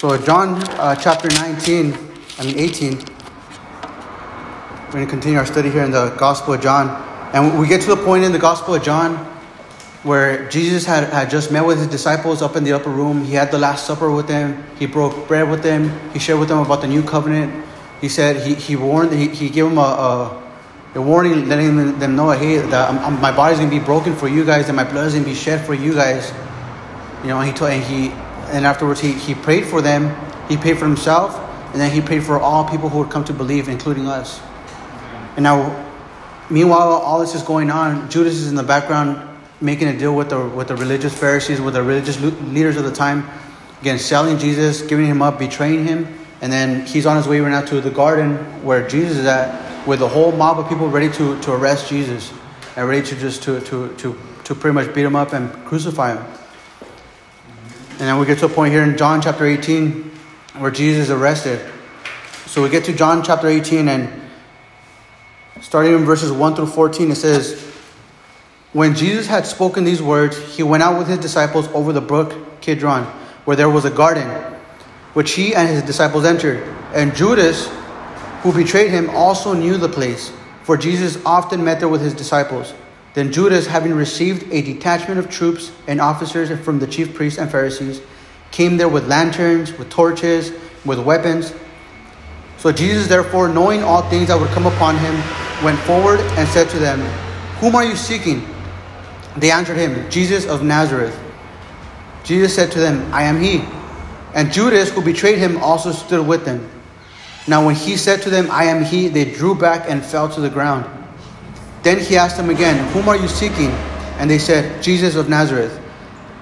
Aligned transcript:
So 0.00 0.16
John 0.16 0.54
uh, 0.80 0.96
chapter 0.96 1.28
19, 1.28 1.92
I 2.38 2.44
mean 2.46 2.58
18, 2.58 2.92
we're 2.96 4.92
going 4.92 5.04
to 5.04 5.10
continue 5.10 5.36
our 5.36 5.44
study 5.44 5.68
here 5.68 5.84
in 5.84 5.90
the 5.90 6.08
Gospel 6.16 6.54
of 6.54 6.62
John. 6.62 6.88
And 7.34 7.60
we 7.60 7.68
get 7.68 7.82
to 7.82 7.88
the 7.94 8.02
point 8.02 8.24
in 8.24 8.32
the 8.32 8.38
Gospel 8.38 8.76
of 8.76 8.82
John 8.82 9.16
where 10.02 10.48
Jesus 10.48 10.86
had, 10.86 11.12
had 11.12 11.28
just 11.28 11.52
met 11.52 11.66
with 11.66 11.76
his 11.76 11.86
disciples 11.88 12.40
up 12.40 12.56
in 12.56 12.64
the 12.64 12.72
upper 12.72 12.88
room. 12.88 13.26
He 13.26 13.34
had 13.34 13.50
the 13.50 13.58
Last 13.58 13.86
Supper 13.86 14.10
with 14.10 14.26
them. 14.26 14.64
He 14.78 14.86
broke 14.86 15.28
bread 15.28 15.50
with 15.50 15.62
them. 15.62 15.92
He 16.14 16.18
shared 16.18 16.40
with 16.40 16.48
them 16.48 16.60
about 16.60 16.80
the 16.80 16.88
new 16.88 17.02
covenant. 17.02 17.62
He 18.00 18.08
said, 18.08 18.46
he, 18.46 18.54
he 18.54 18.76
warned, 18.76 19.12
he, 19.12 19.28
he 19.28 19.50
gave 19.50 19.64
them 19.64 19.76
a, 19.76 20.42
a, 20.94 21.02
warning, 21.02 21.46
letting 21.46 21.98
them 21.98 22.16
know, 22.16 22.30
hey, 22.30 22.56
that 22.56 23.12
my 23.20 23.36
body's 23.36 23.58
going 23.58 23.68
to 23.68 23.78
be 23.78 23.84
broken 23.84 24.16
for 24.16 24.28
you 24.28 24.46
guys 24.46 24.68
and 24.68 24.76
my 24.76 24.90
blood 24.90 25.08
is 25.08 25.12
going 25.12 25.24
to 25.24 25.30
be 25.30 25.36
shed 25.36 25.66
for 25.66 25.74
you 25.74 25.92
guys. 25.92 26.32
You 27.20 27.28
know, 27.28 27.40
and 27.40 27.46
he 27.46 27.52
told, 27.52 27.72
and 27.72 27.84
he, 27.84 28.14
and 28.50 28.66
afterwards 28.66 29.00
he, 29.00 29.12
he 29.12 29.34
prayed 29.34 29.66
for 29.66 29.80
them. 29.80 30.14
He 30.48 30.56
prayed 30.56 30.78
for 30.78 30.86
himself, 30.86 31.38
and 31.72 31.80
then 31.80 31.90
he 31.90 32.00
prayed 32.00 32.24
for 32.24 32.38
all 32.38 32.68
people 32.68 32.88
who 32.88 32.98
would 32.98 33.10
come 33.10 33.24
to 33.24 33.32
believe, 33.32 33.68
including 33.68 34.06
us. 34.06 34.40
And 35.36 35.44
now, 35.44 35.86
meanwhile, 36.50 36.90
all 36.90 37.20
this 37.20 37.34
is 37.34 37.42
going 37.42 37.70
on. 37.70 38.10
Judas 38.10 38.34
is 38.34 38.48
in 38.48 38.56
the 38.56 38.62
background 38.62 39.28
making 39.60 39.88
a 39.88 39.96
deal 39.96 40.14
with 40.14 40.30
the 40.30 40.48
with 40.48 40.68
the 40.68 40.76
religious 40.76 41.16
Pharisees, 41.16 41.60
with 41.60 41.74
the 41.74 41.82
religious 41.82 42.20
leaders 42.20 42.76
of 42.76 42.84
the 42.84 42.92
time. 42.92 43.28
Again, 43.80 43.98
selling 43.98 44.38
Jesus, 44.38 44.82
giving 44.82 45.06
him 45.06 45.22
up, 45.22 45.38
betraying 45.38 45.86
him, 45.86 46.06
and 46.42 46.52
then 46.52 46.84
he's 46.84 47.06
on 47.06 47.16
his 47.16 47.26
way 47.26 47.40
right 47.40 47.50
now 47.50 47.62
to 47.62 47.80
the 47.80 47.90
garden 47.90 48.36
where 48.62 48.86
Jesus 48.86 49.18
is 49.18 49.26
at, 49.26 49.86
with 49.86 50.02
a 50.02 50.08
whole 50.08 50.32
mob 50.32 50.58
of 50.58 50.68
people 50.68 50.88
ready 50.88 51.10
to, 51.12 51.40
to 51.40 51.52
arrest 51.52 51.88
Jesus 51.88 52.32
and 52.76 52.88
ready 52.88 53.06
to 53.06 53.16
just 53.16 53.42
to, 53.44 53.60
to, 53.60 53.94
to, 53.96 54.18
to 54.44 54.54
pretty 54.54 54.74
much 54.74 54.94
beat 54.94 55.04
him 55.04 55.16
up 55.16 55.32
and 55.32 55.50
crucify 55.66 56.14
him. 56.14 56.24
And 58.00 58.08
then 58.08 58.18
we 58.18 58.24
get 58.24 58.38
to 58.38 58.46
a 58.46 58.48
point 58.48 58.72
here 58.72 58.82
in 58.82 58.96
John 58.96 59.20
chapter 59.20 59.44
18 59.44 60.10
where 60.56 60.70
Jesus 60.70 61.04
is 61.04 61.10
arrested. 61.10 61.60
So 62.46 62.62
we 62.62 62.70
get 62.70 62.84
to 62.84 62.94
John 62.94 63.22
chapter 63.22 63.46
18 63.46 63.88
and 63.88 64.22
starting 65.60 65.92
in 65.92 66.06
verses 66.06 66.32
1 66.32 66.56
through 66.56 66.68
14, 66.68 67.10
it 67.10 67.16
says, 67.16 67.62
When 68.72 68.94
Jesus 68.94 69.26
had 69.26 69.46
spoken 69.46 69.84
these 69.84 70.00
words, 70.00 70.38
he 70.56 70.62
went 70.62 70.82
out 70.82 70.98
with 70.98 71.08
his 71.08 71.18
disciples 71.18 71.68
over 71.68 71.92
the 71.92 72.00
brook 72.00 72.62
Kidron, 72.62 73.04
where 73.44 73.56
there 73.56 73.68
was 73.68 73.84
a 73.84 73.90
garden, 73.90 74.28
which 75.12 75.32
he 75.32 75.54
and 75.54 75.68
his 75.68 75.82
disciples 75.82 76.24
entered. 76.24 76.66
And 76.94 77.14
Judas, 77.14 77.68
who 78.40 78.54
betrayed 78.54 78.90
him, 78.90 79.10
also 79.10 79.52
knew 79.52 79.76
the 79.76 79.90
place, 79.90 80.32
for 80.62 80.78
Jesus 80.78 81.22
often 81.26 81.62
met 81.62 81.80
there 81.80 81.88
with 81.88 82.00
his 82.00 82.14
disciples. 82.14 82.72
Then 83.14 83.32
Judas, 83.32 83.66
having 83.66 83.92
received 83.92 84.52
a 84.52 84.62
detachment 84.62 85.18
of 85.18 85.28
troops 85.28 85.72
and 85.88 86.00
officers 86.00 86.56
from 86.64 86.78
the 86.78 86.86
chief 86.86 87.14
priests 87.14 87.38
and 87.38 87.50
Pharisees, 87.50 88.00
came 88.50 88.76
there 88.76 88.88
with 88.88 89.08
lanterns, 89.08 89.76
with 89.76 89.90
torches, 89.90 90.52
with 90.84 90.98
weapons. 90.98 91.52
So 92.58 92.70
Jesus, 92.70 93.08
therefore, 93.08 93.48
knowing 93.48 93.82
all 93.82 94.02
things 94.02 94.28
that 94.28 94.38
would 94.38 94.50
come 94.50 94.66
upon 94.66 94.96
him, 94.98 95.14
went 95.64 95.78
forward 95.80 96.20
and 96.20 96.48
said 96.48 96.68
to 96.70 96.78
them, 96.78 97.00
Whom 97.58 97.74
are 97.74 97.84
you 97.84 97.96
seeking? 97.96 98.46
They 99.36 99.50
answered 99.50 99.76
him, 99.76 100.08
Jesus 100.10 100.46
of 100.46 100.62
Nazareth. 100.62 101.18
Jesus 102.22 102.54
said 102.54 102.70
to 102.72 102.78
them, 102.78 103.12
I 103.12 103.22
am 103.22 103.40
he. 103.40 103.64
And 104.34 104.52
Judas, 104.52 104.90
who 104.90 105.02
betrayed 105.02 105.38
him, 105.38 105.56
also 105.58 105.92
stood 105.92 106.26
with 106.26 106.44
them. 106.44 106.68
Now, 107.48 107.64
when 107.64 107.74
he 107.74 107.96
said 107.96 108.22
to 108.22 108.30
them, 108.30 108.50
I 108.50 108.64
am 108.64 108.84
he, 108.84 109.08
they 109.08 109.24
drew 109.24 109.54
back 109.54 109.86
and 109.88 110.04
fell 110.04 110.28
to 110.28 110.40
the 110.40 110.50
ground. 110.50 110.99
Then 111.82 111.98
he 111.98 112.16
asked 112.16 112.36
them 112.36 112.50
again, 112.50 112.92
Whom 112.92 113.08
are 113.08 113.16
you 113.16 113.28
seeking? 113.28 113.70
And 114.18 114.30
they 114.30 114.38
said, 114.38 114.82
Jesus 114.82 115.14
of 115.14 115.28
Nazareth. 115.28 115.78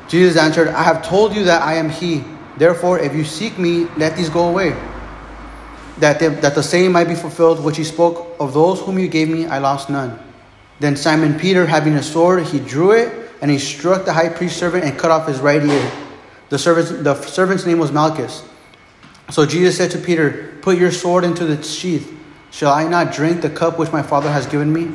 Jesus 0.09 0.37
answered, 0.37 0.69
I 0.69 0.83
have 0.83 1.07
told 1.07 1.35
you 1.35 1.45
that 1.45 1.63
I 1.63 1.75
am 1.75 1.91
he. 1.91 2.25
Therefore, 2.57 2.99
if 2.99 3.15
you 3.15 3.25
seek 3.25 3.59
me, 3.59 3.85
let 3.97 4.17
these 4.17 4.29
go 4.29 4.49
away. 4.49 4.77
That, 5.99 6.19
they, 6.19 6.29
that 6.29 6.55
the 6.55 6.63
saying 6.63 6.91
might 6.93 7.09
be 7.09 7.15
fulfilled 7.15 7.63
which 7.63 7.77
he 7.77 7.85
spoke, 7.85 8.37
Of 8.41 8.53
those 8.53 8.81
whom 8.81 8.99
you 8.99 9.09
gave 9.09 9.29
me, 9.29 9.47
I 9.47 9.59
lost 9.59 9.91
none. 9.91 10.19
Then 10.81 10.97
Simon 10.97 11.39
Peter, 11.39 11.67
having 11.67 11.95
a 11.95 12.03
sword, 12.03 12.45
he 12.47 12.59
drew 12.59 12.93
it, 12.93 13.31
and 13.41 13.51
he 13.51 13.59
struck 13.59 14.05
the 14.05 14.13
high 14.13 14.29
priest's 14.29 14.59
servant 14.59 14.85
and 14.85 14.99
cut 14.99 15.11
off 15.11 15.29
his 15.29 15.41
right 15.41 15.63
ear. 15.63 15.93
The 16.49 16.59
servant's, 16.59 16.91
the 16.91 17.21
servant's 17.23 17.67
name 17.67 17.79
was 17.79 17.93
Malchus. 17.93 18.45
So 19.31 19.45
Jesus 19.45 19.77
said 19.77 19.91
to 19.93 19.99
Peter, 19.99 20.57
Put 20.63 20.79
your 20.79 20.91
sword 20.91 21.25
into 21.25 21.45
the 21.45 21.63
sheath. 21.63 22.15
Shall 22.51 22.73
I 22.73 22.89
not 22.89 23.13
drink 23.13 23.43
the 23.43 23.51
cup 23.51 23.79
which 23.79 23.93
my 23.93 24.03
Father 24.03 24.31
has 24.31 24.47
given 24.47 24.73
me? 24.73 24.95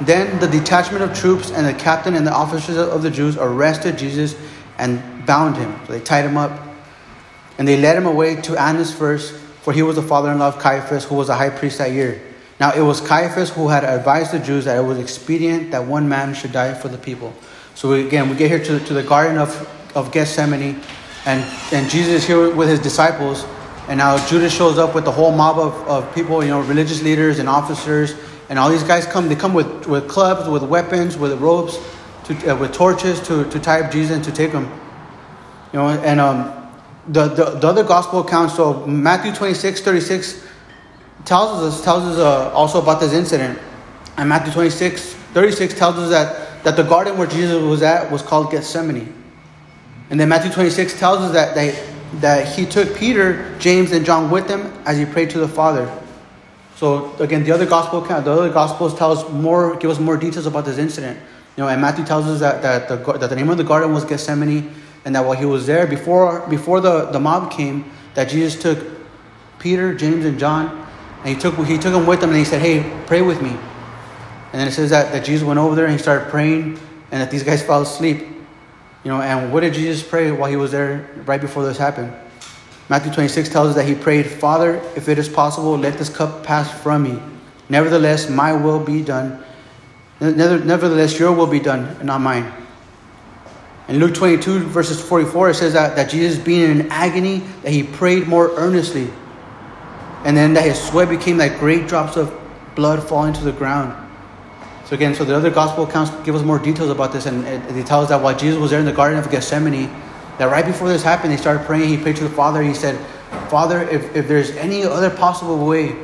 Then 0.00 0.38
the 0.40 0.48
detachment 0.48 1.02
of 1.02 1.14
troops 1.14 1.50
and 1.50 1.66
the 1.66 1.74
captain 1.74 2.14
and 2.14 2.26
the 2.26 2.32
officers 2.32 2.76
of 2.76 3.02
the 3.02 3.10
Jews 3.10 3.36
arrested 3.36 3.98
Jesus 3.98 4.34
and 4.78 5.26
bound 5.26 5.56
him. 5.56 5.78
So 5.86 5.92
they 5.92 6.00
tied 6.00 6.24
him 6.24 6.36
up. 6.36 6.68
And 7.58 7.68
they 7.68 7.78
led 7.78 7.96
him 7.96 8.06
away 8.06 8.36
to 8.36 8.56
Annas 8.56 8.94
first, 8.94 9.34
for 9.34 9.74
he 9.74 9.82
was 9.82 9.96
the 9.96 10.02
father 10.02 10.32
in 10.32 10.38
law 10.38 10.48
of 10.48 10.58
Caiaphas, 10.58 11.04
who 11.04 11.16
was 11.16 11.28
a 11.28 11.34
high 11.34 11.50
priest 11.50 11.78
that 11.78 11.92
year. 11.92 12.22
Now 12.58 12.72
it 12.72 12.80
was 12.80 13.02
Caiaphas 13.02 13.50
who 13.50 13.68
had 13.68 13.84
advised 13.84 14.32
the 14.32 14.38
Jews 14.38 14.64
that 14.64 14.78
it 14.78 14.86
was 14.86 14.98
expedient 14.98 15.72
that 15.72 15.84
one 15.84 16.08
man 16.08 16.32
should 16.32 16.52
die 16.52 16.72
for 16.72 16.88
the 16.88 16.96
people. 16.96 17.34
So 17.74 17.90
we, 17.90 18.06
again, 18.06 18.30
we 18.30 18.36
get 18.36 18.50
here 18.50 18.64
to, 18.64 18.84
to 18.86 18.94
the 18.94 19.02
Garden 19.02 19.36
of, 19.36 19.68
of 19.94 20.12
Gethsemane, 20.12 20.80
and, 21.26 21.44
and 21.72 21.90
Jesus 21.90 22.22
is 22.22 22.26
here 22.26 22.54
with 22.54 22.68
his 22.68 22.80
disciples. 22.80 23.44
And 23.88 23.98
now 23.98 24.24
Judas 24.26 24.54
shows 24.54 24.78
up 24.78 24.94
with 24.94 25.04
the 25.04 25.12
whole 25.12 25.32
mob 25.32 25.58
of, 25.58 25.74
of 25.88 26.14
people, 26.14 26.42
you 26.42 26.50
know, 26.50 26.60
religious 26.60 27.02
leaders 27.02 27.38
and 27.38 27.48
officers 27.48 28.14
and 28.50 28.58
all 28.58 28.68
these 28.68 28.82
guys 28.82 29.06
come, 29.06 29.28
they 29.28 29.36
come 29.36 29.54
with, 29.54 29.86
with 29.86 30.08
clubs, 30.08 30.48
with 30.48 30.64
weapons, 30.64 31.16
with 31.16 31.40
ropes, 31.40 31.78
to, 32.24 32.52
uh, 32.52 32.56
with 32.56 32.72
torches 32.72 33.20
to, 33.28 33.48
to 33.48 33.60
tie 33.60 33.80
up 33.80 33.92
Jesus 33.92 34.16
and 34.16 34.24
to 34.24 34.32
take 34.32 34.50
him. 34.50 34.64
You 35.72 35.78
know, 35.78 35.88
and 35.88 36.20
um, 36.20 36.68
the, 37.06 37.28
the, 37.28 37.44
the 37.58 37.68
other 37.68 37.84
gospel 37.84 38.26
accounts, 38.26 38.56
so 38.56 38.84
Matthew 38.86 39.32
26, 39.32 39.82
36 39.82 40.44
tells 41.24 41.62
us, 41.62 41.84
tells 41.84 42.02
us 42.02 42.18
uh, 42.18 42.52
also 42.52 42.82
about 42.82 42.98
this 42.98 43.12
incident. 43.12 43.56
And 44.16 44.28
Matthew 44.28 44.52
26, 44.52 45.14
36 45.14 45.74
tells 45.74 45.94
us 45.96 46.10
that, 46.10 46.64
that 46.64 46.74
the 46.74 46.82
garden 46.82 47.16
where 47.16 47.28
Jesus 47.28 47.62
was 47.62 47.82
at 47.82 48.10
was 48.10 48.20
called 48.20 48.50
Gethsemane. 48.50 49.14
And 50.10 50.18
then 50.18 50.28
Matthew 50.28 50.50
26 50.50 50.98
tells 50.98 51.20
us 51.20 51.32
that, 51.34 51.54
they, 51.54 51.70
that 52.14 52.48
he 52.48 52.66
took 52.66 52.96
Peter, 52.96 53.56
James, 53.60 53.92
and 53.92 54.04
John 54.04 54.28
with 54.28 54.48
him 54.48 54.72
as 54.86 54.98
he 54.98 55.04
prayed 55.04 55.30
to 55.30 55.38
the 55.38 55.46
Father. 55.46 55.88
So 56.80 57.14
again, 57.16 57.44
the 57.44 57.52
other 57.52 57.66
gospel, 57.66 58.00
the 58.00 58.14
other 58.14 58.48
gospels 58.48 58.94
tell 58.94 59.12
us 59.12 59.30
more, 59.30 59.76
give 59.76 59.90
us 59.90 59.98
more 59.98 60.16
details 60.16 60.46
about 60.46 60.64
this 60.64 60.78
incident. 60.78 61.18
You 61.54 61.64
know, 61.64 61.68
and 61.68 61.78
Matthew 61.78 62.06
tells 62.06 62.24
us 62.26 62.40
that, 62.40 62.62
that 62.62 62.88
the 62.88 63.18
that 63.18 63.28
the 63.28 63.36
name 63.36 63.50
of 63.50 63.58
the 63.58 63.64
garden 63.64 63.92
was 63.92 64.06
Gethsemane, 64.06 64.72
and 65.04 65.14
that 65.14 65.22
while 65.22 65.36
he 65.36 65.44
was 65.44 65.66
there 65.66 65.86
before 65.86 66.40
before 66.48 66.80
the, 66.80 67.04
the 67.10 67.20
mob 67.20 67.50
came, 67.50 67.84
that 68.14 68.30
Jesus 68.30 68.58
took 68.58 68.78
Peter, 69.58 69.92
James, 69.94 70.24
and 70.24 70.38
John, 70.38 70.88
and 71.18 71.28
he 71.28 71.34
took 71.34 71.54
he 71.66 71.76
took 71.76 71.92
them 71.92 72.06
with 72.06 72.22
him, 72.22 72.30
and 72.30 72.38
he 72.38 72.46
said, 72.46 72.62
"Hey, 72.62 72.90
pray 73.06 73.20
with 73.20 73.42
me." 73.42 73.50
And 73.50 74.58
then 74.58 74.66
it 74.66 74.72
says 74.72 74.88
that, 74.88 75.12
that 75.12 75.22
Jesus 75.22 75.46
went 75.46 75.60
over 75.60 75.74
there 75.74 75.84
and 75.84 75.92
he 75.92 75.98
started 75.98 76.30
praying, 76.30 76.80
and 77.12 77.20
that 77.20 77.30
these 77.30 77.42
guys 77.42 77.62
fell 77.62 77.82
asleep. 77.82 78.20
You 79.04 79.10
know, 79.10 79.20
and 79.20 79.52
what 79.52 79.60
did 79.60 79.74
Jesus 79.74 80.02
pray 80.02 80.30
while 80.30 80.48
he 80.48 80.56
was 80.56 80.72
there 80.72 81.10
right 81.26 81.42
before 81.42 81.62
this 81.62 81.76
happened? 81.76 82.14
Matthew 82.90 83.12
26 83.12 83.48
tells 83.50 83.68
us 83.68 83.74
that 83.76 83.86
he 83.86 83.94
prayed, 83.94 84.26
Father, 84.26 84.82
if 84.96 85.08
it 85.08 85.16
is 85.16 85.28
possible, 85.28 85.78
let 85.78 85.96
this 85.96 86.08
cup 86.08 86.42
pass 86.42 86.68
from 86.82 87.04
me. 87.04 87.22
Nevertheless, 87.68 88.28
my 88.28 88.52
will 88.52 88.80
be 88.80 89.00
done. 89.00 89.44
Nevertheless, 90.18 91.16
your 91.16 91.32
will 91.32 91.46
be 91.46 91.60
done, 91.60 91.84
and 91.84 92.06
not 92.06 92.20
mine. 92.20 92.52
In 93.86 94.00
Luke 94.00 94.14
22, 94.14 94.58
verses 94.64 95.00
44, 95.00 95.50
it 95.50 95.54
says 95.54 95.72
that, 95.74 95.94
that 95.94 96.10
Jesus, 96.10 96.36
being 96.36 96.62
in 96.62 96.80
an 96.80 96.90
agony, 96.90 97.38
that 97.62 97.70
he 97.70 97.84
prayed 97.84 98.26
more 98.26 98.50
earnestly. 98.56 99.08
And 100.24 100.36
then 100.36 100.54
that 100.54 100.64
his 100.64 100.82
sweat 100.82 101.08
became 101.08 101.38
like 101.38 101.60
great 101.60 101.86
drops 101.86 102.16
of 102.16 102.36
blood 102.74 103.08
falling 103.08 103.34
to 103.34 103.44
the 103.44 103.52
ground. 103.52 103.94
So 104.86 104.96
again, 104.96 105.14
so 105.14 105.24
the 105.24 105.36
other 105.36 105.50
gospel 105.50 105.84
accounts 105.84 106.10
give 106.24 106.34
us 106.34 106.42
more 106.42 106.58
details 106.58 106.90
about 106.90 107.12
this, 107.12 107.26
and 107.26 107.46
it, 107.46 107.76
it 107.76 107.86
tells 107.86 108.08
that 108.08 108.20
while 108.20 108.36
Jesus 108.36 108.58
was 108.58 108.72
there 108.72 108.80
in 108.80 108.86
the 108.86 108.92
Garden 108.92 109.16
of 109.20 109.30
Gethsemane, 109.30 109.88
that 110.40 110.50
right 110.50 110.64
before 110.64 110.88
this 110.88 111.02
happened, 111.02 111.32
he 111.32 111.36
started 111.36 111.66
praying. 111.66 111.90
He 111.90 111.98
prayed 111.98 112.16
to 112.16 112.24
the 112.24 112.34
Father. 112.34 112.62
He 112.62 112.72
said, 112.72 112.98
Father, 113.50 113.82
if, 113.82 114.16
if 114.16 114.26
there's 114.26 114.52
any 114.52 114.84
other 114.84 115.10
possible 115.10 115.66
way, 115.66 115.94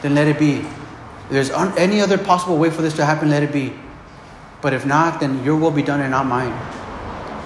then 0.00 0.14
let 0.14 0.28
it 0.28 0.38
be. 0.38 0.58
If 0.58 1.30
there's 1.30 1.50
un- 1.50 1.76
any 1.76 2.00
other 2.00 2.16
possible 2.16 2.56
way 2.56 2.70
for 2.70 2.82
this 2.82 2.94
to 2.94 3.04
happen, 3.04 3.30
let 3.30 3.42
it 3.42 3.52
be. 3.52 3.72
But 4.62 4.74
if 4.74 4.86
not, 4.86 5.18
then 5.18 5.42
your 5.42 5.56
will 5.56 5.72
be 5.72 5.82
done 5.82 6.00
and 6.00 6.12
not 6.12 6.24
mine. 6.24 6.52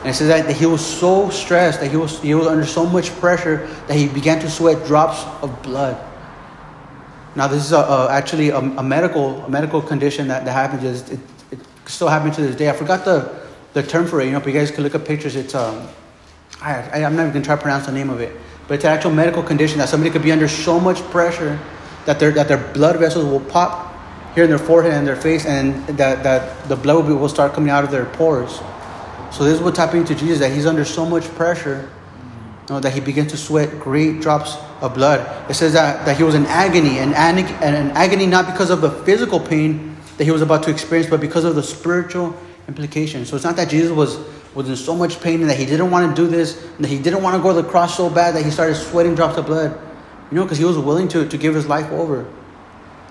And 0.00 0.08
it 0.08 0.12
says 0.12 0.28
that, 0.28 0.46
that 0.46 0.54
he 0.54 0.66
was 0.66 0.84
so 0.84 1.30
stressed, 1.30 1.80
that 1.80 1.90
he 1.90 1.96
was, 1.96 2.20
he 2.20 2.34
was 2.34 2.46
under 2.46 2.66
so 2.66 2.84
much 2.84 3.08
pressure, 3.12 3.66
that 3.86 3.96
he 3.96 4.06
began 4.06 4.38
to 4.40 4.50
sweat 4.50 4.86
drops 4.86 5.24
of 5.42 5.62
blood. 5.62 5.96
Now, 7.36 7.46
this 7.46 7.64
is 7.64 7.72
a, 7.72 7.78
a, 7.78 8.08
actually 8.10 8.50
a, 8.50 8.58
a, 8.58 8.82
medical 8.82 9.46
a 9.46 9.48
medical 9.48 9.80
condition 9.80 10.28
that, 10.28 10.44
that 10.44 10.52
happens. 10.52 11.10
It, 11.10 11.18
it, 11.52 11.58
still 11.86 12.08
happens 12.08 12.36
to 12.36 12.42
this 12.42 12.54
day. 12.54 12.68
I 12.68 12.74
forgot 12.74 13.06
the, 13.06 13.34
the 13.72 13.82
term 13.82 14.06
for 14.06 14.20
it. 14.20 14.26
You 14.26 14.32
know, 14.32 14.38
if 14.40 14.46
you 14.46 14.52
guys 14.52 14.70
can 14.70 14.84
look 14.84 14.94
up 14.94 15.06
pictures, 15.06 15.34
it's 15.34 15.54
um, 15.54 15.88
I, 16.60 16.74
I, 16.92 16.98
am 16.98 17.14
not 17.16 17.22
even 17.22 17.32
going 17.32 17.42
to 17.42 17.46
try 17.46 17.56
to 17.56 17.62
pronounce 17.62 17.86
the 17.86 17.92
name 17.92 18.10
of 18.10 18.20
it, 18.20 18.36
but 18.66 18.74
it's 18.74 18.84
an 18.84 18.90
actual 18.90 19.12
medical 19.12 19.42
condition 19.42 19.78
that 19.78 19.88
somebody 19.88 20.10
could 20.10 20.22
be 20.22 20.32
under 20.32 20.48
so 20.48 20.80
much 20.80 20.98
pressure 21.10 21.58
that 22.06 22.18
their, 22.18 22.30
that 22.32 22.48
their 22.48 22.72
blood 22.72 22.98
vessels 22.98 23.24
will 23.24 23.40
pop 23.40 23.94
here 24.34 24.44
in 24.44 24.50
their 24.50 24.58
forehead 24.58 24.92
and 24.92 25.06
their 25.06 25.16
face, 25.16 25.46
and 25.46 25.86
that, 25.88 26.22
that 26.22 26.68
the 26.68 26.76
blood 26.76 26.96
will, 26.96 27.02
be, 27.02 27.12
will 27.12 27.28
start 27.28 27.52
coming 27.52 27.70
out 27.70 27.84
of 27.84 27.90
their 27.90 28.06
pores. 28.06 28.60
So 29.30 29.44
this 29.44 29.54
is 29.54 29.60
what's 29.60 29.78
happening 29.78 30.04
to 30.06 30.14
Jesus, 30.14 30.38
that 30.38 30.52
he's 30.52 30.66
under 30.66 30.84
so 30.84 31.04
much 31.04 31.24
pressure 31.34 31.88
you 32.68 32.74
know, 32.74 32.80
that 32.80 32.92
he 32.92 33.00
begins 33.00 33.30
to 33.32 33.36
sweat 33.36 33.80
great 33.80 34.20
drops 34.20 34.56
of 34.80 34.94
blood. 34.94 35.50
It 35.50 35.54
says 35.54 35.72
that, 35.72 36.04
that 36.06 36.16
he 36.16 36.22
was 36.22 36.34
in 36.34 36.44
agony, 36.46 36.98
and 36.98 37.14
an, 37.14 37.38
an 37.62 37.90
agony 37.92 38.26
not 38.26 38.46
because 38.46 38.70
of 38.70 38.80
the 38.80 38.90
physical 38.90 39.40
pain 39.40 39.96
that 40.18 40.24
he 40.24 40.30
was 40.30 40.42
about 40.42 40.64
to 40.64 40.70
experience, 40.70 41.08
but 41.08 41.20
because 41.20 41.44
of 41.44 41.54
the 41.54 41.62
spiritual 41.62 42.36
implication. 42.66 43.24
So 43.24 43.36
it's 43.36 43.44
not 43.44 43.56
that 43.56 43.70
Jesus 43.70 43.90
was, 43.90 44.18
was 44.54 44.68
in 44.68 44.76
so 44.76 44.94
much 44.94 45.20
pain 45.20 45.40
and 45.40 45.50
that 45.50 45.58
he 45.58 45.66
didn't 45.66 45.90
want 45.90 46.14
to 46.14 46.22
do 46.22 46.28
this, 46.28 46.62
and 46.64 46.84
that 46.84 46.88
he 46.88 46.98
didn't 46.98 47.22
want 47.22 47.36
to 47.36 47.42
go 47.42 47.54
to 47.54 47.62
the 47.62 47.68
cross 47.68 47.96
so 47.96 48.10
bad 48.10 48.34
that 48.34 48.44
he 48.44 48.50
started 48.50 48.74
sweating 48.74 49.14
drops 49.14 49.36
of 49.36 49.46
blood. 49.46 49.78
You 50.30 50.36
know, 50.36 50.44
because 50.44 50.58
he 50.58 50.64
was 50.64 50.78
willing 50.78 51.08
to, 51.08 51.26
to 51.28 51.38
give 51.38 51.54
his 51.54 51.66
life 51.66 51.90
over. 51.90 52.26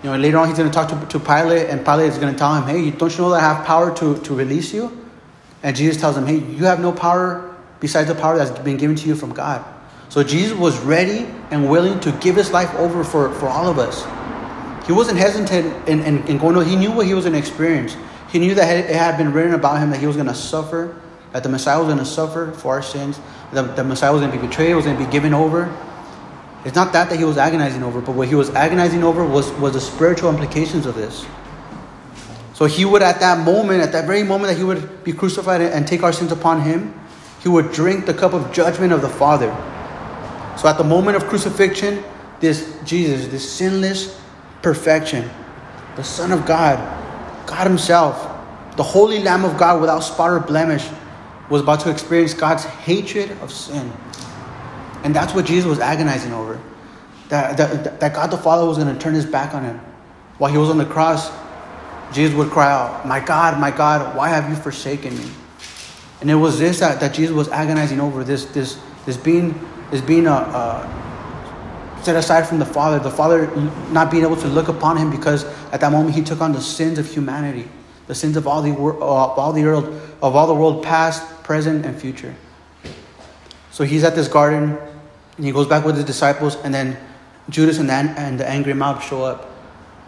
You 0.04 0.12
know, 0.12 0.18
later 0.18 0.38
on 0.38 0.48
he's 0.48 0.58
going 0.58 0.70
to 0.70 0.74
talk 0.74 0.90
to, 0.90 1.08
to 1.08 1.20
Pilate, 1.20 1.70
and 1.70 1.84
Pilate 1.84 2.10
is 2.10 2.18
going 2.18 2.34
to 2.34 2.38
tell 2.38 2.54
him, 2.54 2.64
hey, 2.68 2.92
don't 2.92 3.12
you 3.12 3.24
know 3.24 3.32
that 3.32 3.42
I 3.42 3.54
have 3.54 3.66
power 3.66 3.96
to, 3.98 4.20
to 4.22 4.36
release 4.36 4.74
you? 4.74 5.06
And 5.64 5.76
Jesus 5.76 5.98
tells 5.98 6.16
him, 6.16 6.28
hey, 6.28 6.38
you 6.38 6.66
have 6.66 6.80
no 6.80 6.92
power 6.92 7.56
besides 7.80 8.08
the 8.08 8.16
power 8.16 8.38
that's 8.38 8.52
been 8.60 8.78
given 8.78 8.96
to 8.96 9.08
you 9.08 9.16
from 9.16 9.34
God. 9.34 9.66
So 10.10 10.24
Jesus 10.24 10.58
was 10.58 10.80
ready 10.80 11.28
and 11.52 11.70
willing 11.70 12.00
to 12.02 12.12
give 12.14 12.36
his 12.36 12.52
life 12.52 12.74
over 12.76 13.04
for, 13.04 13.34
for 13.34 13.48
all 13.48 13.68
of 13.68 13.80
us. 13.80 14.06
He 14.88 14.94
wasn't 14.94 15.18
hesitant 15.18 15.90
in, 15.90 16.02
in, 16.04 16.26
in 16.28 16.38
going 16.38 16.66
he 16.66 16.76
knew 16.76 16.92
what 16.92 17.06
he 17.06 17.14
was 17.14 17.26
going 17.26 17.34
to 17.34 17.40
experience. 17.40 17.98
He 18.30 18.40
knew 18.40 18.56
that 18.56 18.90
it 18.90 18.96
had 18.96 19.18
been 19.18 19.34
written 19.34 19.54
about 19.54 19.80
him 19.80 19.90
that 19.90 20.00
he 20.00 20.08
was 20.08 20.16
going 20.16 20.28
to 20.28 20.36
suffer, 20.36 20.96
that 21.34 21.44
the 21.44 21.50
Messiah 21.50 21.78
was 21.80 21.88
going 21.88 22.00
to 22.00 22.06
suffer 22.06 22.52
for 22.52 22.74
our 22.74 22.82
sins, 22.82 23.20
that 23.52 23.76
the 23.76 23.84
Messiah 23.84 24.12
was 24.12 24.22
going 24.22 24.32
to 24.32 24.38
be 24.38 24.48
betrayed, 24.48 24.76
was 24.76 24.86
going 24.86 24.98
to 24.98 25.06
be 25.06 25.12
given 25.12 25.34
over. 25.34 25.76
It's 26.66 26.76
not 26.76 26.94
that 26.94 27.10
that 27.10 27.18
he 27.18 27.24
was 27.24 27.38
agonizing 27.38 27.84
over, 27.84 28.02
but 28.02 28.14
what 28.14 28.28
he 28.28 28.36
was 28.36 28.50
agonizing 28.52 29.04
over 29.04 29.26
was, 29.26 29.52
was 29.54 29.74
the 29.74 29.82
spiritual 29.82 30.30
implications 30.30 30.86
of 30.86 30.96
this. 30.96 31.26
So 32.54 32.66
he 32.66 32.86
would, 32.86 33.04
at 33.04 33.20
that 33.20 33.46
moment, 33.46 33.82
at 33.82 33.92
that 33.92 34.06
very 34.06 34.24
moment 34.24 34.52
that 34.52 34.58
he 34.58 34.64
would 34.64 35.04
be 35.04 35.14
crucified 35.14 35.62
and 35.62 35.88
take 35.88 36.04
our 36.04 36.12
sins 36.12 36.32
upon 36.32 36.62
him, 36.62 37.00
he 37.42 37.50
would 37.50 37.72
drink 37.72 38.06
the 38.06 38.14
cup 38.14 38.34
of 38.34 38.52
judgment 38.52 38.92
of 38.92 39.02
the 39.02 39.10
Father. 39.10 39.50
So 40.58 40.68
at 40.68 40.78
the 40.78 40.84
moment 40.84 41.18
of 41.18 41.28
crucifixion, 41.28 42.04
this 42.40 42.78
Jesus, 42.84 43.28
this 43.28 43.50
sinless 43.50 44.20
perfection, 44.62 45.30
the 45.96 46.04
Son 46.04 46.32
of 46.32 46.46
God, 46.46 46.78
God 47.48 47.68
Himself, 47.68 48.18
the 48.76 48.84
Holy 48.84 49.20
Lamb 49.20 49.46
of 49.46 49.58
God 49.58 49.80
without 49.82 50.00
spot 50.00 50.32
or 50.32 50.40
blemish, 50.40 50.88
was 51.50 51.62
about 51.62 51.80
to 51.82 51.92
experience 51.92 52.34
God's 52.34 52.64
hatred 52.64 53.32
of 53.42 53.52
sin. 53.52 53.92
And 55.04 55.16
that's 55.16 55.34
what 55.34 55.46
Jesus 55.46 55.66
was 55.66 55.80
agonizing 55.80 56.34
over. 56.34 56.62
That, 57.30 57.58
that, 57.58 58.00
that 58.00 58.14
God 58.14 58.32
the 58.32 58.38
Father 58.38 58.66
was 58.66 58.78
going 58.78 58.94
to 58.94 59.00
turn 59.00 59.14
his 59.14 59.26
back 59.26 59.54
on 59.54 59.64
him. 59.64 59.80
While 60.38 60.52
he 60.52 60.58
was 60.58 60.70
on 60.70 60.78
the 60.78 60.86
cross, 60.86 61.32
Jesus 62.14 62.36
would 62.36 62.50
cry 62.50 62.72
out, 62.72 63.08
My 63.08 63.20
God, 63.20 63.60
my 63.60 63.72
God, 63.72 64.16
why 64.16 64.30
have 64.30 64.50
you 64.50 64.56
forsaken 64.56 65.18
me? 65.18 65.30
And 66.22 66.32
it 66.32 66.36
was 66.36 66.58
this 66.58 66.80
that, 66.80 67.00
that 67.00 67.14
Jesus 67.14 67.36
was 67.36 67.50
agonizing 67.50 68.00
over 68.00 68.24
this, 68.24 68.46
this, 68.46 68.80
this 69.06 69.18
being, 69.18 69.60
this 69.92 70.02
being 70.02 70.26
a, 70.26 70.32
a 70.32 71.08
set 72.04 72.16
aside 72.16 72.48
from 72.48 72.60
the 72.60 72.66
Father, 72.66 73.00
the 73.00 73.12
Father 73.12 73.54
not 73.92 74.10
being 74.10 74.24
able 74.24 74.38
to 74.38 74.48
look 74.48 74.70
upon 74.70 74.98
him 74.98 75.12
because 75.12 75.44
at 75.72 75.82
that 75.82 75.92
moment 75.92 76.16
he 76.16 76.24
took 76.24 76.42
on 76.42 76.54
the 76.54 76.62
sins 76.62 76.98
of 76.98 77.06
humanity, 77.06 77.70
the 78.08 78.16
sins 78.16 78.38
of 78.38 78.48
all 78.48 78.62
the, 78.62 78.72
of 78.72 79.02
uh, 79.02 79.06
all 79.06 79.54
the 79.54 79.64
world, 79.64 79.86
of 80.22 80.36
all 80.36 80.48
the 80.48 80.54
world 80.54 80.84
past, 80.84 81.44
present, 81.44 81.86
and 81.86 82.00
future. 82.00 82.34
So 83.72 83.84
he's 83.84 84.04
at 84.04 84.16
this 84.16 84.28
garden, 84.28 84.78
and 85.38 85.46
he 85.46 85.52
goes 85.52 85.68
back 85.68 85.86
with 85.86 85.96
his 85.96 86.06
disciples, 86.06 86.56
and 86.64 86.74
then 86.74 86.98
Judas 87.50 87.78
and 87.78 87.88
the, 87.90 87.94
and 87.94 88.40
the 88.40 88.50
angry 88.50 88.74
mob 88.74 89.02
show 89.02 89.24
up. 89.24 89.52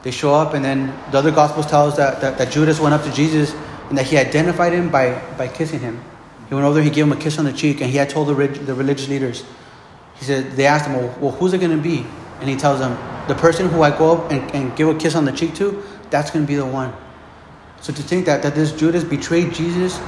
They 0.02 0.12
show 0.12 0.34
up, 0.34 0.54
and 0.54 0.64
then 0.64 0.88
the 1.12 1.18
other 1.18 1.32
Gospels 1.32 1.66
tell 1.66 1.88
us 1.88 1.98
that, 1.98 2.22
that, 2.22 2.38
that 2.38 2.52
Judas 2.52 2.80
went 2.80 2.94
up 2.94 3.04
to 3.04 3.12
Jesus 3.12 3.54
and 3.90 3.98
that 3.98 4.06
he 4.06 4.18
identified 4.18 4.72
him 4.72 4.90
by, 4.90 5.22
by 5.38 5.48
kissing 5.48 5.80
him. 5.80 6.02
He 6.48 6.56
went 6.56 6.66
over 6.66 6.76
there, 6.76 6.84
he 6.84 6.90
gave 6.90 7.04
him 7.06 7.12
a 7.12 7.18
kiss 7.18 7.38
on 7.38 7.46
the 7.46 7.54
cheek, 7.54 7.82
and 7.82 7.90
he 7.90 7.98
had 7.98 8.10
told 8.10 8.30
the, 8.30 8.34
the 8.34 8.74
religious 8.74 9.10
leaders, 9.10 9.44
he 10.16 10.26
said, 10.26 10.52
they 10.54 10.66
asked 10.66 10.88
him, 10.88 10.96
well, 10.96 11.18
well 11.20 11.32
who's 11.32 11.54
it 11.54 11.60
going 11.60 11.76
to 11.76 11.84
be? 11.84 12.06
And 12.40 12.50
he 12.50 12.56
tells 12.56 12.80
them, 12.80 12.98
the 13.28 13.36
person 13.36 13.70
who 13.70 13.82
I 13.82 13.96
go 13.96 14.18
up 14.18 14.32
and, 14.32 14.50
and 14.56 14.76
give 14.76 14.88
a 14.88 14.96
kiss 14.96 15.16
on 15.16 15.26
the 15.26 15.32
cheek 15.32 15.54
to, 15.56 15.84
that's 16.10 16.32
going 16.32 16.46
to 16.46 16.48
be 16.48 16.56
the 16.56 16.66
one. 16.66 16.94
So 17.82 17.94
to 17.94 18.02
think 18.02 18.26
that, 18.26 18.42
that 18.44 18.56
this 18.56 18.72
Judas 18.72 19.04
betrayed 19.04 19.54
Jesus 19.54 20.00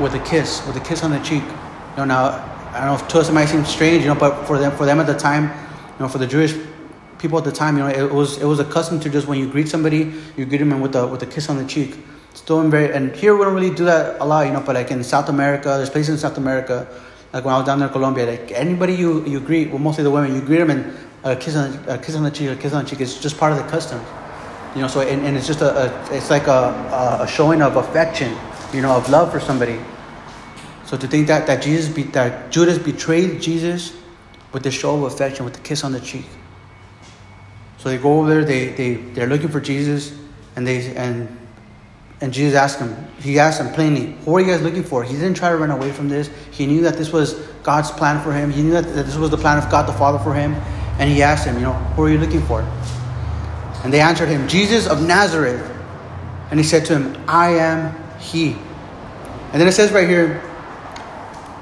with 0.00 0.14
a 0.14 0.22
kiss, 0.24 0.66
with 0.66 0.76
a 0.76 0.80
kiss 0.80 1.02
on 1.02 1.10
the 1.10 1.20
cheek. 1.20 1.42
You 1.42 1.96
know, 1.98 2.04
now 2.04 2.24
I 2.72 2.78
don't 2.78 2.86
know 2.86 2.94
if 2.94 3.08
to 3.08 3.18
us 3.18 3.28
it 3.28 3.32
might 3.32 3.46
seem 3.46 3.64
strange, 3.64 4.02
you 4.02 4.08
know, 4.08 4.14
but 4.14 4.46
for 4.46 4.58
them, 4.58 4.72
for 4.76 4.86
them 4.86 5.00
at 5.00 5.06
the 5.06 5.18
time, 5.18 5.44
you 5.44 6.00
know, 6.00 6.08
for 6.08 6.18
the 6.18 6.26
Jewish 6.26 6.54
people 7.18 7.36
at 7.38 7.44
the 7.44 7.52
time, 7.52 7.76
you 7.76 7.82
know, 7.82 7.88
it 7.88 8.12
was 8.12 8.38
it 8.38 8.46
was 8.46 8.60
accustomed 8.60 9.02
to 9.02 9.10
just 9.10 9.26
when 9.26 9.38
you 9.38 9.48
greet 9.50 9.68
somebody, 9.68 10.12
you 10.36 10.46
greet 10.46 10.58
them 10.58 10.80
with 10.80 10.94
a 10.96 11.06
with 11.06 11.22
a 11.22 11.26
kiss 11.26 11.48
on 11.48 11.58
the 11.58 11.66
cheek. 11.66 11.96
Still 12.32 12.62
very, 12.68 12.94
and 12.94 13.14
here 13.14 13.36
we 13.36 13.44
don't 13.44 13.54
really 13.54 13.74
do 13.74 13.84
that 13.84 14.20
a 14.20 14.24
lot, 14.24 14.46
you 14.46 14.52
know, 14.52 14.60
but 14.60 14.76
like 14.76 14.90
in 14.90 15.02
South 15.02 15.28
America, 15.28 15.68
there's 15.68 15.90
places 15.90 16.10
in 16.10 16.18
South 16.18 16.38
America, 16.38 16.86
like 17.32 17.44
when 17.44 17.52
I 17.52 17.58
was 17.58 17.66
down 17.66 17.80
there 17.80 17.88
in 17.88 17.92
Colombia, 17.92 18.24
like 18.24 18.52
anybody 18.52 18.94
you 18.94 19.26
you 19.26 19.40
greet, 19.40 19.68
well, 19.70 19.78
mostly 19.78 20.04
the 20.04 20.10
women, 20.10 20.34
you 20.34 20.40
greet 20.40 20.58
them 20.58 20.70
and 20.70 20.96
a 21.24 21.36
kiss 21.36 21.56
on 21.56 21.76
a 21.88 21.98
kiss 21.98 22.14
on 22.14 22.22
the 22.22 22.30
cheek, 22.30 22.50
a 22.50 22.56
kiss 22.56 22.72
on 22.72 22.84
the 22.84 22.90
cheek. 22.90 23.00
It's 23.00 23.20
just 23.20 23.36
part 23.36 23.52
of 23.52 23.58
the 23.58 23.64
custom, 23.64 24.00
you 24.74 24.82
know. 24.82 24.88
So 24.88 25.00
and, 25.00 25.26
and 25.26 25.36
it's 25.36 25.46
just 25.46 25.60
a, 25.60 25.86
a 25.86 26.16
it's 26.16 26.30
like 26.30 26.46
a, 26.46 27.20
a 27.20 27.28
showing 27.28 27.62
of 27.62 27.76
affection, 27.76 28.36
you 28.72 28.82
know, 28.82 28.96
of 28.96 29.08
love 29.10 29.32
for 29.32 29.40
somebody. 29.40 29.78
So 30.90 30.96
to 30.96 31.06
think 31.06 31.28
that, 31.28 31.46
that 31.46 31.62
Jesus 31.62 31.88
be, 31.88 32.02
that 32.02 32.50
Judas 32.50 32.76
betrayed 32.76 33.40
Jesus 33.40 33.96
with 34.52 34.64
the 34.64 34.72
show 34.72 34.96
of 34.96 35.12
affection, 35.12 35.44
with 35.44 35.54
the 35.54 35.60
kiss 35.60 35.84
on 35.84 35.92
the 35.92 36.00
cheek. 36.00 36.26
So 37.78 37.88
they 37.88 37.96
go 37.96 38.18
over 38.18 38.28
there, 38.28 38.44
they, 38.44 38.70
they, 38.70 38.94
they're 38.94 39.28
looking 39.28 39.48
for 39.50 39.60
Jesus, 39.60 40.12
and 40.56 40.66
they 40.66 40.94
and 40.96 41.38
and 42.20 42.32
Jesus 42.32 42.54
asked 42.54 42.80
him, 42.80 42.94
he 43.20 43.38
asked 43.38 43.58
them 43.58 43.72
plainly, 43.72 44.16
who 44.24 44.36
are 44.36 44.40
you 44.40 44.48
guys 44.48 44.60
looking 44.62 44.82
for? 44.82 45.02
He 45.02 45.14
didn't 45.14 45.34
try 45.34 45.48
to 45.50 45.56
run 45.56 45.70
away 45.70 45.90
from 45.90 46.08
this. 46.08 46.28
He 46.50 46.66
knew 46.66 46.82
that 46.82 46.98
this 46.98 47.12
was 47.12 47.34
God's 47.62 47.90
plan 47.90 48.22
for 48.22 48.32
him. 48.32 48.50
He 48.50 48.62
knew 48.62 48.72
that, 48.72 48.82
that 48.82 49.06
this 49.06 49.16
was 49.16 49.30
the 49.30 49.38
plan 49.38 49.56
of 49.56 49.70
God 49.70 49.88
the 49.88 49.92
Father 49.94 50.18
for 50.18 50.34
him. 50.34 50.54
And 50.98 51.08
he 51.08 51.22
asked 51.22 51.46
him, 51.46 51.54
you 51.54 51.62
know, 51.62 51.72
who 51.72 52.02
are 52.02 52.10
you 52.10 52.18
looking 52.18 52.42
for? 52.42 52.60
And 53.84 53.92
they 53.92 54.00
answered 54.00 54.28
him, 54.28 54.46
Jesus 54.48 54.86
of 54.86 55.02
Nazareth. 55.06 55.66
And 56.50 56.58
he 56.58 56.64
said 56.64 56.84
to 56.86 56.98
him, 56.98 57.24
I 57.28 57.50
am 57.54 58.18
he. 58.18 58.52
And 59.52 59.60
then 59.60 59.66
it 59.66 59.72
says 59.72 59.92
right 59.92 60.08
here, 60.08 60.42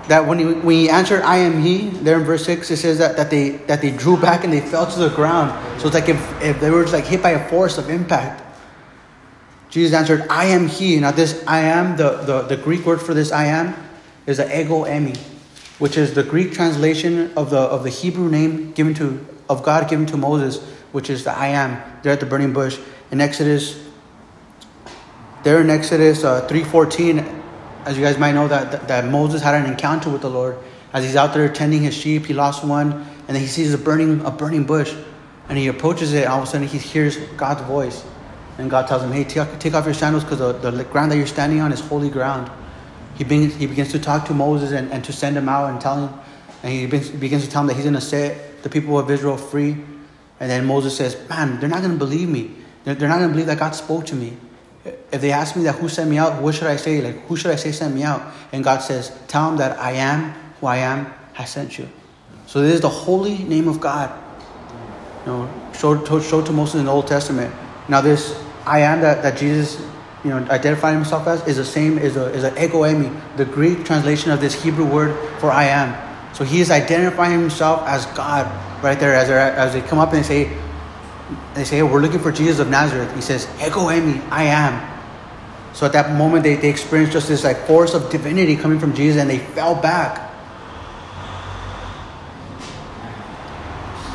that 0.09 0.27
when 0.27 0.39
he, 0.39 0.45
when 0.47 0.77
he 0.77 0.91
answered, 0.91 1.23
I 1.23 1.37
am 1.39 1.63
he, 1.63 1.91
there 1.91 2.19
in 2.19 2.25
verse 2.25 2.45
6, 2.47 2.71
it 2.71 2.79
says 2.79 2.99
that, 2.99 3.17
that, 3.17 3.31
they, 3.31 3.51
that 3.67 3.83
they 3.83 3.91
drew 3.91 4.17
back 4.17 4.43
and 4.43 4.53
they 4.53 4.61
fell 4.61 4.91
to 4.91 4.99
the 4.99 5.11
ground. 5.11 5.53
So 5.81 5.87
it's 5.87 5.95
like 5.95 6.09
if, 6.09 6.43
if 6.43 6.61
they 6.61 6.71
were 6.71 6.83
just 6.83 6.95
like 6.95 7.05
hit 7.05 7.23
by 7.23 7.31
a 7.31 7.49
force 7.49 7.77
of 7.79 7.91
impact. 7.91 8.43
Jesus 9.69 9.95
answered, 9.95 10.27
I 10.31 10.47
am 10.47 10.67
he. 10.67 10.99
Now, 10.99 11.11
this 11.11 11.45
I 11.47 11.61
am, 11.61 11.99
the, 11.99 12.17
the, 12.23 12.43
the 12.43 12.57
Greek 12.57 12.87
word 12.87 13.03
for 13.03 13.13
this 13.13 13.31
I 13.31 13.45
am, 13.45 13.75
is 14.27 14.39
the 14.39 14.61
ego 14.61 14.85
eimi, 14.85 15.17
which 15.79 15.99
is 15.99 16.15
the 16.15 16.23
Greek 16.23 16.53
translation 16.53 17.31
of 17.37 17.51
the, 17.51 17.59
of 17.59 17.85
the 17.85 17.91
Hebrew 17.91 18.31
name 18.31 18.73
given 18.73 18.95
to, 18.95 19.25
of 19.51 19.63
God 19.63 19.91
given 19.91 20.07
to 20.07 20.17
Moses, 20.17 20.59
which 20.93 21.11
is 21.11 21.25
the 21.25 21.33
I 21.33 21.49
am, 21.49 21.83
there 22.03 22.13
at 22.13 22.21
the 22.21 22.27
burning 22.27 22.53
bush. 22.53 22.79
In 23.11 23.21
Exodus, 23.21 23.85
there 25.43 25.61
in 25.61 25.71
Exodus 25.71 26.25
uh, 26.25 26.47
3.14, 26.49 27.43
as 27.85 27.97
you 27.97 28.05
guys 28.05 28.19
might 28.19 28.33
know, 28.33 28.49
that, 28.49 28.73
that, 28.73 28.89
that 28.89 29.05
Moses 29.07 29.43
had 29.43 29.55
an 29.55 29.71
encounter 29.71 30.11
with 30.11 30.23
the 30.23 30.31
Lord. 30.31 30.59
As 30.93 31.05
he's 31.05 31.17
out 31.17 31.35
there 31.35 31.49
tending 31.49 31.83
his 31.83 31.95
sheep, 31.95 32.27
he 32.27 32.35
lost 32.35 32.65
one, 32.65 32.93
and 32.93 33.29
then 33.29 33.41
he 33.41 33.47
sees 33.47 33.73
a 33.75 33.79
burning, 33.79 34.25
a 34.25 34.31
burning 34.31 34.65
bush, 34.65 34.95
and 35.49 35.57
he 35.57 35.69
approaches 35.69 36.13
it, 36.13 36.25
and 36.25 36.29
all 36.29 36.43
of 36.43 36.49
a 36.49 36.51
sudden 36.51 36.67
he 36.67 36.79
hears 36.79 37.17
God's 37.37 37.63
voice. 37.63 38.05
And 38.59 38.69
God 38.69 38.89
tells 38.89 39.03
him, 39.03 39.13
hey, 39.13 39.25
take, 39.25 39.59
take 39.59 39.75
off 39.75 39.85
your 39.85 39.95
sandals 39.95 40.25
because 40.25 40.39
the, 40.39 40.71
the 40.71 40.85
ground 40.85 41.13
that 41.13 41.17
you're 41.17 41.27
standing 41.27 41.61
on 41.61 41.73
is 41.73 41.81
holy 41.81 42.11
ground. 42.11 42.51
He 43.17 43.25
begins, 43.25 43.55
he 43.55 43.67
begins 43.67 43.93
to 43.93 43.99
talk 43.99 44.27
to 44.27 44.35
Moses 44.35 44.73
and, 44.73 44.91
and 44.93 45.05
to 45.05 45.13
send 45.13 45.37
him 45.37 45.49
out 45.49 45.71
and 45.71 45.81
tell 45.81 46.07
him, 46.07 46.21
and 46.63 46.73
he 46.73 46.87
begins, 46.87 47.11
begins 47.11 47.45
to 47.45 47.51
tell 47.51 47.63
him 47.63 47.69
that 47.69 47.75
he's 47.75 47.85
going 47.85 47.95
to 47.95 48.01
set 48.01 48.63
the 48.63 48.69
people 48.69 48.99
of 48.99 49.11
Israel 49.11 49.37
free. 49.37 49.77
And 50.41 50.51
then 50.51 50.67
Moses 50.67 50.97
says, 50.97 51.17
man, 51.29 51.61
they're 51.61 51.69
not 51.69 51.81
going 51.81 51.93
to 51.93 51.99
believe 51.99 52.29
me. 52.29 52.55
They're, 52.85 52.95
they're 52.95 53.09
not 53.09 53.19
going 53.19 53.29
to 53.29 53.33
believe 53.33 53.47
that 53.47 53.59
God 53.59 53.73
spoke 53.73 54.07
to 54.07 54.15
me 54.15 54.37
if 55.11 55.21
they 55.21 55.33
ask 55.33 55.57
me 55.57 55.65
that 55.65 55.77
who 55.77 55.89
sent 55.89 56.11
me 56.11 56.19
out, 56.19 56.41
what 56.43 56.55
should 56.55 56.67
I 56.67 56.77
say? 56.77 57.01
Like, 57.01 57.27
who 57.27 57.37
should 57.37 57.51
I 57.51 57.57
say 57.57 57.73
sent 57.73 57.95
me 57.95 58.03
out? 58.03 58.23
And 58.53 58.63
God 58.63 58.79
says, 58.79 59.17
tell 59.27 59.49
them 59.49 59.59
that 59.59 59.79
I 59.79 59.93
am 59.93 60.33
who 60.61 60.67
I 60.67 60.79
am 60.79 61.07
has 61.35 61.51
sent 61.51 61.79
you. 61.79 61.89
So 62.47 62.61
this 62.61 62.75
is 62.75 62.81
the 62.81 62.89
holy 62.89 63.39
name 63.39 63.69
of 63.69 63.81
God. 63.81 64.11
You 65.27 65.33
know, 65.33 65.73
showed, 65.75 66.07
showed 66.23 66.47
to 66.47 66.53
Moses 66.53 66.77
in 66.77 66.87
the 66.87 66.93
Old 66.93 67.07
Testament. 67.07 67.55
Now 67.89 68.01
this 68.01 68.39
I 68.67 68.81
am 68.81 69.01
that, 69.01 69.23
that 69.23 69.39
Jesus, 69.39 69.81
you 70.25 70.31
know, 70.31 70.39
identified 70.51 70.95
himself 70.95 71.27
as 71.27 71.47
is 71.47 71.57
the 71.57 71.65
same 71.65 71.99
is 71.99 72.17
a 72.17 72.27
is 72.33 72.45
an 72.45 72.57
ego 72.59 72.83
eimi, 72.83 73.15
the 73.37 73.45
Greek 73.45 73.85
translation 73.85 74.31
of 74.31 74.41
this 74.41 74.63
Hebrew 74.63 74.85
word 74.85 75.17
for 75.39 75.51
I 75.51 75.65
am. 75.65 76.08
So 76.39 76.45
he 76.45 76.61
is 76.61 76.71
identifying 76.71 77.41
himself 77.41 77.83
as 77.85 78.07
God 78.07 78.47
right 78.81 78.97
there 79.01 79.13
as, 79.13 79.29
as 79.29 79.73
they 79.73 79.81
come 79.81 79.99
up 79.99 80.13
and 80.13 80.19
they 80.19 80.23
say, 80.23 80.57
they 81.55 81.65
say, 81.65 81.83
We're 81.83 82.01
looking 82.01 82.21
for 82.21 82.31
Jesus 82.31 82.61
of 82.61 82.69
Nazareth. 82.69 83.13
He 83.17 83.21
says, 83.21 83.49
Ego 83.57 83.89
eimi, 83.89 84.23
I 84.31 84.45
am. 84.45 85.01
So 85.75 85.85
at 85.85 85.93
that 85.95 86.17
moment, 86.17 86.45
they, 86.45 86.55
they 86.55 86.71
experienced 86.71 87.13
just 87.13 87.27
this 87.27 87.43
like 87.43 87.57
force 87.67 87.93
of 87.93 88.09
divinity 88.09 88.55
coming 88.55 88.79
from 88.79 88.95
Jesus 88.95 89.21
and 89.21 89.29
they 89.29 89.41
fell 89.41 89.75
back. 89.75 90.31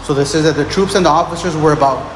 So 0.05 0.13
this 0.13 0.31
says 0.31 0.45
that 0.45 0.55
the 0.55 0.69
troops 0.71 0.95
and 0.95 1.05
the 1.05 1.09
officers 1.09 1.57
were 1.57 1.73
about 1.73 2.09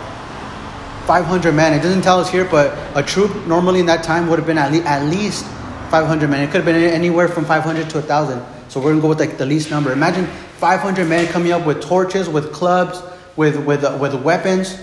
500 1.05 1.51
men. 1.51 1.73
It 1.73 1.83
doesn't 1.83 2.01
tell 2.01 2.21
us 2.21 2.31
here, 2.31 2.45
but 2.45 2.77
a 2.95 3.03
troop 3.03 3.45
normally 3.45 3.81
in 3.81 3.87
that 3.87 4.05
time 4.05 4.29
would 4.29 4.39
have 4.39 4.47
been 4.47 4.57
at, 4.57 4.71
le- 4.71 4.87
at 4.87 5.03
least 5.03 5.43
500 5.91 6.29
men. 6.29 6.43
It 6.43 6.47
could 6.47 6.63
have 6.63 6.65
been 6.65 6.75
anywhere 6.77 7.27
from 7.27 7.43
500 7.43 7.89
to 7.89 7.97
1,000. 7.97 8.56
So 8.77 8.83
we're 8.83 8.93
to 8.93 9.01
go 9.01 9.07
with 9.07 9.19
like 9.19 9.39
the 9.39 9.45
least 9.47 9.71
number. 9.71 9.91
Imagine 9.91 10.27
500 10.27 11.09
men 11.09 11.25
coming 11.29 11.51
up 11.51 11.65
with 11.65 11.81
torches, 11.81 12.29
with 12.29 12.53
clubs, 12.53 13.01
with, 13.35 13.57
with, 13.65 13.83
uh, 13.83 13.97
with 13.99 14.13
weapons, 14.13 14.79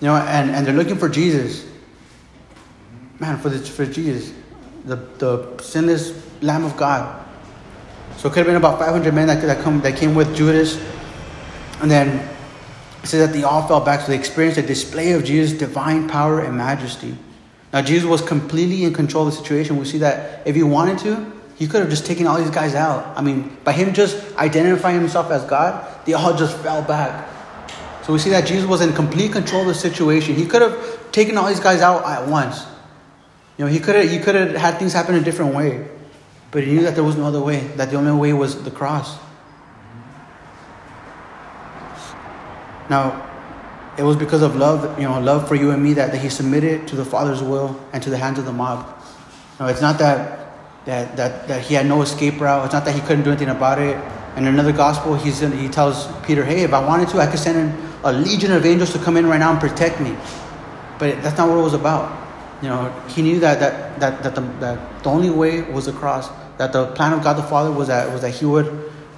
you 0.00 0.08
know, 0.08 0.16
and, 0.16 0.50
and 0.50 0.66
they're 0.66 0.74
looking 0.74 0.96
for 0.96 1.08
Jesus. 1.08 1.64
Man, 3.20 3.38
for, 3.38 3.48
the, 3.48 3.60
for 3.60 3.86
Jesus, 3.86 4.34
the, 4.86 4.96
the 4.96 5.56
sinless 5.62 6.20
Lamb 6.42 6.64
of 6.64 6.76
God. 6.76 7.24
So 8.16 8.26
it 8.26 8.32
could 8.32 8.38
have 8.38 8.46
been 8.46 8.56
about 8.56 8.80
500 8.80 9.14
men 9.14 9.28
that, 9.28 9.40
that, 9.42 9.62
come, 9.62 9.82
that 9.82 9.96
came 9.96 10.16
with 10.16 10.34
Judas. 10.34 10.76
And 11.80 11.88
then 11.88 12.28
it 13.04 13.06
says 13.06 13.24
that 13.24 13.32
they 13.32 13.44
all 13.44 13.68
fell 13.68 13.80
back, 13.80 14.00
so 14.00 14.08
they 14.08 14.18
experienced 14.18 14.58
a 14.58 14.62
display 14.62 15.12
of 15.12 15.22
Jesus' 15.22 15.56
divine 15.56 16.08
power 16.08 16.40
and 16.40 16.56
majesty. 16.56 17.16
Now, 17.72 17.82
Jesus 17.82 18.04
was 18.04 18.20
completely 18.20 18.82
in 18.82 18.92
control 18.92 19.28
of 19.28 19.32
the 19.32 19.38
situation. 19.38 19.76
We 19.76 19.84
see 19.84 19.98
that 19.98 20.44
if 20.44 20.56
he 20.56 20.64
wanted 20.64 20.98
to, 20.98 21.37
he 21.58 21.66
could 21.66 21.80
have 21.80 21.90
just 21.90 22.06
taken 22.06 22.26
all 22.26 22.38
these 22.38 22.50
guys 22.50 22.74
out. 22.74 23.16
I 23.16 23.20
mean, 23.20 23.56
by 23.64 23.72
him 23.72 23.92
just 23.92 24.36
identifying 24.36 25.00
himself 25.00 25.30
as 25.30 25.44
God, 25.44 25.86
they 26.06 26.14
all 26.14 26.36
just 26.36 26.56
fell 26.58 26.82
back. 26.82 27.28
So 28.04 28.12
we 28.12 28.20
see 28.20 28.30
that 28.30 28.46
Jesus 28.46 28.64
was 28.64 28.80
in 28.80 28.92
complete 28.92 29.32
control 29.32 29.62
of 29.62 29.68
the 29.68 29.74
situation. 29.74 30.34
He 30.34 30.46
could 30.46 30.62
have 30.62 31.10
taken 31.12 31.36
all 31.36 31.48
these 31.48 31.60
guys 31.60 31.80
out 31.80 32.04
at 32.06 32.28
once. 32.28 32.64
You 33.58 33.64
know, 33.64 33.70
he 33.70 33.80
could 33.80 33.96
have 33.96 34.08
he 34.08 34.18
could 34.20 34.36
have 34.36 34.54
had 34.54 34.78
things 34.78 34.92
happen 34.92 35.16
a 35.16 35.20
different 35.20 35.54
way. 35.54 35.88
But 36.50 36.62
he 36.62 36.72
knew 36.72 36.82
that 36.82 36.94
there 36.94 37.04
was 37.04 37.16
no 37.16 37.24
other 37.24 37.40
way, 37.40 37.58
that 37.76 37.90
the 37.90 37.96
only 37.96 38.12
way 38.12 38.32
was 38.32 38.62
the 38.62 38.70
cross. 38.70 39.18
Now, 42.88 43.24
it 43.98 44.02
was 44.02 44.16
because 44.16 44.42
of 44.42 44.56
love, 44.56 44.98
you 44.98 45.08
know, 45.08 45.20
love 45.20 45.48
for 45.48 45.56
you 45.56 45.72
and 45.72 45.82
me 45.82 45.92
that, 45.94 46.12
that 46.12 46.18
he 46.18 46.28
submitted 46.28 46.86
to 46.88 46.96
the 46.96 47.04
Father's 47.04 47.42
will 47.42 47.78
and 47.92 48.02
to 48.02 48.10
the 48.10 48.16
hands 48.16 48.38
of 48.38 48.44
the 48.44 48.52
mob. 48.52 48.86
Now, 49.58 49.66
it's 49.66 49.80
not 49.80 49.98
that, 49.98 50.37
that, 50.88 51.14
that, 51.18 51.46
that 51.48 51.60
he 51.60 51.74
had 51.74 51.84
no 51.84 52.00
escape 52.00 52.40
route. 52.40 52.64
It's 52.64 52.72
not 52.72 52.86
that 52.86 52.94
he 52.94 53.02
couldn't 53.02 53.22
do 53.22 53.30
anything 53.30 53.50
about 53.50 53.78
it. 53.78 53.94
In 54.38 54.46
another 54.46 54.72
gospel, 54.72 55.14
he's 55.14 55.42
in, 55.42 55.52
he 55.52 55.68
tells 55.68 56.06
Peter, 56.24 56.42
hey, 56.42 56.62
if 56.62 56.72
I 56.72 56.82
wanted 56.82 57.10
to, 57.10 57.18
I 57.18 57.26
could 57.26 57.38
send 57.38 57.58
in 57.58 57.88
a 58.04 58.12
legion 58.12 58.52
of 58.52 58.64
angels 58.64 58.94
to 58.94 58.98
come 58.98 59.18
in 59.18 59.26
right 59.26 59.36
now 59.36 59.50
and 59.50 59.60
protect 59.60 60.00
me. 60.00 60.16
But 60.98 61.22
that's 61.22 61.36
not 61.36 61.46
what 61.50 61.58
it 61.58 61.62
was 61.62 61.74
about. 61.74 62.10
You 62.62 62.70
know, 62.70 62.90
he 63.06 63.20
knew 63.20 63.38
that, 63.40 63.60
that, 63.60 64.00
that, 64.00 64.22
that, 64.22 64.34
the, 64.34 64.40
that 64.60 65.02
the 65.02 65.10
only 65.10 65.28
way 65.28 65.60
was 65.60 65.84
the 65.84 65.92
cross. 65.92 66.30
That 66.56 66.72
the 66.72 66.86
plan 66.92 67.12
of 67.12 67.22
God 67.22 67.36
the 67.36 67.42
Father 67.42 67.70
was 67.70 67.88
that, 67.88 68.10
was 68.10 68.22
that 68.22 68.30
he 68.30 68.46
would, 68.46 68.66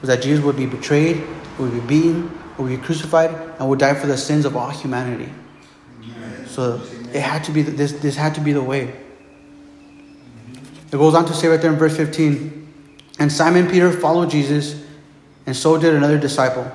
was 0.00 0.08
that 0.08 0.22
Jesus 0.22 0.44
would 0.44 0.56
be 0.56 0.66
betrayed, 0.66 1.22
would 1.60 1.72
be 1.72 1.80
beaten, 1.80 2.36
would 2.58 2.68
be 2.68 2.78
crucified, 2.78 3.30
and 3.60 3.68
would 3.68 3.78
die 3.78 3.94
for 3.94 4.08
the 4.08 4.18
sins 4.18 4.44
of 4.44 4.56
all 4.56 4.70
humanity. 4.70 5.32
So 6.48 6.82
it 7.12 7.20
had 7.20 7.44
to 7.44 7.52
be 7.52 7.62
this. 7.62 7.92
This 7.92 8.16
had 8.16 8.34
to 8.34 8.40
be 8.40 8.52
the 8.52 8.62
way. 8.62 8.92
It 10.92 10.96
goes 10.96 11.14
on 11.14 11.24
to 11.26 11.34
say 11.34 11.48
right 11.48 11.60
there 11.60 11.72
in 11.72 11.78
verse 11.78 11.96
15, 11.96 12.68
and 13.18 13.30
Simon 13.30 13.70
Peter 13.70 13.92
followed 13.92 14.30
Jesus, 14.30 14.82
and 15.46 15.56
so 15.56 15.78
did 15.78 15.94
another 15.94 16.18
disciple. 16.18 16.70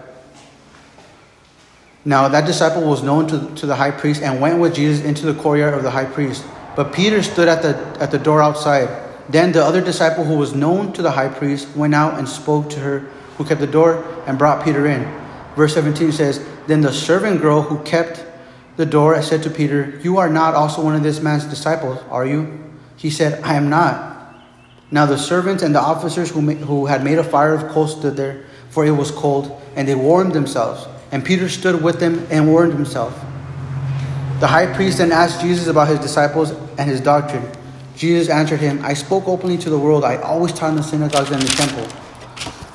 Now 2.05 2.27
that 2.27 2.45
disciple 2.45 2.83
was 2.83 3.01
known 3.01 3.27
to, 3.27 3.53
to 3.55 3.65
the 3.65 3.75
high 3.75 3.91
priest 3.91 4.21
and 4.21 4.39
went 4.39 4.59
with 4.59 4.75
Jesus 4.75 5.03
into 5.03 5.25
the 5.25 5.33
courtyard 5.41 5.73
of 5.73 5.83
the 5.83 5.89
high 5.89 6.05
priest. 6.05 6.45
But 6.75 6.93
Peter 6.93 7.23
stood 7.23 7.47
at 7.47 7.63
the 7.63 7.75
at 7.99 8.11
the 8.11 8.19
door 8.19 8.41
outside. 8.43 8.89
Then 9.27 9.51
the 9.51 9.65
other 9.65 9.81
disciple 9.81 10.23
who 10.23 10.37
was 10.37 10.53
known 10.53 10.93
to 10.93 11.01
the 11.01 11.11
high 11.11 11.29
priest 11.29 11.75
went 11.75 11.95
out 11.95 12.19
and 12.19 12.29
spoke 12.29 12.69
to 12.71 12.79
her 12.79 12.99
who 13.37 13.43
kept 13.43 13.59
the 13.59 13.67
door 13.67 14.05
and 14.27 14.37
brought 14.37 14.63
Peter 14.63 14.85
in. 14.85 15.03
Verse 15.55 15.73
17 15.73 16.11
says, 16.11 16.45
Then 16.67 16.81
the 16.81 16.93
servant 16.93 17.41
girl 17.41 17.61
who 17.61 17.79
kept 17.83 18.23
the 18.77 18.85
door 18.85 19.19
said 19.21 19.41
to 19.43 19.49
Peter, 19.49 19.99
You 20.03 20.17
are 20.17 20.29
not 20.29 20.53
also 20.53 20.83
one 20.83 20.95
of 20.95 21.03
this 21.03 21.21
man's 21.21 21.45
disciples, 21.45 21.99
are 22.09 22.25
you? 22.25 22.61
He 22.97 23.09
said, 23.09 23.43
I 23.43 23.55
am 23.55 23.69
not. 23.69 24.15
Now 24.91 25.05
the 25.05 25.17
servants 25.17 25.63
and 25.63 25.73
the 25.73 25.81
officers 25.81 26.29
who, 26.29 26.41
who 26.41 26.85
had 26.85 27.03
made 27.03 27.17
a 27.17 27.23
fire 27.23 27.53
of 27.53 27.69
coals 27.71 27.97
stood 27.97 28.15
there, 28.15 28.45
for 28.69 28.85
it 28.85 28.91
was 28.91 29.11
cold, 29.11 29.61
and 29.75 29.87
they 29.87 29.95
warmed 29.95 30.33
themselves. 30.33 30.87
And 31.11 31.23
Peter 31.23 31.49
stood 31.49 31.81
with 31.81 31.99
them 31.99 32.25
and 32.29 32.47
warmed 32.47 32.73
himself. 32.73 33.13
The 34.39 34.47
high 34.47 34.73
priest 34.73 34.97
then 34.97 35.11
asked 35.11 35.41
Jesus 35.41 35.67
about 35.67 35.87
his 35.87 35.99
disciples 35.99 36.51
and 36.77 36.89
his 36.89 36.99
doctrine. 36.99 37.49
Jesus 37.95 38.29
answered 38.29 38.59
him, 38.59 38.83
I 38.83 38.93
spoke 38.93 39.27
openly 39.27 39.57
to 39.59 39.69
the 39.69 39.79
world. 39.79 40.03
I 40.03 40.17
always 40.17 40.51
taught 40.51 40.71
in 40.71 40.75
the 40.75 40.83
synagogues 40.83 41.31
and 41.31 41.41
the 41.41 41.47
temple, 41.47 41.85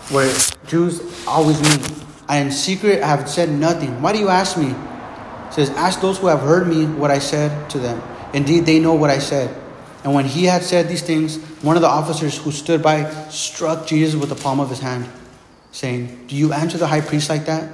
where 0.08 0.34
Jews 0.66 1.26
always 1.26 1.60
meet. 1.60 1.92
I 2.28 2.38
in 2.38 2.50
secret 2.50 3.02
have 3.02 3.28
said 3.28 3.50
nothing. 3.50 4.00
Why 4.00 4.12
do 4.12 4.18
you 4.18 4.28
ask 4.28 4.56
me? 4.56 4.74
Says, 5.50 5.68
Ask 5.70 6.00
those 6.00 6.18
who 6.18 6.28
have 6.28 6.40
heard 6.40 6.66
me 6.66 6.86
what 6.86 7.10
I 7.10 7.18
said 7.18 7.68
to 7.70 7.78
them. 7.78 8.00
Indeed, 8.32 8.64
they 8.66 8.78
know 8.78 8.94
what 8.94 9.10
I 9.10 9.18
said. 9.18 9.54
And 10.02 10.14
when 10.14 10.24
he 10.24 10.44
had 10.44 10.62
said 10.62 10.88
these 10.88 11.02
things, 11.02 11.36
one 11.62 11.76
of 11.76 11.82
the 11.82 11.88
officers 11.88 12.38
who 12.38 12.52
stood 12.52 12.82
by 12.82 13.10
struck 13.28 13.86
Jesus 13.86 14.18
with 14.18 14.30
the 14.30 14.34
palm 14.34 14.60
of 14.60 14.70
his 14.70 14.80
hand, 14.80 15.08
saying, 15.72 16.26
Do 16.26 16.36
you 16.36 16.52
answer 16.52 16.78
the 16.78 16.86
high 16.86 17.02
priest 17.02 17.28
like 17.28 17.46
that? 17.46 17.70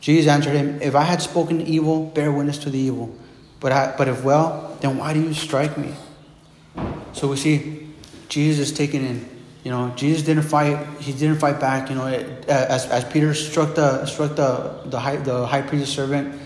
Jesus 0.00 0.30
answered 0.30 0.54
him, 0.54 0.80
If 0.82 0.94
I 0.94 1.02
had 1.02 1.22
spoken 1.22 1.62
evil, 1.62 2.06
bear 2.06 2.30
witness 2.30 2.58
to 2.58 2.70
the 2.70 2.78
evil. 2.78 3.14
But, 3.60 3.72
I, 3.72 3.94
but 3.96 4.08
if 4.08 4.22
well, 4.22 4.76
then 4.80 4.98
why 4.98 5.14
do 5.14 5.22
you 5.22 5.32
strike 5.32 5.78
me? 5.78 5.94
So 7.12 7.28
we 7.28 7.36
see 7.36 7.88
Jesus 8.28 8.70
is 8.70 8.76
taken 8.76 9.04
in 9.04 9.34
you 9.64 9.70
know, 9.70 9.90
Jesus 9.96 10.22
didn't 10.22 10.42
fight. 10.42 10.86
He 11.00 11.12
didn't 11.12 11.38
fight 11.38 11.58
back. 11.58 11.88
You 11.88 11.96
know, 11.96 12.06
as, 12.06 12.84
as 12.86 13.04
Peter 13.06 13.32
struck 13.32 13.74
the 13.74 14.04
struck 14.04 14.36
the 14.36 14.82
the 14.84 15.00
high 15.00 15.16
the 15.16 15.46
high 15.46 15.62
priest's 15.62 15.90
servant, 15.90 16.38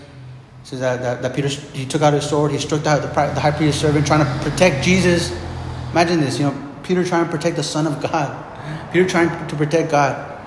says 0.63 0.79
that, 0.81 1.01
that, 1.01 1.21
that 1.21 1.35
Peter 1.35 1.47
he 1.47 1.85
took 1.85 2.01
out 2.01 2.13
his 2.13 2.29
sword. 2.29 2.51
He 2.51 2.57
struck 2.57 2.83
the, 2.83 2.97
the, 2.97 3.07
the 3.07 3.39
high 3.39 3.51
priest's 3.51 3.81
servant, 3.81 4.05
trying 4.05 4.25
to 4.25 4.49
protect 4.49 4.83
Jesus. 4.83 5.31
Imagine 5.91 6.19
this. 6.19 6.37
You 6.39 6.45
know, 6.45 6.73
Peter 6.83 7.03
trying 7.03 7.25
to 7.25 7.31
protect 7.31 7.55
the 7.55 7.63
Son 7.63 7.87
of 7.87 8.01
God. 8.01 8.45
Peter 8.91 9.07
trying 9.07 9.47
to 9.47 9.55
protect 9.55 9.91
God. 9.91 10.37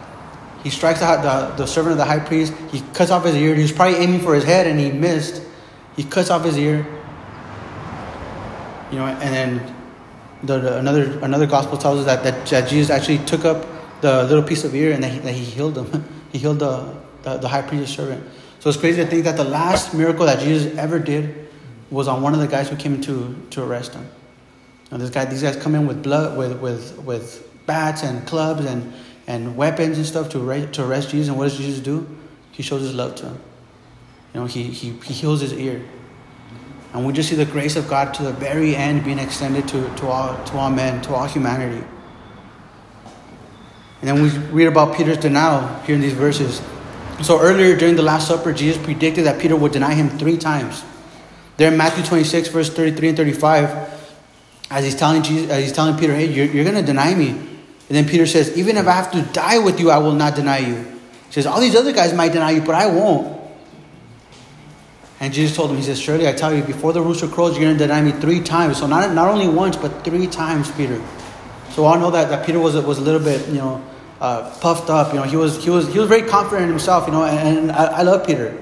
He 0.62 0.70
strikes 0.70 1.00
the, 1.00 1.06
the, 1.16 1.54
the 1.56 1.66
servant 1.66 1.92
of 1.92 1.98
the 1.98 2.04
high 2.04 2.20
priest. 2.20 2.52
He 2.70 2.80
cuts 2.94 3.10
off 3.10 3.24
his 3.24 3.34
ear. 3.34 3.54
He 3.54 3.62
was 3.62 3.72
probably 3.72 3.96
aiming 3.96 4.20
for 4.20 4.34
his 4.34 4.44
head 4.44 4.66
and 4.66 4.78
he 4.78 4.92
missed. 4.92 5.42
He 5.96 6.04
cuts 6.04 6.30
off 6.30 6.44
his 6.44 6.56
ear. 6.56 6.86
You 8.90 8.98
know, 8.98 9.06
and 9.06 9.34
then 9.34 9.76
the, 10.42 10.58
the, 10.58 10.78
another 10.78 11.18
another 11.20 11.46
gospel 11.46 11.78
tells 11.78 12.00
us 12.00 12.06
that, 12.06 12.22
that, 12.24 12.46
that 12.46 12.68
Jesus 12.68 12.90
actually 12.90 13.18
took 13.18 13.44
up 13.44 13.66
the 14.02 14.24
little 14.24 14.42
piece 14.42 14.64
of 14.64 14.74
ear 14.74 14.92
and 14.92 15.02
that 15.02 15.10
he, 15.10 15.18
that 15.20 15.32
he 15.32 15.44
healed 15.44 15.78
him. 15.78 16.04
he 16.32 16.38
healed 16.38 16.58
the, 16.58 16.94
the, 17.22 17.38
the 17.38 17.48
high 17.48 17.62
priest's 17.62 17.94
servant. 17.96 18.22
So 18.62 18.68
it's 18.68 18.78
crazy 18.78 19.02
to 19.02 19.10
think 19.10 19.24
that 19.24 19.36
the 19.36 19.42
last 19.42 19.92
miracle 19.92 20.24
that 20.26 20.38
Jesus 20.38 20.78
ever 20.78 21.00
did 21.00 21.48
was 21.90 22.06
on 22.06 22.22
one 22.22 22.32
of 22.32 22.38
the 22.38 22.46
guys 22.46 22.68
who 22.68 22.76
came 22.76 23.00
to, 23.00 23.34
to 23.50 23.64
arrest 23.64 23.92
him. 23.92 24.08
And 24.92 25.02
this 25.02 25.10
guy, 25.10 25.24
these 25.24 25.42
guys 25.42 25.56
come 25.56 25.74
in 25.74 25.88
with 25.88 26.00
blood, 26.00 26.38
with, 26.38 26.60
with, 26.60 26.96
with 27.00 27.66
bats 27.66 28.04
and 28.04 28.24
clubs 28.24 28.64
and, 28.64 28.92
and 29.26 29.56
weapons 29.56 29.96
and 29.96 30.06
stuff 30.06 30.28
to 30.28 30.40
arrest, 30.48 30.74
to 30.74 30.84
arrest 30.86 31.10
Jesus. 31.10 31.26
And 31.26 31.36
what 31.36 31.48
does 31.48 31.58
Jesus 31.58 31.80
do? 31.80 32.06
He 32.52 32.62
shows 32.62 32.82
his 32.82 32.94
love 32.94 33.16
to 33.16 33.30
him. 33.30 33.40
You 34.32 34.40
know, 34.40 34.46
he, 34.46 34.62
he, 34.62 34.90
he 34.90 35.12
heals 35.12 35.40
his 35.40 35.54
ear. 35.54 35.84
And 36.94 37.04
we 37.04 37.12
just 37.12 37.30
see 37.30 37.34
the 37.34 37.44
grace 37.44 37.74
of 37.74 37.88
God 37.88 38.14
to 38.14 38.22
the 38.22 38.32
very 38.32 38.76
end 38.76 39.04
being 39.04 39.18
extended 39.18 39.66
to, 39.70 39.92
to, 39.96 40.06
all, 40.06 40.44
to 40.44 40.56
all 40.56 40.70
men, 40.70 41.02
to 41.02 41.14
all 41.14 41.26
humanity. 41.26 41.84
And 44.02 44.08
then 44.08 44.22
we 44.22 44.28
read 44.52 44.68
about 44.68 44.96
Peter's 44.96 45.18
denial 45.18 45.82
here 45.82 45.96
in 45.96 46.00
these 46.00 46.12
verses. 46.12 46.62
So 47.20 47.40
earlier 47.40 47.76
during 47.76 47.96
the 47.96 48.02
Last 48.02 48.28
Supper, 48.28 48.52
Jesus 48.52 48.82
predicted 48.82 49.26
that 49.26 49.40
Peter 49.40 49.54
would 49.54 49.72
deny 49.72 49.94
him 49.94 50.08
three 50.18 50.38
times. 50.38 50.82
There 51.56 51.70
in 51.70 51.76
Matthew 51.76 52.04
26, 52.04 52.48
verse 52.48 52.70
33 52.70 53.08
and 53.08 53.16
35, 53.16 54.00
as 54.70 54.84
he's 54.84 54.96
telling, 54.96 55.22
Jesus, 55.22 55.50
as 55.50 55.62
he's 55.62 55.72
telling 55.72 55.96
Peter, 55.98 56.14
hey, 56.14 56.26
you're, 56.26 56.46
you're 56.46 56.64
going 56.64 56.76
to 56.76 56.82
deny 56.82 57.14
me. 57.14 57.28
And 57.28 57.88
then 57.88 58.08
Peter 58.08 58.26
says, 58.26 58.56
even 58.56 58.76
if 58.76 58.86
I 58.86 58.92
have 58.92 59.12
to 59.12 59.22
die 59.32 59.58
with 59.58 59.78
you, 59.78 59.90
I 59.90 59.98
will 59.98 60.14
not 60.14 60.34
deny 60.34 60.58
you. 60.58 60.76
He 60.76 61.32
says, 61.32 61.46
all 61.46 61.60
these 61.60 61.76
other 61.76 61.92
guys 61.92 62.14
might 62.14 62.32
deny 62.32 62.52
you, 62.52 62.62
but 62.62 62.74
I 62.74 62.86
won't. 62.86 63.42
And 65.22 65.32
Jesus 65.32 65.54
told 65.54 65.70
him, 65.70 65.76
He 65.76 65.84
says, 65.84 66.00
Surely 66.00 66.26
I 66.26 66.32
tell 66.32 66.52
you, 66.52 66.64
before 66.64 66.92
the 66.92 67.00
rooster 67.00 67.28
crows, 67.28 67.56
you're 67.56 67.64
going 67.64 67.78
to 67.78 67.84
deny 67.86 68.02
me 68.02 68.10
three 68.10 68.40
times. 68.40 68.78
So 68.78 68.88
not, 68.88 69.14
not 69.14 69.28
only 69.28 69.46
once, 69.46 69.76
but 69.76 70.04
three 70.04 70.26
times, 70.26 70.68
Peter. 70.72 71.00
So 71.70 71.86
I 71.86 71.96
know 71.96 72.10
that, 72.10 72.28
that 72.30 72.44
Peter 72.44 72.58
was, 72.58 72.74
was 72.74 72.98
a 72.98 73.02
little 73.02 73.20
bit, 73.20 73.46
you 73.46 73.58
know, 73.58 73.80
uh, 74.22 74.48
puffed 74.60 74.88
up. 74.88 75.12
You 75.12 75.18
know, 75.18 75.24
he 75.24 75.36
was, 75.36 75.62
he, 75.62 75.68
was, 75.68 75.92
he 75.92 75.98
was 75.98 76.08
very 76.08 76.22
confident 76.22 76.62
in 76.62 76.68
himself, 76.68 77.06
you 77.06 77.12
know, 77.12 77.24
and, 77.24 77.72
I, 77.72 77.86
I 77.86 78.02
love 78.02 78.24
Peter. 78.24 78.56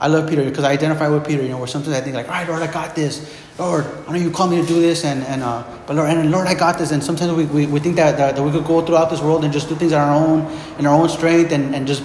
I 0.00 0.06
love 0.06 0.30
Peter 0.30 0.44
because 0.44 0.62
I 0.62 0.70
identify 0.70 1.08
with 1.08 1.26
Peter, 1.26 1.42
you 1.42 1.48
know, 1.48 1.58
where 1.58 1.66
sometimes 1.66 1.96
I 1.96 2.00
think 2.00 2.14
like, 2.14 2.28
all 2.28 2.34
right, 2.34 2.48
Lord, 2.48 2.62
I 2.62 2.72
got 2.72 2.94
this. 2.94 3.36
Lord, 3.58 3.84
I 4.06 4.12
know 4.12 4.18
you 4.18 4.30
called 4.30 4.52
me 4.52 4.60
to 4.62 4.66
do 4.66 4.80
this, 4.80 5.04
and, 5.04 5.22
and 5.24 5.42
uh, 5.42 5.62
but 5.86 5.96
Lord, 5.96 6.08
and 6.08 6.30
Lord, 6.30 6.46
I 6.46 6.54
got 6.54 6.78
this. 6.78 6.92
And 6.92 7.02
sometimes 7.04 7.32
we, 7.32 7.44
we, 7.44 7.66
we 7.66 7.80
think 7.80 7.96
that, 7.96 8.16
that, 8.16 8.36
that 8.36 8.42
we 8.42 8.52
could 8.52 8.64
go 8.64 8.80
throughout 8.80 9.10
this 9.10 9.20
world 9.20 9.44
and 9.44 9.52
just 9.52 9.68
do 9.68 9.74
things 9.74 9.92
on 9.92 10.08
our 10.08 10.14
own, 10.14 10.50
in 10.78 10.86
our 10.86 10.94
own 10.94 11.08
strength, 11.08 11.52
and, 11.52 11.74
and 11.74 11.86
just 11.86 12.02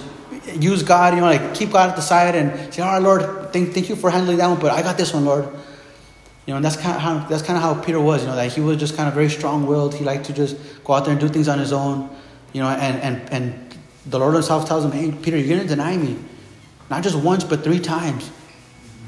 use 0.60 0.82
God, 0.82 1.14
you 1.14 1.20
know, 1.20 1.26
like 1.26 1.54
keep 1.54 1.70
God 1.70 1.88
at 1.88 1.96
the 1.96 2.02
side 2.02 2.34
and 2.34 2.74
say, 2.74 2.82
all 2.82 2.92
right, 2.92 3.02
Lord, 3.02 3.52
thank, 3.52 3.72
thank 3.72 3.88
you 3.88 3.96
for 3.96 4.10
handling 4.10 4.36
that 4.38 4.48
one, 4.48 4.58
but 4.60 4.72
I 4.72 4.82
got 4.82 4.98
this 4.98 5.14
one, 5.14 5.24
Lord. 5.24 5.44
You 5.44 6.52
know, 6.52 6.56
and 6.56 6.64
that's 6.64 6.76
kind 6.76 6.94
of 6.94 7.00
how 7.00 7.18
that's 7.28 7.42
kind 7.42 7.56
of 7.56 7.62
how 7.62 7.80
Peter 7.82 8.00
was. 8.00 8.22
You 8.22 8.28
know, 8.28 8.36
that 8.36 8.52
he 8.52 8.60
was 8.60 8.76
just 8.76 8.96
kind 8.96 9.08
of 9.08 9.14
very 9.14 9.30
strong-willed. 9.30 9.94
He 9.94 10.04
liked 10.04 10.26
to 10.26 10.32
just 10.32 10.56
go 10.84 10.92
out 10.92 11.04
there 11.04 11.12
and 11.12 11.20
do 11.20 11.28
things 11.28 11.48
on 11.48 11.58
his 11.58 11.72
own. 11.72 12.08
You 12.52 12.62
know, 12.62 12.68
and 12.68 13.02
and 13.02 13.32
and 13.32 13.76
the 14.06 14.18
Lord 14.18 14.34
Himself 14.34 14.66
tells 14.66 14.84
him, 14.84 14.92
"Hey, 14.92 15.12
Peter, 15.12 15.36
you're 15.36 15.56
going 15.56 15.60
to 15.60 15.66
deny 15.68 15.96
me, 15.96 16.16
not 16.90 17.02
just 17.02 17.16
once, 17.16 17.44
but 17.44 17.64
three 17.64 17.80
times." 17.80 18.30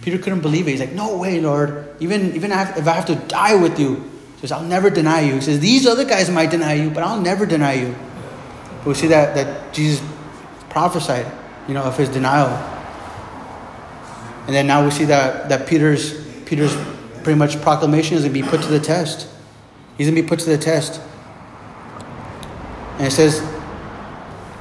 Peter 0.02 0.18
couldn't 0.18 0.40
believe 0.40 0.68
it. 0.68 0.72
He's 0.72 0.80
like, 0.80 0.92
"No 0.92 1.16
way, 1.16 1.40
Lord. 1.40 1.88
Even 2.00 2.34
even 2.34 2.52
if 2.52 2.86
I 2.86 2.92
have 2.92 3.06
to 3.06 3.14
die 3.14 3.54
with 3.54 3.78
you, 3.78 3.96
he 4.36 4.40
says, 4.42 4.52
I'll 4.52 4.62
never 4.62 4.90
deny 4.90 5.20
you." 5.20 5.34
He 5.34 5.40
says, 5.40 5.60
"These 5.60 5.86
other 5.86 6.04
guys 6.04 6.30
might 6.30 6.50
deny 6.50 6.74
you, 6.74 6.90
but 6.90 7.02
I'll 7.02 7.20
never 7.20 7.46
deny 7.46 7.74
you." 7.74 7.94
But 8.78 8.86
we 8.86 8.94
see 8.94 9.08
that 9.08 9.34
that 9.34 9.72
Jesus 9.72 10.02
prophesied, 10.68 11.26
you 11.66 11.74
know, 11.74 11.82
of 11.82 11.96
his 11.96 12.08
denial. 12.08 12.48
And 14.46 14.54
then 14.54 14.66
now 14.66 14.84
we 14.84 14.90
see 14.90 15.04
that, 15.04 15.50
that 15.50 15.66
Peter's, 15.66 16.24
Peter's 16.44 16.74
pretty 17.22 17.38
much 17.38 17.60
proclamation 17.60 18.16
is 18.16 18.22
going 18.22 18.32
to 18.32 18.42
be 18.42 18.48
put 18.48 18.62
to 18.62 18.68
the 18.68 18.80
test. 18.80 19.28
He's 19.98 20.06
going 20.06 20.16
to 20.16 20.22
be 20.22 20.26
put 20.28 20.38
to 20.40 20.46
the 20.46 20.56
test. 20.56 21.02
And 22.98 23.06
it 23.06 23.12
says 23.12 23.40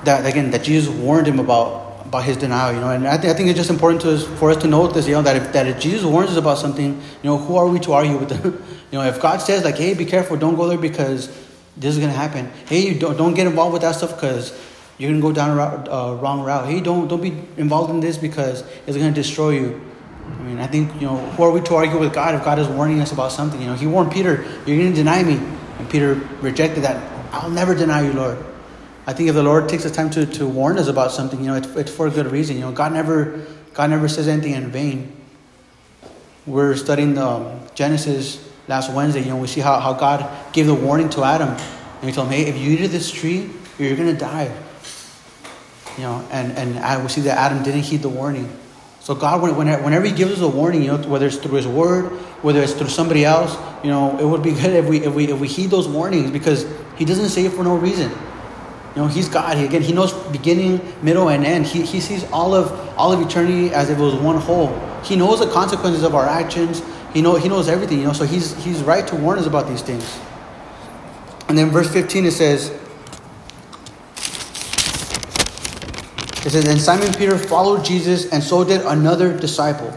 that, 0.03 0.25
again, 0.25 0.51
that 0.51 0.63
Jesus 0.63 0.94
warned 0.94 1.27
him 1.27 1.39
about, 1.39 2.06
about 2.06 2.24
his 2.24 2.38
denial, 2.38 2.74
you 2.74 2.79
know. 2.79 2.91
And 2.91 3.08
I, 3.08 3.17
th- 3.17 3.34
I 3.34 3.36
think 3.36 3.50
it's 3.50 3.58
just 3.58 3.72
important 3.72 4.01
to, 4.03 4.17
for 4.38 4.51
us 4.51 4.58
to 4.58 4.67
note 4.67 4.94
this, 4.94 5.08
you 5.08 5.13
know, 5.13 5.24
that 5.24 5.36
if, 5.36 5.53
that 5.53 5.65
if 5.67 5.79
Jesus 5.79 6.06
warns 6.06 6.29
us 6.29 6.38
about 6.38 6.60
something, 6.60 6.94
you 6.94 7.24
know, 7.24 7.38
who 7.38 7.56
are 7.56 7.67
we 7.67 7.79
to 7.79 7.94
argue 7.94 8.17
with 8.17 8.29
them? 8.41 8.63
you 8.91 9.00
know, 9.00 9.03
if 9.03 9.20
God 9.20 9.41
says, 9.41 9.63
like, 9.63 9.77
hey, 9.77 9.94
be 9.96 10.06
careful, 10.06 10.38
don't 10.38 10.56
go 10.56 10.67
there 10.67 10.77
because 10.77 11.27
this 11.75 11.94
is 11.94 11.98
going 11.98 12.12
to 12.12 12.17
happen. 12.17 12.51
Hey, 12.67 12.88
you 12.88 13.00
don't, 13.00 13.17
don't 13.17 13.34
get 13.34 13.48
involved 13.48 13.74
with 13.74 13.82
that 13.82 13.96
stuff 13.96 14.15
because 14.15 14.58
you're 14.98 15.10
going 15.10 15.22
to 15.22 15.27
go 15.27 15.34
down 15.34 15.58
a 15.58 15.91
uh, 15.91 16.13
wrong 16.15 16.41
route. 16.44 16.67
Hey, 16.67 16.79
don't, 16.79 17.08
don't 17.08 17.22
be 17.22 17.44
involved 17.58 17.89
in 17.89 18.00
this 18.00 18.17
because 18.17 18.62
it's 18.86 18.98
going 18.98 19.13
to 19.13 19.20
destroy 19.20 19.51
you. 19.51 19.82
I 20.25 20.41
mean, 20.44 20.60
I 20.60 20.67
think, 20.67 20.94
you 20.96 21.08
know, 21.08 21.17
who 21.17 21.44
are 21.44 21.51
we 21.51 21.62
to 21.62 21.75
argue 21.75 22.00
with 22.00 22.13
God 22.13 22.36
if 22.36 22.44
God 22.44 22.60
is 22.60 22.67
warning 22.67 23.00
us 23.00 23.12
about 23.12 23.32
something? 23.32 23.62
You 23.62 23.67
know, 23.67 23.75
He 23.75 23.88
warned 23.88 24.12
Peter, 24.12 24.44
you're 24.65 24.77
going 24.77 24.91
to 24.91 24.96
deny 24.96 25.24
me. 25.24 25.36
And 25.79 25.89
Peter 25.89 26.15
rejected 26.41 26.84
that. 26.84 27.17
I'll 27.32 27.50
never 27.50 27.76
deny 27.76 28.06
you, 28.06 28.14
Lord. 28.14 28.44
I 29.06 29.14
think 29.14 29.30
if 29.30 29.36
the 29.36 29.44
Lord 29.44 29.70
takes 29.70 29.84
the 29.84 29.90
time 29.90 30.10
to, 30.12 30.26
to 30.26 30.48
warn 30.48 30.78
us 30.78 30.88
about 30.88 31.12
something, 31.12 31.40
you 31.40 31.48
know, 31.48 31.56
it's, 31.56 31.68
it's 31.76 31.92
for 31.92 32.08
a 32.08 32.12
good 32.12 32.32
reason. 32.32 32.58
You 32.58 32.64
know, 32.64 32.72
God 32.72 32.92
never, 32.92 33.46
God 33.74 33.90
never 33.90 34.10
says 34.10 34.28
anything 34.28 34.54
in 34.54 34.70
vain. 34.70 35.16
We're 36.46 36.76
studying 36.76 37.14
the, 37.14 37.26
um, 37.26 37.62
Genesis 37.74 38.46
last 38.68 38.92
Wednesday. 38.92 39.22
You 39.22 39.30
know, 39.30 39.38
we 39.38 39.48
see 39.48 39.62
how, 39.62 39.80
how 39.80 39.94
God 39.94 40.30
gave 40.54 40.68
the 40.68 40.76
warning 40.76 41.10
to 41.12 41.24
Adam. 41.24 41.50
And 41.50 42.10
he 42.10 42.12
told 42.12 42.28
him, 42.28 42.34
hey, 42.34 42.48
if 42.48 42.58
you 42.58 42.72
eat 42.72 42.86
of 42.86 42.92
this 42.92 43.10
tree, 43.10 43.50
you're 43.80 43.96
to 43.96 44.14
die. 44.14 44.54
You 45.98 46.04
know, 46.04 46.28
and, 46.32 46.52
and 46.58 47.04
we 47.04 47.10
see 47.10 47.22
that 47.22 47.38
Adam 47.38 47.64
didn't 47.64 47.82
heed 47.82 48.02
the 48.02 48.10
warning. 48.10 48.52
So 49.08 49.16
God, 49.16 49.42
whenever 49.56 50.06
He 50.06 50.12
gives 50.12 50.34
us 50.34 50.42
a 50.42 50.48
warning, 50.50 50.82
you 50.82 50.90
know, 50.90 50.98
whether 51.08 51.28
it's 51.28 51.38
through 51.38 51.56
His 51.56 51.66
Word, 51.66 52.12
whether 52.44 52.62
it's 52.62 52.74
through 52.74 52.90
somebody 52.90 53.24
else, 53.24 53.56
you 53.82 53.90
know, 53.90 54.20
it 54.20 54.26
would 54.26 54.44
be 54.44 54.52
good 54.52 54.74
if 54.74 54.86
we 54.86 54.98
if 54.98 55.14
we 55.14 55.32
if 55.32 55.40
we 55.40 55.48
heed 55.48 55.70
those 55.70 55.88
warnings 55.88 56.30
because 56.30 56.66
He 56.98 57.06
doesn't 57.06 57.30
say 57.30 57.46
it 57.46 57.54
for 57.54 57.63
no 57.63 57.77
reason. 57.77 58.12
You 58.96 59.04
know, 59.04 59.08
He's 59.08 59.30
God. 59.30 59.58
He, 59.58 59.66
again, 59.66 59.82
He 59.82 59.94
knows 59.94 60.13
beginning, 60.30 60.82
middle, 61.01 61.30
and 61.30 61.46
end. 61.46 61.66
He, 61.66 61.84
he 61.84 62.00
sees 62.00 62.24
all 62.32 62.56
of 62.56 62.72
all 62.98 63.12
of 63.12 63.22
eternity 63.22 63.72
as 63.72 63.89
if 63.89 64.00
it 64.00 64.01
was 64.01 64.16
one 64.16 64.38
whole. 64.38 64.77
He 65.04 65.16
knows 65.16 65.39
the 65.39 65.51
consequences 65.51 66.04
of 66.04 66.16
our 66.16 66.25
actions. 66.25 66.82
He 67.13 67.22
know 67.22 67.36
He 67.36 67.48
knows 67.48 67.68
everything. 67.70 68.00
You 68.00 68.06
know, 68.06 68.13
so 68.13 68.25
He's 68.25 68.56
He's 68.63 68.82
right 68.82 69.08
to 69.08 69.16
warn 69.16 69.38
us 69.38 69.46
about 69.46 69.68
these 69.68 69.82
things. 69.82 70.20
And 71.48 71.58
then 71.58 71.70
verse 71.70 71.92
fifteen 71.92 72.25
it 72.25 72.32
says. 72.32 72.72
It 76.46 76.51
says, 76.51 76.66
And 76.66 76.80
Simon 76.80 77.13
Peter 77.13 77.38
followed 77.38 77.84
Jesus, 77.84 78.32
and 78.32 78.42
so 78.42 78.63
did 78.63 78.80
another 78.86 79.38
disciple. 79.38 79.94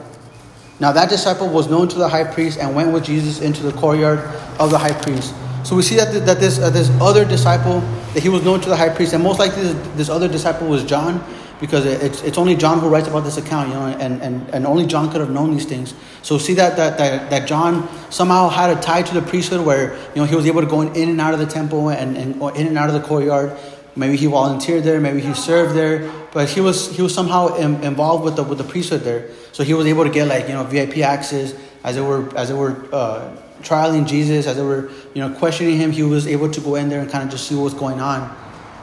Now 0.81 0.91
that 0.93 1.09
disciple 1.09 1.49
was 1.49 1.69
known 1.69 1.87
to 1.89 1.97
the 1.97 2.09
high 2.09 2.25
priest 2.25 2.59
and 2.59 2.75
went 2.75 2.93
with 2.93 3.05
Jesus 3.05 3.41
into 3.41 3.63
the 3.63 3.73
courtyard 3.73 4.19
of 4.59 4.71
the 4.71 4.79
high 4.79 5.01
priest. 5.01 5.33
So 5.65 5.77
we 5.77 5.83
see 5.83 5.97
that, 5.97 6.27
that 6.27 6.41
this, 6.41 6.59
uh, 6.59 6.71
this 6.71 6.91
other 7.01 7.25
disciple, 7.25 7.81
that 8.15 8.23
he 8.23 8.29
was 8.29 8.43
known 8.43 8.61
to 8.61 8.69
the 8.69 8.77
high 8.77 8.89
priest, 8.89 9.13
and 9.13 9.23
most 9.23 9.39
likely 9.39 9.63
this, 9.63 9.97
this 9.97 10.09
other 10.09 10.29
disciple 10.29 10.67
was 10.67 10.85
John, 10.85 11.25
because 11.61 11.85
it's, 11.85 12.23
it's 12.23 12.39
only 12.39 12.57
John 12.57 12.81
who 12.81 12.89
writes 12.89 13.07
about 13.07 13.21
this 13.21 13.37
account, 13.37 13.69
you 13.69 13.75
know, 13.75 13.87
and, 13.87 14.23
and, 14.23 14.49
and 14.55 14.67
only 14.67 14.87
John 14.87 15.11
could 15.13 15.21
have 15.21 15.31
known 15.31 15.53
these 15.53 15.67
things. 15.67 15.95
So 16.23 16.39
see 16.39 16.55
that, 16.55 16.77
that, 16.77 16.97
that, 16.97 17.31
that 17.31 17.47
John 17.47 17.89
somehow 18.11 18.49
had 18.49 18.77
a 18.77 18.81
tie 18.81 19.03
to 19.03 19.15
the 19.15 19.21
priesthood 19.21 19.65
where, 19.65 19.95
you 20.15 20.17
know, 20.17 20.25
he 20.25 20.35
was 20.35 20.47
able 20.47 20.63
to 20.63 20.67
go 20.67 20.81
in 20.81 21.11
and 21.11 21.21
out 21.21 21.35
of 21.35 21.41
the 21.41 21.47
temple 21.47 21.91
and, 21.91 22.17
and 22.17 22.41
in 22.57 22.67
and 22.67 22.79
out 22.79 22.89
of 22.89 22.95
the 22.95 23.07
courtyard. 23.07 23.57
Maybe 23.95 24.17
he 24.17 24.27
volunteered 24.27 24.85
there, 24.85 25.01
maybe 25.01 25.21
he 25.21 25.35
served 25.35 25.75
there, 25.75 26.11
but 26.33 26.49
he 26.49 26.61
was 26.61 26.95
he 26.95 27.03
was 27.03 27.13
somehow 27.13 27.57
in, 27.57 27.83
involved 27.83 28.25
with 28.25 28.37
the 28.37 28.45
with 28.45 28.59
the 28.59 28.65
priesthood 28.65 29.01
there. 29.01 29.29
So 29.53 29.65
he 29.65 29.75
was 29.75 29.87
able 29.87 30.05
to 30.05 30.11
get 30.11 30.29
like 30.29 30.47
you 30.47 30.55
know 30.55 30.63
VIP 30.63 30.99
access 30.99 31.55
as 31.83 31.97
they 31.97 32.01
were 32.01 32.35
as 32.37 32.49
they 32.49 32.55
were 32.55 32.87
uh, 32.93 33.37
trialing 33.63 34.07
Jesus, 34.07 34.47
as 34.47 34.57
they 34.57 34.63
were 34.63 34.91
you 35.15 35.21
know 35.27 35.35
questioning 35.39 35.77
him. 35.77 35.93
He 35.93 36.03
was 36.03 36.27
able 36.27 36.51
to 36.51 36.61
go 36.61 36.75
in 36.75 36.89
there 36.89 37.01
and 37.01 37.11
kind 37.11 37.25
of 37.25 37.31
just 37.31 37.47
see 37.49 37.55
what 37.55 37.65
was 37.65 37.75
going 37.75 38.01
on. 38.01 38.37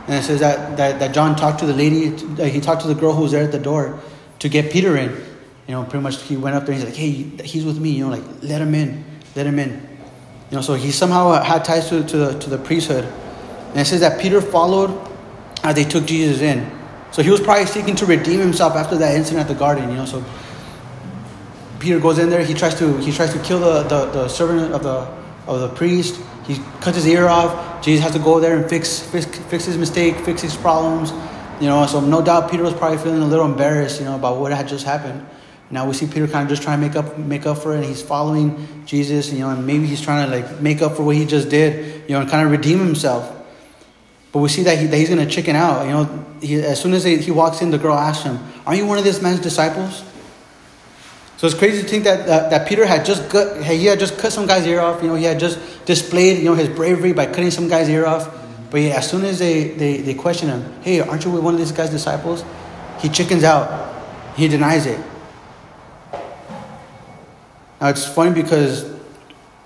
And 0.07 0.15
it 0.15 0.23
says 0.23 0.39
that 0.39 0.77
that, 0.77 0.99
that 0.99 1.13
John 1.13 1.35
talked 1.35 1.59
to 1.59 1.65
the 1.65 1.73
lady, 1.73 2.15
he 2.49 2.61
talked 2.61 2.81
to 2.81 2.87
the 2.87 2.95
girl 2.95 3.13
who 3.13 3.23
was 3.23 3.31
there 3.31 3.43
at 3.43 3.51
the 3.51 3.59
door 3.59 3.99
to 4.39 4.49
get 4.49 4.71
Peter 4.71 4.95
in. 4.97 5.11
You 5.67 5.73
know, 5.73 5.83
pretty 5.83 6.01
much 6.01 6.21
he 6.21 6.37
went 6.37 6.55
up 6.55 6.65
there 6.65 6.73
and 6.73 6.81
he's 6.81 6.89
like, 6.89 6.97
hey, 6.97 7.11
he's 7.43 7.65
with 7.65 7.77
me. 7.79 7.91
You 7.91 8.05
know, 8.05 8.11
like 8.11 8.23
let 8.41 8.61
him 8.61 8.73
in, 8.73 9.03
let 9.35 9.45
him 9.45 9.59
in. 9.59 9.71
You 10.49 10.55
know, 10.55 10.61
so 10.61 10.75
he 10.75 10.91
somehow 10.91 11.29
uh, 11.29 11.43
had 11.43 11.65
ties 11.65 11.89
to, 11.89 12.03
to 12.03 12.17
the 12.17 12.39
to 12.39 12.49
the 12.49 12.57
priesthood. 12.57 13.03
And 13.03 13.79
it 13.79 13.85
says 13.85 13.99
that 13.99 14.21
Peter 14.21 14.39
followed 14.39 14.97
as 15.63 15.75
they 15.75 15.83
took 15.83 16.05
Jesus 16.05 16.41
in. 16.41 16.71
So 17.11 17.21
he 17.21 17.29
was 17.29 17.41
probably 17.41 17.65
seeking 17.65 17.95
to 17.97 18.05
redeem 18.05 18.39
himself 18.39 18.75
after 18.75 18.97
that 18.97 19.15
incident 19.15 19.41
at 19.41 19.47
the 19.53 19.59
garden, 19.59 19.89
you 19.89 19.95
know. 19.95 20.05
So 20.05 20.23
Peter 21.79 21.99
goes 21.99 22.17
in 22.17 22.29
there, 22.29 22.43
he 22.43 22.53
tries 22.53 22.75
to 22.75 22.97
he 22.97 23.11
tries 23.11 23.33
to 23.33 23.39
kill 23.39 23.59
the, 23.59 23.83
the, 23.83 24.05
the 24.11 24.27
servant 24.27 24.73
of 24.73 24.83
the 24.83 25.07
of 25.47 25.61
the 25.61 25.69
priest. 25.69 26.19
He 26.45 26.55
cuts 26.81 26.95
his 26.95 27.07
ear 27.07 27.27
off. 27.27 27.83
Jesus 27.83 28.03
has 28.03 28.13
to 28.13 28.19
go 28.19 28.39
there 28.39 28.57
and 28.57 28.69
fix, 28.69 28.99
fix 28.99 29.25
fix 29.25 29.65
his 29.65 29.77
mistake, 29.77 30.15
fix 30.17 30.41
his 30.41 30.55
problems. 30.55 31.11
You 31.59 31.67
know, 31.67 31.85
so 31.87 31.99
no 31.99 32.21
doubt 32.21 32.51
Peter 32.51 32.63
was 32.63 32.73
probably 32.73 32.97
feeling 32.99 33.21
a 33.21 33.25
little 33.25 33.45
embarrassed, 33.45 33.99
you 33.99 34.05
know, 34.05 34.15
about 34.15 34.37
what 34.37 34.51
had 34.51 34.67
just 34.67 34.85
happened. 34.85 35.25
Now 35.69 35.85
we 35.85 35.93
see 35.93 36.07
Peter 36.07 36.27
kind 36.27 36.43
of 36.43 36.49
just 36.49 36.63
trying 36.63 36.79
to 36.79 36.87
make 36.87 36.95
up 36.95 37.17
make 37.17 37.45
up 37.45 37.57
for 37.57 37.73
it. 37.73 37.77
And 37.77 37.85
he's 37.85 38.01
following 38.01 38.83
Jesus, 38.85 39.31
you 39.31 39.39
know, 39.39 39.49
and 39.49 39.65
maybe 39.65 39.85
he's 39.85 40.01
trying 40.01 40.29
to 40.29 40.37
like 40.37 40.61
make 40.61 40.81
up 40.81 40.95
for 40.95 41.03
what 41.03 41.15
he 41.15 41.25
just 41.25 41.49
did, 41.49 42.03
you 42.07 42.15
know, 42.15 42.21
and 42.21 42.29
kind 42.29 42.45
of 42.45 42.51
redeem 42.51 42.79
himself. 42.79 43.33
But 44.31 44.39
we 44.39 44.49
see 44.49 44.63
that, 44.63 44.77
he, 44.77 44.87
that 44.87 44.97
he's 44.97 45.09
going 45.09 45.25
to 45.25 45.33
chicken 45.33 45.55
out. 45.55 45.85
You 45.85 45.91
know, 45.91 46.25
he, 46.41 46.55
as 46.61 46.79
soon 46.79 46.93
as 46.93 47.03
he, 47.03 47.17
he 47.17 47.31
walks 47.31 47.61
in, 47.61 47.71
the 47.71 47.77
girl 47.77 47.95
asks 47.95 48.23
him, 48.23 48.39
"Aren't 48.65 48.79
you 48.79 48.85
one 48.85 48.97
of 48.97 49.03
this 49.03 49.21
man's 49.21 49.39
disciples?" 49.39 50.03
So 51.37 51.45
it's 51.45 51.55
crazy 51.55 51.83
to 51.83 51.87
think 51.87 52.03
that, 52.05 52.25
that, 52.25 52.67
Peter 52.67 52.85
had 52.85 53.05
just 53.05 53.29
cut, 53.29 53.63
he 53.63 53.85
had 53.85 53.99
just 53.99 54.17
cut 54.17 54.33
some 54.33 54.47
guy's 54.47 54.65
ear 54.65 54.79
off. 54.79 55.03
You 55.03 55.09
know, 55.09 55.15
he 55.15 55.23
had 55.23 55.39
just 55.39 55.85
displayed 55.85 56.39
you 56.39 56.45
know 56.45 56.55
his 56.55 56.67
bravery 56.67 57.13
by 57.13 57.27
cutting 57.27 57.51
some 57.51 57.67
guy's 57.67 57.87
ear 57.89 58.05
off. 58.05 58.33
But 58.71 58.81
yeah, 58.81 58.97
as 58.97 59.09
soon 59.09 59.23
as 59.23 59.39
they, 59.39 59.69
they, 59.69 59.97
they 59.97 60.13
question 60.15 60.49
him, 60.49 60.81
"Hey, 60.81 60.99
aren't 60.99 61.23
you 61.23 61.31
one 61.31 61.53
of 61.53 61.59
these 61.59 61.71
guy's 61.71 61.91
disciples?" 61.91 62.43
He 62.99 63.09
chickens 63.09 63.43
out. 63.43 63.93
He 64.35 64.47
denies 64.47 64.87
it. 64.87 64.99
Now 67.79 67.89
it's 67.89 68.05
funny 68.05 68.33
because 68.33 68.83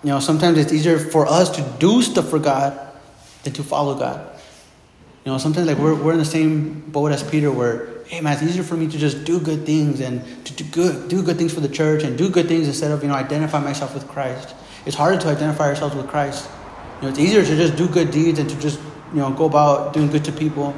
you 0.03 0.09
know 0.09 0.19
sometimes 0.19 0.57
it's 0.57 0.73
easier 0.73 0.99
for 0.99 1.25
us 1.25 1.49
to 1.51 1.61
do 1.79 2.01
stuff 2.01 2.29
for 2.29 2.39
God 2.39 2.77
than 3.43 3.53
to 3.53 3.63
follow 3.63 3.97
God. 3.97 4.27
You 5.25 5.31
know, 5.31 5.37
sometimes 5.37 5.67
like 5.67 5.77
we're, 5.77 5.93
we're 5.93 6.13
in 6.13 6.19
the 6.19 6.25
same 6.25 6.79
boat 6.89 7.11
as 7.11 7.21
Peter 7.21 7.51
where, 7.51 8.00
hey 8.11 8.19
man, 8.19 8.33
it's 8.33 8.43
easier 8.43 8.61
for 8.61 8.75
me 8.75 8.89
to 8.89 8.97
just 8.97 9.23
do 9.23 9.39
good 9.39 9.65
things 9.65 10.01
and 10.01 10.21
to 10.43 10.51
do 10.51 10.65
good, 10.65 11.07
do 11.07 11.23
good 11.23 11.37
things 11.37 11.53
for 11.53 11.61
the 11.61 11.69
church 11.69 12.03
and 12.03 12.17
do 12.17 12.29
good 12.29 12.45
things 12.45 12.67
instead 12.67 12.91
of, 12.91 13.01
you 13.01 13.07
know, 13.07 13.15
identify 13.15 13.57
myself 13.57 13.93
with 13.93 14.05
Christ. 14.09 14.53
It's 14.85 14.97
harder 14.97 15.17
to 15.17 15.29
identify 15.29 15.69
ourselves 15.69 15.95
with 15.95 16.09
Christ. 16.09 16.49
You 16.97 17.03
know, 17.03 17.07
it's 17.07 17.19
easier 17.19 17.41
to 17.41 17.55
just 17.55 17.77
do 17.77 17.87
good 17.87 18.11
deeds 18.11 18.37
and 18.37 18.49
to 18.49 18.59
just, 18.59 18.81
you 19.13 19.19
know, 19.19 19.31
go 19.31 19.45
about 19.45 19.93
doing 19.93 20.09
good 20.09 20.25
to 20.25 20.33
people, 20.33 20.75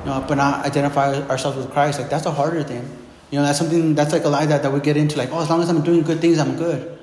you 0.00 0.06
know, 0.06 0.24
but 0.26 0.34
not 0.34 0.66
identify 0.66 1.22
ourselves 1.28 1.56
with 1.56 1.70
Christ. 1.70 2.00
Like 2.00 2.10
that's 2.10 2.26
a 2.26 2.32
harder 2.32 2.64
thing. 2.64 2.82
You 3.30 3.38
know, 3.38 3.44
that's 3.44 3.60
something 3.60 3.94
that's 3.94 4.12
like 4.12 4.24
a 4.24 4.28
lie 4.28 4.46
that, 4.46 4.64
that 4.64 4.72
we 4.72 4.80
get 4.80 4.96
into, 4.96 5.16
like, 5.16 5.30
oh, 5.30 5.40
as 5.40 5.48
long 5.48 5.62
as 5.62 5.68
I'm 5.68 5.84
doing 5.84 6.02
good 6.02 6.20
things, 6.20 6.40
I'm 6.40 6.56
good. 6.56 6.98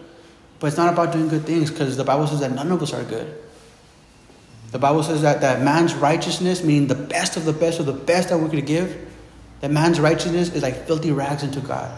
But 0.60 0.68
it's 0.68 0.78
not 0.78 0.92
about 0.92 1.14
doing 1.14 1.30
good 1.30 1.46
things 1.46 1.72
because 1.72 1.96
the 1.96 2.04
Bible 2.04 2.28
says 2.28 2.42
that 2.42 2.52
none 2.52 2.70
of 2.70 2.84
us 2.84 2.92
are 2.92 3.06
good. 3.06 3.34
The 4.72 4.80
Bible 4.80 5.04
says 5.04 5.22
that, 5.22 5.40
that 5.40 5.62
man's 5.62 5.94
righteousness, 5.96 6.66
meaning 6.66 6.90
the 6.90 6.96
best 6.96 7.38
of 7.38 7.46
the 7.46 7.54
best 7.54 7.80
of 7.80 7.86
the 7.86 7.94
best 7.94 8.28
that 8.28 8.40
we 8.40 8.50
could 8.50 8.66
give, 8.66 9.09
that 9.62 9.72
man's 9.72 10.00
righteousness 10.00 10.54
is 10.54 10.64
like 10.64 10.86
filthy 10.86 11.12
rags 11.12 11.44
unto 11.44 11.60
God. 11.62 11.92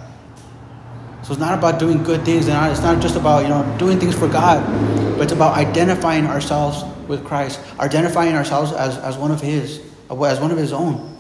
So 1.24 1.34
it's 1.34 1.40
not 1.40 1.58
about 1.58 1.80
doing 1.80 2.04
good 2.04 2.26
things, 2.26 2.48
and 2.48 2.72
it's 2.72 2.82
not 2.82 3.02
just 3.02 3.16
about 3.16 3.44
you 3.44 3.50
know 3.50 3.76
doing 3.78 4.00
things 4.00 4.16
for 4.16 4.28
God, 4.28 4.66
but 5.18 5.24
it's 5.24 5.34
about 5.34 5.56
identifying 5.56 6.26
ourselves 6.26 6.84
with 7.08 7.24
Christ, 7.24 7.60
identifying 7.80 8.36
ourselves 8.36 8.72
as, 8.72 8.98
as 8.98 9.18
one 9.18 9.32
of 9.32 9.40
His, 9.40 9.82
as 10.10 10.40
one 10.40 10.52
of 10.52 10.58
His 10.58 10.74
own. 10.74 11.16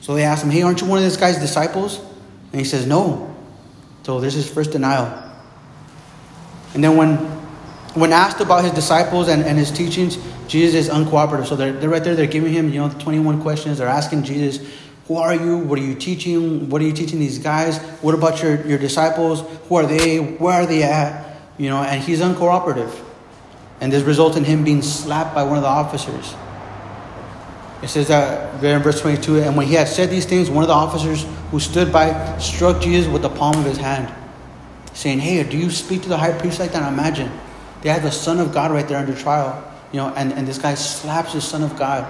So 0.00 0.14
they 0.14 0.22
ask 0.22 0.44
him, 0.44 0.50
"Hey, 0.50 0.62
aren't 0.62 0.80
you 0.80 0.86
one 0.86 0.98
of 0.98 1.04
this 1.04 1.16
guy's 1.16 1.38
disciples?" 1.38 2.00
And 2.52 2.60
he 2.60 2.64
says, 2.64 2.86
"No." 2.86 3.34
So 4.04 4.20
this 4.20 4.36
is 4.36 4.48
first 4.48 4.70
denial. 4.70 5.24
And 6.74 6.84
then 6.84 6.96
when 6.96 7.16
when 7.96 8.12
asked 8.12 8.40
about 8.40 8.62
his 8.62 8.72
disciples 8.72 9.28
and, 9.28 9.42
and 9.42 9.58
his 9.58 9.70
teachings, 9.72 10.18
Jesus 10.48 10.86
is 10.86 10.94
uncooperative. 10.94 11.46
So 11.46 11.56
they're, 11.56 11.72
they're 11.72 11.88
right 11.88 12.04
there, 12.04 12.14
they're 12.14 12.26
giving 12.26 12.52
him, 12.52 12.70
you 12.70 12.78
know, 12.78 12.90
21 12.90 13.40
questions. 13.40 13.78
They're 13.78 13.88
asking 13.88 14.24
Jesus, 14.24 14.58
who 15.08 15.16
are 15.16 15.34
you? 15.34 15.58
What 15.58 15.78
are 15.78 15.82
you 15.82 15.94
teaching? 15.94 16.68
What 16.68 16.82
are 16.82 16.84
you 16.84 16.92
teaching 16.92 17.20
these 17.20 17.38
guys? 17.38 17.78
What 18.02 18.14
about 18.14 18.42
your, 18.42 18.66
your 18.66 18.78
disciples? 18.78 19.42
Who 19.68 19.76
are 19.76 19.86
they? 19.86 20.18
Where 20.18 20.62
are 20.62 20.66
they 20.66 20.82
at? 20.82 21.36
You 21.58 21.70
know, 21.70 21.82
and 21.82 22.02
he's 22.02 22.20
uncooperative. 22.20 22.92
And 23.80 23.92
this 23.92 24.02
results 24.02 24.36
in 24.36 24.44
him 24.44 24.64
being 24.64 24.82
slapped 24.82 25.34
by 25.34 25.44
one 25.44 25.56
of 25.56 25.62
the 25.62 25.68
officers. 25.68 26.34
It 27.82 27.88
says 27.88 28.08
that 28.08 28.60
there 28.60 28.76
in 28.76 28.82
verse 28.82 29.00
22, 29.00 29.42
and 29.42 29.56
when 29.56 29.66
he 29.66 29.74
had 29.74 29.86
said 29.86 30.10
these 30.10 30.24
things, 30.24 30.50
one 30.50 30.64
of 30.64 30.68
the 30.68 30.74
officers 30.74 31.26
who 31.50 31.60
stood 31.60 31.92
by 31.92 32.38
struck 32.38 32.80
Jesus 32.80 33.10
with 33.12 33.22
the 33.22 33.28
palm 33.28 33.56
of 33.56 33.64
his 33.64 33.76
hand, 33.76 34.12
saying, 34.92 35.20
Hey, 35.20 35.42
do 35.44 35.56
you 35.56 35.70
speak 35.70 36.02
to 36.02 36.08
the 36.08 36.16
high 36.16 36.36
priest 36.36 36.58
like 36.58 36.72
that? 36.72 36.90
Imagine. 36.92 37.30
They 37.82 37.90
had 37.90 38.02
the 38.02 38.10
Son 38.10 38.40
of 38.40 38.52
God 38.52 38.72
right 38.72 38.88
there 38.88 38.98
under 38.98 39.14
trial. 39.14 39.62
You 39.92 39.98
know, 39.98 40.08
and, 40.16 40.32
and 40.32 40.48
this 40.48 40.58
guy 40.58 40.74
slaps 40.74 41.34
the 41.34 41.40
Son 41.40 41.62
of 41.62 41.78
God, 41.78 42.04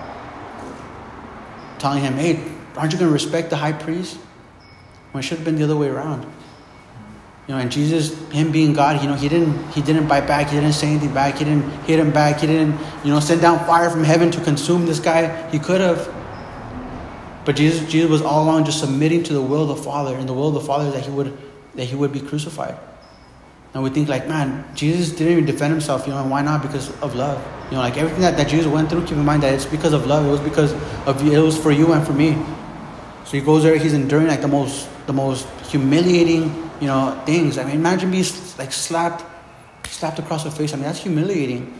telling 1.78 2.02
him, 2.02 2.14
hey, 2.14 2.55
aren't 2.76 2.92
you 2.92 2.98
going 2.98 3.08
to 3.08 3.12
respect 3.12 3.50
the 3.50 3.56
high 3.56 3.72
priest? 3.72 4.18
When 5.12 5.22
it 5.22 5.26
should 5.26 5.38
have 5.38 5.44
been 5.44 5.56
the 5.56 5.64
other 5.64 5.76
way 5.76 5.88
around. 5.88 6.22
You 7.46 7.54
know, 7.54 7.60
and 7.60 7.70
Jesus, 7.70 8.18
him 8.30 8.50
being 8.50 8.72
God, 8.72 9.00
you 9.02 9.08
know, 9.08 9.14
he 9.14 9.28
didn't 9.28 9.70
he 9.70 9.80
didn't 9.80 10.08
bite 10.08 10.26
back, 10.26 10.48
he 10.48 10.56
didn't 10.56 10.72
say 10.72 10.88
anything 10.88 11.14
back, 11.14 11.38
he 11.38 11.44
didn't 11.44 11.70
hit 11.84 12.00
him 12.00 12.10
back, 12.10 12.40
he 12.40 12.48
didn't, 12.48 12.76
you 13.04 13.12
know, 13.12 13.20
send 13.20 13.40
down 13.40 13.60
fire 13.60 13.88
from 13.88 14.02
heaven 14.02 14.32
to 14.32 14.40
consume 14.40 14.84
this 14.84 14.98
guy. 14.98 15.48
He 15.50 15.60
could 15.60 15.80
have. 15.80 16.12
But 17.44 17.54
Jesus, 17.54 17.88
Jesus 17.88 18.10
was 18.10 18.22
all 18.22 18.42
along 18.42 18.64
just 18.64 18.80
submitting 18.80 19.22
to 19.24 19.32
the 19.32 19.40
will 19.40 19.62
of 19.62 19.76
the 19.76 19.82
Father, 19.82 20.16
and 20.16 20.28
the 20.28 20.32
will 20.32 20.48
of 20.48 20.54
the 20.54 20.60
Father 20.60 20.88
is 20.88 20.94
that 20.94 21.04
he 21.04 21.10
would 21.10 21.38
that 21.76 21.84
he 21.84 21.94
would 21.94 22.12
be 22.12 22.20
crucified. 22.20 22.76
And 23.74 23.84
we 23.84 23.90
think 23.90 24.08
like, 24.08 24.26
man, 24.26 24.64
Jesus 24.74 25.10
didn't 25.10 25.32
even 25.32 25.44
defend 25.44 25.70
himself, 25.70 26.06
you 26.06 26.12
know, 26.12 26.22
and 26.22 26.30
why 26.30 26.42
not? 26.42 26.62
Because 26.62 26.90
of 27.00 27.14
love. 27.14 27.40
You 27.66 27.76
know, 27.76 27.82
like 27.82 27.96
everything 27.96 28.22
that, 28.22 28.36
that 28.38 28.48
Jesus 28.48 28.66
went 28.66 28.88
through, 28.88 29.02
keep 29.02 29.18
in 29.18 29.24
mind 29.24 29.42
that 29.42 29.52
it's 29.52 29.66
because 29.66 29.92
of 29.92 30.06
love. 30.06 30.26
It 30.26 30.30
was 30.30 30.40
because 30.40 30.72
of 31.06 31.24
it 31.24 31.38
was 31.38 31.56
for 31.56 31.70
you 31.70 31.92
and 31.92 32.04
for 32.04 32.12
me. 32.12 32.36
So 33.26 33.32
he 33.32 33.40
goes 33.40 33.62
there, 33.62 33.76
he's 33.76 33.92
enduring 33.92 34.28
like 34.28 34.40
the 34.40 34.48
most 34.48 34.88
the 35.06 35.12
most 35.12 35.46
humiliating 35.66 36.66
you 36.80 36.86
know, 36.86 37.20
things. 37.24 37.58
I 37.58 37.64
mean, 37.64 37.76
imagine 37.76 38.10
being 38.10 38.24
like 38.58 38.72
slapped, 38.72 39.24
slapped 39.86 40.18
across 40.18 40.44
the 40.44 40.50
face. 40.50 40.72
I 40.72 40.76
mean, 40.76 40.84
that's 40.84 41.00
humiliating. 41.00 41.72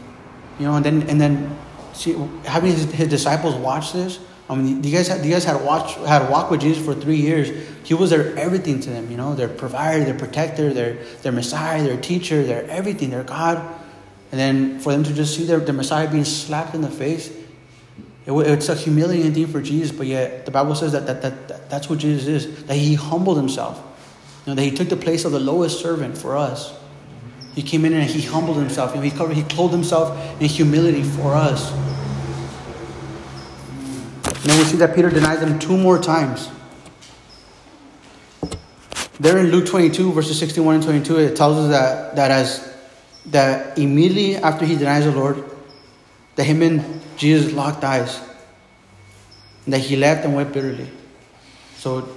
You 0.58 0.66
know, 0.66 0.74
and 0.74 0.84
then 0.84 1.02
and 1.08 1.20
then 1.20 1.56
see, 1.92 2.12
having 2.44 2.72
his, 2.72 2.90
his 2.92 3.08
disciples 3.08 3.54
watch 3.54 3.92
this. 3.92 4.18
I 4.48 4.54
mean, 4.54 4.82
you 4.82 4.92
guys 4.92 5.08
had 5.08 5.24
you 5.24 5.32
guys 5.32 5.44
had 5.44 5.62
watched 5.64 5.98
had 5.98 6.30
walked 6.30 6.50
with 6.50 6.60
Jesus 6.60 6.84
for 6.84 6.94
three 6.94 7.16
years. 7.16 7.68
He 7.84 7.94
was 7.94 8.10
their 8.10 8.36
everything 8.38 8.80
to 8.80 8.90
them. 8.90 9.10
You 9.10 9.16
know, 9.16 9.34
their 9.34 9.48
provider, 9.48 10.04
their 10.04 10.18
protector, 10.18 10.72
their 10.72 10.94
their 11.22 11.32
Messiah, 11.32 11.82
their 11.82 12.00
teacher, 12.00 12.42
their 12.42 12.64
everything, 12.70 13.10
their 13.10 13.24
God. 13.24 13.58
And 14.32 14.40
then 14.40 14.80
for 14.80 14.92
them 14.92 15.04
to 15.04 15.14
just 15.14 15.36
see 15.36 15.44
their, 15.44 15.60
their 15.60 15.74
Messiah 15.74 16.10
being 16.10 16.24
slapped 16.24 16.74
in 16.74 16.80
the 16.80 16.90
face, 16.90 17.32
it, 18.26 18.32
it's 18.32 18.68
a 18.68 18.74
humiliating 18.74 19.32
thing 19.32 19.46
for 19.46 19.62
Jesus. 19.62 19.96
But 19.96 20.06
yet 20.06 20.44
the 20.44 20.50
Bible 20.50 20.74
says 20.74 20.92
that, 20.92 21.06
that, 21.06 21.22
that, 21.22 21.48
that 21.48 21.70
that's 21.70 21.88
what 21.88 21.98
Jesus 21.98 22.26
is. 22.26 22.64
That 22.64 22.76
he 22.76 22.94
humbled 22.94 23.36
himself. 23.36 23.82
You 24.44 24.50
know, 24.52 24.56
that 24.56 24.62
he 24.62 24.70
took 24.70 24.88
the 24.88 24.96
place 24.96 25.24
of 25.24 25.32
the 25.32 25.40
lowest 25.40 25.80
servant 25.80 26.16
for 26.16 26.36
us. 26.36 26.74
He 27.54 27.62
came 27.62 27.84
in 27.84 27.94
and 27.94 28.04
he 28.04 28.22
humbled 28.22 28.58
himself. 28.58 28.90
You 28.90 28.96
know, 28.96 29.02
he, 29.02 29.10
covered, 29.10 29.34
he 29.34 29.42
clothed 29.42 29.72
himself 29.72 30.18
in 30.40 30.46
humility 30.48 31.02
for 31.02 31.34
us. 31.34 31.72
And 34.24 34.52
then 34.52 34.58
we 34.58 34.64
see 34.64 34.76
that 34.76 34.94
Peter 34.94 35.10
denies 35.10 35.40
him 35.40 35.58
two 35.58 35.76
more 35.76 35.98
times. 35.98 36.50
There 39.18 39.38
in 39.38 39.46
Luke 39.46 39.66
22, 39.66 40.12
verses 40.12 40.38
61 40.38 40.74
and 40.76 40.84
22, 40.84 41.18
it 41.18 41.36
tells 41.36 41.56
us 41.56 41.70
that, 41.70 42.16
that 42.16 42.30
as 42.30 42.76
that 43.26 43.78
immediately 43.78 44.36
after 44.36 44.64
he 44.64 44.76
denies 44.76 45.04
the 45.04 45.12
Lord, 45.12 45.42
that 46.36 46.44
him 46.44 46.62
and 46.62 47.00
Jesus 47.16 47.52
locked 47.52 47.82
eyes. 47.82 48.20
And 49.64 49.74
that 49.74 49.80
he 49.80 49.96
left 49.96 50.24
and 50.24 50.36
wept 50.36 50.52
bitterly. 50.52 50.88
So 51.76 52.08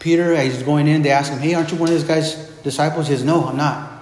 Peter, 0.00 0.34
as 0.34 0.54
he's 0.54 0.62
going 0.62 0.88
in, 0.88 1.02
they 1.02 1.10
ask 1.10 1.32
him, 1.32 1.38
Hey, 1.38 1.54
aren't 1.54 1.70
you 1.70 1.78
one 1.78 1.88
of 1.88 1.94
this 1.94 2.04
guy's 2.04 2.34
disciples? 2.62 3.08
He 3.08 3.14
says, 3.14 3.24
No, 3.24 3.44
I'm 3.46 3.56
not. 3.56 3.92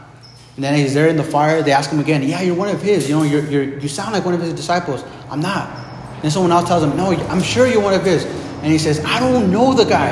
And 0.56 0.64
then 0.64 0.74
he's 0.74 0.94
there 0.94 1.08
in 1.08 1.16
the 1.16 1.24
fire. 1.24 1.62
They 1.62 1.72
ask 1.72 1.90
him 1.90 2.00
again, 2.00 2.22
Yeah, 2.22 2.40
you're 2.40 2.54
one 2.54 2.68
of 2.68 2.80
his. 2.80 3.08
You 3.08 3.16
know, 3.16 3.22
you're, 3.22 3.44
you're, 3.44 3.78
you 3.78 3.88
sound 3.88 4.12
like 4.12 4.24
one 4.24 4.34
of 4.34 4.40
his 4.40 4.54
disciples. 4.54 5.04
I'm 5.30 5.40
not. 5.40 5.68
And 6.14 6.22
then 6.22 6.30
someone 6.30 6.52
else 6.52 6.68
tells 6.68 6.82
him, 6.82 6.96
No, 6.96 7.12
I'm 7.12 7.42
sure 7.42 7.66
you're 7.66 7.82
one 7.82 7.94
of 7.94 8.04
his. 8.04 8.24
And 8.24 8.66
he 8.70 8.78
says, 8.78 9.04
I 9.04 9.20
don't 9.20 9.50
know 9.50 9.74
the 9.74 9.84
guy. 9.84 10.10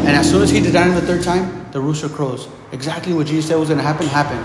And 0.00 0.08
as 0.08 0.28
soon 0.28 0.42
as 0.42 0.50
he 0.50 0.60
denied 0.60 0.88
him 0.88 0.94
the 0.94 1.02
third 1.02 1.22
time, 1.22 1.70
the 1.70 1.80
rooster 1.80 2.08
crows. 2.08 2.48
Exactly 2.72 3.12
what 3.12 3.26
Jesus 3.26 3.48
said 3.48 3.56
was 3.56 3.68
going 3.68 3.78
to 3.78 3.84
happen 3.84 4.06
happened. 4.06 4.44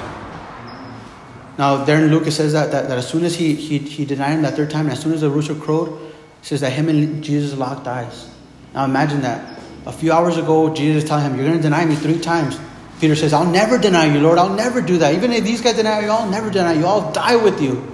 Now, 1.57 1.85
there 1.85 2.03
in 2.03 2.11
Luke, 2.11 2.27
it 2.27 2.31
says 2.31 2.53
that, 2.53 2.71
that, 2.71 2.89
that 2.89 2.97
as 2.97 3.07
soon 3.07 3.23
as 3.23 3.35
he, 3.35 3.55
he, 3.55 3.77
he 3.79 4.05
denied 4.05 4.31
him 4.31 4.41
that 4.41 4.55
third 4.55 4.69
time, 4.69 4.89
as 4.89 4.99
soon 4.99 5.13
as 5.13 5.21
the 5.21 5.29
rooster 5.29 5.55
crowed, 5.55 6.13
says 6.41 6.61
that 6.61 6.71
him 6.71 6.89
and 6.89 7.23
Jesus 7.23 7.57
locked 7.57 7.87
eyes. 7.87 8.29
Now 8.73 8.85
imagine 8.85 9.21
that. 9.21 9.59
A 9.85 9.91
few 9.91 10.11
hours 10.11 10.37
ago, 10.37 10.73
Jesus 10.73 11.03
telling 11.03 11.25
him, 11.25 11.35
You're 11.35 11.45
going 11.45 11.57
to 11.57 11.63
deny 11.63 11.85
me 11.85 11.95
three 11.95 12.19
times. 12.19 12.59
Peter 12.99 13.15
says, 13.15 13.33
I'll 13.33 13.49
never 13.49 13.77
deny 13.77 14.05
you, 14.05 14.19
Lord. 14.19 14.37
I'll 14.37 14.53
never 14.53 14.81
do 14.81 14.97
that. 14.99 15.13
Even 15.15 15.31
if 15.31 15.43
these 15.43 15.61
guys 15.61 15.75
deny 15.75 16.01
you, 16.01 16.09
I'll 16.09 16.29
never 16.29 16.49
deny 16.49 16.73
you. 16.73 16.85
I'll 16.85 17.11
die 17.11 17.35
with 17.35 17.61
you. 17.61 17.85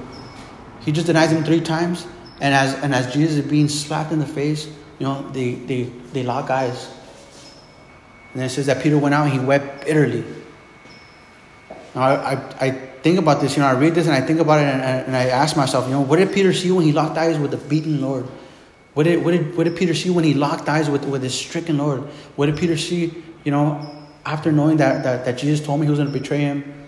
He 0.82 0.92
just 0.92 1.08
denies 1.08 1.32
him 1.32 1.44
three 1.44 1.62
times. 1.62 2.06
And 2.40 2.54
as, 2.54 2.74
and 2.84 2.94
as 2.94 3.14
Jesus 3.14 3.38
is 3.38 3.50
being 3.50 3.68
slapped 3.68 4.12
in 4.12 4.20
the 4.20 4.26
face, 4.26 4.68
you 5.00 5.06
know, 5.06 5.30
they, 5.32 5.54
they, 5.54 5.84
they 5.84 6.24
lock 6.24 6.50
eyes. 6.50 6.90
And 8.34 8.40
then 8.40 8.46
it 8.46 8.50
says 8.50 8.68
that 8.68 8.82
Peter 8.82 8.98
went 8.98 9.14
out 9.14 9.28
and 9.28 9.34
he 9.34 9.40
wept 9.40 9.86
bitterly. 9.86 10.24
Now, 11.94 12.02
I, 12.02 12.34
I, 12.34 12.68
I 12.68 12.91
think 13.04 13.20
about 13.20 13.42
this, 13.42 13.56
you 13.56 13.64
know, 13.64 13.68
I 13.68 13.74
read 13.74 13.96
this 13.96 14.08
and 14.08 14.16
I 14.16 14.22
think 14.22 14.40
about 14.40 14.60
it 14.60 14.66
and, 14.66 14.82
and 14.82 15.16
I 15.16 15.28
ask 15.28 15.58
myself, 15.58 15.86
you 15.86 15.92
know, 15.92 16.02
what 16.02 16.18
did 16.18 16.32
Peter 16.34 16.54
see 16.54 16.72
when 16.72 16.86
he 16.86 16.92
locked 16.92 17.18
eyes 17.18 17.38
with 17.38 17.52
the 17.52 17.58
beaten 17.58 18.02
Lord? 18.02 18.28
What 18.94 19.04
did, 19.04 19.24
what 19.24 19.32
did, 19.32 19.56
what 19.56 19.64
did 19.64 19.78
Peter 19.78 19.94
see 19.94 20.10
when 20.10 20.24
he 20.24 20.34
locked 20.34 20.68
eyes 20.68 20.90
with, 20.90 21.06
with 21.06 21.24
his 21.24 21.34
stricken 21.34 21.78
Lord? 21.78 22.02
What 22.36 22.48
did 22.48 22.58
Peter 22.58 22.78
see, 22.78 23.24
you 23.44 23.52
know, 23.52 24.08
after 24.26 24.52
knowing 24.52 24.78
that, 24.78 25.04
that, 25.04 25.26
that 25.26 25.38
Jesus 25.38 25.66
told 25.66 25.80
him 25.80 25.86
he 25.86 25.90
was 25.90 26.00
going 26.00 26.12
to 26.12 26.18
betray 26.20 26.40
him? 26.40 26.82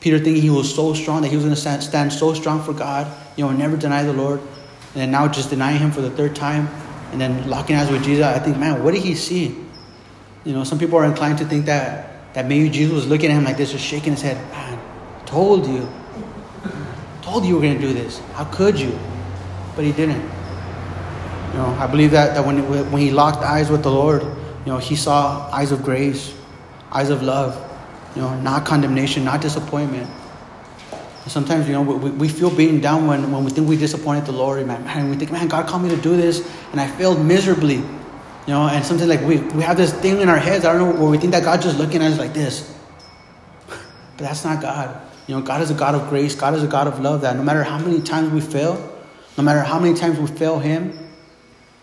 Peter 0.00 0.18
thinking 0.18 0.42
he 0.42 0.50
was 0.50 0.72
so 0.72 0.94
strong 0.94 1.22
that 1.22 1.28
he 1.28 1.36
was 1.36 1.44
going 1.44 1.54
to 1.54 1.60
stand, 1.60 1.82
stand 1.82 2.12
so 2.12 2.32
strong 2.34 2.62
for 2.62 2.72
God, 2.72 3.06
you 3.36 3.44
know, 3.44 3.52
never 3.52 3.76
deny 3.76 4.02
the 4.02 4.12
Lord. 4.12 4.40
And 4.40 5.02
then 5.02 5.10
now 5.10 5.28
just 5.28 5.50
denying 5.50 5.78
him 5.78 5.90
for 5.90 6.00
the 6.00 6.10
third 6.10 6.34
time 6.34 6.68
and 7.12 7.20
then 7.20 7.48
locking 7.48 7.76
eyes 7.76 7.90
with 7.90 8.02
Jesus. 8.02 8.24
I 8.24 8.38
think, 8.38 8.56
man, 8.56 8.82
what 8.82 8.94
did 8.94 9.02
he 9.02 9.14
see? 9.14 9.56
You 10.44 10.52
know, 10.52 10.64
some 10.64 10.78
people 10.78 10.98
are 10.98 11.04
inclined 11.04 11.38
to 11.38 11.44
think 11.44 11.66
that, 11.66 12.32
that 12.34 12.46
maybe 12.46 12.70
Jesus 12.70 12.94
was 12.94 13.06
looking 13.06 13.30
at 13.30 13.34
him 13.36 13.44
like 13.44 13.56
this, 13.56 13.72
just 13.72 13.84
shaking 13.84 14.12
his 14.12 14.22
head. 14.22 14.36
Man, 14.52 14.75
told 15.26 15.66
you. 15.66 15.88
Told 17.22 17.44
you 17.44 17.56
were 17.56 17.60
going 17.60 17.74
to 17.74 17.80
do 17.80 17.92
this. 17.92 18.20
How 18.34 18.44
could 18.44 18.78
you? 18.78 18.96
But 19.74 19.84
he 19.84 19.92
didn't. 19.92 20.22
You 20.22 21.58
know, 21.58 21.76
I 21.78 21.86
believe 21.86 22.10
that, 22.12 22.34
that 22.34 22.44
when, 22.44 22.58
when 22.92 23.02
he 23.02 23.10
locked 23.10 23.42
eyes 23.42 23.70
with 23.70 23.82
the 23.82 23.90
Lord, 23.90 24.22
you 24.22 24.72
know, 24.72 24.78
he 24.78 24.96
saw 24.96 25.50
eyes 25.50 25.72
of 25.72 25.82
grace, 25.82 26.34
eyes 26.92 27.10
of 27.10 27.22
love, 27.22 27.54
you 28.14 28.22
know, 28.22 28.38
not 28.40 28.64
condemnation, 28.64 29.24
not 29.24 29.40
disappointment. 29.40 30.08
Sometimes, 31.26 31.66
you 31.66 31.72
know, 31.72 31.82
we, 31.82 32.10
we 32.10 32.28
feel 32.28 32.54
beaten 32.54 32.80
down 32.80 33.06
when, 33.06 33.32
when 33.32 33.44
we 33.44 33.50
think 33.50 33.68
we 33.68 33.76
disappointed 33.76 34.26
the 34.26 34.32
Lord. 34.32 34.64
Man, 34.64 34.84
man, 34.84 35.10
we 35.10 35.16
think, 35.16 35.32
man, 35.32 35.48
God 35.48 35.66
called 35.66 35.82
me 35.82 35.88
to 35.88 35.96
do 35.96 36.16
this, 36.16 36.48
and 36.70 36.80
I 36.80 36.86
failed 36.86 37.24
miserably. 37.24 37.76
You 37.76 38.52
know, 38.52 38.68
and 38.68 38.84
sometimes 38.84 39.08
like 39.08 39.22
we, 39.22 39.38
we 39.38 39.62
have 39.62 39.76
this 39.76 39.92
thing 39.92 40.20
in 40.20 40.28
our 40.28 40.38
heads, 40.38 40.64
I 40.64 40.72
don't 40.72 40.94
know, 40.94 41.00
where 41.00 41.10
we 41.10 41.18
think 41.18 41.32
that 41.32 41.42
God's 41.42 41.64
just 41.64 41.78
looking 41.78 42.00
at 42.00 42.12
us 42.12 42.18
like 42.18 42.32
this. 42.32 42.72
But 43.68 44.24
that's 44.24 44.44
not 44.44 44.62
God. 44.62 45.05
You 45.26 45.34
know, 45.34 45.42
God 45.42 45.62
is 45.62 45.70
a 45.70 45.74
God 45.74 45.94
of 45.94 46.08
grace. 46.08 46.34
God 46.34 46.54
is 46.54 46.62
a 46.62 46.68
God 46.68 46.86
of 46.86 47.00
love 47.00 47.22
that 47.22 47.36
no 47.36 47.42
matter 47.42 47.64
how 47.64 47.78
many 47.78 48.00
times 48.00 48.30
we 48.30 48.40
fail, 48.40 48.74
no 49.36 49.44
matter 49.44 49.60
how 49.60 49.78
many 49.78 49.94
times 49.94 50.18
we 50.18 50.26
fail 50.26 50.58
Him, 50.58 50.96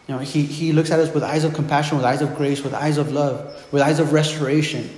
you 0.07 0.15
know, 0.15 0.19
he, 0.19 0.43
he 0.43 0.73
looks 0.73 0.91
at 0.91 0.99
us 0.99 1.13
with 1.13 1.23
eyes 1.23 1.45
of 1.45 1.53
compassion, 1.53 1.95
with 1.97 2.05
eyes 2.05 2.21
of 2.21 2.35
grace, 2.35 2.61
with 2.61 2.73
eyes 2.73 2.97
of 2.97 3.11
love, 3.11 3.65
with 3.71 3.81
eyes 3.81 3.99
of 3.99 4.11
restoration. 4.11 4.89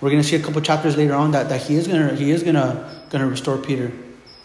We're 0.00 0.10
going 0.10 0.22
to 0.22 0.28
see 0.28 0.36
a 0.36 0.42
couple 0.42 0.60
chapters 0.60 0.96
later 0.96 1.14
on 1.14 1.30
that, 1.30 1.48
that 1.48 1.62
he 1.62 1.76
is 1.76 1.86
going 1.86 2.08
to 2.08 2.16
he 2.16 2.30
is 2.30 2.42
going 2.42 2.56
to 2.56 2.90
going 3.10 3.22
to 3.22 3.30
restore 3.30 3.56
Peter. 3.56 3.92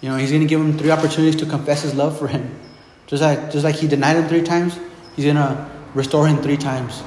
You 0.01 0.09
know, 0.09 0.17
he's 0.17 0.29
going 0.29 0.41
to 0.41 0.47
give 0.47 0.61
him 0.61 0.77
three 0.77 0.91
opportunities 0.91 1.39
to 1.41 1.45
confess 1.45 1.81
his 1.81 1.95
love 1.95 2.17
for 2.17 2.27
him. 2.27 2.59
Just 3.07 3.23
like 3.23 3.51
just 3.51 3.63
like 3.63 3.75
he 3.75 3.87
denied 3.87 4.17
him 4.17 4.27
three 4.27 4.43
times, 4.43 4.79
he's 5.15 5.25
going 5.25 5.35
to 5.35 5.69
restore 5.93 6.27
him 6.27 6.37
three 6.37 6.57
times. 6.57 7.01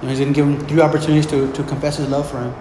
You 0.00 0.02
know, 0.02 0.08
he's 0.08 0.18
going 0.20 0.32
to 0.32 0.34
give 0.34 0.46
him 0.46 0.66
three 0.66 0.80
opportunities 0.80 1.26
to, 1.26 1.52
to 1.52 1.62
confess 1.64 1.96
his 1.96 2.08
love 2.08 2.30
for 2.30 2.40
him. 2.40 2.54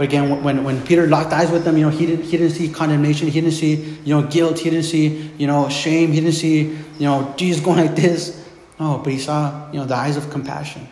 But 0.00 0.08
again, 0.08 0.42
when, 0.42 0.64
when 0.64 0.80
Peter 0.86 1.06
locked 1.06 1.30
eyes 1.30 1.50
with 1.50 1.64
them, 1.64 1.76
you 1.76 1.84
know, 1.84 1.90
he 1.90 2.06
didn't, 2.06 2.24
he 2.24 2.38
didn't 2.38 2.54
see 2.54 2.70
condemnation. 2.70 3.28
He 3.28 3.38
didn't 3.38 3.52
see, 3.52 3.74
you 4.02 4.18
know, 4.18 4.26
guilt. 4.26 4.58
He 4.58 4.70
didn't 4.70 4.86
see, 4.86 5.30
you 5.36 5.46
know, 5.46 5.68
shame. 5.68 6.10
He 6.10 6.20
didn't 6.20 6.36
see, 6.36 6.60
you 6.60 7.00
know, 7.00 7.34
Jesus 7.36 7.62
going 7.62 7.76
like 7.76 7.96
this. 7.96 8.42
No, 8.78 8.96
but 8.96 9.12
he 9.12 9.18
saw, 9.18 9.70
you 9.70 9.78
know, 9.78 9.84
the 9.84 9.94
eyes 9.94 10.16
of 10.16 10.30
compassion. 10.30 10.88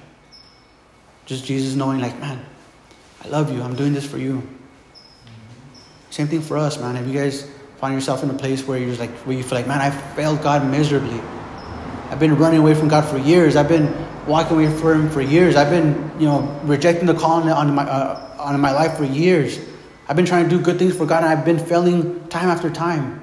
Just 1.24 1.46
Jesus 1.46 1.74
knowing, 1.74 2.00
like, 2.00 2.20
man, 2.20 2.44
I 3.24 3.28
love 3.28 3.50
you. 3.50 3.62
I'm 3.62 3.74
doing 3.74 3.94
this 3.94 4.06
for 4.06 4.18
you. 4.18 4.46
Same 6.10 6.26
thing 6.26 6.42
for 6.42 6.58
us, 6.58 6.78
man. 6.78 6.94
If 6.96 7.06
you 7.06 7.14
guys 7.14 7.50
find 7.78 7.94
yourself 7.94 8.22
in 8.22 8.28
a 8.28 8.34
place 8.34 8.66
where 8.66 8.76
you're 8.76 8.88
just 8.88 9.00
like, 9.00 9.16
where 9.20 9.34
you 9.34 9.42
feel 9.42 9.56
like, 9.56 9.66
man, 9.66 9.80
I 9.80 9.88
failed 9.90 10.42
God 10.42 10.70
miserably. 10.70 11.18
I've 12.10 12.20
been 12.20 12.36
running 12.36 12.60
away 12.60 12.74
from 12.74 12.88
God 12.88 13.08
for 13.08 13.16
years. 13.16 13.56
I've 13.56 13.68
been 13.68 13.90
walking 14.26 14.58
away 14.58 14.70
from 14.70 15.06
Him 15.06 15.10
for 15.10 15.22
years. 15.22 15.56
I've 15.56 15.70
been, 15.70 15.94
you 16.18 16.26
know, 16.26 16.60
rejecting 16.64 17.06
the 17.06 17.14
calling 17.14 17.48
on 17.48 17.74
my 17.74 17.84
uh, 17.84 18.27
on 18.38 18.58
my 18.60 18.72
life 18.72 18.96
for 18.96 19.04
years. 19.04 19.58
I've 20.08 20.16
been 20.16 20.26
trying 20.26 20.48
to 20.48 20.50
do 20.50 20.60
good 20.60 20.78
things 20.78 20.96
for 20.96 21.06
God, 21.06 21.22
and 21.22 21.26
I've 21.26 21.44
been 21.44 21.58
failing 21.58 22.26
time 22.28 22.48
after 22.48 22.70
time. 22.70 23.22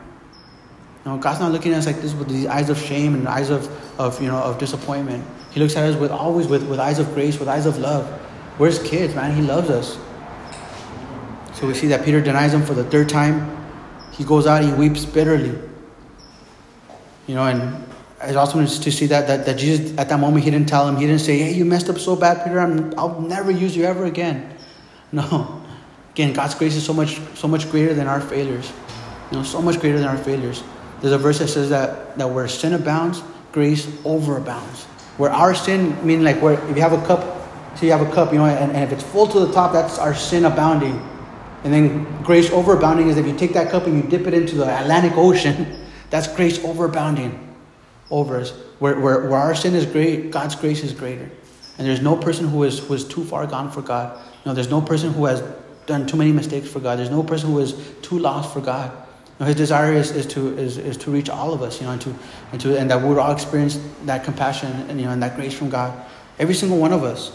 No, 1.05 1.17
God's 1.17 1.39
not 1.39 1.51
looking 1.51 1.71
at 1.71 1.79
us 1.79 1.85
like 1.85 2.01
this 2.01 2.13
with 2.13 2.29
these 2.29 2.47
eyes 2.47 2.69
of 2.69 2.79
shame 2.79 3.13
and 3.13 3.27
eyes 3.27 3.49
of, 3.49 3.69
of 3.99 4.21
you 4.21 4.27
know 4.27 4.37
of 4.37 4.57
disappointment. 4.57 5.23
He 5.51 5.59
looks 5.59 5.75
at 5.75 5.83
us 5.83 5.95
with 5.95 6.11
always 6.11 6.47
with, 6.47 6.67
with 6.67 6.79
eyes 6.79 6.99
of 6.99 7.13
grace, 7.13 7.39
with 7.39 7.47
eyes 7.47 7.65
of 7.65 7.77
love. 7.77 8.21
We're 8.57 8.67
his 8.67 8.79
kids, 8.79 9.13
man. 9.13 9.35
He 9.35 9.41
loves 9.41 9.69
us. 9.69 9.97
So 11.53 11.67
we 11.67 11.73
see 11.73 11.87
that 11.87 12.03
Peter 12.03 12.21
denies 12.21 12.53
him 12.53 12.63
for 12.63 12.73
the 12.73 12.83
third 12.83 13.07
time. 13.07 13.55
He 14.11 14.23
goes 14.23 14.47
out, 14.47 14.63
he 14.63 14.71
weeps 14.73 15.05
bitterly. 15.05 15.57
You 17.27 17.35
know, 17.35 17.45
and 17.45 17.85
it's 18.21 18.35
awesome 18.35 18.65
to 18.65 18.91
see 18.91 19.07
that, 19.07 19.27
that, 19.27 19.45
that 19.45 19.57
Jesus, 19.57 19.97
at 19.97 20.09
that 20.09 20.19
moment, 20.19 20.43
he 20.43 20.51
didn't 20.51 20.69
tell 20.69 20.87
him, 20.87 20.95
he 20.95 21.05
didn't 21.05 21.21
say, 21.21 21.37
hey, 21.37 21.53
you 21.53 21.65
messed 21.65 21.89
up 21.89 21.97
so 21.97 22.15
bad, 22.15 22.43
Peter, 22.43 22.59
I'm, 22.59 22.97
I'll 22.97 23.21
never 23.21 23.51
use 23.51 23.75
you 23.75 23.83
ever 23.83 24.05
again. 24.05 24.54
No. 25.15 25.61
Again, 26.11 26.33
God's 26.33 26.55
grace 26.55 26.75
is 26.75 26.85
so 26.85 26.93
much, 26.93 27.21
so 27.35 27.47
much 27.47 27.71
greater 27.71 27.93
than 27.93 28.07
our 28.07 28.19
failures. 28.19 28.71
You 29.31 29.37
know, 29.37 29.43
so 29.43 29.61
much 29.61 29.79
greater 29.79 29.97
than 29.97 30.07
our 30.07 30.17
failures. 30.17 30.61
There's 30.99 31.13
a 31.13 31.17
verse 31.17 31.39
that 31.39 31.47
says 31.47 31.69
that, 31.69 32.17
that 32.17 32.27
where 32.27 32.47
sin 32.49 32.73
abounds, 32.73 33.23
grace 33.53 33.85
overabounds. 34.03 34.83
Where 35.17 35.31
our 35.31 35.55
sin, 35.55 35.95
meaning 36.05 36.25
like 36.25 36.41
where 36.41 36.53
if 36.69 36.75
you 36.75 36.81
have 36.81 36.91
a 36.91 37.05
cup, 37.05 37.31
so 37.77 37.85
you 37.85 37.93
have 37.93 38.01
a 38.01 38.11
cup, 38.11 38.33
you 38.33 38.39
know, 38.39 38.45
and, 38.45 38.73
and 38.73 38.83
if 38.83 38.91
it's 38.91 39.03
full 39.03 39.27
to 39.27 39.39
the 39.39 39.53
top, 39.53 39.71
that's 39.71 39.97
our 39.97 40.13
sin 40.13 40.43
abounding. 40.43 41.01
And 41.63 41.73
then 41.73 42.21
grace 42.21 42.49
overabounding 42.49 43.07
is 43.07 43.17
if 43.17 43.25
you 43.25 43.35
take 43.35 43.53
that 43.53 43.71
cup 43.71 43.87
and 43.87 43.95
you 43.95 44.09
dip 44.09 44.27
it 44.27 44.33
into 44.33 44.55
the 44.55 44.67
Atlantic 44.67 45.13
Ocean, 45.15 45.85
that's 46.09 46.27
grace 46.27 46.59
overabounding 46.59 47.39
over 48.11 48.37
us. 48.37 48.51
Where, 48.79 48.99
where, 48.99 49.29
where 49.29 49.39
our 49.39 49.55
sin 49.55 49.75
is 49.75 49.85
great, 49.85 50.31
God's 50.31 50.55
grace 50.55 50.83
is 50.83 50.91
greater. 50.93 51.29
And 51.77 51.87
there's 51.87 52.01
no 52.01 52.17
person 52.17 52.47
who 52.47 52.63
is, 52.63 52.79
who 52.79 52.93
is 52.93 53.05
too 53.05 53.23
far 53.23 53.47
gone 53.47 53.71
for 53.71 53.81
God. 53.81 54.19
Know, 54.45 54.53
there's 54.53 54.69
no 54.69 54.81
person 54.81 55.11
who 55.11 55.25
has 55.25 55.43
done 55.87 56.05
too 56.05 56.17
many 56.17 56.31
mistakes 56.31 56.69
for 56.69 56.79
God. 56.79 56.99
There's 56.99 57.09
no 57.09 57.23
person 57.23 57.49
who 57.49 57.59
is 57.59 57.73
too 58.01 58.19
lost 58.19 58.53
for 58.53 58.61
God. 58.61 58.91
You 58.91 59.33
know, 59.39 59.45
his 59.47 59.55
desire 59.55 59.93
is, 59.93 60.11
is, 60.11 60.25
to, 60.27 60.57
is, 60.57 60.77
is 60.77 60.97
to 60.97 61.11
reach 61.11 61.29
all 61.29 61.53
of 61.53 61.61
us, 61.61 61.81
you 61.81 61.87
know, 61.87 61.93
and, 61.93 62.01
to, 62.01 62.15
and, 62.51 62.61
to, 62.61 62.77
and 62.77 62.89
that 62.89 63.01
we 63.01 63.09
would 63.09 63.17
all 63.17 63.31
experience 63.31 63.79
that 64.03 64.23
compassion 64.23 64.71
and, 64.89 64.99
you 64.99 65.07
know, 65.07 65.11
and 65.11 65.21
that 65.23 65.35
grace 65.35 65.53
from 65.57 65.69
God. 65.69 65.93
Every 66.39 66.53
single 66.53 66.77
one 66.77 66.93
of 66.93 67.03
us. 67.03 67.31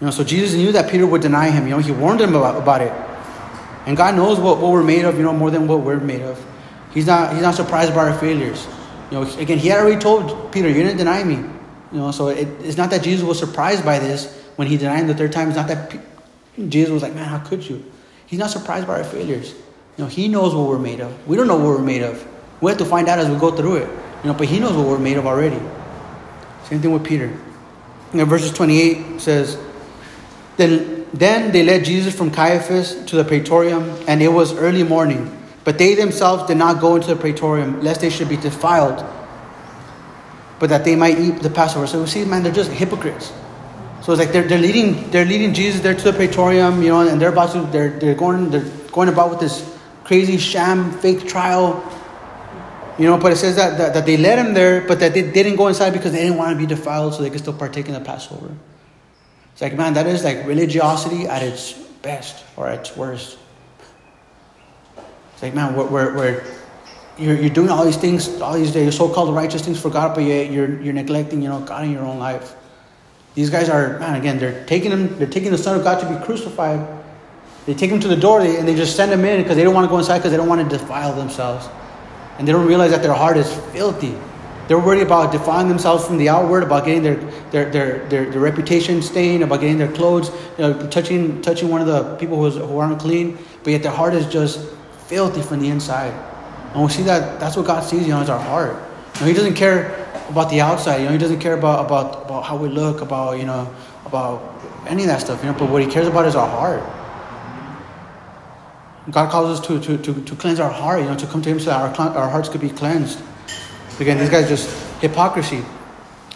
You 0.00 0.06
know, 0.06 0.10
so 0.10 0.24
Jesus 0.24 0.54
knew 0.54 0.72
that 0.72 0.90
Peter 0.90 1.06
would 1.06 1.20
deny 1.20 1.50
him. 1.50 1.64
You 1.64 1.70
know, 1.70 1.78
he 1.78 1.92
warned 1.92 2.20
him 2.20 2.34
about, 2.34 2.60
about 2.60 2.80
it. 2.80 2.92
And 3.86 3.96
God 3.96 4.14
knows 4.14 4.38
what, 4.38 4.58
what 4.58 4.72
we're 4.72 4.82
made 4.82 5.04
of, 5.04 5.16
you 5.16 5.22
know, 5.22 5.32
more 5.32 5.50
than 5.50 5.66
what 5.66 5.80
we're 5.80 6.00
made 6.00 6.22
of. 6.22 6.42
He's 6.92 7.06
not, 7.06 7.32
he's 7.32 7.42
not 7.42 7.54
surprised 7.54 7.94
by 7.94 8.08
our 8.08 8.18
failures. 8.18 8.66
You 9.10 9.20
know, 9.20 9.38
again, 9.38 9.58
he 9.58 9.68
had 9.68 9.80
already 9.80 10.00
told 10.00 10.52
Peter, 10.52 10.68
You're 10.68 10.90
to 10.90 10.96
deny 10.96 11.22
me. 11.22 11.34
You 11.34 12.00
know, 12.00 12.10
so 12.10 12.28
it, 12.28 12.48
it's 12.62 12.76
not 12.76 12.90
that 12.90 13.02
Jesus 13.02 13.24
was 13.24 13.38
surprised 13.38 13.84
by 13.84 13.98
this 13.98 14.43
when 14.56 14.68
he 14.68 14.76
denied 14.76 15.00
him 15.00 15.06
the 15.06 15.14
third 15.14 15.32
time. 15.32 15.48
It's 15.48 15.56
not 15.56 15.68
that 15.68 15.96
Jesus 16.68 16.90
was 16.90 17.02
like, 17.02 17.14
Man, 17.14 17.24
how 17.24 17.38
could 17.38 17.68
you? 17.68 17.84
He's 18.26 18.38
not 18.38 18.50
surprised 18.50 18.86
by 18.86 18.98
our 18.98 19.04
failures. 19.04 19.54
You 19.96 20.04
know, 20.04 20.06
he 20.06 20.28
knows 20.28 20.54
what 20.54 20.68
we're 20.68 20.78
made 20.78 21.00
of. 21.00 21.28
We 21.28 21.36
don't 21.36 21.46
know 21.46 21.56
what 21.56 21.66
we're 21.66 21.78
made 21.78 22.02
of. 22.02 22.26
We 22.60 22.70
have 22.70 22.78
to 22.78 22.84
find 22.84 23.08
out 23.08 23.18
as 23.18 23.28
we 23.28 23.36
go 23.38 23.50
through 23.50 23.76
it. 23.76 23.88
You 24.22 24.30
know, 24.30 24.34
but 24.34 24.48
he 24.48 24.58
knows 24.58 24.72
what 24.72 24.86
we're 24.86 24.98
made 24.98 25.16
of 25.16 25.26
already. 25.26 25.60
Same 26.64 26.80
thing 26.80 26.92
with 26.92 27.04
Peter. 27.04 27.26
You 27.26 28.18
know, 28.18 28.24
verses 28.24 28.52
28 28.52 29.20
says, 29.20 29.58
then, 30.56 31.06
then 31.12 31.52
they 31.52 31.62
led 31.62 31.84
Jesus 31.84 32.16
from 32.16 32.30
Caiaphas 32.30 33.04
to 33.06 33.16
the 33.16 33.24
praetorium, 33.24 33.90
and 34.06 34.22
it 34.22 34.28
was 34.28 34.54
early 34.54 34.82
morning. 34.82 35.30
But 35.64 35.78
they 35.78 35.94
themselves 35.94 36.46
did 36.46 36.56
not 36.56 36.80
go 36.80 36.96
into 36.96 37.08
the 37.08 37.16
praetorium, 37.16 37.82
lest 37.82 38.00
they 38.00 38.10
should 38.10 38.28
be 38.28 38.36
defiled, 38.36 39.04
but 40.58 40.68
that 40.70 40.84
they 40.84 40.94
might 40.94 41.18
eat 41.18 41.42
the 41.42 41.50
Passover. 41.50 41.86
So 41.86 42.00
we 42.00 42.06
see, 42.06 42.24
man, 42.24 42.42
they're 42.42 42.52
just 42.52 42.70
hypocrites. 42.70 43.32
So 44.04 44.12
it's 44.12 44.20
like 44.20 44.32
they're, 44.32 44.46
they're 44.46 44.58
leading 44.58 45.10
they're 45.10 45.24
leading 45.24 45.54
Jesus 45.54 45.80
there 45.80 45.94
to 45.94 46.04
the 46.04 46.12
praetorium, 46.12 46.82
you 46.82 46.90
know, 46.90 47.08
and 47.08 47.18
they're 47.18 47.32
about 47.32 47.52
to 47.52 47.62
they're 47.72 47.88
they're 47.88 48.14
going 48.14 48.50
they're 48.50 48.68
going 48.92 49.08
about 49.08 49.30
with 49.30 49.40
this 49.40 49.64
crazy 50.04 50.36
sham 50.36 50.92
fake 50.92 51.26
trial. 51.26 51.82
You 52.98 53.06
know, 53.06 53.18
but 53.18 53.32
it 53.32 53.36
says 53.36 53.56
that, 53.56 53.78
that, 53.78 53.94
that 53.94 54.06
they 54.06 54.16
led 54.16 54.38
him 54.38 54.54
there, 54.54 54.86
but 54.86 55.00
that 55.00 55.14
they 55.14 55.28
didn't 55.28 55.56
go 55.56 55.66
inside 55.68 55.94
because 55.94 56.12
they 56.12 56.22
didn't 56.22 56.36
want 56.36 56.52
to 56.52 56.58
be 56.58 56.66
defiled 56.66 57.14
so 57.14 57.22
they 57.22 57.30
could 57.30 57.40
still 57.40 57.56
partake 57.56 57.88
in 57.88 57.94
the 57.94 58.00
Passover. 58.00 58.54
It's 59.52 59.62
like, 59.62 59.74
man, 59.74 59.94
that 59.94 60.06
is 60.06 60.22
like 60.22 60.46
religiosity 60.46 61.26
at 61.26 61.42
its 61.42 61.72
best 62.02 62.44
or 62.56 62.68
its 62.68 62.96
worst. 62.96 63.38
It's 65.32 65.42
like, 65.42 65.54
man, 65.54 65.74
we're, 65.74 65.88
we're, 65.88 66.14
we're 66.14 66.44
you're, 67.18 67.34
you're 67.34 67.50
doing 67.50 67.70
all 67.70 67.84
these 67.84 67.96
things, 67.96 68.40
all 68.40 68.54
these 68.54 68.96
so-called 68.96 69.34
righteous 69.34 69.62
things 69.62 69.80
for 69.80 69.90
God, 69.90 70.14
but 70.14 70.20
you're, 70.20 70.80
you're 70.80 70.92
neglecting, 70.92 71.42
you 71.42 71.48
know, 71.48 71.60
God 71.60 71.84
in 71.84 71.90
your 71.90 72.04
own 72.04 72.20
life. 72.20 72.54
These 73.34 73.50
guys 73.50 73.68
are, 73.68 73.98
man, 73.98 74.14
again, 74.14 74.38
they're 74.38 74.64
taking 74.66 74.92
him, 74.92 75.18
they're 75.18 75.26
taking 75.26 75.50
the 75.50 75.58
Son 75.58 75.76
of 75.76 75.84
God 75.84 76.00
to 76.00 76.18
be 76.18 76.24
crucified. 76.24 76.86
They 77.66 77.74
take 77.74 77.90
him 77.90 78.00
to 78.00 78.08
the 78.08 78.16
door 78.16 78.40
and 78.40 78.68
they 78.68 78.76
just 78.76 78.94
send 78.94 79.10
him 79.10 79.24
in 79.24 79.42
because 79.42 79.56
they 79.56 79.64
don't 79.64 79.74
want 79.74 79.86
to 79.86 79.88
go 79.88 79.98
inside 79.98 80.18
because 80.18 80.30
they 80.30 80.36
don't 80.36 80.48
want 80.48 80.68
to 80.68 80.78
defile 80.78 81.14
themselves. 81.14 81.68
And 82.38 82.46
they 82.46 82.52
don't 82.52 82.66
realize 82.66 82.90
that 82.90 83.02
their 83.02 83.14
heart 83.14 83.36
is 83.36 83.52
filthy. 83.72 84.14
They're 84.68 84.78
worried 84.78 85.02
about 85.02 85.32
defiling 85.32 85.68
themselves 85.68 86.06
from 86.06 86.16
the 86.16 86.28
outward, 86.28 86.62
about 86.62 86.86
getting 86.86 87.02
their, 87.02 87.16
their, 87.50 87.70
their, 87.70 88.08
their, 88.08 88.30
their 88.30 88.40
reputation 88.40 89.02
stained, 89.02 89.42
about 89.42 89.60
getting 89.60 89.78
their 89.78 89.92
clothes, 89.92 90.30
you 90.56 90.64
know, 90.64 90.88
touching, 90.88 91.42
touching 91.42 91.68
one 91.68 91.80
of 91.80 91.86
the 91.86 92.16
people 92.16 92.38
who's, 92.38 92.56
who 92.56 92.78
aren't 92.78 92.98
clean, 92.98 93.38
but 93.62 93.70
yet 93.70 93.82
their 93.82 93.92
heart 93.92 94.14
is 94.14 94.26
just 94.26 94.66
filthy 95.06 95.42
from 95.42 95.60
the 95.60 95.68
inside. 95.68 96.12
And 96.72 96.82
we 96.82 96.88
see 96.88 97.02
that 97.02 97.38
that's 97.38 97.56
what 97.56 97.66
God 97.66 97.82
sees, 97.82 98.02
you 98.06 98.08
know, 98.08 98.22
is 98.22 98.30
our 98.30 98.40
heart. 98.40 98.74
Know, 99.20 99.26
he 99.26 99.32
doesn't 99.32 99.54
care 99.54 100.03
about 100.28 100.50
the 100.50 100.60
outside, 100.60 100.98
you 100.98 101.06
know, 101.06 101.12
he 101.12 101.18
doesn't 101.18 101.40
care 101.40 101.56
about, 101.56 101.84
about, 101.86 102.24
about 102.24 102.44
how 102.44 102.56
we 102.56 102.68
look, 102.68 103.00
about, 103.00 103.38
you 103.38 103.44
know, 103.44 103.72
about 104.06 104.42
any 104.86 105.02
of 105.02 105.08
that 105.08 105.20
stuff, 105.20 105.42
you 105.42 105.50
know, 105.50 105.58
but 105.58 105.68
what 105.70 105.82
he 105.82 105.88
cares 105.88 106.06
about 106.08 106.26
is 106.26 106.36
our 106.36 106.48
heart. 106.48 106.82
God 109.10 109.30
calls 109.30 109.60
us 109.60 109.66
to, 109.66 109.80
to, 109.80 109.98
to, 109.98 110.24
to 110.24 110.36
cleanse 110.36 110.60
our 110.60 110.70
heart, 110.70 111.00
you 111.00 111.06
know, 111.06 111.16
to 111.16 111.26
come 111.26 111.42
to 111.42 111.48
him 111.48 111.60
so 111.60 111.66
that 111.66 111.98
our, 111.98 112.08
our 112.16 112.30
hearts 112.30 112.48
could 112.48 112.60
be 112.60 112.70
cleansed. 112.70 113.20
Again, 114.00 114.18
these 114.18 114.30
guys 114.30 114.48
just 114.48 114.68
hypocrisy. 115.00 115.62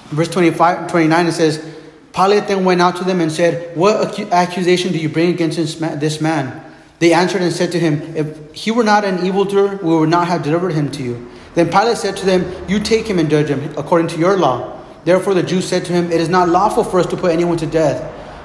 Verse 0.06 0.28
25, 0.28 0.88
29, 0.88 1.26
it 1.26 1.32
says, 1.32 1.76
Pilate 2.12 2.46
then 2.46 2.64
went 2.64 2.80
out 2.80 2.96
to 2.96 3.04
them 3.04 3.20
and 3.20 3.30
said, 3.30 3.76
What 3.76 4.18
accusation 4.32 4.92
do 4.92 4.98
you 4.98 5.08
bring 5.08 5.30
against 5.30 5.56
this 5.80 6.20
man? 6.20 6.64
They 6.98 7.12
answered 7.12 7.42
and 7.42 7.52
said 7.52 7.72
to 7.72 7.78
him, 7.78 8.16
If 8.16 8.54
he 8.54 8.70
were 8.70 8.84
not 8.84 9.04
an 9.04 9.24
evildoer, 9.24 9.76
we 9.76 9.96
would 9.96 10.08
not 10.08 10.28
have 10.28 10.42
delivered 10.42 10.72
him 10.72 10.90
to 10.92 11.02
you. 11.02 11.30
Then 11.58 11.70
Pilate 11.70 11.96
said 11.96 12.16
to 12.18 12.24
them, 12.24 12.46
You 12.68 12.78
take 12.78 13.04
him 13.04 13.18
and 13.18 13.28
judge 13.28 13.48
him 13.48 13.76
according 13.76 14.06
to 14.08 14.16
your 14.16 14.36
law. 14.36 14.80
Therefore 15.04 15.34
the 15.34 15.42
Jews 15.42 15.66
said 15.66 15.84
to 15.86 15.92
him, 15.92 16.12
It 16.12 16.20
is 16.20 16.28
not 16.28 16.48
lawful 16.48 16.84
for 16.84 17.00
us 17.00 17.06
to 17.06 17.16
put 17.16 17.32
anyone 17.32 17.56
to 17.56 17.66
death, 17.66 18.00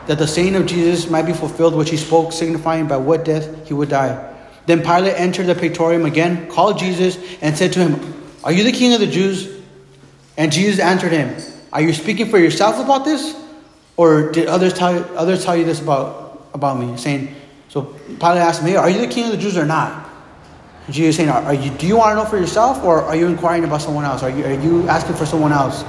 that 0.07 0.17
the 0.17 0.25
saying 0.25 0.55
of 0.55 0.65
Jesus 0.65 1.07
might 1.11 1.27
be 1.27 1.31
fulfilled, 1.31 1.75
which 1.75 1.91
he 1.91 1.97
spoke, 1.97 2.31
signifying 2.31 2.87
by 2.87 2.97
what 2.97 3.23
death 3.23 3.67
he 3.67 3.75
would 3.75 3.89
die. 3.89 4.33
Then 4.65 4.81
Pilate 4.81 5.13
entered 5.13 5.45
the 5.45 5.53
praetorium 5.53 6.07
again, 6.07 6.49
called 6.49 6.79
Jesus, 6.79 7.19
and 7.39 7.55
said 7.55 7.71
to 7.73 7.87
him, 7.87 8.23
Are 8.43 8.51
you 8.51 8.63
the 8.63 8.71
king 8.71 8.93
of 8.95 8.99
the 8.99 9.05
Jews? 9.05 9.61
And 10.35 10.51
Jesus 10.51 10.79
answered 10.79 11.11
him, 11.11 11.39
Are 11.71 11.81
you 11.81 11.93
speaking 11.93 12.31
for 12.31 12.39
yourself 12.39 12.83
about 12.83 13.05
this? 13.05 13.39
Or 13.95 14.31
did 14.31 14.47
others 14.47 14.73
tell 14.73 14.91
you, 14.91 15.01
others 15.15 15.45
tell 15.45 15.55
you 15.55 15.65
this 15.65 15.79
about, 15.79 16.49
about 16.55 16.79
me? 16.79 16.97
Saying, 16.97 17.35
So 17.69 17.83
Pilate 17.83 18.41
asked 18.41 18.63
Hey, 18.63 18.75
are 18.75 18.89
you 18.89 19.05
the 19.05 19.13
king 19.13 19.25
of 19.25 19.31
the 19.33 19.37
Jews 19.37 19.55
or 19.55 19.67
not? 19.67 20.09
Jesus 20.89 21.15
saying, 21.15 21.29
are, 21.29 21.53
you, 21.53 21.71
Do 21.71 21.87
you 21.87 21.97
want 21.97 22.11
to 22.11 22.23
know 22.23 22.29
for 22.29 22.37
yourself, 22.37 22.83
or 22.83 23.01
are 23.03 23.15
you 23.15 23.27
inquiring 23.27 23.63
about 23.63 23.81
someone 23.81 24.03
else? 24.03 24.21
Are 24.21 24.29
you, 24.29 24.45
are 24.45 24.53
you 24.53 24.87
asking 24.89 25.15
for 25.15 25.25
someone 25.25 25.53
else? 25.53 25.83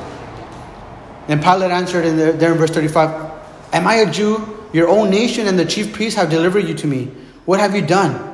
Then 1.26 1.42
Pilate 1.42 1.70
answered 1.70 2.04
in 2.04 2.16
there, 2.16 2.32
there 2.32 2.52
in 2.52 2.58
verse 2.58 2.70
35, 2.70 3.32
Am 3.72 3.86
I 3.86 3.96
a 3.96 4.10
Jew? 4.10 4.66
Your 4.72 4.88
own 4.88 5.10
nation 5.10 5.46
and 5.46 5.58
the 5.58 5.64
chief 5.64 5.92
priests 5.92 6.18
have 6.18 6.30
delivered 6.30 6.68
you 6.68 6.74
to 6.74 6.86
me. 6.86 7.06
What 7.44 7.60
have 7.60 7.74
you 7.74 7.82
done? 7.82 8.32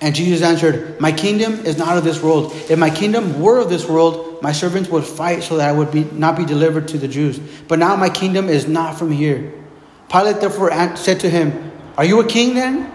And 0.00 0.14
Jesus 0.14 0.42
answered, 0.42 1.00
My 1.00 1.10
kingdom 1.10 1.54
is 1.66 1.76
not 1.76 1.98
of 1.98 2.04
this 2.04 2.22
world. 2.22 2.52
If 2.70 2.78
my 2.78 2.90
kingdom 2.90 3.40
were 3.40 3.58
of 3.58 3.68
this 3.68 3.86
world, 3.86 4.42
my 4.42 4.52
servants 4.52 4.88
would 4.90 5.04
fight 5.04 5.42
so 5.42 5.56
that 5.56 5.68
I 5.68 5.72
would 5.72 5.90
be, 5.90 6.04
not 6.04 6.36
be 6.36 6.44
delivered 6.44 6.88
to 6.88 6.98
the 6.98 7.08
Jews. 7.08 7.38
But 7.66 7.78
now 7.78 7.96
my 7.96 8.08
kingdom 8.08 8.48
is 8.48 8.68
not 8.68 8.98
from 8.98 9.10
here. 9.10 9.52
Pilate 10.10 10.40
therefore 10.40 10.70
said 10.96 11.20
to 11.20 11.30
him, 11.30 11.72
Are 11.96 12.04
you 12.04 12.20
a 12.20 12.26
king 12.26 12.54
then? 12.54 12.92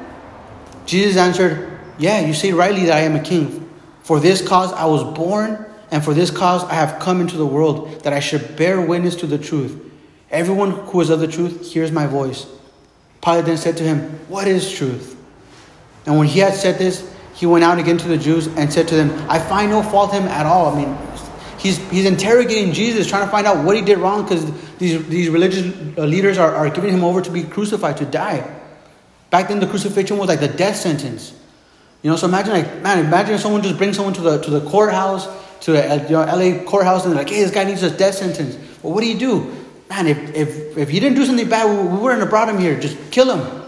Jesus 0.85 1.17
answered, 1.17 1.72
Yeah, 2.03 2.19
you 2.19 2.33
say 2.33 2.51
rightly 2.51 2.87
that 2.87 2.97
I 2.97 3.03
am 3.03 3.15
a 3.15 3.21
king. 3.21 3.69
For 4.01 4.19
this 4.19 4.45
cause 4.45 4.73
I 4.73 4.87
was 4.87 5.05
born, 5.17 5.65
and 5.89 6.03
for 6.03 6.13
this 6.13 6.31
cause 6.31 6.61
I 6.65 6.73
have 6.73 6.99
come 6.99 7.21
into 7.21 7.37
the 7.37 7.45
world, 7.45 8.03
that 8.03 8.11
I 8.11 8.19
should 8.19 8.57
bear 8.57 8.81
witness 8.81 9.15
to 9.21 9.25
the 9.25 9.37
truth. 9.37 9.81
Everyone 10.29 10.71
who 10.71 10.99
is 10.99 11.09
of 11.09 11.21
the 11.21 11.29
truth 11.29 11.71
hears 11.71 11.93
my 11.93 12.05
voice. 12.05 12.45
Pilate 13.21 13.45
then 13.45 13.55
said 13.55 13.77
to 13.77 13.83
him, 13.83 14.01
What 14.27 14.49
is 14.49 14.69
truth? 14.69 15.15
And 16.05 16.17
when 16.17 16.27
he 16.27 16.39
had 16.39 16.55
said 16.55 16.77
this, 16.77 17.09
he 17.35 17.45
went 17.45 17.63
out 17.63 17.79
again 17.79 17.97
to 17.99 18.07
the 18.09 18.17
Jews 18.17 18.47
and 18.47 18.73
said 18.73 18.89
to 18.89 18.95
them, 18.95 19.09
I 19.29 19.39
find 19.39 19.71
no 19.71 19.81
fault 19.81 20.13
in 20.13 20.23
him 20.23 20.27
at 20.27 20.45
all. 20.45 20.75
I 20.75 20.83
mean, 20.83 20.97
he's, 21.57 21.77
he's 21.89 22.05
interrogating 22.05 22.73
Jesus, 22.73 23.07
trying 23.07 23.23
to 23.23 23.31
find 23.31 23.47
out 23.47 23.63
what 23.63 23.77
he 23.77 23.81
did 23.81 23.97
wrong 23.99 24.23
because 24.23 24.43
these, 24.77 25.07
these 25.07 25.29
religious 25.29 25.73
uh, 25.97 26.03
leaders 26.03 26.37
are, 26.37 26.53
are 26.53 26.69
giving 26.69 26.93
him 26.93 27.05
over 27.05 27.21
to 27.21 27.31
be 27.31 27.43
crucified, 27.43 27.95
to 27.95 28.05
die. 28.05 28.59
Back 29.29 29.47
then, 29.47 29.61
the 29.61 29.67
crucifixion 29.67 30.17
was 30.17 30.27
like 30.27 30.41
the 30.41 30.49
death 30.49 30.75
sentence. 30.75 31.39
You 32.03 32.09
know, 32.09 32.17
so 32.17 32.27
imagine, 32.27 32.51
like, 32.51 32.81
man, 32.81 32.99
imagine 33.05 33.35
if 33.35 33.41
someone 33.41 33.63
just 33.63 33.77
brings 33.77 33.95
someone 33.95 34.13
to 34.15 34.21
the, 34.21 34.41
to 34.41 34.51
the 34.51 34.69
courthouse, 34.69 35.25
to 35.61 35.71
the 35.71 36.05
you 36.09 36.11
know, 36.11 36.25
LA 36.25 36.61
courthouse, 36.65 37.05
and 37.05 37.13
they're 37.13 37.23
like, 37.23 37.29
hey, 37.29 37.41
this 37.41 37.51
guy 37.51 37.63
needs 37.63 37.81
a 37.81 37.89
death 37.89 38.15
sentence. 38.15 38.57
Well, 38.83 38.93
what 38.93 39.01
do 39.01 39.07
you 39.07 39.17
do? 39.17 39.55
Man, 39.89 40.07
if, 40.07 40.35
if, 40.35 40.77
if 40.77 40.89
he 40.89 40.99
didn't 40.99 41.15
do 41.15 41.25
something 41.25 41.47
bad, 41.47 41.69
we, 41.69 41.87
we 41.87 41.97
wouldn't 41.97 42.19
have 42.19 42.29
brought 42.29 42.49
him 42.49 42.57
here. 42.57 42.77
Just 42.77 42.97
kill 43.09 43.33
him. 43.33 43.63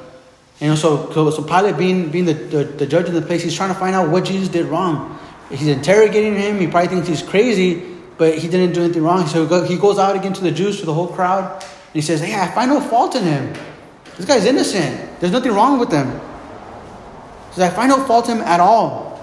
You 0.60 0.67
know, 0.67 0.76
so, 0.76 1.12
so 1.12 1.43
Pilate 1.43 1.78
being, 1.78 2.10
being 2.10 2.26
the, 2.26 2.34
the, 2.34 2.63
the, 2.63 2.86
judge 2.86 3.08
of 3.08 3.13
the 3.13 3.21
place, 3.21 3.41
he's 3.41 3.56
trying 3.56 3.74
to 3.74 3.80
find 3.80 3.95
out 3.95 4.10
what 4.10 4.26
Jesus 4.26 4.50
did 4.50 4.65
wrong. 4.65 5.17
He's 5.50 5.67
interrogating 5.67 6.36
him. 6.36 6.60
He 6.60 6.67
probably 6.67 6.89
thinks 6.89 7.08
he's 7.08 7.21
crazy, 7.21 7.84
but 8.17 8.38
he 8.38 8.50
didn't 8.50 8.74
do 8.74 8.84
anything 8.84 9.04
wrong. 9.04 9.28
So 9.28 9.63
he 9.63 9.78
goes 9.78 9.98
out 9.98 10.15
again 10.15 10.34
to 10.34 10.41
the 10.41 10.52
Jews, 10.52 10.80
to 10.82 10.86
the 10.86 10.93
whole 10.93 11.08
crowd, 11.08 11.62
and 11.62 11.93
he 11.93 12.02
says, 12.02 12.21
Hey, 12.21 12.36
I 12.36 12.48
find 12.52 12.69
no 12.69 12.82
fault 12.82 13.15
in 13.15 13.24
him. 13.24 13.54
This 14.17 14.26
guy's 14.26 14.45
innocent. 14.45 15.19
There's 15.19 15.34
nothing 15.34 15.54
wrong 15.54 15.80
with 15.80 15.91
him. 15.91 16.19
He 17.56 17.62
says, 17.62 17.72
I 17.72 17.74
find 17.74 17.88
no 17.88 18.04
fault 18.04 18.28
in 18.28 18.38
him 18.38 18.44
at 18.44 18.60
all. 18.60 19.15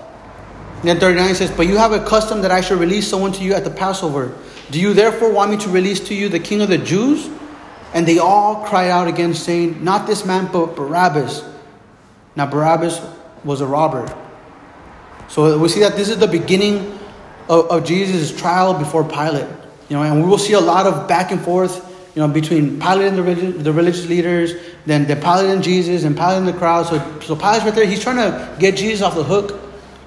And 0.77 0.89
then 0.89 0.99
39 0.99 1.35
says, 1.35 1.51
But 1.51 1.67
you 1.67 1.77
have 1.77 1.93
a 1.93 2.03
custom 2.03 2.41
that 2.41 2.51
I 2.51 2.63
should 2.63 2.79
release 2.79 3.07
someone 3.07 3.31
to 3.33 3.45
you 3.45 3.53
at 3.53 3.63
the 3.63 3.71
Passover. 3.71 4.35
Do 4.71 4.81
you 4.81 4.95
therefore 4.95 5.31
want 5.31 5.51
me 5.51 5.59
to 5.59 5.69
release 5.69 6.01
to 6.09 6.15
you 6.15 6.31
the 6.31 6.41
king 6.41 6.63
of 6.63 6.71
the 6.71 6.79
Jews? 6.79 7.29
And 7.93 8.09
they 8.09 8.19
all 8.19 8.65
cried 8.65 8.89
out 8.89 9.07
again, 9.07 9.35
saying, 9.35 9.85
Not 9.85 10.07
this 10.07 10.25
man, 10.25 10.49
but 10.51 10.75
Barabbas. 10.75 11.45
Now, 12.35 12.47
Barabbas 12.47 13.03
was 13.45 13.61
a 13.61 13.67
robber. 13.67 14.17
So 15.29 15.59
we 15.59 15.69
see 15.69 15.81
that 15.81 15.95
this 15.95 16.09
is 16.09 16.17
the 16.17 16.27
beginning 16.27 16.99
of, 17.51 17.71
of 17.71 17.85
Jesus' 17.85 18.35
trial 18.35 18.73
before 18.73 19.05
Pilate. 19.05 19.47
You 19.91 19.97
know, 19.97 20.05
and 20.05 20.23
we 20.23 20.29
will 20.29 20.39
see 20.39 20.55
a 20.55 20.61
lot 20.61 20.87
of 20.87 21.07
back 21.07 21.33
and 21.33 21.41
forth, 21.43 21.92
you 22.15 22.21
know, 22.21 22.29
between 22.29 22.79
Pilate 22.79 23.09
and 23.09 23.17
the, 23.17 23.23
religious, 23.23 23.63
the 23.63 23.73
religious 23.73 24.07
leaders, 24.07 24.53
then, 24.85 25.07
then 25.07 25.21
Pilate 25.21 25.51
and 25.51 25.63
Jesus, 25.63 26.05
and 26.05 26.15
Pilate 26.15 26.39
and 26.39 26.49
the 26.49 26.53
crowd. 26.53 26.87
So, 26.87 26.99
so 27.21 27.35
Pilate's 27.37 27.65
right 27.65 27.75
there. 27.75 27.87
He's 27.87 28.03
trying 28.03 28.17
to 28.17 28.57
get 28.59 28.77
Jesus 28.77 29.03
off 29.03 29.15
the 29.15 29.25
hook. 29.25 29.59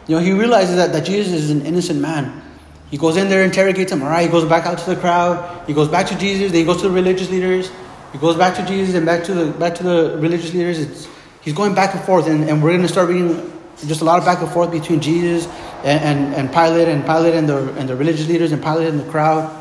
You 0.07 0.15
know, 0.15 0.21
he 0.21 0.33
realizes 0.33 0.75
that, 0.75 0.93
that 0.93 1.05
Jesus 1.05 1.33
is 1.33 1.49
an 1.49 1.65
innocent 1.65 1.99
man. 1.99 2.43
He 2.91 2.97
goes 2.97 3.17
in 3.17 3.27
there, 3.27 3.43
interrogates 3.43 3.91
him. 3.91 4.03
All 4.03 4.09
right, 4.09 4.23
he 4.23 4.31
goes 4.31 4.45
back 4.47 4.67
out 4.67 4.77
to 4.77 4.85
the 4.85 4.95
crowd. 4.95 5.67
He 5.67 5.73
goes 5.73 5.87
back 5.87 6.07
to 6.07 6.17
Jesus. 6.17 6.51
Then 6.51 6.59
he 6.59 6.65
goes 6.65 6.77
to 6.81 6.89
the 6.89 6.93
religious 6.93 7.29
leaders. 7.31 7.71
He 8.11 8.19
goes 8.19 8.37
back 8.37 8.55
to 8.55 8.65
Jesus 8.65 8.95
and 8.95 9.05
back 9.05 9.23
to 9.25 9.33
the 9.33 9.51
back 9.51 9.75
to 9.75 9.83
the 9.83 10.17
religious 10.19 10.53
leaders. 10.53 10.79
It's, 10.79 11.07
he's 11.41 11.53
going 11.53 11.73
back 11.73 11.95
and 11.95 12.03
forth, 12.03 12.27
and, 12.27 12.47
and 12.47 12.63
we're 12.63 12.69
going 12.69 12.83
to 12.83 12.87
start 12.87 13.09
reading 13.09 13.51
just 13.85 14.01
a 14.01 14.05
lot 14.05 14.19
of 14.19 14.25
back 14.25 14.39
and 14.39 14.49
forth 14.49 14.71
between 14.71 15.01
Jesus 15.01 15.47
and, 15.83 16.01
and, 16.01 16.35
and 16.35 16.53
Pilate, 16.53 16.87
and 16.87 17.03
Pilate 17.03 17.33
and 17.33 17.49
the 17.49 17.73
and 17.73 17.89
the 17.89 17.95
religious 17.95 18.27
leaders, 18.29 18.51
and 18.51 18.63
Pilate 18.63 18.87
and 18.87 18.99
the 18.99 19.11
crowd. 19.11 19.51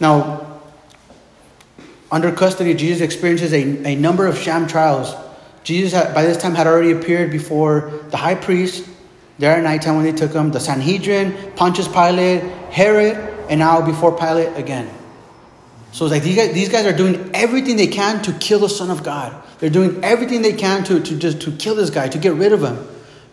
Now, 0.00 0.43
under 2.10 2.32
custody, 2.32 2.74
Jesus 2.74 3.02
experiences 3.02 3.52
a, 3.52 3.88
a 3.88 3.94
number 3.96 4.26
of 4.26 4.38
sham 4.38 4.66
trials. 4.66 5.14
Jesus, 5.62 5.92
had, 5.92 6.14
by 6.14 6.22
this 6.22 6.36
time, 6.36 6.54
had 6.54 6.66
already 6.66 6.92
appeared 6.92 7.30
before 7.30 7.90
the 8.10 8.16
high 8.16 8.34
priest 8.34 8.88
there 9.38 9.56
at 9.56 9.62
nighttime 9.62 9.96
when 9.96 10.04
they 10.04 10.12
took 10.12 10.32
him, 10.32 10.50
the 10.50 10.60
Sanhedrin, 10.60 11.52
Pontius 11.56 11.88
Pilate, 11.88 12.42
Herod, 12.70 13.16
and 13.48 13.58
now 13.58 13.84
before 13.84 14.16
Pilate 14.16 14.56
again. 14.56 14.88
So 15.92 16.04
it's 16.04 16.12
like 16.12 16.22
these 16.22 16.36
guys, 16.36 16.52
these 16.52 16.68
guys 16.68 16.86
are 16.86 16.96
doing 16.96 17.30
everything 17.34 17.76
they 17.76 17.86
can 17.86 18.22
to 18.22 18.32
kill 18.34 18.58
the 18.58 18.68
Son 18.68 18.90
of 18.90 19.02
God. 19.02 19.42
They're 19.58 19.70
doing 19.70 20.04
everything 20.04 20.42
they 20.42 20.52
can 20.52 20.84
to, 20.84 21.00
to 21.00 21.16
just 21.16 21.42
to 21.42 21.52
kill 21.52 21.74
this 21.74 21.90
guy, 21.90 22.08
to 22.08 22.18
get 22.18 22.34
rid 22.34 22.52
of 22.52 22.62
him. 22.62 22.84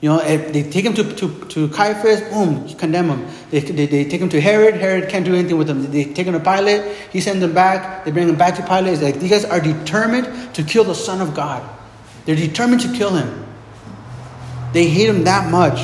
You 0.02 0.10
know, 0.10 0.18
eh, 0.18 0.52
they 0.52 0.64
take 0.64 0.84
him 0.84 0.96
to, 0.96 1.04
to, 1.16 1.46
to 1.46 1.68
Caiaphas, 1.70 2.22
boom, 2.22 2.68
condemn 2.76 3.10
him. 3.10 3.28
They, 3.52 3.60
they, 3.60 3.86
they 3.86 4.06
take 4.06 4.20
him 4.20 4.30
to 4.30 4.42
Herod, 4.42 4.74
Herod 4.74 5.10
can't 5.10 5.24
do 5.24 5.36
anything 5.36 5.58
with 5.58 5.70
him. 5.70 5.92
They 5.92 6.06
take 6.06 6.26
him 6.26 6.34
to 6.34 6.40
Pilate, 6.40 6.96
he 7.12 7.22
sends 7.22 7.40
them 7.40 7.54
back, 7.54 8.04
they 8.04 8.12
bring 8.12 8.28
him 8.28 8.36
back 8.36 8.56
to 8.56 8.64
Pilate. 8.64 9.00
Like 9.00 9.20
these 9.20 9.30
guys 9.30 9.46
are 9.46 9.62
determined 9.62 10.56
to 10.56 10.64
kill 10.64 10.84
the 10.84 10.96
Son 10.96 11.22
of 11.22 11.36
God. 11.36 11.64
They're 12.26 12.36
determined 12.36 12.82
to 12.82 12.92
kill 12.94 13.12
him. 13.12 13.46
They 14.74 14.88
hate 14.88 15.08
him 15.08 15.24
that 15.26 15.52
much. 15.52 15.80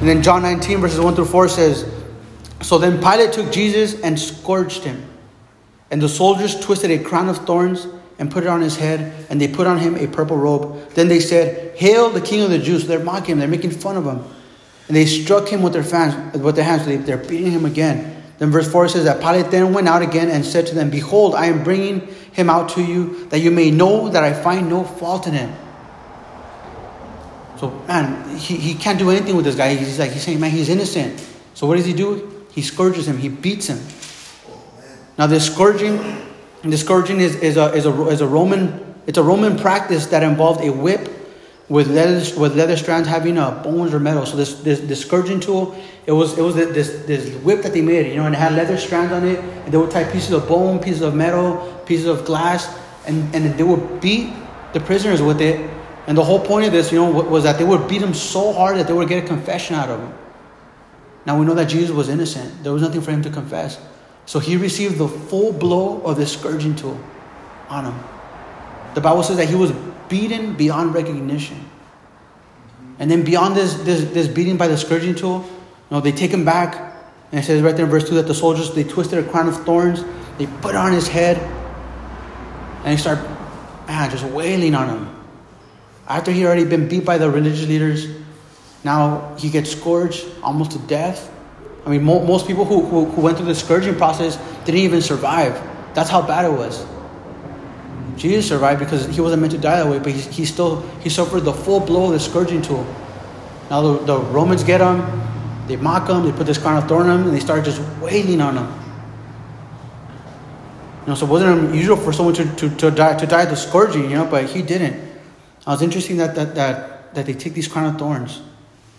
And 0.00 0.08
then 0.08 0.22
John 0.22 0.42
19, 0.42 0.80
verses 0.80 1.00
1 1.00 1.14
through 1.14 1.26
4 1.26 1.48
says, 1.48 1.88
So 2.62 2.78
then 2.78 2.98
Pilate 2.98 3.32
took 3.32 3.52
Jesus 3.52 4.00
and 4.00 4.18
scourged 4.18 4.82
him. 4.82 5.04
And 5.90 6.02
the 6.02 6.08
soldiers 6.08 6.58
twisted 6.58 6.90
a 6.90 6.98
crown 6.98 7.28
of 7.28 7.38
thorns 7.46 7.86
and 8.18 8.30
put 8.30 8.44
it 8.44 8.48
on 8.48 8.60
his 8.60 8.76
head, 8.76 9.26
and 9.28 9.40
they 9.40 9.48
put 9.48 9.66
on 9.66 9.78
him 9.78 9.94
a 9.96 10.06
purple 10.06 10.36
robe. 10.36 10.90
Then 10.90 11.08
they 11.08 11.20
said, 11.20 11.76
Hail 11.76 12.10
the 12.10 12.20
King 12.20 12.42
of 12.42 12.50
the 12.50 12.58
Jews. 12.58 12.82
So 12.82 12.88
they're 12.88 13.00
mocking 13.00 13.32
him, 13.32 13.38
they're 13.38 13.48
making 13.48 13.72
fun 13.72 13.96
of 13.96 14.04
him. 14.04 14.24
And 14.88 14.96
they 14.96 15.06
struck 15.06 15.48
him 15.48 15.62
with 15.62 15.72
their, 15.72 15.82
fans, 15.82 16.38
with 16.38 16.54
their 16.54 16.64
hands, 16.64 16.84
So 16.84 16.96
they're 16.96 17.16
beating 17.16 17.50
him 17.50 17.64
again. 17.64 18.22
Then 18.38 18.50
verse 18.50 18.70
4 18.70 18.88
says 18.88 19.04
that 19.04 19.20
Pilate 19.20 19.50
then 19.50 19.72
went 19.72 19.88
out 19.88 20.02
again 20.02 20.30
and 20.30 20.44
said 20.44 20.66
to 20.68 20.74
them, 20.74 20.90
Behold, 20.90 21.34
I 21.34 21.46
am 21.46 21.64
bringing 21.64 22.06
him 22.32 22.50
out 22.50 22.70
to 22.70 22.82
you, 22.82 23.26
that 23.28 23.38
you 23.38 23.50
may 23.50 23.70
know 23.70 24.08
that 24.10 24.22
I 24.22 24.32
find 24.32 24.68
no 24.68 24.84
fault 24.84 25.26
in 25.26 25.34
him. 25.34 25.54
So, 27.58 27.70
man, 27.88 28.36
he, 28.36 28.56
he 28.56 28.74
can't 28.74 28.98
do 28.98 29.10
anything 29.10 29.34
with 29.34 29.46
this 29.46 29.56
guy. 29.56 29.74
He's 29.74 29.98
like, 29.98 30.12
he's 30.12 30.22
saying, 30.22 30.38
man, 30.38 30.50
he's 30.50 30.68
innocent. 30.68 31.18
So 31.54 31.66
what 31.66 31.76
does 31.76 31.86
he 31.86 31.94
do? 31.94 32.46
He 32.52 32.60
scourges 32.60 33.08
him, 33.08 33.18
he 33.18 33.28
beats 33.28 33.68
him. 33.68 33.80
Now, 35.18 35.26
this 35.26 35.46
scourging, 35.46 35.98
the 36.62 36.76
scourging 36.76 37.20
is, 37.20 37.36
is, 37.36 37.56
a, 37.56 37.72
is, 37.74 37.86
a, 37.86 38.08
is 38.08 38.20
a 38.20 38.26
Roman, 38.26 38.94
it's 39.06 39.18
a 39.18 39.22
Roman 39.22 39.58
practice 39.58 40.06
that 40.06 40.22
involved 40.22 40.64
a 40.64 40.72
whip 40.72 41.08
with 41.68 41.88
leather, 41.88 42.40
with 42.40 42.56
leather 42.56 42.76
strands 42.76 43.08
having 43.08 43.38
uh, 43.38 43.62
bones 43.62 43.92
or 43.92 44.00
metal. 44.00 44.24
So 44.26 44.36
this, 44.36 44.60
this, 44.62 44.80
this 44.80 45.00
scourging 45.00 45.40
tool, 45.40 45.76
it 46.06 46.12
was, 46.12 46.38
it 46.38 46.42
was 46.42 46.54
this, 46.54 47.04
this 47.06 47.34
whip 47.42 47.62
that 47.62 47.72
they 47.72 47.82
made, 47.82 48.06
you 48.06 48.16
know, 48.16 48.26
and 48.26 48.34
it 48.34 48.38
had 48.38 48.54
leather 48.54 48.78
strands 48.78 49.12
on 49.12 49.26
it, 49.26 49.38
and 49.38 49.72
they 49.72 49.78
would 49.78 49.90
tie 49.90 50.04
pieces 50.04 50.32
of 50.32 50.48
bone, 50.48 50.78
pieces 50.78 51.02
of 51.02 51.14
metal, 51.14 51.82
pieces 51.86 52.06
of 52.06 52.24
glass, 52.24 52.78
and, 53.06 53.34
and 53.34 53.58
they 53.58 53.64
would 53.64 54.00
beat 54.00 54.32
the 54.72 54.80
prisoners 54.80 55.22
with 55.22 55.40
it 55.40 55.70
and 56.06 56.16
the 56.16 56.22
whole 56.22 56.38
point 56.38 56.66
of 56.66 56.72
this, 56.72 56.92
you 56.92 56.98
know, 56.98 57.10
was 57.10 57.42
that 57.44 57.58
they 57.58 57.64
would 57.64 57.88
beat 57.88 57.98
them 57.98 58.14
so 58.14 58.52
hard 58.52 58.76
that 58.76 58.86
they 58.86 58.92
would 58.92 59.08
get 59.08 59.24
a 59.24 59.26
confession 59.26 59.74
out 59.74 59.88
of 59.88 60.00
them. 60.00 60.14
Now 61.26 61.38
we 61.38 61.44
know 61.44 61.54
that 61.54 61.64
Jesus 61.64 61.90
was 61.90 62.08
innocent. 62.08 62.62
There 62.62 62.72
was 62.72 62.82
nothing 62.82 63.00
for 63.00 63.10
him 63.10 63.22
to 63.22 63.30
confess. 63.30 63.80
So 64.26 64.40
he 64.40 64.56
received 64.56 64.98
the 64.98 65.08
full 65.08 65.52
blow 65.52 66.02
of 66.02 66.16
the 66.16 66.26
scourging 66.26 66.74
tool 66.74 67.00
on 67.68 67.86
him. 67.86 67.98
The 68.94 69.00
Bible 69.00 69.22
says 69.22 69.36
that 69.36 69.48
he 69.48 69.54
was 69.54 69.72
beaten 70.08 70.54
beyond 70.54 70.94
recognition. 70.94 71.64
And 72.98 73.10
then 73.10 73.24
beyond 73.24 73.56
this, 73.56 73.74
this, 73.74 74.04
this 74.10 74.28
beating 74.28 74.56
by 74.56 74.68
the 74.68 74.76
scourging 74.76 75.14
tool, 75.14 75.44
you 75.44 75.54
know, 75.90 76.00
they 76.00 76.12
take 76.12 76.30
him 76.30 76.44
back. 76.44 76.76
And 77.30 77.40
it 77.40 77.44
says 77.44 77.62
right 77.62 77.76
there 77.76 77.84
in 77.84 77.90
verse 77.90 78.08
2 78.08 78.16
that 78.16 78.26
the 78.26 78.34
soldiers, 78.34 78.74
they 78.74 78.84
twisted 78.84 79.24
a 79.24 79.28
crown 79.28 79.48
of 79.48 79.64
thorns. 79.64 80.04
They 80.38 80.46
put 80.46 80.70
it 80.70 80.76
on 80.76 80.92
his 80.92 81.08
head. 81.08 81.38
And 82.84 82.86
they 82.86 82.96
start, 82.96 83.18
man, 83.86 84.10
just 84.10 84.24
wailing 84.24 84.74
on 84.74 84.88
him. 84.88 85.16
After 86.08 86.30
he 86.30 86.46
already 86.46 86.64
been 86.64 86.88
beat 86.88 87.04
by 87.04 87.18
the 87.18 87.30
religious 87.30 87.66
leaders, 87.66 88.06
now 88.84 89.34
he 89.36 89.50
gets 89.50 89.72
scourged 89.72 90.24
almost 90.42 90.70
to 90.72 90.78
death. 90.80 91.32
I 91.86 91.90
mean, 91.90 92.02
mo- 92.02 92.24
most 92.24 92.48
people 92.48 92.64
who, 92.64 92.84
who, 92.84 93.04
who 93.04 93.20
went 93.22 93.36
through 93.36 93.46
the 93.46 93.54
scourging 93.54 93.94
process 93.94 94.36
didn't 94.64 94.80
even 94.80 95.00
survive. 95.00 95.62
That's 95.94 96.10
how 96.10 96.20
bad 96.20 96.44
it 96.44 96.52
was. 96.52 96.84
Jesus 98.16 98.48
survived 98.48 98.80
because 98.80 99.06
he 99.06 99.20
wasn't 99.20 99.42
meant 99.42 99.52
to 99.52 99.58
die 99.58 99.76
that 99.76 99.88
way, 99.88 99.98
but 99.98 100.10
he, 100.10 100.20
he 100.20 100.44
still 100.44 100.80
he 101.00 101.10
suffered 101.10 101.40
the 101.40 101.52
full 101.52 101.80
blow 101.80 102.06
of 102.06 102.12
the 102.12 102.20
scourging 102.20 102.60
tool. 102.60 102.84
Now 103.70 103.82
the, 103.82 104.04
the 104.04 104.18
Romans 104.18 104.64
get 104.64 104.80
him, 104.80 105.04
they 105.68 105.76
mock 105.76 106.08
him, 106.08 106.24
they 106.24 106.32
put 106.32 106.46
this 106.46 106.58
crown 106.58 106.82
of 106.82 106.88
thorn 106.88 107.08
on 107.08 107.20
him, 107.20 107.26
and 107.28 107.36
they 107.36 107.40
start 107.40 107.64
just 107.64 107.80
wailing 108.00 108.40
on 108.40 108.56
him. 108.56 108.66
You 111.02 111.08
know, 111.08 111.14
so 111.14 111.26
it 111.26 111.30
wasn't 111.30 111.68
unusual 111.68 111.96
for 111.96 112.12
someone 112.12 112.34
to, 112.34 112.52
to, 112.56 112.76
to 112.76 112.90
die 112.90 113.16
to 113.16 113.26
die 113.26 113.44
the 113.44 113.54
scourging, 113.54 114.10
you 114.10 114.16
know, 114.16 114.26
but 114.26 114.46
he 114.46 114.62
didn't. 114.62 114.96
Now 115.66 115.74
it's 115.74 115.82
interesting 115.82 116.16
that, 116.16 116.34
that, 116.34 116.54
that, 116.56 117.14
that 117.14 117.26
they 117.26 117.34
take 117.34 117.54
these 117.54 117.68
crown 117.68 117.94
of 117.94 117.98
thorns. 117.98 118.38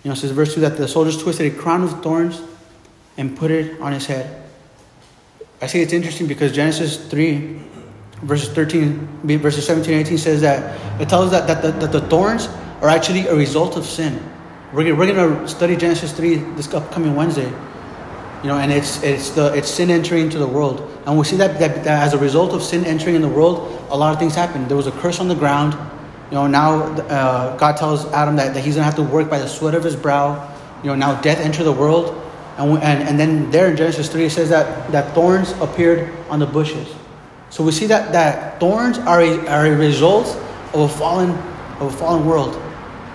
You 0.04 0.10
know, 0.10 0.14
it 0.14 0.18
says 0.18 0.32
verse 0.32 0.54
2 0.54 0.62
that 0.62 0.78
the 0.78 0.88
soldiers 0.88 1.22
twisted 1.22 1.52
a 1.52 1.56
crown 1.58 1.84
of 1.84 2.02
thorns 2.02 2.42
and 3.18 3.36
put 3.36 3.52
it 3.52 3.80
on 3.82 3.94
his 3.94 4.06
head. 4.06 4.44
I 5.62 5.68
say 5.68 5.82
it's 5.82 5.94
interesting 5.94 6.28
because 6.28 6.52
Genesis 6.52 6.98
3, 7.10 7.60
verses 8.22 8.50
13, 8.50 9.40
verses 9.40 9.66
17 9.66 9.94
and 9.94 10.06
18 10.06 10.18
says 10.18 10.42
that 10.42 11.02
it 11.02 11.10
tells 11.10 11.34
us 11.34 11.48
that, 11.48 11.48
that, 11.48 11.62
the, 11.62 11.80
that 11.80 11.92
the 11.92 12.02
thorns 12.08 12.48
are 12.82 12.90
actually 12.90 13.28
a 13.28 13.36
result 13.36 13.76
of 13.76 13.86
sin. 13.86 14.24
We're, 14.74 14.96
we're 14.96 15.12
going 15.14 15.40
to 15.40 15.48
study 15.48 15.76
Genesis 15.76 16.12
3 16.14 16.36
this 16.56 16.72
upcoming 16.74 17.16
Wednesday. 17.16 17.50
You 18.44 18.50
know, 18.50 18.60
and 18.60 18.72
it's, 18.72 19.02
it's, 19.02 19.32
the, 19.32 19.52
it's 19.56 19.68
sin 19.68 19.90
entering 19.90 20.26
into 20.26 20.38
the 20.38 20.48
world. 20.48 20.88
And 21.08 21.18
we 21.18 21.26
see 21.26 21.38
that, 21.38 21.60
that, 21.60 21.84
that 21.84 22.04
as 22.04 22.14
a 22.14 22.20
result 22.20 22.54
of 22.54 22.62
sin 22.62 22.86
entering 22.86 23.16
in 23.16 23.24
the 23.24 23.30
world, 23.30 23.82
a 23.90 23.98
lot 23.98 24.14
of 24.14 24.20
things 24.20 24.36
happen. 24.36 24.68
There 24.68 24.78
was 24.78 24.86
a 24.86 24.92
curse 24.92 25.20
on 25.20 25.28
the 25.28 25.36
ground 25.36 25.76
you 26.30 26.36
know, 26.36 26.46
now 26.46 26.82
uh, 26.84 27.56
God 27.56 27.78
tells 27.78 28.06
Adam 28.12 28.36
that, 28.36 28.54
that 28.54 28.64
he's 28.64 28.76
going 28.76 28.82
to 28.82 28.84
have 28.84 28.96
to 28.96 29.04
work 29.04 29.30
by 29.30 29.40
the 29.40 29.48
sweat 29.48 29.74
of 29.74 29.84
his 29.84 29.96
brow. 29.96 30.54
You 30.84 30.90
know, 30.90 30.96
now 30.96 31.22
death 31.22 31.40
entered 31.40 31.64
the 31.64 31.72
world. 31.72 32.22
And, 32.58 32.72
and, 32.84 33.10
and 33.10 33.20
then 33.20 33.52
there 33.52 33.70
in 33.70 33.78
Genesis 33.78 34.10
3, 34.10 34.26
it 34.26 34.30
says 34.32 34.50
that, 34.50 34.92
that 34.92 35.14
thorns 35.14 35.52
appeared 35.62 36.12
on 36.30 36.40
the 36.40 36.46
bushes. 36.46 36.88
So 37.50 37.64
we 37.64 37.72
see 37.72 37.86
that, 37.88 38.12
that 38.12 38.60
thorns 38.60 38.98
are 38.98 39.22
a, 39.22 39.48
are 39.48 39.68
a 39.68 39.76
result 39.76 40.28
of 40.74 40.80
a 40.82 40.90
fallen, 40.90 41.32
of 41.80 41.94
a 41.94 41.98
fallen 41.98 42.26
world. 42.26 42.62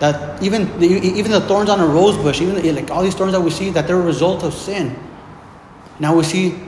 That 0.01 0.43
even 0.43 0.67
the, 0.81 0.87
even 0.87 1.31
the 1.31 1.41
thorns 1.41 1.71
on 1.71 1.81
a 1.81 1.87
rose 1.87 2.17
bush, 2.17 2.41
even 2.41 2.75
like 2.75 2.91
all 2.91 3.03
these 3.03 3.15
thorns 3.15 3.33
that 3.33 3.41
we 3.41 3.51
see, 3.51 3.71
that 3.71 3.87
they're 3.87 4.01
a 4.01 4.05
result 4.05 4.43
of 4.43 4.55
sin. 4.55 4.97
Now 6.01 6.17
we 6.17 6.25
see 6.25 6.59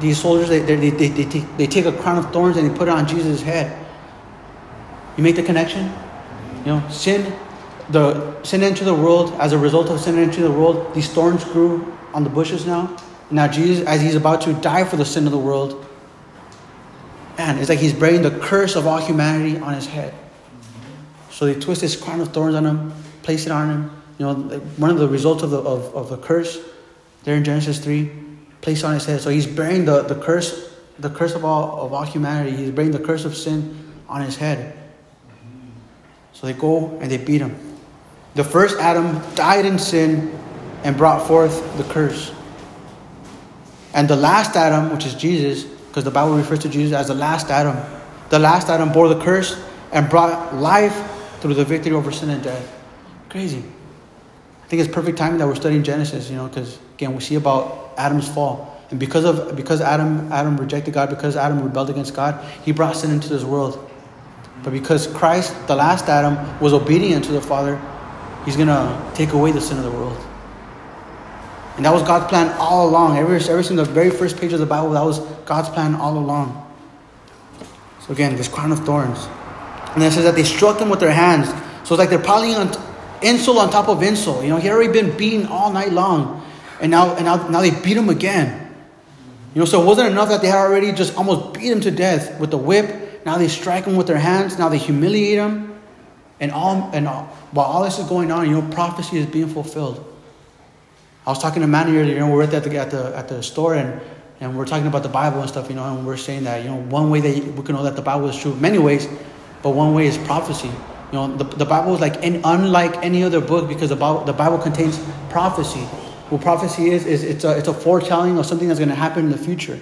these 0.00 0.20
soldiers, 0.20 0.48
they, 0.48 0.60
they, 0.60 0.90
they, 0.90 1.08
they, 1.08 1.24
they 1.24 1.66
take 1.66 1.84
a 1.84 1.92
crown 1.92 2.18
of 2.18 2.32
thorns 2.32 2.56
and 2.56 2.68
they 2.68 2.76
put 2.76 2.88
it 2.88 2.92
on 2.92 3.06
Jesus' 3.06 3.42
head. 3.42 3.86
You 5.16 5.22
make 5.24 5.36
the 5.36 5.42
connection? 5.42 5.92
You 6.60 6.66
know, 6.66 6.88
sin, 6.90 7.32
the 7.90 8.42
sin 8.42 8.62
entered 8.62 8.84
the 8.84 8.94
world. 8.94 9.32
As 9.40 9.52
a 9.52 9.58
result 9.58 9.88
of 9.88 10.00
sin 10.00 10.18
entering 10.18 10.44
the 10.44 10.52
world, 10.52 10.94
these 10.94 11.12
thorns 11.12 11.44
grew 11.44 11.96
on 12.14 12.24
the 12.24 12.30
bushes 12.30 12.66
now. 12.66 12.96
Now 13.30 13.48
Jesus, 13.48 13.86
as 13.86 14.00
he's 14.00 14.14
about 14.14 14.40
to 14.42 14.52
die 14.54 14.84
for 14.84 14.96
the 14.96 15.04
sin 15.04 15.26
of 15.26 15.32
the 15.32 15.38
world, 15.38 15.86
man, 17.36 17.58
it's 17.58 17.68
like 17.68 17.78
he's 17.78 17.92
bearing 17.92 18.22
the 18.22 18.30
curse 18.38 18.74
of 18.76 18.86
all 18.86 18.98
humanity 18.98 19.58
on 19.58 19.74
his 19.74 19.86
head. 19.86 20.14
So 21.30 21.46
they 21.46 21.58
twist 21.58 21.82
this 21.82 21.94
crown 21.94 22.20
of 22.20 22.32
thorns 22.32 22.54
on 22.54 22.64
him, 22.64 22.92
place 23.22 23.46
it 23.46 23.52
on 23.52 23.70
him. 23.70 23.90
You 24.18 24.26
know, 24.26 24.34
one 24.78 24.90
of 24.90 24.98
the 24.98 25.06
results 25.06 25.42
of 25.42 25.50
the 25.50 25.58
of, 25.58 25.94
of 25.94 26.08
the 26.08 26.16
curse, 26.16 26.58
there 27.22 27.36
in 27.36 27.44
Genesis 27.44 27.78
three, 27.78 28.10
placed 28.60 28.82
on 28.82 28.94
his 28.94 29.04
head. 29.04 29.20
So 29.20 29.30
he's 29.30 29.46
bearing 29.46 29.84
the, 29.84 30.02
the 30.02 30.16
curse, 30.16 30.74
the 30.98 31.10
curse 31.10 31.34
of 31.34 31.44
all 31.44 31.86
of 31.86 31.92
all 31.92 32.02
humanity. 32.02 32.56
He's 32.56 32.70
bearing 32.70 32.90
the 32.90 32.98
curse 32.98 33.24
of 33.24 33.36
sin 33.36 33.92
on 34.08 34.22
his 34.22 34.36
head. 34.36 34.76
So 36.32 36.46
they 36.46 36.54
go 36.54 36.98
and 36.98 37.10
they 37.10 37.18
beat 37.18 37.40
him. 37.40 37.67
The 38.34 38.44
first 38.44 38.78
Adam 38.78 39.20
died 39.34 39.66
in 39.66 39.78
sin 39.78 40.38
and 40.84 40.96
brought 40.96 41.26
forth 41.26 41.76
the 41.76 41.84
curse. 41.84 42.32
And 43.94 44.08
the 44.08 44.16
last 44.16 44.54
Adam, 44.56 44.92
which 44.92 45.06
is 45.06 45.14
Jesus, 45.14 45.64
because 45.64 46.04
the 46.04 46.10
Bible 46.10 46.36
refers 46.36 46.60
to 46.60 46.68
Jesus 46.68 46.94
as 46.94 47.08
the 47.08 47.14
last 47.14 47.50
Adam, 47.50 47.76
the 48.28 48.38
last 48.38 48.68
Adam 48.68 48.92
bore 48.92 49.08
the 49.08 49.20
curse 49.20 49.60
and 49.92 50.08
brought 50.08 50.54
life 50.54 50.96
through 51.40 51.54
the 51.54 51.64
victory 51.64 51.92
over 51.92 52.12
sin 52.12 52.30
and 52.30 52.42
death. 52.42 52.74
Crazy. 53.28 53.64
I 54.62 54.68
think 54.68 54.82
it's 54.82 54.92
perfect 54.92 55.16
timing 55.16 55.38
that 55.38 55.46
we're 55.46 55.54
studying 55.54 55.82
Genesis, 55.82 56.28
you 56.28 56.36
know, 56.36 56.46
because 56.46 56.78
again 56.94 57.14
we 57.14 57.20
see 57.20 57.36
about 57.36 57.94
Adam's 57.96 58.28
fall. 58.28 58.76
And 58.90 59.00
because 59.00 59.24
of 59.24 59.56
because 59.56 59.80
Adam 59.80 60.30
Adam 60.32 60.56
rejected 60.58 60.94
God, 60.94 61.10
because 61.10 61.36
Adam 61.36 61.62
rebelled 61.62 61.90
against 61.90 62.14
God, 62.14 62.44
he 62.64 62.72
brought 62.72 62.96
sin 62.96 63.10
into 63.10 63.28
this 63.28 63.44
world. 63.44 63.90
But 64.62 64.72
because 64.72 65.06
Christ, 65.06 65.54
the 65.68 65.76
last 65.76 66.08
Adam, 66.08 66.60
was 66.60 66.72
obedient 66.72 67.24
to 67.26 67.32
the 67.32 67.40
Father, 67.40 67.80
he's 68.48 68.56
gonna 68.56 69.12
take 69.14 69.34
away 69.34 69.52
the 69.52 69.60
sin 69.60 69.76
of 69.76 69.84
the 69.84 69.90
world. 69.90 70.16
And 71.76 71.84
that 71.84 71.92
was 71.92 72.02
God's 72.02 72.28
plan 72.28 72.48
all 72.58 72.88
along. 72.88 73.18
Ever, 73.18 73.34
ever 73.34 73.62
since 73.62 73.76
the 73.76 73.84
very 73.84 74.08
first 74.08 74.38
page 74.38 74.54
of 74.54 74.58
the 74.58 74.64
Bible, 74.64 74.88
that 74.92 75.04
was 75.04 75.20
God's 75.44 75.68
plan 75.68 75.94
all 75.94 76.16
along. 76.16 76.66
So 78.00 78.14
again, 78.14 78.36
this 78.36 78.48
crown 78.48 78.72
of 78.72 78.78
thorns. 78.86 79.28
And 79.92 80.00
then 80.00 80.10
it 80.10 80.14
says 80.14 80.24
that 80.24 80.34
they 80.34 80.44
struck 80.44 80.80
him 80.80 80.88
with 80.88 80.98
their 80.98 81.12
hands. 81.12 81.50
So 81.86 81.94
it's 81.94 81.98
like 81.98 82.08
they're 82.08 82.18
piling 82.18 82.54
on 82.54 82.72
insult 83.20 83.58
on 83.58 83.68
top 83.68 83.88
of 83.88 84.02
insult. 84.02 84.42
You 84.42 84.48
know, 84.48 84.56
he 84.56 84.70
already 84.70 84.94
been 84.94 85.14
beaten 85.18 85.46
all 85.46 85.70
night 85.70 85.92
long. 85.92 86.42
And 86.80 86.90
now 86.90 87.16
and 87.16 87.26
now, 87.26 87.48
now 87.48 87.60
they 87.60 87.70
beat 87.70 87.98
him 87.98 88.08
again. 88.08 88.74
You 89.54 89.60
know, 89.60 89.66
so 89.66 89.82
it 89.82 89.84
wasn't 89.84 90.08
enough 90.10 90.30
that 90.30 90.40
they 90.40 90.48
had 90.48 90.56
already 90.56 90.92
just 90.92 91.18
almost 91.18 91.52
beat 91.52 91.70
him 91.70 91.82
to 91.82 91.90
death 91.90 92.40
with 92.40 92.50
the 92.50 92.56
whip. 92.56 93.26
Now 93.26 93.36
they 93.36 93.48
strike 93.48 93.84
him 93.84 93.96
with 93.96 94.06
their 94.06 94.18
hands. 94.18 94.58
Now 94.58 94.70
they 94.70 94.78
humiliate 94.78 95.36
him. 95.36 95.67
And 96.40 96.52
all 96.52 96.90
and 96.92 97.08
all, 97.08 97.24
while 97.52 97.66
all 97.66 97.82
this 97.82 97.98
is 97.98 98.06
going 98.06 98.30
on, 98.30 98.48
you 98.48 98.60
know, 98.60 98.68
prophecy 98.70 99.18
is 99.18 99.26
being 99.26 99.48
fulfilled. 99.48 100.04
I 101.26 101.30
was 101.30 101.40
talking 101.40 101.60
to 101.60 101.68
Manny 101.68 101.96
earlier, 101.96 102.14
you 102.14 102.20
know, 102.20 102.30
we're 102.30 102.44
at 102.44 102.50
the, 102.50 102.78
at 102.78 102.90
the, 102.90 103.14
at 103.14 103.28
the 103.28 103.42
store 103.42 103.74
and, 103.74 104.00
and 104.40 104.56
we're 104.56 104.64
talking 104.64 104.86
about 104.86 105.02
the 105.02 105.10
Bible 105.10 105.40
and 105.40 105.48
stuff, 105.48 105.68
you 105.68 105.74
know, 105.74 105.84
and 105.84 106.06
we're 106.06 106.16
saying 106.16 106.44
that, 106.44 106.62
you 106.62 106.70
know, 106.70 106.76
one 106.76 107.10
way 107.10 107.20
that 107.20 107.44
we 107.54 107.62
can 107.64 107.74
know 107.74 107.82
that 107.82 107.96
the 107.96 108.02
Bible 108.02 108.28
is 108.28 108.38
true, 108.38 108.54
many 108.54 108.78
ways, 108.78 109.06
but 109.62 109.70
one 109.70 109.94
way 109.94 110.06
is 110.06 110.16
prophecy. 110.16 110.68
You 110.68 111.12
know, 111.12 111.36
the, 111.36 111.44
the 111.44 111.64
Bible 111.66 111.94
is 111.94 112.00
like 112.00 112.22
any, 112.22 112.40
unlike 112.44 113.04
any 113.04 113.24
other 113.24 113.40
book 113.40 113.68
because 113.68 113.90
the 113.90 113.96
Bible, 113.96 114.24
the 114.24 114.32
Bible 114.32 114.58
contains 114.58 114.98
prophecy. 115.28 115.80
What 116.30 116.40
prophecy 116.40 116.90
is, 116.90 117.04
is 117.04 117.24
it's 117.24 117.44
a, 117.44 117.58
it's 117.58 117.68
a 117.68 117.74
foretelling 117.74 118.38
of 118.38 118.46
something 118.46 118.68
that's 118.68 118.80
going 118.80 118.90
to 118.90 118.94
happen 118.94 119.26
in 119.26 119.30
the 119.30 119.36
future. 119.38 119.78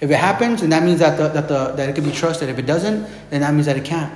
If 0.00 0.10
it 0.10 0.16
happens, 0.16 0.60
then 0.60 0.70
that 0.70 0.82
means 0.82 0.98
that, 0.98 1.16
the, 1.16 1.28
that, 1.28 1.48
the, 1.48 1.72
that 1.76 1.88
it 1.88 1.94
can 1.94 2.04
be 2.04 2.12
trusted. 2.12 2.48
If 2.48 2.58
it 2.58 2.66
doesn't, 2.66 3.08
then 3.30 3.40
that 3.42 3.54
means 3.54 3.64
that 3.64 3.76
it 3.78 3.84
can't. 3.84 4.12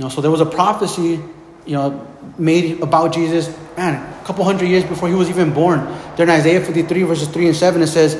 You 0.00 0.06
know, 0.06 0.08
so 0.08 0.22
there 0.22 0.30
was 0.30 0.40
a 0.40 0.46
prophecy, 0.46 1.20
you 1.66 1.74
know, 1.74 2.08
made 2.38 2.80
about 2.80 3.12
Jesus, 3.12 3.54
man, 3.76 3.96
a 3.96 4.24
couple 4.24 4.42
hundred 4.46 4.70
years 4.70 4.82
before 4.82 5.10
he 5.10 5.14
was 5.14 5.28
even 5.28 5.52
born. 5.52 5.80
There 6.16 6.24
in 6.24 6.30
Isaiah 6.30 6.64
53, 6.64 7.02
verses 7.02 7.28
3 7.28 7.48
and 7.48 7.54
7, 7.54 7.82
it 7.82 7.86
says, 7.86 8.16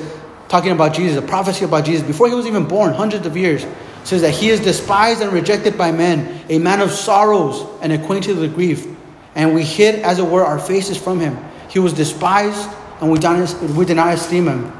talking 0.50 0.72
about 0.72 0.92
Jesus, 0.92 1.16
a 1.16 1.26
prophecy 1.26 1.64
about 1.64 1.86
Jesus, 1.86 2.06
before 2.06 2.28
he 2.28 2.34
was 2.34 2.46
even 2.46 2.68
born, 2.68 2.92
hundreds 2.92 3.24
of 3.24 3.34
years, 3.34 3.64
says 4.04 4.20
that 4.20 4.32
he 4.32 4.50
is 4.50 4.60
despised 4.60 5.22
and 5.22 5.32
rejected 5.32 5.78
by 5.78 5.90
men, 5.90 6.44
a 6.50 6.58
man 6.58 6.82
of 6.82 6.90
sorrows 6.90 7.66
and 7.80 7.94
acquainted 7.94 8.36
with 8.36 8.54
grief. 8.54 8.86
And 9.34 9.54
we 9.54 9.64
hid, 9.64 10.00
as 10.00 10.18
it 10.18 10.26
were, 10.26 10.44
our 10.44 10.58
faces 10.58 10.98
from 10.98 11.18
him. 11.18 11.38
He 11.70 11.78
was 11.78 11.94
despised, 11.94 12.68
and 13.00 13.10
we 13.10 13.18
did, 13.18 13.74
we 13.74 13.86
did 13.86 13.96
not 13.96 14.12
esteem 14.12 14.48
him. 14.48 14.70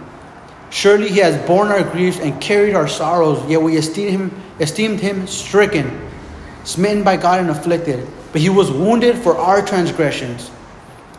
Surely 0.69 1.09
he 1.09 1.21
has 1.21 1.39
borne 1.47 1.69
our 1.69 1.83
griefs 1.83 2.19
and 2.21 2.39
carried 2.43 2.75
our 2.75 2.89
sorrows, 2.89 3.43
yet 3.49 3.63
we 3.63 3.79
esteemed 3.79 4.11
him, 4.11 4.43
esteemed 4.61 5.01
him 5.01 5.27
stricken, 5.27 6.10
smitten 6.65 7.05
by 7.05 7.17
God 7.17 7.41
and 7.41 7.51
afflicted. 7.51 8.07
But 8.33 8.41
he 8.41 8.51
was 8.51 8.71
wounded 8.71 9.19
for 9.19 9.37
our 9.37 9.65
transgressions, 9.65 10.51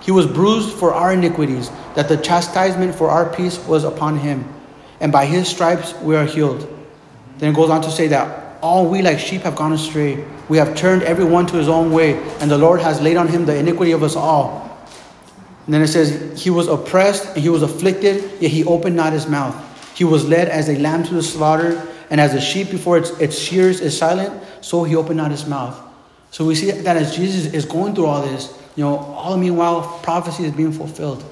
he 0.02 0.12
was 0.12 0.26
bruised 0.26 0.74
for 0.78 0.94
our 0.94 1.14
iniquities, 1.14 1.70
that 1.96 2.10
the 2.10 2.18
chastisement 2.18 2.96
for 2.96 3.10
our 3.10 3.32
peace 3.32 3.60
was 3.68 3.84
upon 3.84 4.18
him. 4.18 4.52
And 5.00 5.12
by 5.12 5.26
his 5.26 5.48
stripes 5.48 5.94
we 6.02 6.16
are 6.16 6.26
healed. 6.26 6.68
Then 7.38 7.52
it 7.52 7.56
goes 7.56 7.70
on 7.70 7.82
to 7.84 7.92
say 7.92 8.08
that 8.08 8.58
all 8.62 8.88
we 8.88 9.02
like 9.02 9.20
sheep 9.20 9.42
have 9.42 9.56
gone 9.56 9.74
astray. 9.74 10.24
We 10.50 10.58
have 10.58 10.76
turned 10.76 11.04
every 11.04 11.26
one 11.26 11.48
to 11.48 11.58
his 11.58 11.68
own 11.68 11.92
way, 11.92 12.22
and 12.40 12.50
the 12.50 12.58
Lord 12.58 12.80
has 12.82 13.02
laid 13.02 13.18
on 13.18 13.28
him 13.28 13.46
the 13.46 13.56
iniquity 13.56 13.92
of 13.92 14.04
us 14.04 14.16
all. 14.16 14.72
And 15.66 15.74
then 15.74 15.82
it 15.82 15.88
says, 15.88 16.42
He 16.42 16.50
was 16.50 16.68
oppressed 16.68 17.26
and 17.34 17.38
he 17.38 17.50
was 17.50 17.62
afflicted, 17.62 18.42
yet 18.42 18.52
he 18.52 18.64
opened 18.64 18.96
not 18.96 19.14
his 19.14 19.28
mouth. 19.28 19.56
He 19.96 20.04
was 20.04 20.28
led 20.28 20.50
as 20.50 20.70
a 20.70 20.78
lamb 20.78 21.04
to 21.06 21.14
the 21.14 21.24
slaughter, 21.24 21.88
and 22.12 22.20
as 22.20 22.34
a 22.34 22.42
sheep 22.42 22.70
before 22.70 22.98
its, 22.98 23.10
its 23.12 23.40
shears 23.40 23.80
is 23.80 23.98
silent, 23.98 24.44
so 24.60 24.84
he 24.84 24.96
opened 24.98 25.18
not 25.18 25.32
his 25.32 25.48
mouth. 25.48 25.82
So 26.30 26.46
we 26.46 26.56
see 26.56 26.70
that 26.70 26.98
as 26.98 27.16
Jesus 27.16 27.54
is 27.54 27.64
going 27.64 27.96
through 27.96 28.06
all 28.06 28.22
this, 28.22 28.54
you 28.76 28.84
know, 28.84 28.98
all 28.98 29.38
meanwhile, 29.38 30.00
prophecy 30.04 30.44
is 30.44 30.52
being 30.52 30.74
fulfilled. 30.74 31.24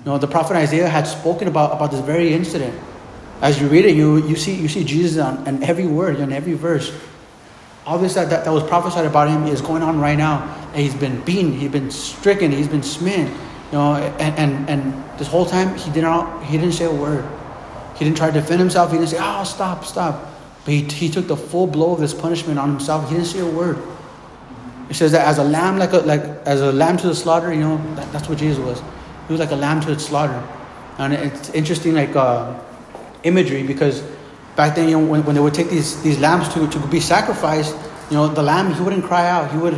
You 0.00 0.10
know, 0.10 0.18
the 0.18 0.26
prophet 0.26 0.56
Isaiah 0.56 0.88
had 0.88 1.06
spoken 1.06 1.46
about, 1.46 1.72
about 1.72 1.92
this 1.92 2.00
very 2.00 2.34
incident. 2.34 2.78
As 3.40 3.60
you 3.60 3.68
read 3.68 3.84
it, 3.84 3.96
you, 3.96 4.26
you, 4.26 4.34
see, 4.34 4.54
you 4.56 4.68
see 4.68 4.84
Jesus 4.84 5.22
on, 5.22 5.46
on 5.46 5.62
every 5.62 5.86
word, 5.86 6.20
on 6.20 6.32
every 6.32 6.54
verse. 6.54 6.92
All 7.86 7.98
this 7.98 8.14
that, 8.14 8.28
that, 8.30 8.44
that 8.44 8.52
was 8.52 8.64
prophesied 8.64 9.06
about 9.06 9.28
him 9.28 9.46
is 9.46 9.60
going 9.60 9.82
on 9.82 10.00
right 10.00 10.18
now. 10.18 10.42
And 10.72 10.82
he's 10.82 10.94
been 10.94 11.20
beaten, 11.24 11.52
he's 11.52 11.70
been 11.70 11.90
stricken, 11.92 12.50
he's 12.50 12.68
been 12.68 12.82
smitten. 12.82 13.26
You 13.26 13.78
know, 13.78 13.94
and, 13.94 14.38
and, 14.38 14.70
and 14.70 15.18
this 15.18 15.28
whole 15.28 15.46
time 15.46 15.76
he 15.76 15.90
did 15.92 16.02
not 16.02 16.44
he 16.44 16.58
didn't 16.58 16.74
say 16.74 16.86
a 16.86 16.92
word. 16.92 17.24
He 17.94 18.04
didn't 18.04 18.16
try 18.16 18.28
to 18.28 18.32
defend 18.32 18.60
himself. 18.60 18.90
He 18.90 18.98
didn't 18.98 19.10
say, 19.10 19.18
"Oh, 19.20 19.44
stop, 19.44 19.84
stop." 19.84 20.32
But 20.64 20.74
he, 20.74 20.82
he 20.82 21.08
took 21.10 21.26
the 21.26 21.36
full 21.36 21.66
blow 21.66 21.92
of 21.92 22.00
this 22.00 22.14
punishment 22.14 22.58
on 22.58 22.70
himself. 22.70 23.08
He 23.08 23.14
didn't 23.14 23.28
say 23.28 23.40
a 23.40 23.46
word. 23.46 23.78
It 24.88 24.94
says 24.94 25.12
that 25.12 25.26
as 25.26 25.38
a 25.38 25.44
lamb, 25.44 25.78
like 25.78 25.92
a, 25.92 25.98
like 25.98 26.22
as 26.46 26.60
a 26.60 26.72
lamb 26.72 26.96
to 26.98 27.06
the 27.06 27.14
slaughter, 27.14 27.52
you 27.52 27.60
know, 27.60 27.76
that, 27.96 28.12
that's 28.12 28.28
what 28.28 28.38
Jesus 28.38 28.58
was. 28.58 28.80
He 29.26 29.32
was 29.32 29.40
like 29.40 29.50
a 29.50 29.56
lamb 29.56 29.80
to 29.82 29.92
its 29.92 30.06
slaughter, 30.06 30.42
and 30.98 31.12
it's 31.12 31.50
interesting, 31.50 31.94
like 31.94 32.14
uh, 32.14 32.58
imagery, 33.22 33.62
because 33.62 34.02
back 34.56 34.74
then, 34.74 34.88
you 34.88 34.98
know, 34.98 35.06
when, 35.06 35.24
when 35.24 35.34
they 35.34 35.40
would 35.40 35.54
take 35.54 35.70
these 35.70 36.02
these 36.02 36.18
lambs 36.18 36.48
to, 36.54 36.66
to 36.68 36.78
be 36.88 37.00
sacrificed, 37.00 37.74
you 38.10 38.16
know, 38.16 38.28
the 38.28 38.42
lamb 38.42 38.72
he 38.74 38.82
wouldn't 38.82 39.04
cry 39.04 39.26
out. 39.28 39.50
He 39.50 39.58
would 39.58 39.74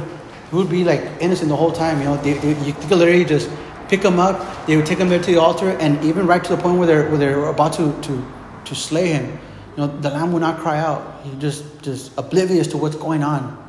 he 0.50 0.56
would 0.56 0.70
be 0.70 0.84
like 0.84 1.02
innocent 1.20 1.48
the 1.48 1.56
whole 1.56 1.72
time. 1.72 1.98
You 1.98 2.06
know, 2.06 2.16
they, 2.16 2.34
they, 2.34 2.60
you 2.64 2.72
could 2.72 2.90
literally 2.90 3.24
just 3.24 3.48
pick 3.88 4.02
him 4.02 4.18
up. 4.18 4.66
They 4.66 4.76
would 4.76 4.86
take 4.86 4.98
him 4.98 5.08
there 5.08 5.20
to 5.22 5.30
the 5.30 5.40
altar, 5.40 5.70
and 5.70 6.02
even 6.04 6.26
right 6.26 6.42
to 6.42 6.56
the 6.56 6.60
point 6.60 6.78
where 6.78 6.86
they're 6.86 7.08
where 7.08 7.18
they're 7.18 7.44
about 7.46 7.74
to 7.74 7.98
to 8.02 8.32
to 8.66 8.74
slay 8.74 9.08
him. 9.08 9.38
You 9.76 9.82
know, 9.82 9.86
the 9.86 10.10
lamb 10.10 10.32
would 10.32 10.40
not 10.40 10.58
cry 10.58 10.78
out. 10.78 11.20
He 11.24 11.36
just 11.38 11.64
just 11.82 12.16
oblivious 12.18 12.68
to 12.68 12.78
what's 12.78 12.96
going 12.96 13.22
on. 13.22 13.62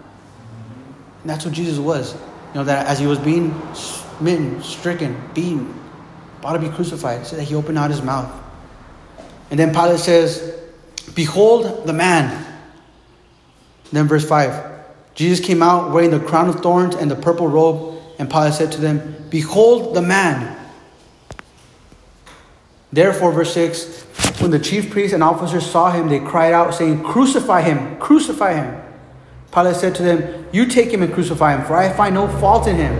And 1.21 1.29
that's 1.29 1.45
what 1.45 1.53
Jesus 1.53 1.77
was. 1.77 2.13
You 2.13 2.55
know, 2.55 2.63
that 2.63 2.87
as 2.87 2.99
he 2.99 3.05
was 3.05 3.19
being 3.19 3.53
smitten, 3.73 4.63
stricken, 4.63 5.19
beaten, 5.33 5.73
about 6.39 6.53
to 6.53 6.59
be 6.59 6.69
crucified, 6.69 7.27
so 7.27 7.35
that 7.35 7.43
he 7.43 7.55
opened 7.55 7.77
out 7.77 7.91
his 7.91 8.01
mouth. 8.01 8.31
And 9.49 9.59
then 9.59 9.73
Pilate 9.73 9.99
says, 9.99 10.57
Behold 11.13 11.85
the 11.85 11.93
man. 11.93 12.45
then 13.91 14.07
verse 14.07 14.27
5 14.27 14.77
Jesus 15.15 15.43
came 15.43 15.63
out 15.63 15.91
wearing 15.91 16.11
the 16.11 16.19
crown 16.19 16.47
of 16.47 16.59
thorns 16.59 16.95
and 16.95 17.09
the 17.09 17.15
purple 17.15 17.47
robe, 17.47 17.96
and 18.19 18.29
Pilate 18.29 18.53
said 18.53 18.71
to 18.73 18.81
them, 18.81 19.25
Behold 19.29 19.95
the 19.95 20.01
man. 20.01 20.55
Therefore, 22.91 23.31
verse 23.31 23.53
6 23.53 24.03
When 24.41 24.51
the 24.51 24.59
chief 24.59 24.89
priests 24.89 25.13
and 25.13 25.23
officers 25.23 25.65
saw 25.65 25.91
him, 25.91 26.09
they 26.09 26.19
cried 26.19 26.53
out, 26.53 26.73
saying, 26.73 27.03
Crucify 27.03 27.61
him! 27.61 27.97
Crucify 27.99 28.53
him! 28.53 28.81
Pilate 29.51 29.75
said 29.75 29.95
to 29.95 30.03
them, 30.03 30.45
You 30.51 30.65
take 30.65 30.91
him 30.91 31.03
and 31.03 31.13
crucify 31.13 31.55
him, 31.55 31.65
for 31.65 31.75
I 31.75 31.91
find 31.93 32.15
no 32.15 32.27
fault 32.39 32.67
in 32.67 32.75
him. 32.75 32.95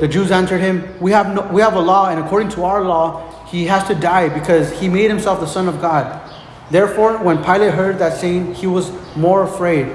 The 0.00 0.08
Jews 0.08 0.30
answered 0.30 0.60
him, 0.60 0.88
We 1.00 1.12
have, 1.12 1.34
no, 1.34 1.42
we 1.52 1.60
have 1.62 1.74
a 1.74 1.80
law, 1.80 2.10
and 2.10 2.20
according 2.20 2.50
to 2.50 2.64
our 2.64 2.82
law, 2.82 3.46
he 3.46 3.66
has 3.66 3.86
to 3.86 3.94
die 3.94 4.28
because 4.28 4.72
he 4.72 4.88
made 4.88 5.10
himself 5.10 5.40
the 5.40 5.46
Son 5.46 5.68
of 5.68 5.80
God. 5.80 6.20
Therefore, 6.70 7.18
when 7.18 7.42
Pilate 7.44 7.74
heard 7.74 7.98
that 7.98 8.18
saying, 8.18 8.54
he 8.54 8.66
was 8.66 8.90
more 9.16 9.44
afraid. 9.44 9.94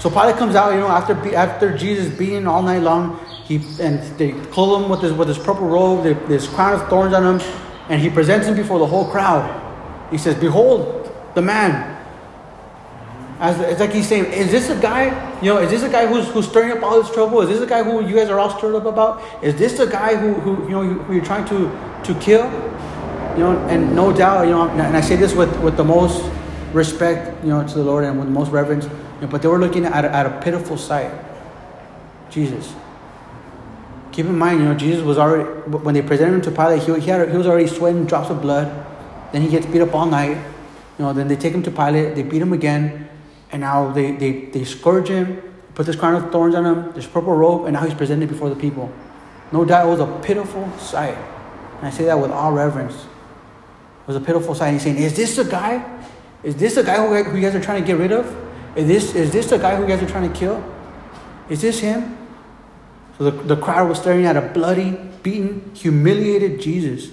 So 0.00 0.08
Pilate 0.08 0.36
comes 0.36 0.54
out, 0.54 0.72
you 0.72 0.80
know, 0.80 0.88
after, 0.88 1.12
after 1.36 1.76
Jesus 1.76 2.08
being 2.16 2.46
all 2.46 2.62
night 2.62 2.80
long, 2.80 3.20
he, 3.44 3.56
and 3.78 4.00
they 4.16 4.32
clothe 4.32 4.82
him 4.82 4.88
with 4.88 5.02
his, 5.02 5.12
with 5.12 5.28
his 5.28 5.36
purple 5.36 5.68
robe, 5.68 6.04
this 6.26 6.48
crown 6.48 6.72
of 6.72 6.88
thorns 6.88 7.12
on 7.12 7.38
him, 7.38 7.46
and 7.90 8.00
he 8.00 8.08
presents 8.08 8.46
him 8.46 8.56
before 8.56 8.78
the 8.78 8.86
whole 8.86 9.10
crowd. 9.10 9.44
He 10.10 10.16
says, 10.16 10.36
Behold, 10.36 11.14
the 11.34 11.42
man. 11.42 11.98
As, 13.40 13.60
it's 13.60 13.80
like 13.80 13.92
he's 13.92 14.08
saying, 14.08 14.26
is 14.32 14.50
this 14.50 14.70
a 14.70 14.80
guy, 14.80 15.04
you 15.42 15.52
know, 15.52 15.58
is 15.58 15.70
this 15.70 15.82
a 15.82 15.88
guy 15.90 16.06
who's, 16.06 16.28
who's 16.28 16.48
stirring 16.48 16.72
up 16.72 16.82
all 16.82 17.02
this 17.02 17.12
trouble? 17.12 17.42
Is 17.42 17.50
this 17.50 17.60
a 17.60 17.66
guy 17.66 17.82
who 17.82 18.06
you 18.06 18.14
guys 18.14 18.30
are 18.30 18.38
all 18.38 18.56
stirred 18.56 18.76
up 18.76 18.86
about? 18.86 19.22
Is 19.44 19.54
this 19.56 19.76
the 19.76 19.86
guy 19.86 20.16
who, 20.16 20.32
who 20.32 20.64
you 20.64 20.70
know, 20.70 20.82
who 20.82 21.14
you're 21.14 21.24
trying 21.24 21.46
to, 21.46 21.68
to 22.04 22.20
kill? 22.20 22.44
You 23.36 23.44
know, 23.44 23.58
and 23.68 23.94
no 23.94 24.16
doubt, 24.16 24.46
you 24.46 24.52
know, 24.52 24.68
and 24.70 24.96
I 24.96 25.02
say 25.02 25.16
this 25.16 25.34
with, 25.34 25.54
with 25.60 25.76
the 25.76 25.84
most 25.84 26.24
respect, 26.72 27.42
you 27.44 27.50
know, 27.50 27.66
to 27.66 27.74
the 27.74 27.84
Lord 27.84 28.04
and 28.04 28.18
with 28.18 28.28
the 28.28 28.34
most 28.34 28.50
reverence, 28.50 28.86
but 29.28 29.42
they 29.42 29.48
were 29.48 29.58
looking 29.58 29.84
at 29.84 30.04
at 30.04 30.26
a 30.26 30.40
pitiful 30.40 30.78
sight. 30.78 31.12
Jesus. 32.30 32.72
Keep 34.12 34.26
in 34.26 34.38
mind, 34.38 34.60
you 34.60 34.64
know, 34.64 34.74
Jesus 34.74 35.04
was 35.04 35.18
already, 35.18 35.48
when 35.70 35.94
they 35.94 36.02
presented 36.02 36.34
him 36.34 36.42
to 36.42 36.50
Pilate, 36.50 36.82
he, 36.82 37.00
he, 37.00 37.10
had, 37.10 37.30
he 37.30 37.36
was 37.36 37.46
already 37.46 37.68
sweating 37.68 38.06
drops 38.06 38.30
of 38.30 38.40
blood. 38.42 38.86
Then 39.32 39.42
he 39.42 39.48
gets 39.48 39.66
beat 39.66 39.80
up 39.80 39.94
all 39.94 40.06
night. 40.06 40.36
You 40.98 41.04
know, 41.04 41.12
then 41.12 41.28
they 41.28 41.36
take 41.36 41.54
him 41.54 41.62
to 41.62 41.70
Pilate, 41.70 42.14
they 42.14 42.22
beat 42.22 42.42
him 42.42 42.52
again, 42.52 43.08
and 43.52 43.60
now 43.60 43.92
they, 43.92 44.12
they, 44.12 44.46
they 44.46 44.64
scourge 44.64 45.08
him, 45.08 45.40
put 45.74 45.86
this 45.86 45.96
crown 45.96 46.14
of 46.14 46.30
thorns 46.30 46.54
on 46.54 46.66
him, 46.66 46.92
this 46.92 47.06
purple 47.06 47.34
robe, 47.34 47.64
and 47.64 47.74
now 47.74 47.84
he's 47.84 47.94
presented 47.94 48.28
before 48.28 48.50
the 48.50 48.56
people. 48.56 48.92
No 49.52 49.64
doubt 49.64 49.86
it 49.86 49.90
was 49.90 50.00
a 50.00 50.20
pitiful 50.22 50.70
sight. 50.78 51.16
And 51.78 51.86
I 51.86 51.90
say 51.90 52.04
that 52.04 52.18
with 52.18 52.30
all 52.30 52.52
reverence. 52.52 52.94
It 52.94 54.06
was 54.06 54.16
a 54.16 54.20
pitiful 54.20 54.54
sight. 54.54 54.72
He's 54.72 54.82
saying, 54.82 54.98
Is 54.98 55.16
this 55.16 55.36
the 55.36 55.44
guy? 55.44 55.98
Is 56.42 56.56
this 56.56 56.74
the 56.74 56.82
guy 56.82 56.96
who, 56.96 57.30
who 57.30 57.36
you 57.36 57.42
guys 57.42 57.54
are 57.54 57.60
trying 57.60 57.82
to 57.82 57.86
get 57.86 57.96
rid 57.96 58.12
of? 58.12 58.26
Is 58.76 58.86
this, 58.86 59.14
is 59.14 59.32
this 59.32 59.50
the 59.50 59.58
guy 59.58 59.76
who 59.76 59.82
you 59.82 59.88
guys 59.88 60.02
are 60.02 60.08
trying 60.08 60.30
to 60.32 60.38
kill? 60.38 60.62
Is 61.48 61.60
this 61.60 61.80
him? 61.80 62.16
So 63.18 63.30
the, 63.30 63.54
the 63.54 63.56
crowd 63.56 63.88
was 63.88 63.98
staring 63.98 64.24
at 64.26 64.36
a 64.36 64.40
bloody, 64.40 64.92
beaten, 65.22 65.72
humiliated 65.74 66.60
Jesus. 66.60 67.10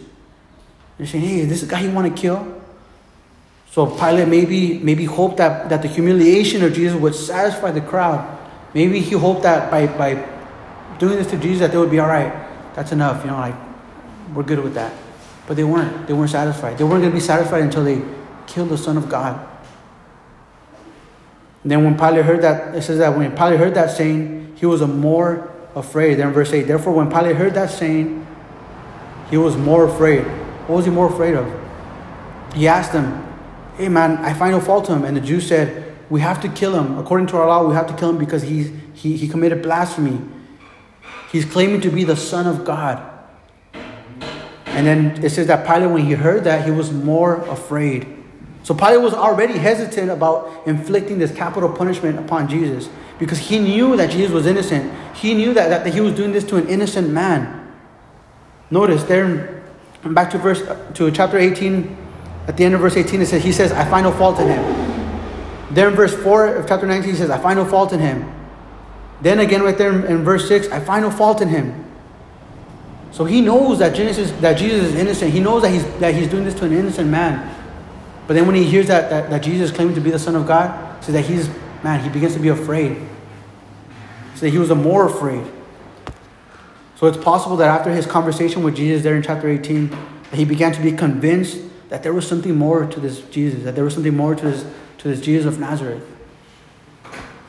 They're 0.97 1.07
saying, 1.07 1.23
hey, 1.23 1.39
is 1.39 1.49
this 1.49 1.61
the 1.61 1.67
guy 1.67 1.81
you 1.81 1.91
want 1.91 2.15
to 2.15 2.21
kill? 2.21 2.61
So 3.71 3.85
Pilate 3.85 4.27
maybe, 4.27 4.79
maybe 4.79 5.05
hoped 5.05 5.37
that, 5.37 5.69
that 5.69 5.81
the 5.81 5.87
humiliation 5.87 6.63
of 6.63 6.73
Jesus 6.73 6.99
would 6.99 7.13
satisfy 7.13 7.71
the 7.71 7.81
crowd. 7.81 8.37
Maybe 8.73 8.99
he 8.99 9.15
hoped 9.15 9.43
that 9.43 9.69
by, 9.69 9.87
by 9.87 10.13
doing 10.97 11.17
this 11.17 11.27
to 11.31 11.37
Jesus 11.37 11.59
that 11.59 11.71
they 11.71 11.77
would 11.77 11.91
be 11.91 11.99
all 11.99 12.07
right. 12.07 12.33
That's 12.75 12.91
enough, 12.91 13.23
you 13.23 13.31
know, 13.31 13.37
like 13.37 13.55
we're 14.33 14.43
good 14.43 14.59
with 14.59 14.75
that. 14.75 14.93
But 15.47 15.57
they 15.57 15.63
weren't. 15.63 16.07
They 16.07 16.13
weren't 16.13 16.29
satisfied. 16.29 16.77
They 16.77 16.83
weren't 16.83 17.01
going 17.01 17.11
to 17.11 17.17
be 17.17 17.21
satisfied 17.21 17.63
until 17.63 17.83
they 17.83 18.01
killed 18.45 18.69
the 18.69 18.77
Son 18.77 18.97
of 18.97 19.09
God. 19.09 19.47
And 21.68 21.72
then 21.74 21.84
when 21.84 21.97
Pilate 21.97 22.24
heard 22.24 22.43
that, 22.43 22.74
it 22.76 22.82
says 22.82 22.99
that 22.99 23.18
when 23.18 23.36
Pilate 23.36 23.59
heard 23.59 23.74
that 23.74 23.91
saying, 23.91 24.55
he 24.55 24.65
was 24.65 24.80
more 24.84 25.53
afraid. 25.76 26.15
Then 26.15 26.32
verse 26.32 26.53
8, 26.53 26.61
therefore 26.61 26.93
when 26.93 27.09
Pilate 27.09 27.36
heard 27.36 27.55
that 27.55 27.70
saying, 27.70 28.26
he 29.30 29.36
was 29.36 29.57
more 29.57 29.84
afraid. 29.84 30.22
What 30.22 30.78
was 30.78 30.86
he 30.86 30.91
more 30.91 31.11
afraid 31.11 31.36
of? 31.36 31.45
He 32.55 32.70
asked 32.70 32.93
them, 32.93 33.22
Hey 33.76 33.89
man, 33.89 34.15
I 34.20 34.34
find 34.34 34.53
no 34.53 34.61
fault 34.61 34.86
to 34.86 34.93
him. 34.93 35.03
And 35.03 35.18
the 35.18 35.20
Jews 35.20 35.45
said, 35.45 35.93
We 36.09 36.22
have 36.22 36.39
to 36.43 36.47
kill 36.47 36.74
him. 36.74 36.97
According 36.97 37.28
to 37.28 37.38
our 37.38 37.47
law, 37.47 37.68
we 37.68 37.76
have 37.76 37.88
to 37.88 37.93
kill 37.97 38.11
him 38.11 38.18
because 38.18 38.43
he's, 38.43 38.72
he, 38.93 39.18
he 39.18 39.28
committed 39.28 39.61
blasphemy. 39.61 40.22
He's 41.34 41.43
claiming 41.43 41.82
to 41.82 41.89
be 41.89 42.05
the 42.05 42.15
Son 42.15 42.47
of 42.47 42.63
God. 42.63 43.05
And 44.68 44.88
then 44.88 45.22
it 45.22 45.32
says 45.32 45.47
that 45.47 45.68
Pilate, 45.68 45.91
when 45.91 46.05
he 46.05 46.13
heard 46.13 46.45
that, 46.45 46.63
he 46.63 46.72
was 46.72 46.93
more 46.93 47.41
afraid. 47.47 48.16
So 48.68 48.74
Pilate 48.74 48.99
was 48.99 49.13
already 49.13 49.53
hesitant 49.53 50.11
about 50.11 50.68
inflicting 50.68 51.20
this 51.20 51.32
capital 51.32 51.72
punishment 51.72 52.20
upon 52.20 52.49
Jesus 52.49 52.89
because 53.18 53.38
he 53.38 53.59
knew 53.59 53.95
that 53.95 54.11
Jesus 54.11 54.30
was 54.30 54.45
innocent. 54.45 54.93
He 55.15 55.34
knew 55.36 55.53
that, 55.53 55.70
that, 55.70 55.86
that 55.86 55.93
he 55.93 56.01
was 56.01 56.13
doing 56.13 56.34
this 56.34 56.43
to 56.47 56.57
an 56.57 56.68
innocent 56.68 57.09
man. 57.09 57.74
Notice 58.70 59.05
there, 59.05 59.63
back 60.03 60.30
to 60.32 60.38
verse 60.38 60.63
to 60.95 61.09
chapter 61.11 61.38
18, 61.38 61.95
at 62.49 62.57
the 62.57 62.65
end 62.65 62.76
of 62.76 62.82
verse 62.82 62.97
18, 62.97 63.22
it 63.22 63.28
says, 63.28 63.41
He 63.41 63.53
says, 63.53 63.72
I 63.72 63.89
find 63.89 64.03
no 64.03 64.11
fault 64.11 64.38
in 64.41 64.49
him. 64.49 64.61
Then 65.74 65.88
in 65.88 65.95
verse 65.95 66.13
4 66.13 66.55
of 66.55 66.68
chapter 66.68 66.86
19, 66.86 67.09
he 67.09 67.15
says, 67.15 67.30
I 67.30 67.38
find 67.38 67.57
no 67.57 67.63
fault 67.63 67.93
in 67.93 68.01
him. 68.01 68.30
Then 69.22 69.39
again, 69.39 69.61
right 69.61 69.78
there 69.78 69.97
in, 69.97 70.03
in 70.11 70.24
verse 70.26 70.45
6, 70.45 70.68
I 70.72 70.82
find 70.82 71.05
no 71.05 71.09
fault 71.09 71.41
in 71.41 71.47
him. 71.47 71.86
So 73.11 73.24
he 73.24 73.39
knows 73.39 73.80
that 73.80 73.95
Genesis, 73.95 74.32
that 74.41 74.57
Jesus 74.57 74.89
is 74.89 74.95
innocent. 74.95 75.32
He 75.32 75.39
knows 75.39 75.61
that 75.61 75.72
he's 75.72 75.86
that 75.99 76.13
he's 76.13 76.28
doing 76.28 76.43
this 76.43 76.53
to 76.55 76.65
an 76.65 76.74
innocent 76.74 77.09
man. 77.09 77.53
But 78.28 78.34
then 78.34 78.45
when 78.45 78.55
he 78.55 78.65
hears 78.65 78.88
that, 78.88 79.09
that, 79.09 79.30
that 79.30 79.41
Jesus 79.41 79.71
claiming 79.71 79.95
to 79.95 80.01
be 80.01 80.11
the 80.11 80.19
Son 80.19 80.36
of 80.36 80.45
God, 80.45 81.03
says 81.03 81.13
that 81.13 81.25
he's 81.25 81.49
man, 81.84 82.03
he 82.03 82.09
begins 82.09 82.34
to 82.34 82.39
be 82.39 82.49
afraid. 82.49 82.97
So 84.36 84.41
that 84.41 84.49
he 84.49 84.57
was 84.57 84.69
more 84.69 85.07
afraid. 85.07 85.45
So 86.95 87.07
it's 87.07 87.17
possible 87.17 87.57
that 87.57 87.69
after 87.69 87.91
his 87.91 88.05
conversation 88.05 88.63
with 88.63 88.75
Jesus 88.75 89.03
there 89.03 89.15
in 89.15 89.23
chapter 89.23 89.47
18, 89.47 89.89
that 89.89 90.34
he 90.34 90.45
began 90.45 90.73
to 90.73 90.82
be 90.82 90.91
convinced 90.91 91.59
that 91.89 92.03
there 92.03 92.13
was 92.13 92.28
something 92.28 92.55
more 92.55 92.86
to 92.86 92.99
this 92.99 93.21
Jesus, 93.30 93.63
that 93.63 93.75
there 93.75 93.84
was 93.84 93.93
something 93.93 94.15
more 94.15 94.36
to 94.36 94.51
this, 94.51 94.65
to 94.97 95.07
this 95.07 95.21
Jesus 95.21 95.45
of 95.45 95.59
Nazareth. 95.59 96.03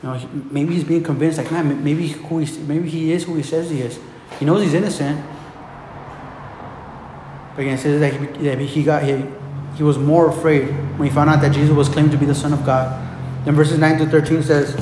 You 0.01 0.09
know, 0.09 0.29
maybe 0.51 0.75
he's 0.75 0.85
being 0.85 1.03
convinced, 1.03 1.37
like, 1.37 1.51
man, 1.51 1.83
maybe, 1.83 2.07
who 2.07 2.37
he, 2.37 2.57
maybe 2.59 2.89
he 2.89 3.11
is 3.11 3.25
who 3.25 3.35
he 3.35 3.43
says 3.43 3.69
he 3.69 3.81
is. 3.81 3.99
He 4.39 4.45
knows 4.45 4.63
he's 4.63 4.73
innocent. 4.73 5.25
But 7.55 7.61
again, 7.63 7.73
it 7.73 7.79
says 7.79 7.99
that 7.99 8.13
he, 8.13 8.43
that 8.45 8.59
he 8.59 8.83
got 8.83 9.03
he, 9.03 9.25
he 9.79 9.83
was 9.83 9.97
more 9.97 10.29
afraid 10.29 10.67
when 10.97 11.07
he 11.07 11.09
found 11.09 11.29
out 11.29 11.39
that 11.39 11.53
Jesus 11.53 11.73
was 11.73 11.87
claimed 11.87 12.11
to 12.11 12.17
be 12.17 12.25
the 12.25 12.35
Son 12.35 12.51
of 12.51 12.65
God. 12.65 12.99
Then 13.45 13.55
verses 13.55 13.79
9 13.79 13.99
to 13.99 14.05
13 14.07 14.43
says, 14.43 14.75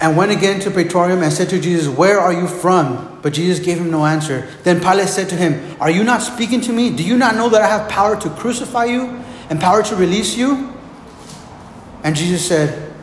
and 0.00 0.16
went 0.16 0.32
again 0.32 0.58
to 0.60 0.70
Praetorium 0.70 1.22
and 1.22 1.30
said 1.30 1.50
to 1.50 1.60
Jesus, 1.60 1.86
Where 1.86 2.18
are 2.18 2.32
you 2.32 2.48
from? 2.48 3.18
But 3.20 3.34
Jesus 3.34 3.62
gave 3.62 3.76
him 3.76 3.90
no 3.90 4.06
answer. 4.06 4.48
Then 4.62 4.80
Pilate 4.80 5.08
said 5.08 5.28
to 5.28 5.36
him, 5.36 5.76
Are 5.78 5.90
you 5.90 6.02
not 6.02 6.22
speaking 6.22 6.62
to 6.62 6.72
me? 6.72 6.96
Do 6.96 7.04
you 7.04 7.18
not 7.18 7.34
know 7.34 7.50
that 7.50 7.60
I 7.60 7.66
have 7.66 7.90
power 7.90 8.18
to 8.22 8.30
crucify 8.30 8.86
you 8.86 9.22
and 9.50 9.60
power 9.60 9.82
to 9.82 9.96
release 9.96 10.34
you? 10.34 10.72
And 12.02 12.16
Jesus 12.16 12.48
said, 12.48 12.94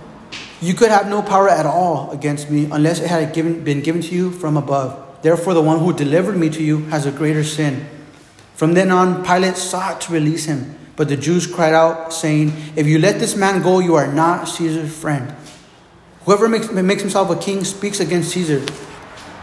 You 0.61 0.74
could 0.74 0.89
have 0.89 1.07
no 1.07 1.21
power 1.21 1.47
at 1.47 1.67
all 1.67 2.09
against 2.09 2.49
me 2.49 2.69
unless 2.71 2.99
it 2.99 3.07
had 3.07 3.36
given, 3.36 3.63
been 3.63 3.82
given 3.82 4.01
to 4.01 4.15
you 4.15 4.32
from 4.32 4.57
above. 4.57 5.21
Therefore, 5.21 5.53
the 5.53 5.61
one 5.61 5.78
who 5.78 5.93
delivered 5.93 6.38
me 6.38 6.49
to 6.49 6.63
you 6.63 6.86
has 6.86 7.05
a 7.05 7.11
greater 7.11 7.43
sin. 7.43 7.88
From 8.64 8.76
then 8.76 8.91
on, 8.91 9.26
Pilate 9.26 9.57
sought 9.57 9.99
to 9.99 10.14
release 10.14 10.45
him. 10.45 10.78
But 10.95 11.09
the 11.09 11.18
Jews 11.18 11.45
cried 11.45 11.74
out, 11.74 12.14
saying, 12.14 12.53
If 12.78 12.88
you 12.88 12.97
let 12.97 13.20
this 13.20 13.36
man 13.36 13.61
go, 13.61 13.80
you 13.80 13.95
are 13.95 14.07
not 14.07 14.47
Caesar's 14.47 14.97
friend. 14.97 15.36
Whoever 16.22 16.47
makes, 16.47 16.72
makes 16.72 17.01
himself 17.01 17.30
a 17.30 17.36
king 17.36 17.66
speaks 17.66 17.99
against 17.99 18.32
Caesar. 18.32 18.61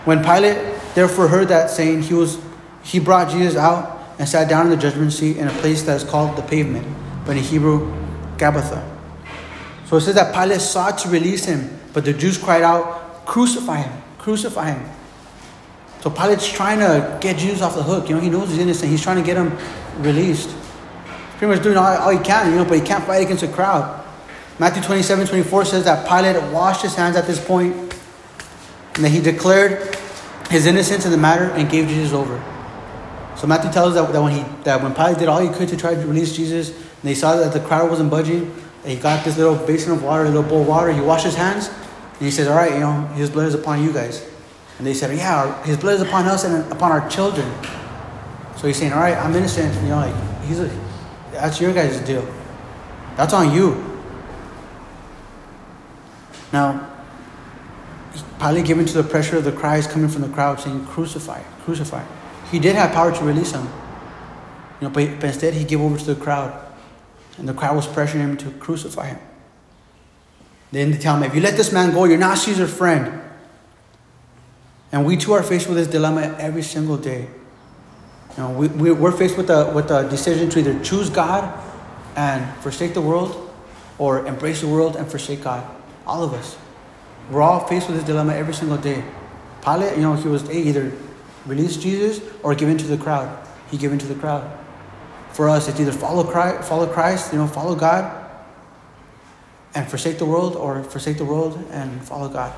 When 0.07 0.25
Pilate 0.25 0.57
therefore 0.95 1.29
heard 1.29 1.49
that 1.49 1.68
saying, 1.68 2.05
he, 2.05 2.14
was, 2.14 2.39
he 2.83 2.99
brought 2.99 3.31
Jesus 3.31 3.57
out 3.57 4.01
and 4.18 4.27
sat 4.27 4.49
down 4.49 4.64
in 4.64 4.71
the 4.71 4.79
judgment 4.79 5.12
seat 5.12 5.37
in 5.37 5.49
a 5.49 5.53
place 5.61 5.83
that 5.83 5.97
is 5.97 6.05
called 6.05 6.35
the 6.39 6.43
pavement, 6.43 6.89
but 7.27 7.37
in 7.37 7.43
Hebrew, 7.43 7.93
Gabbatha. 8.39 8.83
So 9.85 9.97
it 9.99 10.01
says 10.01 10.14
that 10.14 10.33
Pilate 10.35 10.62
sought 10.62 10.97
to 11.01 11.11
release 11.11 11.45
him, 11.45 11.79
but 11.93 12.07
the 12.07 12.14
Jews 12.14 12.39
cried 12.39 12.62
out, 12.62 13.27
Crucify 13.27 13.83
him, 13.83 14.03
crucify 14.16 14.71
him. 14.71 14.99
So 16.01 16.11
Pilate's 16.11 16.51
trying 16.51 16.78
to 16.78 17.18
get 17.20 17.36
Jesus 17.36 17.61
off 17.62 17.74
the 17.74 17.82
hook. 17.82 18.09
You 18.09 18.14
know, 18.14 18.20
he 18.20 18.30
knows 18.30 18.48
he's 18.48 18.59
innocent. 18.59 18.90
He's 18.90 19.03
trying 19.03 19.16
to 19.16 19.22
get 19.22 19.36
him 19.36 19.57
released. 20.03 20.48
He's 20.48 21.36
pretty 21.38 21.55
much 21.55 21.62
doing 21.62 21.76
all, 21.76 21.86
all 21.86 22.11
he 22.11 22.18
can, 22.18 22.51
you 22.51 22.57
know, 22.57 22.64
but 22.64 22.78
he 22.78 22.84
can't 22.84 23.05
fight 23.05 23.22
against 23.22 23.42
a 23.42 23.48
crowd. 23.48 24.05
Matthew 24.59 24.82
27 24.82 25.26
24 25.26 25.64
says 25.64 25.84
that 25.84 26.09
Pilate 26.09 26.53
washed 26.53 26.82
his 26.82 26.94
hands 26.94 27.16
at 27.16 27.26
this 27.26 27.42
point 27.44 27.74
and 28.94 29.05
that 29.05 29.11
he 29.11 29.20
declared 29.20 29.96
his 30.51 30.66
innocence 30.66 31.05
in 31.05 31.11
the 31.11 31.16
matter 31.16 31.44
and 31.44 31.70
gave 31.70 31.88
Jesus 31.88 32.12
over. 32.12 32.42
So 33.36 33.46
Matthew 33.46 33.72
tells 33.72 33.96
us 33.96 34.07
that, 34.07 34.12
that 34.12 34.22
when 34.22 34.32
he 34.32 34.42
that 34.64 34.82
when 34.82 34.94
Pilate 34.94 35.18
did 35.18 35.28
all 35.28 35.40
he 35.40 35.48
could 35.48 35.68
to 35.68 35.76
try 35.76 35.94
to 35.94 36.01
release 36.01 36.36
Jesus, 36.36 36.70
and 36.70 36.84
they 37.03 37.14
saw 37.14 37.36
that 37.36 37.53
the 37.53 37.61
crowd 37.61 37.88
wasn't 37.88 38.11
budging, 38.11 38.55
he 38.84 38.96
got 38.96 39.24
this 39.24 39.38
little 39.38 39.57
basin 39.57 39.92
of 39.92 40.03
water, 40.03 40.24
a 40.24 40.28
little 40.28 40.42
bowl 40.42 40.62
of 40.62 40.68
water, 40.68 40.92
he 40.92 41.01
washed 41.01 41.24
his 41.24 41.36
hands, 41.36 41.68
and 41.68 42.20
he 42.20 42.30
says, 42.30 42.48
All 42.48 42.57
right, 42.57 42.72
you 42.72 42.80
know, 42.80 43.07
his 43.14 43.30
blood 43.30 43.46
is 43.46 43.55
upon 43.55 43.82
you 43.82 43.92
guys. 43.92 44.26
And 44.81 44.87
they 44.87 44.95
said, 44.95 45.14
Yeah, 45.14 45.62
his 45.64 45.76
blood 45.76 45.97
is 45.97 46.01
upon 46.01 46.24
us 46.24 46.43
and 46.45 46.72
upon 46.72 46.91
our 46.91 47.07
children. 47.11 47.47
So 48.57 48.66
he's 48.66 48.78
saying, 48.78 48.95
All 48.95 49.01
right, 49.01 49.14
I'm 49.14 49.37
innocent. 49.37 49.74
You 49.83 49.91
know, 49.91 49.97
like 49.97 50.43
he's 50.45 50.59
a 50.59 50.70
that's 51.33 51.61
your 51.61 51.74
guys' 51.74 52.01
deal. 52.01 52.26
That's 53.14 53.35
on 53.35 53.55
you. 53.55 54.01
Now, 56.51 56.91
Pilate 58.39 58.64
given 58.64 58.87
to 58.87 59.03
the 59.03 59.03
pressure 59.03 59.37
of 59.37 59.45
the 59.45 59.53
cries 59.53 59.87
coming 59.87 60.09
from 60.09 60.22
the 60.22 60.31
crowd 60.31 60.59
saying, 60.61 60.87
Crucify, 60.87 61.43
crucify. 61.66 62.03
He 62.51 62.59
did 62.59 62.74
have 62.74 62.93
power 62.93 63.12
to 63.12 63.22
release 63.22 63.53
him. 63.53 63.68
You 64.81 64.89
know, 64.89 64.95
but, 64.95 65.20
but 65.20 65.24
instead 65.24 65.53
he 65.53 65.64
gave 65.64 65.83
over 65.83 65.99
to 65.99 66.14
the 66.14 66.18
crowd. 66.18 66.59
And 67.37 67.47
the 67.47 67.53
crowd 67.53 67.76
was 67.76 67.87
pressuring 67.87 68.20
him 68.20 68.37
to 68.39 68.51
crucify 68.53 69.09
him. 69.09 69.18
Then 70.72 70.91
they 70.93 70.97
tell 70.97 71.18
him, 71.18 71.24
if 71.24 71.35
you 71.35 71.43
let 71.43 71.59
this 71.59 71.70
man 71.70 71.93
go, 71.93 72.07
you're 72.07 72.16
not 72.16 72.39
Caesar's 72.39 72.72
friend. 72.72 73.20
And 74.93 75.07
we 75.07 75.16
too 75.16 75.32
are 75.32 75.43
faced 75.43 75.68
with 75.68 75.76
this 75.76 75.86
dilemma 75.86 76.36
every 76.38 76.62
single 76.62 76.97
day. 76.97 77.28
You 78.36 78.43
know, 78.43 78.51
we, 78.51 78.68
we, 78.68 78.93
we're 78.93 79.12
faced 79.12 79.36
with 79.36 79.49
the, 79.49 79.70
with 79.74 79.88
the 79.88 80.03
decision 80.05 80.51
to 80.51 80.59
either 80.59 80.82
choose 80.82 81.11
God 81.11 81.59
and 82.16 82.47
forsake 82.62 82.95
the 82.95 83.01
world 83.01 83.51
or 83.99 84.26
embrace 84.26 84.61
the 84.61 84.68
world 84.68 84.97
and 84.97 85.09
forsake 85.09 85.43
God. 85.43 85.64
All 86.07 86.22
of 86.22 86.32
us. 86.32 86.57
We're 87.30 87.43
all 87.43 87.66
faced 87.66 87.88
with 87.88 87.97
this 87.97 88.07
dilemma 88.07 88.34
every 88.34 88.55
single 88.55 88.78
day. 88.78 89.05
Pilate, 89.62 89.97
you 89.97 90.03
know, 90.03 90.14
he 90.14 90.28
was 90.28 90.51
either 90.51 90.93
release 91.47 91.76
Jesus 91.76 92.20
or 92.43 92.55
give 92.55 92.68
in 92.68 92.78
to 92.78 92.86
the 92.86 92.97
crowd. 92.97 93.47
He 93.70 93.76
gave 93.76 93.93
in 93.93 93.99
to 93.99 94.07
the 94.07 94.14
crowd. 94.14 94.59
For 95.32 95.49
us, 95.49 95.68
it's 95.68 95.78
either 95.78 95.93
follow 95.93 96.24
Christ, 96.24 96.68
follow 96.68 96.86
Christ, 96.86 97.32
you 97.32 97.38
know, 97.38 97.47
follow 97.47 97.76
God, 97.76 98.28
and 99.74 99.88
forsake 99.88 100.18
the 100.18 100.26
world, 100.26 100.57
or 100.57 100.82
forsake 100.82 101.18
the 101.18 101.24
world 101.24 101.64
and 101.70 102.03
follow 102.03 102.28
God. 102.28 102.53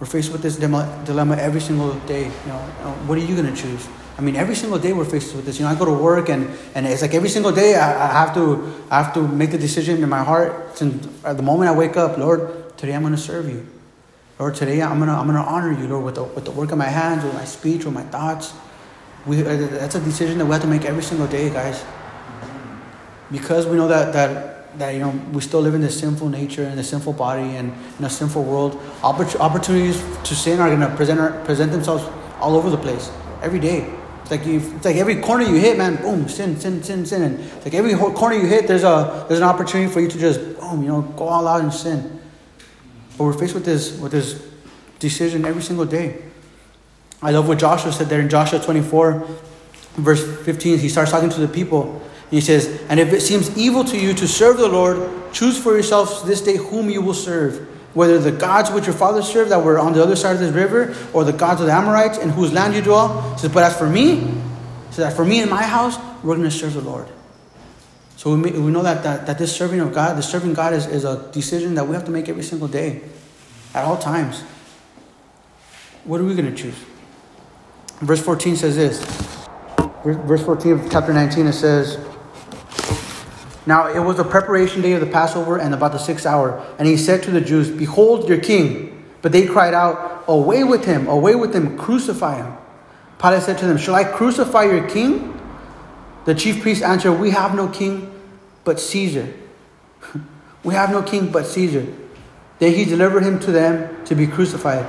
We're 0.00 0.06
faced 0.06 0.32
with 0.32 0.42
this 0.42 0.56
dilemma 0.56 1.36
every 1.36 1.60
single 1.60 1.94
day. 2.00 2.24
You 2.24 2.48
know, 2.48 2.58
what 3.06 3.16
are 3.16 3.20
you 3.20 3.36
going 3.36 3.54
to 3.54 3.60
choose? 3.60 3.86
I 4.16 4.20
mean, 4.20 4.36
every 4.36 4.54
single 4.54 4.78
day 4.78 4.92
we're 4.92 5.04
faced 5.04 5.34
with 5.34 5.44
this. 5.44 5.58
You 5.58 5.64
know, 5.64 5.70
I 5.70 5.74
go 5.74 5.84
to 5.84 5.92
work 5.92 6.28
and, 6.28 6.48
and 6.74 6.86
it's 6.86 7.02
like 7.02 7.14
every 7.14 7.28
single 7.28 7.52
day 7.52 7.74
I, 7.74 8.08
I 8.08 8.12
have 8.12 8.34
to 8.34 8.72
I 8.90 9.02
have 9.02 9.14
to 9.14 9.26
make 9.26 9.50
the 9.50 9.58
decision 9.58 10.02
in 10.02 10.08
my 10.08 10.22
heart. 10.22 10.76
Since 10.76 11.06
at 11.24 11.36
the 11.36 11.42
moment 11.42 11.70
I 11.70 11.74
wake 11.76 11.96
up, 11.96 12.16
Lord, 12.16 12.76
today 12.76 12.94
I'm 12.94 13.02
going 13.02 13.14
to 13.14 13.20
serve 13.20 13.48
you. 13.48 13.66
Lord, 14.38 14.54
today 14.54 14.82
I'm 14.82 14.98
going 14.98 15.08
to 15.08 15.14
I'm 15.14 15.26
going 15.26 15.42
to 15.42 15.48
honor 15.48 15.72
you, 15.72 15.88
Lord, 15.88 16.04
with 16.04 16.14
the, 16.16 16.24
with 16.24 16.44
the 16.44 16.52
work 16.52 16.70
of 16.70 16.78
my 16.78 16.86
hands, 16.86 17.24
with 17.24 17.34
my 17.34 17.44
speech, 17.44 17.84
with 17.84 17.94
my 17.94 18.04
thoughts. 18.04 18.52
We, 19.26 19.40
uh, 19.40 19.56
that's 19.56 19.94
a 19.94 20.00
decision 20.00 20.38
that 20.38 20.44
we 20.44 20.52
have 20.52 20.62
to 20.62 20.68
make 20.68 20.84
every 20.84 21.02
single 21.02 21.26
day, 21.26 21.50
guys. 21.50 21.84
Because 23.32 23.66
we 23.66 23.76
know 23.76 23.88
that 23.88 24.12
that 24.12 24.53
that 24.78 24.94
you 24.94 25.00
know 25.00 25.10
we 25.32 25.40
still 25.40 25.60
live 25.60 25.74
in 25.74 25.80
this 25.80 25.98
sinful 25.98 26.28
nature 26.28 26.64
and 26.64 26.78
the 26.78 26.84
sinful 26.84 27.12
body 27.12 27.56
and 27.56 27.72
in 27.98 28.04
a 28.04 28.10
sinful 28.10 28.42
world. 28.44 28.80
Opportunities 29.02 30.02
to 30.24 30.34
sin 30.34 30.60
are 30.60 30.68
going 30.68 30.80
to 30.80 30.94
present 30.96 31.44
present 31.44 31.72
themselves 31.72 32.04
all 32.40 32.56
over 32.56 32.70
the 32.70 32.76
place 32.76 33.10
every 33.42 33.60
day. 33.60 33.92
It's 34.22 34.30
like 34.30 34.46
you, 34.46 34.58
it's 34.58 34.86
like 34.86 34.96
every 34.96 35.16
corner 35.16 35.44
you 35.44 35.56
hit, 35.56 35.76
man, 35.76 35.96
boom, 35.96 36.28
sin, 36.30 36.58
sin, 36.58 36.82
sin, 36.82 37.04
sin. 37.04 37.22
And 37.22 37.40
it's 37.40 37.66
like 37.66 37.74
every 37.74 37.94
corner 37.94 38.36
you 38.36 38.46
hit, 38.46 38.66
there's 38.66 38.82
a 38.82 39.26
there's 39.28 39.40
an 39.40 39.46
opportunity 39.46 39.92
for 39.92 40.00
you 40.00 40.08
to 40.08 40.18
just 40.18 40.58
boom, 40.58 40.82
you 40.82 40.88
know, 40.88 41.02
go 41.02 41.24
all 41.24 41.46
out 41.46 41.60
and 41.60 41.72
sin. 41.72 42.20
But 43.18 43.24
we're 43.24 43.34
faced 43.34 43.54
with 43.54 43.66
this 43.66 43.98
with 43.98 44.12
this 44.12 44.42
decision 44.98 45.44
every 45.44 45.62
single 45.62 45.84
day. 45.84 46.22
I 47.22 47.30
love 47.32 47.48
what 47.48 47.58
Joshua 47.58 47.92
said 47.92 48.08
there 48.08 48.20
in 48.20 48.30
Joshua 48.30 48.60
24, 48.60 49.26
verse 49.96 50.44
15. 50.44 50.78
He 50.78 50.88
starts 50.88 51.10
talking 51.10 51.30
to 51.30 51.40
the 51.40 51.48
people. 51.48 52.02
He 52.30 52.40
says, 52.40 52.82
And 52.88 52.98
if 52.98 53.12
it 53.12 53.20
seems 53.20 53.56
evil 53.56 53.84
to 53.84 53.98
you 53.98 54.14
to 54.14 54.26
serve 54.26 54.56
the 54.56 54.68
Lord, 54.68 55.32
choose 55.32 55.60
for 55.60 55.72
yourselves 55.74 56.22
this 56.24 56.40
day 56.40 56.56
whom 56.56 56.90
you 56.90 57.02
will 57.02 57.14
serve. 57.14 57.68
Whether 57.94 58.18
the 58.18 58.32
gods 58.32 58.70
which 58.70 58.86
your 58.86 58.94
fathers 58.94 59.26
served 59.26 59.50
that 59.50 59.62
were 59.62 59.78
on 59.78 59.92
the 59.92 60.02
other 60.02 60.16
side 60.16 60.34
of 60.34 60.40
this 60.40 60.52
river, 60.52 60.96
or 61.12 61.24
the 61.24 61.32
gods 61.32 61.60
of 61.60 61.68
the 61.68 61.72
Amorites 61.72 62.18
in 62.18 62.30
whose 62.30 62.52
land 62.52 62.74
you 62.74 62.82
dwell. 62.82 63.32
He 63.34 63.38
says, 63.38 63.52
But 63.52 63.62
as 63.62 63.78
for 63.78 63.88
me, 63.88 64.16
he 64.16 64.92
says, 64.92 65.14
for 65.14 65.24
me 65.24 65.40
and 65.40 65.50
my 65.50 65.62
house, 65.62 65.96
we're 66.22 66.36
going 66.36 66.48
to 66.48 66.50
serve 66.50 66.74
the 66.74 66.80
Lord. 66.80 67.08
So 68.16 68.34
we, 68.36 68.52
we 68.52 68.70
know 68.70 68.82
that, 68.82 69.02
that, 69.02 69.26
that 69.26 69.38
this 69.38 69.54
serving 69.54 69.80
of 69.80 69.92
God, 69.92 70.16
the 70.16 70.22
serving 70.22 70.54
God 70.54 70.72
is, 70.72 70.86
is 70.86 71.04
a 71.04 71.30
decision 71.32 71.74
that 71.74 71.86
we 71.86 71.94
have 71.94 72.04
to 72.04 72.10
make 72.10 72.28
every 72.28 72.42
single 72.44 72.68
day, 72.68 73.02
at 73.74 73.84
all 73.84 73.98
times. 73.98 74.40
What 76.04 76.20
are 76.20 76.24
we 76.24 76.34
going 76.34 76.54
to 76.54 76.56
choose? 76.56 76.76
Verse 78.00 78.22
14 78.22 78.56
says 78.56 78.76
this. 78.76 79.00
Verse 80.04 80.44
14 80.44 80.72
of 80.72 80.90
chapter 80.90 81.12
19, 81.12 81.46
it 81.46 81.52
says, 81.54 81.98
Now 83.66 83.88
it 83.88 84.00
was 84.00 84.18
the 84.18 84.24
preparation 84.24 84.82
day 84.82 84.92
of 84.92 85.00
the 85.00 85.06
Passover 85.06 85.58
and 85.58 85.74
about 85.74 85.92
the 85.92 85.98
sixth 85.98 86.26
hour. 86.26 86.64
And 86.78 86.86
he 86.86 86.96
said 86.96 87.22
to 87.24 87.30
the 87.30 87.40
Jews, 87.40 87.70
Behold 87.70 88.28
your 88.28 88.38
king. 88.38 88.90
But 89.22 89.32
they 89.32 89.46
cried 89.46 89.72
out, 89.72 90.24
Away 90.28 90.64
with 90.64 90.84
him, 90.84 91.06
away 91.06 91.34
with 91.34 91.54
him, 91.54 91.78
crucify 91.78 92.36
him. 92.36 92.54
Pilate 93.18 93.42
said 93.42 93.58
to 93.58 93.66
them, 93.66 93.78
Shall 93.78 93.94
I 93.94 94.04
crucify 94.04 94.64
your 94.64 94.86
king? 94.88 95.40
The 96.26 96.34
chief 96.34 96.60
priests 96.62 96.82
answered, 96.82 97.14
We 97.14 97.30
have 97.30 97.54
no 97.54 97.68
king 97.68 98.12
but 98.64 98.80
Caesar. 98.80 99.32
we 100.64 100.74
have 100.74 100.90
no 100.90 101.02
king 101.02 101.30
but 101.30 101.46
Caesar. 101.46 101.86
Then 102.58 102.74
he 102.74 102.84
delivered 102.84 103.22
him 103.22 103.40
to 103.40 103.52
them 103.52 104.04
to 104.04 104.14
be 104.14 104.26
crucified. 104.26 104.84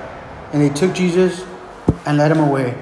And 0.52 0.62
they 0.62 0.70
took 0.70 0.94
Jesus 0.94 1.46
and 2.06 2.18
led 2.18 2.32
him 2.32 2.40
away. 2.40 2.78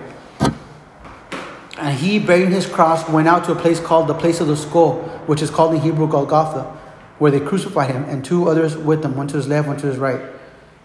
And 1.83 1.99
he, 1.99 2.17
bearing 2.17 2.49
his 2.49 2.65
cross, 2.65 3.09
went 3.09 3.27
out 3.27 3.43
to 3.43 3.51
a 3.51 3.55
place 3.55 3.77
called 3.77 4.07
the 4.07 4.13
place 4.13 4.39
of 4.39 4.47
the 4.47 4.55
skull, 4.55 5.01
which 5.25 5.41
is 5.41 5.49
called 5.49 5.75
in 5.75 5.81
Hebrew 5.81 6.07
Golgotha, 6.07 6.63
where 7.19 7.29
they 7.29 7.41
crucified 7.41 7.91
him, 7.91 8.05
and 8.05 8.23
two 8.23 8.47
others 8.47 8.77
with 8.77 9.03
him, 9.03 9.17
one 9.17 9.27
to 9.27 9.35
his 9.35 9.49
left, 9.49 9.67
one 9.67 9.75
to 9.75 9.87
his 9.87 9.97
right, 9.97 10.21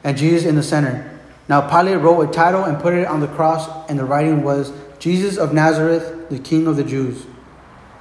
and 0.02 0.16
Jesus 0.16 0.44
in 0.44 0.56
the 0.56 0.62
center. 0.62 1.16
Now 1.48 1.60
Pilate 1.70 2.00
wrote 2.00 2.28
a 2.28 2.32
title 2.32 2.64
and 2.64 2.80
put 2.80 2.94
it 2.94 3.06
on 3.06 3.20
the 3.20 3.28
cross, 3.28 3.68
and 3.88 3.96
the 3.96 4.04
writing 4.04 4.42
was, 4.42 4.72
Jesus 4.98 5.36
of 5.36 5.52
Nazareth, 5.52 6.30
the 6.30 6.40
King 6.40 6.66
of 6.66 6.74
the 6.74 6.82
Jews. 6.82 7.26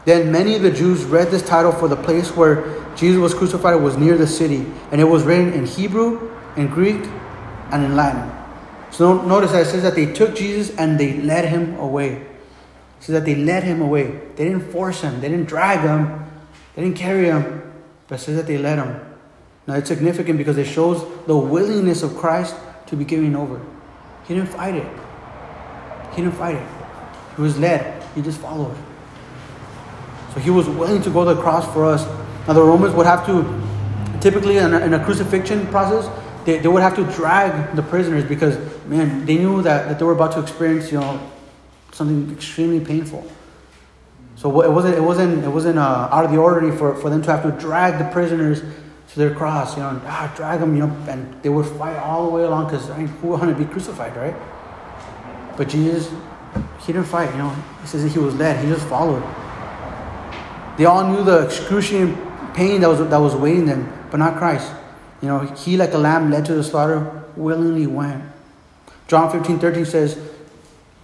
Then 0.06 0.32
many 0.32 0.56
of 0.56 0.64
the 0.64 0.72
Jews 0.72 1.04
read 1.04 1.30
this 1.30 1.44
title 1.44 1.74
for 1.74 1.88
the 1.88 1.96
place 1.96 2.36
where 2.36 2.84
Jesus 2.96 3.22
was 3.22 3.36
crucified 3.36 3.80
was 3.80 3.96
near 3.96 4.18
the 4.18 4.26
city, 4.26 4.66
and 4.92 5.00
it 5.00 5.04
was 5.04 5.22
written 5.22 5.54
in 5.54 5.68
Hebrew, 5.68 6.32
in 6.56 6.66
Greek, 6.66 7.06
and 7.72 7.86
in 7.86 7.96
Latin. 7.96 8.28
So 8.90 9.22
notice 9.22 9.52
that 9.52 9.68
it 9.68 9.70
says 9.70 9.84
that 9.84 9.94
they 9.94 10.12
took 10.12 10.36
Jesus 10.36 10.76
and 10.78 11.00
they 11.00 11.22
led 11.22 11.46
him 11.46 11.76
away. 11.76 12.26
Says 13.00 13.14
that 13.14 13.26
they 13.26 13.36
led 13.36 13.64
him 13.64 13.82
away. 13.82 14.08
They 14.36 14.46
didn't 14.46 14.72
force 14.72 15.02
him, 15.02 15.22
they 15.22 15.30
didn't 15.30 15.48
drag 15.48 15.82
him, 15.82 16.26
they 16.76 16.84
didn't 16.84 16.98
carry 16.98 17.26
him, 17.26 17.74
but 18.08 18.20
says 18.20 18.36
that 18.36 18.48
they 18.48 18.58
led 18.58 18.78
him. 18.78 19.00
Now 19.68 19.76
it's 19.76 19.90
significant 19.90 20.38
because 20.38 20.58
it 20.58 20.66
shows 20.66 21.06
the 21.26 21.38
willingness 21.38 22.04
of 22.04 22.16
Christ 22.16 22.56
to 22.88 22.96
be 22.96 23.04
given 23.04 23.36
over. 23.36 23.62
He 24.28 24.34
didn't 24.34 24.50
fight 24.50 24.76
it. 24.76 24.88
He 26.12 26.22
didn't 26.22 26.36
fight 26.36 26.56
it. 26.56 26.68
He 27.36 27.42
was 27.42 27.58
led. 27.60 28.04
He 28.16 28.22
just 28.22 28.40
followed. 28.40 28.76
So 30.34 30.40
he 30.40 30.50
was 30.50 30.68
willing 30.70 31.02
to 31.02 31.10
go 31.10 31.26
to 31.26 31.36
the 31.36 31.42
cross 31.42 31.72
for 31.74 31.86
us. 31.86 32.06
Now 32.48 32.54
the 32.54 32.64
Romans 32.64 32.94
would 32.96 33.06
have 33.06 33.26
to, 33.26 33.62
typically 34.22 34.58
in 34.58 34.74
a, 34.74 34.80
in 34.80 34.94
a 34.94 35.04
crucifixion 35.04 35.68
process, 35.68 36.10
they, 36.46 36.60
they 36.60 36.68
would 36.68 36.82
have 36.82 36.96
to 36.96 37.04
drag 37.14 37.76
the 37.76 37.84
prisoners 37.84 38.24
because, 38.24 38.58
man, 38.86 39.26
they 39.26 39.38
knew 39.38 39.62
that, 39.64 39.90
that 39.90 40.00
they 40.00 40.06
were 40.06 40.14
about 40.14 40.32
to 40.34 40.40
experience, 40.40 40.92
you 40.92 41.00
know, 41.00 41.20
something 41.98 42.32
extremely 42.32 42.80
painful. 42.80 43.30
So 44.36 44.62
it 44.62 44.72
wasn't, 44.72 44.96
it 44.96 45.02
wasn't, 45.02 45.44
it 45.44 45.50
wasn't 45.50 45.80
uh, 45.80 46.10
out 46.12 46.24
of 46.24 46.32
the 46.32 46.38
ordinary 46.38 46.78
for, 46.78 46.96
for 46.96 47.10
them 47.10 47.24
to 47.24 47.32
have 47.32 47.42
to 47.42 47.52
drag 47.60 47.98
the 47.98 48.06
prisoners 48.12 48.62
to 48.62 49.20
their 49.20 49.34
cross, 49.34 49.76
you 49.76 49.82
know, 49.82 50.00
ah, 50.06 50.32
drag 50.36 50.60
them, 50.60 50.76
you 50.76 50.86
know, 50.86 50.96
and 51.10 51.42
they 51.42 51.50
would 51.50 51.66
fight 51.66 51.98
all 51.98 52.28
the 52.28 52.32
way 52.32 52.44
along 52.44 52.66
because 52.66 52.90
I 52.92 53.00
mean, 53.00 53.08
who 53.08 53.30
wanted 53.30 53.58
to 53.58 53.66
be 53.66 53.66
crucified, 53.66 54.16
right? 54.16 54.36
But 55.58 55.70
Jesus, 55.70 56.14
he 56.82 56.94
didn't 56.94 57.08
fight, 57.08 57.32
you 57.32 57.40
know. 57.40 57.50
He 57.82 57.88
says 57.88 58.14
he 58.14 58.20
was 58.20 58.36
led, 58.36 58.64
he 58.64 58.70
just 58.70 58.86
followed. 58.86 59.24
They 60.78 60.86
all 60.86 61.12
knew 61.12 61.24
the 61.24 61.46
excruciating 61.46 62.16
pain 62.54 62.82
that 62.82 62.90
was, 62.90 63.00
that 63.00 63.18
was 63.18 63.36
waiting 63.36 63.66
them, 63.66 63.92
but 64.12 64.18
not 64.18 64.38
Christ. 64.38 64.72
You 65.24 65.30
know, 65.30 65.40
he, 65.40 65.78
like 65.78 65.94
a 65.94 65.98
lamb 65.98 66.30
led 66.30 66.46
to 66.46 66.54
the 66.54 66.64
slaughter, 66.64 67.24
willingly 67.36 67.88
went. 67.88 68.24
John 69.08 69.32
15, 69.32 69.58
13 69.58 69.86
says 69.86 70.20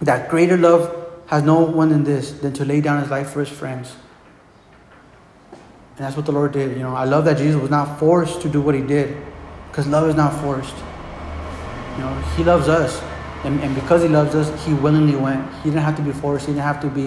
that 0.00 0.28
greater 0.28 0.56
love 0.56 1.04
has 1.26 1.42
no 1.42 1.60
one 1.60 1.88
than 1.88 2.04
this, 2.04 2.32
than 2.32 2.52
to 2.54 2.64
lay 2.64 2.80
down 2.80 3.00
his 3.00 3.10
life 3.10 3.30
for 3.30 3.40
his 3.40 3.48
friends. 3.48 3.94
And 5.96 6.04
that's 6.04 6.16
what 6.16 6.26
the 6.26 6.32
Lord 6.32 6.52
did. 6.52 6.76
You 6.76 6.82
know, 6.82 6.94
I 6.94 7.04
love 7.04 7.24
that 7.26 7.38
Jesus 7.38 7.60
was 7.60 7.70
not 7.70 7.98
forced 7.98 8.42
to 8.42 8.48
do 8.48 8.60
what 8.60 8.74
he 8.74 8.82
did, 8.82 9.16
because 9.68 9.86
love 9.86 10.08
is 10.08 10.14
not 10.14 10.38
forced. 10.40 10.74
You 11.96 12.00
know, 12.00 12.14
he 12.36 12.44
loves 12.44 12.68
us. 12.68 13.00
And, 13.44 13.60
and 13.60 13.74
because 13.74 14.02
he 14.02 14.08
loves 14.08 14.34
us, 14.34 14.64
he 14.64 14.74
willingly 14.74 15.16
went. 15.16 15.46
He 15.56 15.70
didn't 15.70 15.82
have 15.82 15.96
to 15.96 16.02
be 16.02 16.12
forced. 16.12 16.46
He 16.46 16.52
didn't 16.52 16.64
have 16.64 16.80
to 16.80 16.88
be 16.88 17.02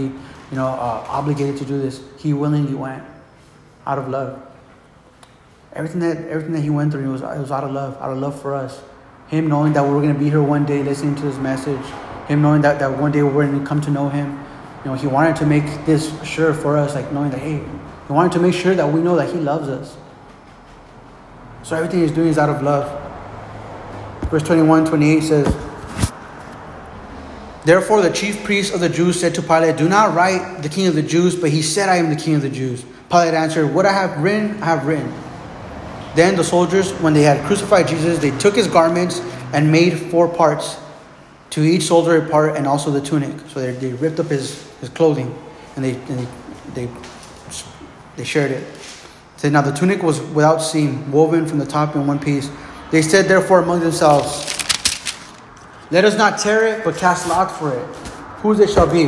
you 0.51 0.55
know, 0.55 0.67
uh, 0.67 1.05
obligated 1.07 1.57
to 1.57 1.65
do 1.65 1.79
this. 1.79 2.01
He 2.17 2.33
willingly 2.33 2.75
went 2.75 3.03
out 3.85 3.97
of 3.97 4.07
love. 4.07 4.41
Everything 5.73 5.99
that 5.99 6.17
everything 6.27 6.53
that 6.53 6.61
he 6.61 6.69
went 6.69 6.91
through, 6.91 7.07
it 7.07 7.11
was, 7.11 7.21
it 7.21 7.39
was 7.39 7.51
out 7.51 7.63
of 7.63 7.71
love, 7.71 7.97
out 8.01 8.11
of 8.11 8.17
love 8.17 8.41
for 8.41 8.55
us. 8.55 8.81
Him 9.27 9.47
knowing 9.47 9.73
that 9.73 9.83
we 9.83 9.89
are 9.89 10.01
going 10.01 10.13
to 10.13 10.19
be 10.19 10.29
here 10.29 10.41
one 10.41 10.65
day 10.65 10.81
listening 10.81 11.15
to 11.15 11.21
his 11.23 11.37
message. 11.37 11.85
Him 12.27 12.41
knowing 12.41 12.61
that, 12.61 12.79
that 12.79 12.97
one 12.97 13.11
day 13.11 13.23
we're 13.23 13.45
going 13.45 13.59
to 13.59 13.65
come 13.65 13.81
to 13.81 13.91
know 13.91 14.09
him. 14.09 14.43
You 14.83 14.91
know, 14.91 14.93
he 14.93 15.07
wanted 15.07 15.35
to 15.37 15.45
make 15.45 15.85
this 15.85 16.11
sure 16.23 16.53
for 16.53 16.77
us, 16.77 16.95
like 16.95 17.11
knowing 17.11 17.31
that, 17.31 17.39
hey, 17.39 17.57
he 18.07 18.13
wanted 18.13 18.31
to 18.33 18.39
make 18.39 18.53
sure 18.53 18.75
that 18.75 18.91
we 18.91 19.01
know 19.01 19.15
that 19.15 19.33
he 19.33 19.39
loves 19.39 19.67
us. 19.67 19.97
So 21.63 21.75
everything 21.75 22.01
he's 22.01 22.11
doing 22.11 22.29
is 22.29 22.37
out 22.37 22.49
of 22.49 22.61
love. 22.63 23.03
Verse 24.29 24.43
21, 24.43 24.85
28 24.85 25.21
says, 25.21 25.55
Therefore, 27.65 28.01
the 28.01 28.11
chief 28.11 28.45
priests 28.45 28.73
of 28.73 28.79
the 28.79 28.87
Jews 28.87 29.19
said 29.19 29.35
to 29.35 29.41
Pilate, 29.41 29.75
Do 29.75 29.89
not 29.89 30.15
write 30.15 30.61
the 30.63 30.69
king 30.69 30.87
of 30.87 30.95
the 30.95 31.03
Jews, 31.03 31.35
but 31.35 31.49
he 31.49 31.61
said, 31.61 31.89
I 31.89 31.97
am 31.97 32.09
the 32.09 32.15
king 32.15 32.35
of 32.35 32.41
the 32.41 32.49
Jews. 32.49 32.85
Pilate 33.09 33.33
answered, 33.33 33.73
What 33.73 33.85
I 33.85 33.91
have 33.91 34.23
written, 34.23 34.61
I 34.63 34.67
have 34.67 34.85
written. 34.85 35.13
Then 36.15 36.37
the 36.37 36.43
soldiers, 36.45 36.93
when 37.01 37.13
they 37.13 37.23
had 37.23 37.45
crucified 37.45 37.89
Jesus, 37.89 38.19
they 38.19 38.31
took 38.37 38.55
his 38.55 38.67
garments 38.67 39.19
and 39.51 39.69
made 39.69 39.99
four 39.99 40.29
parts, 40.29 40.77
to 41.51 41.63
each 41.63 41.83
soldier 41.83 42.17
a 42.17 42.29
part, 42.29 42.55
and 42.57 42.67
also 42.67 42.91
the 42.91 43.01
tunic. 43.01 43.35
So 43.49 43.61
they, 43.61 43.71
they 43.71 43.93
ripped 43.93 44.19
up 44.19 44.27
his, 44.27 44.69
his 44.79 44.89
clothing 44.89 45.35
and 45.75 45.85
they, 45.85 45.93
and 45.93 46.27
they, 46.73 46.85
they, 46.85 46.93
they 48.17 48.23
shared 48.23 48.51
it. 48.51 48.67
said, 49.37 49.53
Now 49.53 49.61
the 49.61 49.71
tunic 49.71 50.03
was 50.03 50.19
without 50.19 50.57
seam, 50.57 51.11
woven 51.11 51.45
from 51.45 51.59
the 51.59 51.65
top 51.65 51.95
in 51.95 52.05
one 52.05 52.19
piece. 52.19 52.49
They 52.91 53.01
said, 53.01 53.27
therefore, 53.27 53.59
among 53.59 53.81
themselves, 53.81 54.53
let 55.91 56.03
us 56.03 56.17
not 56.17 56.39
tear 56.39 56.65
it, 56.67 56.83
but 56.83 56.97
cast 56.97 57.27
lots 57.27 57.57
for 57.57 57.73
it. 57.73 57.85
Whose 58.41 58.59
it 58.59 58.69
shall 58.69 58.91
be, 58.91 59.05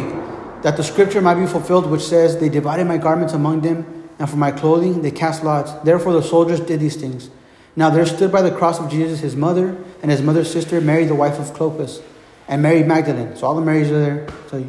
that 0.62 0.78
the 0.78 0.84
scripture 0.84 1.22
might 1.22 1.36
be 1.36 1.46
fulfilled, 1.46 1.90
which 1.90 2.02
says, 2.02 2.38
They 2.38 2.50
divided 2.50 2.86
my 2.86 2.98
garments 2.98 3.34
among 3.34 3.62
them, 3.62 4.10
and 4.20 4.30
for 4.30 4.36
my 4.36 4.52
clothing 4.52 5.02
they 5.02 5.12
cast 5.12 5.44
lots. 5.44 5.72
Therefore 5.84 6.14
the 6.14 6.22
soldiers 6.22 6.60
did 6.60 6.80
these 6.80 6.96
things. 6.96 7.30
Now 7.76 7.90
there 7.90 8.06
stood 8.06 8.32
by 8.32 8.42
the 8.42 8.52
cross 8.52 8.80
of 8.80 8.90
Jesus 8.90 9.22
his 9.22 9.36
mother 9.36 9.78
and 10.02 10.12
his 10.12 10.22
mother's 10.22 10.52
sister, 10.52 10.82
Mary, 10.82 11.06
the 11.06 11.16
wife 11.16 11.40
of 11.40 11.54
Clopas, 11.56 12.02
and 12.50 12.64
Mary 12.64 12.84
Magdalene. 12.84 13.38
So 13.38 13.48
all 13.48 13.56
the 13.56 13.62
Marys 13.62 13.90
are 13.90 14.00
there. 14.00 14.28
So 14.50 14.66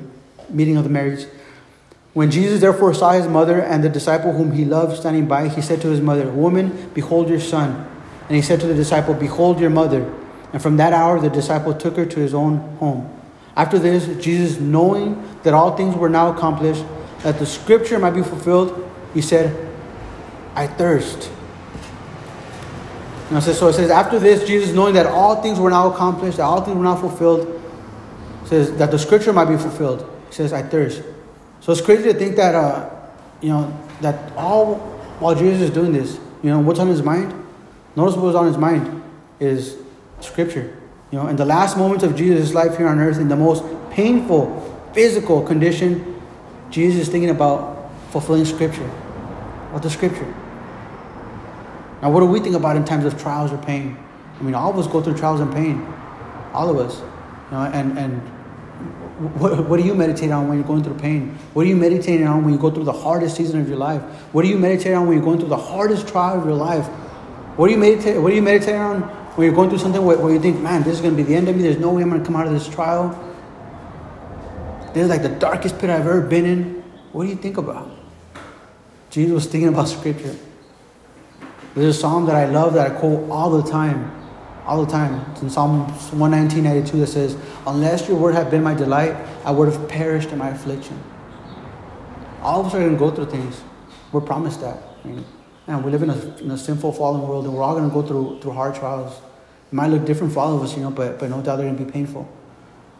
meeting 0.50 0.76
of 0.76 0.84
the 0.84 0.90
Marys. 0.90 1.26
When 2.12 2.30
Jesus 2.30 2.60
therefore 2.60 2.92
saw 2.92 3.12
his 3.12 3.26
mother 3.26 3.60
and 3.60 3.82
the 3.82 3.88
disciple 3.88 4.32
whom 4.32 4.52
he 4.52 4.64
loved 4.64 4.98
standing 4.98 5.26
by, 5.26 5.48
he 5.48 5.62
said 5.62 5.80
to 5.82 5.88
his 5.88 6.00
mother, 6.00 6.28
Woman, 6.30 6.90
behold 6.92 7.28
your 7.28 7.40
son. 7.40 7.86
And 8.28 8.36
he 8.36 8.42
said 8.42 8.60
to 8.60 8.66
the 8.66 8.74
disciple, 8.74 9.14
Behold 9.14 9.58
your 9.60 9.70
mother. 9.70 10.12
And 10.52 10.60
from 10.60 10.76
that 10.76 10.92
hour, 10.92 11.18
the 11.20 11.30
disciple 11.30 11.72
took 11.72 11.96
her 11.96 12.04
to 12.04 12.20
his 12.20 12.34
own 12.34 12.58
home. 12.76 13.16
After 13.56 13.78
this, 13.78 14.06
Jesus, 14.22 14.60
knowing 14.60 15.22
that 15.42 15.54
all 15.54 15.76
things 15.76 15.96
were 15.96 16.08
now 16.08 16.32
accomplished, 16.36 16.84
that 17.22 17.38
the 17.38 17.46
scripture 17.46 17.98
might 17.98 18.12
be 18.12 18.22
fulfilled, 18.22 18.90
he 19.14 19.22
said, 19.22 19.68
I 20.54 20.66
thirst. 20.66 21.30
And 23.30 23.40
so 23.42 23.68
it 23.68 23.74
says, 23.74 23.90
after 23.90 24.18
this, 24.18 24.44
Jesus, 24.46 24.74
knowing 24.74 24.94
that 24.94 25.06
all 25.06 25.40
things 25.40 25.60
were 25.60 25.70
now 25.70 25.92
accomplished, 25.92 26.38
that 26.38 26.44
all 26.44 26.62
things 26.62 26.76
were 26.76 26.82
now 26.82 26.96
fulfilled, 26.96 27.59
says 28.50 28.76
that 28.78 28.90
the 28.90 28.98
scripture 28.98 29.32
might 29.32 29.44
be 29.44 29.56
fulfilled. 29.56 30.04
Says, 30.30 30.52
I 30.52 30.62
thirst. 30.62 31.02
So 31.60 31.70
it's 31.70 31.80
crazy 31.80 32.02
to 32.04 32.14
think 32.14 32.34
that, 32.34 32.56
uh, 32.56 32.90
you 33.40 33.50
know, 33.50 33.72
that 34.00 34.32
all 34.36 34.74
while 35.20 35.36
Jesus 35.36 35.60
is 35.60 35.70
doing 35.70 35.92
this, 35.92 36.18
you 36.42 36.50
know, 36.50 36.58
what's 36.58 36.80
on 36.80 36.88
his 36.88 37.00
mind? 37.00 37.32
Notice 37.94 38.16
what 38.16 38.24
was 38.24 38.34
on 38.34 38.46
his 38.46 38.58
mind 38.58 39.02
is 39.38 39.76
Scripture. 40.20 40.76
You 41.12 41.18
know, 41.18 41.28
in 41.28 41.36
the 41.36 41.44
last 41.44 41.76
moments 41.76 42.02
of 42.02 42.16
Jesus' 42.16 42.52
life 42.52 42.76
here 42.76 42.88
on 42.88 42.98
earth, 42.98 43.18
in 43.18 43.28
the 43.28 43.36
most 43.36 43.64
painful 43.90 44.58
physical 44.94 45.42
condition, 45.42 46.20
Jesus 46.70 47.02
is 47.02 47.08
thinking 47.08 47.30
about 47.30 47.92
fulfilling 48.10 48.44
Scripture, 48.44 48.90
about 49.68 49.82
the 49.82 49.90
Scripture. 49.90 50.26
Now, 52.02 52.10
what 52.10 52.20
do 52.20 52.26
we 52.26 52.40
think 52.40 52.56
about 52.56 52.76
in 52.76 52.84
times 52.84 53.04
of 53.04 53.20
trials 53.20 53.52
or 53.52 53.58
pain? 53.58 53.96
I 54.40 54.42
mean, 54.42 54.54
all 54.54 54.70
of 54.70 54.78
us 54.78 54.88
go 54.88 55.00
through 55.00 55.18
trials 55.18 55.38
and 55.38 55.52
pain. 55.52 55.86
All 56.52 56.68
of 56.68 56.78
us. 56.78 56.98
You 56.98 57.56
know, 57.56 57.62
and, 57.64 57.98
and 57.98 58.39
what, 59.20 59.68
what 59.68 59.76
do 59.78 59.86
you 59.86 59.94
meditate 59.94 60.30
on 60.30 60.48
when 60.48 60.56
you're 60.56 60.66
going 60.66 60.82
through 60.82 60.94
pain? 60.94 61.38
What 61.52 61.66
are 61.66 61.68
you 61.68 61.76
meditating 61.76 62.26
on 62.26 62.42
when 62.42 62.54
you 62.54 62.58
go 62.58 62.70
through 62.70 62.84
the 62.84 62.92
hardest 62.92 63.36
season 63.36 63.60
of 63.60 63.68
your 63.68 63.76
life? 63.76 64.00
What 64.32 64.42
do 64.42 64.48
you 64.48 64.58
meditate 64.58 64.94
on 64.94 65.06
when 65.06 65.16
you're 65.16 65.24
going 65.24 65.38
through 65.38 65.50
the 65.50 65.58
hardest 65.58 66.08
trial 66.08 66.40
of 66.40 66.46
your 66.46 66.54
life? 66.54 66.86
What 67.56 67.66
do 67.66 67.72
you 67.72 67.78
meditate? 67.78 68.20
What 68.20 68.30
do 68.30 68.36
you 68.36 68.42
meditate 68.42 68.76
on 68.76 69.02
when 69.36 69.44
you're 69.44 69.54
going 69.54 69.68
through 69.68 69.78
something 69.78 70.02
where, 70.02 70.16
where 70.16 70.32
you 70.32 70.40
think, 70.40 70.60
man, 70.60 70.82
this 70.84 70.94
is 70.94 71.00
going 71.02 71.14
to 71.14 71.22
be 71.22 71.22
the 71.22 71.34
end 71.34 71.48
of 71.48 71.56
me. 71.56 71.62
There's 71.62 71.76
no 71.76 71.90
way 71.92 72.02
I'm 72.02 72.08
going 72.08 72.22
to 72.22 72.26
come 72.26 72.36
out 72.36 72.46
of 72.46 72.52
this 72.54 72.68
trial. 72.68 73.10
This 74.94 75.04
is 75.04 75.10
like 75.10 75.22
the 75.22 75.28
darkest 75.28 75.78
pit 75.78 75.90
I've 75.90 76.00
ever 76.06 76.22
been 76.22 76.46
in. 76.46 76.82
What 77.12 77.24
do 77.24 77.28
you 77.30 77.36
think 77.36 77.58
about? 77.58 77.90
Jesus 79.10 79.32
was 79.32 79.46
thinking 79.46 79.68
about 79.68 79.88
Scripture. 79.88 80.34
There's 81.74 81.96
a 81.96 82.00
psalm 82.00 82.26
that 82.26 82.36
I 82.36 82.46
love 82.46 82.74
that 82.74 82.90
I 82.90 82.94
quote 82.98 83.28
all 83.30 83.50
the 83.50 83.70
time 83.70 84.19
all 84.66 84.84
the 84.84 84.90
time. 84.90 85.24
It's 85.32 85.42
in 85.42 85.50
Psalm 85.50 85.88
119, 85.88 86.66
82 86.66 86.96
that 86.98 87.06
says, 87.06 87.36
Unless 87.66 88.08
your 88.08 88.18
word 88.18 88.34
had 88.34 88.50
been 88.50 88.62
my 88.62 88.74
delight, 88.74 89.14
I 89.44 89.50
would 89.50 89.72
have 89.72 89.88
perished 89.88 90.30
in 90.30 90.38
my 90.38 90.50
affliction. 90.50 91.02
All 92.42 92.60
of 92.60 92.66
us 92.66 92.74
are 92.74 92.80
going 92.80 92.92
to 92.92 92.98
go 92.98 93.10
through 93.10 93.26
things. 93.26 93.60
We're 94.12 94.20
promised 94.20 94.60
that. 94.60 94.82
I 95.04 95.08
mean, 95.08 95.24
and 95.66 95.84
we 95.84 95.90
live 95.90 96.02
in 96.02 96.10
a, 96.10 96.36
in 96.38 96.50
a 96.50 96.58
sinful, 96.58 96.92
fallen 96.92 97.26
world, 97.26 97.44
and 97.44 97.54
we're 97.54 97.62
all 97.62 97.76
going 97.76 97.88
to 97.88 97.94
go 97.94 98.02
through, 98.02 98.40
through 98.40 98.52
hard 98.52 98.74
trials. 98.74 99.18
It 99.68 99.74
might 99.74 99.88
look 99.88 100.04
different 100.04 100.32
for 100.32 100.40
all 100.40 100.56
of 100.56 100.62
us, 100.62 100.76
you 100.76 100.82
know, 100.82 100.90
but, 100.90 101.18
but 101.18 101.30
no 101.30 101.42
doubt 101.42 101.56
they're 101.56 101.66
going 101.66 101.78
to 101.78 101.84
be 101.84 101.90
painful. 101.90 102.28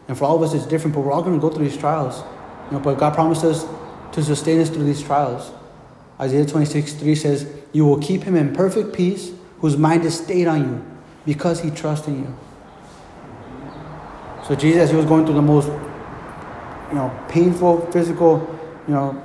And 0.07 0.17
for 0.17 0.25
all 0.25 0.35
of 0.35 0.41
us, 0.41 0.53
it's 0.53 0.65
different, 0.65 0.95
but 0.95 1.01
we're 1.01 1.11
all 1.11 1.21
going 1.21 1.35
to 1.35 1.41
go 1.41 1.49
through 1.49 1.65
these 1.65 1.77
trials. 1.77 2.23
You 2.67 2.77
know, 2.77 2.79
but 2.79 2.97
God 2.97 3.13
promised 3.13 3.43
us 3.43 3.65
to 4.13 4.23
sustain 4.23 4.59
us 4.61 4.69
through 4.69 4.85
these 4.85 5.01
trials. 5.01 5.51
Isaiah 6.19 6.45
26, 6.45 6.93
3 6.93 7.15
says, 7.15 7.53
You 7.73 7.85
will 7.85 7.99
keep 7.99 8.23
him 8.23 8.35
in 8.35 8.53
perfect 8.53 8.93
peace, 8.93 9.31
whose 9.59 9.75
mind 9.75 10.05
is 10.05 10.17
stayed 10.17 10.47
on 10.47 10.61
you 10.61 10.90
because 11.25 11.61
he 11.61 11.69
trusts 11.69 12.07
in 12.07 12.19
you. 12.19 12.37
So 14.47 14.55
Jesus, 14.55 14.89
he 14.89 14.95
was 14.95 15.05
going 15.05 15.25
through 15.25 15.35
the 15.35 15.41
most, 15.41 15.67
you 15.67 16.95
know, 16.95 17.25
painful 17.29 17.91
physical, 17.91 18.59
you 18.87 18.93
know, 18.93 19.21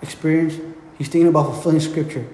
experience. 0.00 0.54
He's 0.96 1.08
thinking 1.08 1.28
about 1.28 1.46
fulfilling 1.46 1.80
Scripture. 1.80 2.26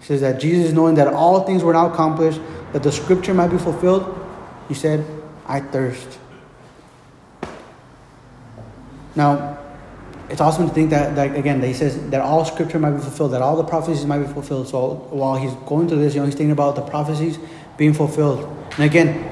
He 0.00 0.06
says 0.06 0.20
that 0.22 0.40
Jesus, 0.40 0.72
knowing 0.72 0.94
that 0.96 1.08
all 1.08 1.40
things 1.44 1.62
were 1.62 1.72
now 1.72 1.92
accomplished, 1.92 2.40
that 2.72 2.82
the 2.82 2.90
Scripture 2.90 3.34
might 3.34 3.48
be 3.48 3.58
fulfilled, 3.58 4.18
he 4.68 4.74
said, 4.74 5.04
"I 5.46 5.60
thirst." 5.60 6.18
Now, 9.14 9.58
it's 10.30 10.40
awesome 10.40 10.66
to 10.66 10.74
think 10.74 10.88
that, 10.90 11.14
that 11.16 11.36
again, 11.36 11.60
that 11.60 11.66
he 11.66 11.74
says 11.74 12.08
that 12.08 12.22
all 12.22 12.46
Scripture 12.46 12.78
might 12.78 12.92
be 12.92 13.02
fulfilled, 13.02 13.32
that 13.32 13.42
all 13.42 13.56
the 13.56 13.64
prophecies 13.64 14.06
might 14.06 14.20
be 14.20 14.32
fulfilled. 14.32 14.68
So 14.68 15.06
while 15.10 15.36
he's 15.36 15.52
going 15.66 15.88
through 15.88 15.98
this, 15.98 16.14
you 16.14 16.20
know, 16.20 16.26
he's 16.26 16.34
thinking 16.34 16.52
about 16.52 16.74
the 16.74 16.82
prophecies 16.82 17.38
being 17.76 17.94
fulfilled. 17.94 18.44
And 18.72 18.84
again, 18.84 19.28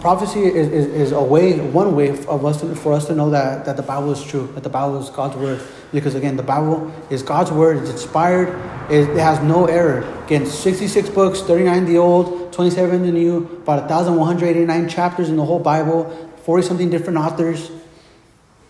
prophecy 0.00 0.40
is, 0.40 0.68
is, 0.68 0.86
is 0.86 1.12
a 1.12 1.22
way, 1.22 1.58
one 1.58 1.94
way 1.94 2.10
of 2.10 2.44
us 2.44 2.60
to, 2.60 2.74
for 2.74 2.92
us 2.92 3.06
to 3.06 3.14
know 3.14 3.30
that, 3.30 3.64
that 3.64 3.76
the 3.76 3.82
Bible 3.82 4.12
is 4.12 4.22
true, 4.22 4.46
that 4.54 4.62
the 4.62 4.68
Bible 4.68 5.00
is 5.00 5.10
God's 5.10 5.36
word. 5.36 5.60
Because 5.92 6.14
again, 6.14 6.36
the 6.36 6.42
Bible 6.42 6.92
is 7.10 7.22
God's 7.22 7.50
word, 7.50 7.78
it's 7.78 7.90
inspired, 7.90 8.48
it, 8.90 9.08
it 9.10 9.16
has 9.16 9.42
no 9.42 9.66
error. 9.66 10.00
Again, 10.24 10.46
66 10.46 11.08
books, 11.10 11.40
39 11.40 11.86
the 11.86 11.98
old, 11.98 12.52
27 12.52 13.02
the 13.02 13.12
new, 13.12 13.38
about 13.62 13.88
1,189 13.88 14.88
chapters 14.88 15.28
in 15.28 15.36
the 15.36 15.44
whole 15.44 15.58
Bible, 15.58 16.04
40 16.44 16.66
something 16.66 16.90
different 16.90 17.18
authors. 17.18 17.70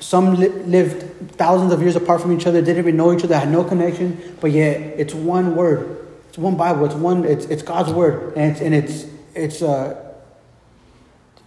Some 0.01 0.37
li- 0.37 0.49
lived 0.49 1.33
thousands 1.33 1.73
of 1.73 1.83
years 1.83 1.97
apart 1.97 2.21
from 2.21 2.33
each 2.33 2.47
other, 2.47 2.61
didn't 2.61 2.79
even 2.79 2.97
know 2.97 3.13
each 3.13 3.25
other, 3.25 3.37
had 3.37 3.51
no 3.51 3.65
connection, 3.65 4.37
but 4.41 4.53
yet 4.53 4.81
it's 4.99 5.15
one 5.15 5.57
word. 5.57 6.08
It's 6.39 6.45
one 6.45 6.55
Bible. 6.55 6.85
It's 6.85 6.95
one. 6.95 7.25
It's, 7.25 7.47
it's 7.47 7.63
God's 7.63 7.93
word, 7.93 8.37
and 8.37 8.53
it's 8.53 8.61
and 8.61 8.73
it's 8.73 9.07
it's 9.35 9.61
uh, 9.61 10.15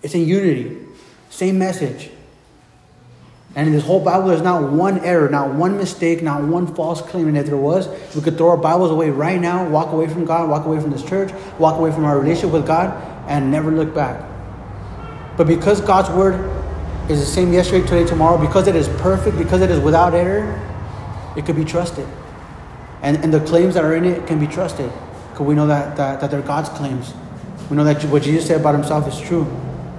it's 0.04 0.14
in 0.14 0.28
unity, 0.28 0.80
same 1.30 1.58
message. 1.58 2.10
And 3.56 3.68
in 3.68 3.74
this 3.74 3.86
whole 3.86 4.02
Bible, 4.02 4.28
there's 4.28 4.42
not 4.42 4.70
one 4.70 5.00
error, 5.00 5.30
not 5.30 5.54
one 5.54 5.78
mistake, 5.78 6.22
not 6.22 6.44
one 6.44 6.76
false 6.76 7.02
claim. 7.02 7.30
And 7.30 7.38
if 7.38 7.46
there 7.46 7.56
was, 7.56 7.88
we 8.14 8.22
could 8.22 8.38
throw 8.38 8.50
our 8.50 8.58
Bibles 8.58 8.92
away 8.92 9.12
right 9.12 9.40
now, 9.40 9.66
walk 9.70 9.94
away 9.94 10.10
from 10.10 10.26
God, 10.26 10.50
walk 10.50 10.66
away 10.66 10.82
from 10.82 10.92
this 10.92 11.06
church, 11.06 11.32
walk 11.58 11.78
away 11.78 11.94
from 11.94 12.04
our 12.04 12.20
relationship 12.20 12.52
with 12.52 12.68
God, 12.68 12.92
and 13.30 13.50
never 13.50 13.72
look 13.72 13.96
back. 13.96 14.22
But 15.38 15.48
because 15.48 15.80
God's 15.80 16.10
word 16.10 16.36
is 17.10 17.22
the 17.22 17.26
same 17.26 17.54
yesterday, 17.54 17.88
today, 17.88 18.06
tomorrow, 18.06 18.38
because 18.38 18.68
it 18.68 18.76
is 18.76 18.90
perfect, 19.00 19.38
because 19.38 19.62
it 19.62 19.72
is 19.72 19.80
without 19.80 20.14
error, 20.14 20.62
it 21.38 21.46
could 21.46 21.56
be 21.56 21.64
trusted. 21.64 22.06
And, 23.02 23.18
and 23.18 23.34
the 23.34 23.40
claims 23.42 23.74
that 23.74 23.84
are 23.84 23.96
in 23.96 24.06
it 24.06 24.28
can 24.28 24.40
be 24.40 24.48
trusted 24.48 24.92
because 25.32 25.46
we 25.46 25.56
know 25.56 25.68
that, 25.68 25.98
that, 25.98 26.22
that 26.22 26.32
they're 26.32 26.42
God's 26.42 26.70
claims. 26.70 27.14
We 27.70 27.78
know 27.78 27.84
that 27.84 28.04
what 28.06 28.24
Jesus 28.24 28.48
said 28.48 28.60
about 28.60 28.76
himself 28.76 29.08
is 29.08 29.20
true. 29.20 29.46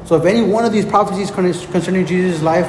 So 0.04 0.16
if 0.16 0.24
any 0.24 0.42
one 0.42 0.64
of 0.64 0.72
these 0.72 0.84
prophecies 0.84 1.30
concerning 1.30 2.06
Jesus' 2.06 2.42
life 2.42 2.66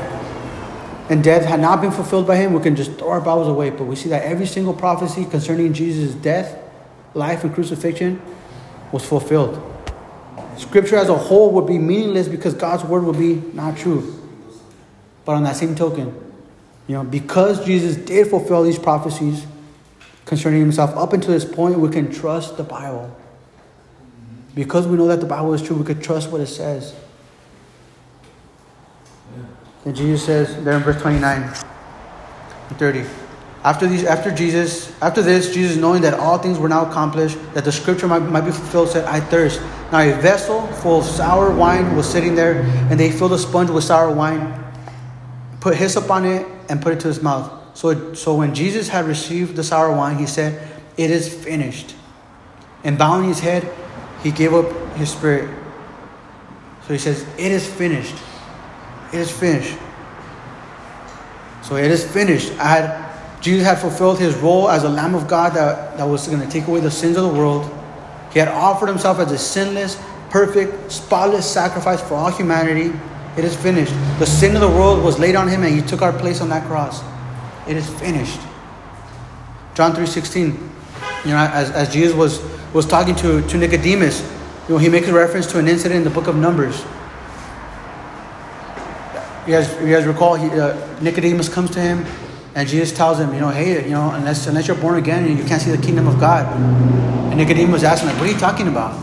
and 1.09 1.23
death 1.23 1.43
had 1.45 1.59
not 1.59 1.81
been 1.81 1.91
fulfilled 1.91 2.25
by 2.25 2.37
him, 2.37 2.53
we 2.53 2.61
can 2.61 2.75
just 2.75 2.93
throw 2.93 3.09
our 3.09 3.21
Bibles 3.21 3.47
away. 3.47 3.69
But 3.69 3.85
we 3.85 3.95
see 3.95 4.09
that 4.09 4.23
every 4.23 4.45
single 4.45 4.73
prophecy 4.73 5.25
concerning 5.25 5.73
Jesus' 5.73 6.15
death, 6.15 6.57
life, 7.13 7.43
and 7.43 7.53
crucifixion 7.53 8.21
was 8.91 9.05
fulfilled. 9.05 9.61
Scripture 10.57 10.95
as 10.95 11.09
a 11.09 11.17
whole 11.17 11.51
would 11.51 11.67
be 11.67 11.77
meaningless 11.77 12.27
because 12.27 12.53
God's 12.53 12.83
word 12.83 13.03
would 13.03 13.17
be 13.17 13.35
not 13.53 13.77
true. 13.77 14.19
But 15.25 15.33
on 15.33 15.43
that 15.43 15.55
same 15.55 15.75
token, 15.75 16.13
you 16.87 16.95
know, 16.95 17.03
because 17.03 17.65
Jesus 17.65 17.95
did 17.95 18.27
fulfill 18.27 18.63
these 18.63 18.77
prophecies, 18.77 19.45
concerning 20.25 20.61
himself. 20.61 20.95
Up 20.95 21.13
until 21.13 21.31
this 21.31 21.45
point, 21.45 21.79
we 21.79 21.89
can 21.89 22.11
trust 22.11 22.57
the 22.57 22.63
Bible. 22.63 23.15
Because 24.55 24.87
we 24.87 24.97
know 24.97 25.07
that 25.07 25.19
the 25.19 25.25
Bible 25.25 25.53
is 25.53 25.61
true, 25.61 25.75
we 25.75 25.85
can 25.85 25.99
trust 25.99 26.31
what 26.31 26.41
it 26.41 26.47
says. 26.47 26.93
And 29.85 29.95
Jesus 29.95 30.25
says 30.25 30.63
there 30.63 30.77
in 30.77 30.83
verse 30.83 31.01
29 31.01 31.41
and 31.43 32.79
30. 32.79 33.03
After 33.63 33.87
these, 33.87 34.03
after 34.03 34.29
Jesus, 34.29 34.91
after 35.01 35.21
this, 35.21 35.53
Jesus 35.53 35.77
knowing 35.77 36.01
that 36.01 36.15
all 36.15 36.37
things 36.37 36.59
were 36.59 36.67
now 36.67 36.85
accomplished, 36.85 37.37
that 37.53 37.63
the 37.63 37.71
scripture 37.71 38.07
might, 38.07 38.19
might 38.19 38.41
be 38.41 38.51
fulfilled, 38.51 38.89
said, 38.89 39.05
I 39.05 39.21
thirst. 39.21 39.61
Now 39.91 40.01
a 40.01 40.13
vessel 40.13 40.67
full 40.67 40.99
of 40.99 41.05
sour 41.05 41.49
wine 41.55 41.95
was 41.95 42.09
sitting 42.09 42.35
there, 42.35 42.61
and 42.89 42.99
they 42.99 43.09
filled 43.09 43.31
a 43.31 43.37
sponge 43.37 43.69
with 43.69 43.85
sour 43.85 44.11
wine, 44.13 44.53
put 45.61 45.75
hyssop 45.75 46.11
on 46.11 46.25
it, 46.25 46.45
and 46.69 46.81
put 46.81 46.93
it 46.93 46.99
to 47.01 47.07
his 47.07 47.21
mouth. 47.21 47.62
So, 47.73 48.13
so 48.13 48.35
when 48.35 48.53
Jesus 48.53 48.87
had 48.87 49.05
received 49.05 49.55
the 49.55 49.63
sour 49.63 49.91
wine, 49.95 50.17
he 50.17 50.27
said, 50.27 50.67
It 50.97 51.09
is 51.09 51.33
finished. 51.33 51.95
And 52.83 52.97
bowing 52.97 53.27
his 53.27 53.39
head, 53.39 53.69
he 54.21 54.31
gave 54.31 54.53
up 54.53 54.71
his 54.95 55.11
spirit. 55.11 55.49
So 56.87 56.93
he 56.93 56.99
says, 56.99 57.25
It 57.37 57.51
is 57.51 57.67
finished. 57.67 58.15
It 59.11 59.19
is 59.19 59.31
finished. 59.31 59.77
So 61.61 61.77
it 61.77 61.89
is 61.89 62.05
finished. 62.05 62.51
I 62.59 62.67
had, 62.67 63.41
Jesus 63.41 63.65
had 63.65 63.79
fulfilled 63.79 64.19
his 64.19 64.35
role 64.35 64.69
as 64.69 64.83
a 64.83 64.89
Lamb 64.89 65.15
of 65.15 65.27
God 65.27 65.53
that, 65.53 65.97
that 65.97 66.03
was 66.03 66.27
going 66.27 66.41
to 66.41 66.49
take 66.49 66.67
away 66.67 66.81
the 66.81 66.91
sins 66.91 67.17
of 67.17 67.23
the 67.23 67.39
world. 67.39 67.69
He 68.33 68.39
had 68.39 68.49
offered 68.49 68.87
himself 68.87 69.19
as 69.19 69.31
a 69.31 69.37
sinless, 69.37 70.01
perfect, 70.29 70.91
spotless 70.91 71.49
sacrifice 71.49 72.01
for 72.01 72.15
all 72.15 72.31
humanity. 72.31 72.91
It 73.37 73.45
is 73.45 73.55
finished. 73.55 73.93
The 74.19 74.25
sin 74.25 74.55
of 74.55 74.61
the 74.61 74.69
world 74.69 75.03
was 75.03 75.19
laid 75.19 75.35
on 75.35 75.47
him 75.47 75.63
and 75.63 75.73
he 75.73 75.81
took 75.81 76.01
our 76.01 76.13
place 76.13 76.41
on 76.41 76.49
that 76.49 76.65
cross. 76.67 77.01
It 77.67 77.77
is 77.77 77.89
finished. 77.99 78.39
John 79.73 79.93
3.16, 79.93 80.45
you 81.25 81.31
know, 81.31 81.37
as, 81.37 81.71
as 81.71 81.91
Jesus 81.91 82.15
was, 82.15 82.43
was 82.73 82.85
talking 82.85 83.15
to, 83.15 83.41
to 83.47 83.57
Nicodemus, 83.57 84.21
you 84.67 84.75
know, 84.75 84.77
he 84.77 84.89
makes 84.89 85.07
a 85.07 85.13
reference 85.13 85.47
to 85.47 85.59
an 85.59 85.67
incident 85.67 85.99
in 85.99 86.03
the 86.03 86.09
book 86.09 86.27
of 86.27 86.35
Numbers. 86.35 86.79
You 89.47 89.53
guys, 89.53 89.81
you 89.81 89.89
guys 89.91 90.05
recall, 90.05 90.35
he, 90.35 90.47
uh, 90.47 91.01
Nicodemus 91.01 91.49
comes 91.49 91.71
to 91.71 91.81
him 91.81 92.05
and 92.55 92.67
Jesus 92.67 92.95
tells 92.95 93.19
him, 93.19 93.33
you 93.33 93.39
know, 93.39 93.49
hey, 93.49 93.83
you 93.83 93.91
know, 93.91 94.11
unless, 94.11 94.45
unless 94.47 94.67
you're 94.67 94.77
born 94.77 94.97
again, 94.97 95.37
you 95.37 95.43
can't 95.43 95.61
see 95.61 95.71
the 95.71 95.81
kingdom 95.81 96.07
of 96.07 96.19
God. 96.19 96.45
And 97.31 97.37
Nicodemus 97.37 97.73
was 97.73 97.83
asking, 97.83 98.09
like, 98.09 98.19
what 98.19 98.29
are 98.29 98.33
you 98.33 98.39
talking 98.39 98.67
about? 98.67 98.99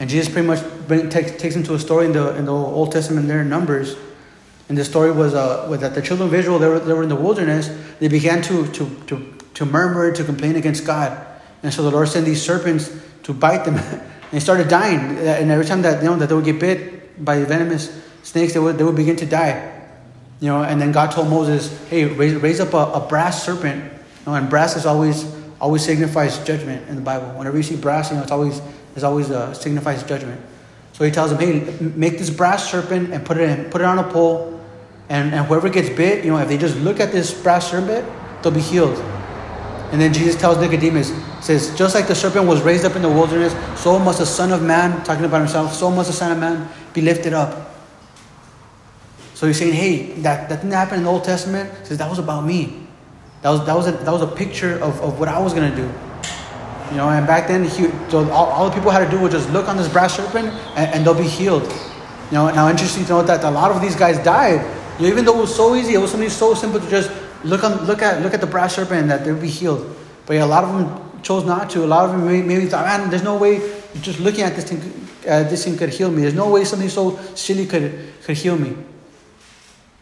And 0.00 0.10
Jesus 0.10 0.32
pretty 0.32 0.46
much 0.46 0.60
takes, 1.10 1.30
takes 1.40 1.56
him 1.56 1.62
to 1.64 1.74
a 1.74 1.78
story 1.78 2.06
in 2.06 2.12
the, 2.12 2.36
in 2.36 2.44
the 2.44 2.52
Old 2.52 2.92
Testament 2.92 3.26
there 3.26 3.40
in 3.40 3.48
Numbers 3.48 3.96
and 4.68 4.78
the 4.78 4.84
story 4.84 5.12
was, 5.12 5.34
uh, 5.34 5.66
was 5.68 5.80
that 5.80 5.94
the 5.94 6.02
children 6.02 6.28
of 6.28 6.34
Israel, 6.34 6.58
they 6.58 6.68
were, 6.68 6.78
they 6.78 6.92
were 6.92 7.02
in 7.02 7.08
the 7.08 7.16
wilderness, 7.16 7.68
they 8.00 8.08
began 8.08 8.42
to, 8.42 8.66
to, 8.72 8.88
to, 9.06 9.34
to 9.54 9.64
murmur, 9.66 10.12
to 10.12 10.24
complain 10.24 10.56
against 10.56 10.86
God. 10.86 11.26
And 11.62 11.72
so 11.72 11.82
the 11.82 11.90
Lord 11.90 12.08
sent 12.08 12.24
these 12.24 12.42
serpents 12.42 12.90
to 13.24 13.34
bite 13.34 13.64
them. 13.64 13.76
and 13.76 14.02
they 14.30 14.40
started 14.40 14.68
dying. 14.68 15.18
And 15.18 15.50
every 15.50 15.66
time 15.66 15.82
that, 15.82 16.02
you 16.02 16.08
know, 16.08 16.16
that 16.16 16.28
they 16.28 16.34
would 16.34 16.44
get 16.44 16.60
bit 16.60 17.24
by 17.24 17.44
venomous 17.44 18.02
snakes, 18.22 18.54
they 18.54 18.60
would, 18.60 18.78
they 18.78 18.84
would 18.84 18.96
begin 18.96 19.16
to 19.16 19.26
die. 19.26 19.70
You 20.40 20.48
know, 20.48 20.62
and 20.62 20.80
then 20.80 20.92
God 20.92 21.10
told 21.10 21.28
Moses, 21.28 21.86
hey, 21.88 22.04
raise, 22.04 22.34
raise 22.34 22.60
up 22.60 22.74
a, 22.74 22.98
a 22.98 23.06
brass 23.06 23.44
serpent. 23.44 23.84
You 23.84 23.92
know, 24.26 24.34
and 24.34 24.48
brass 24.48 24.76
is 24.76 24.86
always 24.86 25.24
always 25.60 25.82
signifies 25.82 26.44
judgment 26.44 26.86
in 26.88 26.96
the 26.96 27.00
Bible. 27.00 27.26
Whenever 27.38 27.56
you 27.56 27.62
see 27.62 27.76
brass, 27.76 28.10
you 28.10 28.16
know, 28.16 28.22
it's 28.22 28.32
always, 28.32 28.60
it's 28.94 29.04
always 29.04 29.30
uh, 29.30 29.54
signifies 29.54 30.02
judgment. 30.02 30.38
So 30.94 31.04
he 31.04 31.10
tells 31.10 31.32
him, 31.32 31.38
hey, 31.38 31.76
make 31.80 32.18
this 32.18 32.30
brass 32.30 32.70
serpent 32.70 33.12
and 33.12 33.26
put 33.26 33.36
it 33.36 33.48
in, 33.48 33.70
put 33.70 33.80
it 33.80 33.84
on 33.84 33.98
a 33.98 34.04
pole 34.04 34.54
and, 35.08 35.34
and 35.34 35.44
whoever 35.46 35.68
gets 35.68 35.90
bit, 35.90 36.24
you 36.24 36.30
know, 36.30 36.38
if 36.38 36.48
they 36.48 36.56
just 36.56 36.76
look 36.78 37.00
at 37.00 37.12
this 37.12 37.34
brass 37.42 37.70
serpent, 37.70 38.08
they'll 38.42 38.52
be 38.52 38.60
healed. 38.60 38.96
And 39.92 40.00
then 40.00 40.12
Jesus 40.12 40.34
tells 40.34 40.58
Nicodemus, 40.58 41.12
says, 41.44 41.76
just 41.76 41.94
like 41.94 42.06
the 42.06 42.14
serpent 42.14 42.46
was 42.46 42.62
raised 42.62 42.84
up 42.84 42.96
in 42.96 43.02
the 43.02 43.08
wilderness, 43.08 43.54
so 43.80 43.98
must 43.98 44.20
the 44.20 44.26
Son 44.26 44.50
of 44.52 44.62
Man, 44.62 45.04
talking 45.04 45.24
about 45.24 45.38
himself, 45.38 45.74
so 45.74 45.90
must 45.90 46.10
the 46.10 46.16
Son 46.16 46.32
of 46.32 46.38
Man 46.38 46.68
be 46.94 47.00
lifted 47.00 47.32
up. 47.32 47.74
So 49.34 49.46
he's 49.46 49.58
saying, 49.58 49.74
hey, 49.74 50.12
that, 50.22 50.48
that 50.48 50.56
didn't 50.62 50.72
happen 50.72 50.98
in 50.98 51.04
the 51.04 51.10
Old 51.10 51.24
Testament. 51.24 51.70
Says, 51.86 51.98
that 51.98 52.08
was 52.08 52.18
about 52.18 52.46
me. 52.46 52.86
That 53.42 53.50
was, 53.50 53.66
that 53.66 53.76
was, 53.76 53.88
a, 53.88 53.92
that 53.92 54.10
was 54.10 54.22
a 54.22 54.26
picture 54.26 54.74
of, 54.76 55.00
of 55.02 55.18
what 55.18 55.28
I 55.28 55.38
was 55.38 55.52
going 55.52 55.70
to 55.70 55.76
do. 55.76 55.92
You 56.94 57.00
know, 57.00 57.10
and 57.10 57.26
back 57.26 57.48
then, 57.48 57.64
he, 57.64 57.90
so 58.08 58.30
all, 58.30 58.46
all 58.46 58.68
the 58.68 58.74
people 58.76 58.92
had 58.92 59.04
to 59.04 59.10
do 59.10 59.20
was 59.20 59.32
just 59.32 59.50
look 59.50 59.68
on 59.68 59.76
this 59.76 59.88
brass 59.88 60.14
serpent 60.14 60.46
and, 60.76 60.94
and 60.94 61.04
they'll 61.04 61.12
be 61.12 61.24
healed. 61.24 61.64
You 62.30 62.38
know, 62.38 62.48
now 62.54 62.70
interesting 62.70 63.04
to 63.06 63.14
note 63.14 63.26
that 63.26 63.42
a 63.42 63.50
lot 63.50 63.72
of 63.72 63.82
these 63.82 63.96
guys 63.96 64.16
died. 64.18 64.64
You 65.00 65.06
know, 65.06 65.12
even 65.12 65.24
though 65.24 65.36
it 65.36 65.40
was 65.40 65.56
so 65.56 65.74
easy, 65.74 65.94
it 65.94 65.98
was 65.98 66.12
something 66.12 66.30
so 66.30 66.54
simple 66.54 66.78
to 66.78 66.88
just 66.88 67.10
look 67.42 67.64
on, 67.64 67.84
look 67.86 68.00
at, 68.00 68.22
look 68.22 68.32
at 68.32 68.40
the 68.40 68.46
brass 68.46 68.76
serpent 68.76 69.00
and 69.00 69.10
that 69.10 69.24
they'll 69.24 69.34
be 69.34 69.48
healed. 69.48 69.92
But 70.24 70.34
yeah, 70.34 70.44
a 70.44 70.46
lot 70.46 70.62
of 70.62 70.72
them 70.72 71.20
chose 71.22 71.44
not 71.44 71.68
to. 71.70 71.82
A 71.82 71.84
lot 71.84 72.04
of 72.04 72.12
them 72.12 72.28
maybe, 72.28 72.46
maybe 72.46 72.66
thought, 72.66 72.86
man, 72.86 73.10
there's 73.10 73.24
no 73.24 73.38
way 73.38 73.58
just 74.00 74.20
looking 74.20 74.42
at 74.42 74.54
this 74.54 74.70
thing, 74.70 74.78
uh, 75.28 75.42
this 75.50 75.64
thing 75.64 75.76
could 75.76 75.88
heal 75.88 76.12
me. 76.12 76.22
There's 76.22 76.32
no 76.32 76.48
way 76.48 76.64
something 76.64 76.88
so 76.88 77.18
silly 77.34 77.66
could, 77.66 78.12
could 78.22 78.36
heal 78.36 78.56
me. 78.56 78.76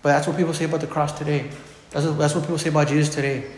But 0.03 0.11
that's 0.11 0.26
what 0.26 0.36
people 0.36 0.53
say 0.53 0.66
about 0.66 0.82
the 0.82 0.88
cross 0.88 1.16
today. 1.16 1.49
That's 1.88 2.05
what, 2.05 2.18
that's 2.18 2.34
what 2.34 2.43
people 2.43 2.59
say 2.59 2.68
about 2.68 2.88
Jesus 2.88 3.14
today. 3.14 3.51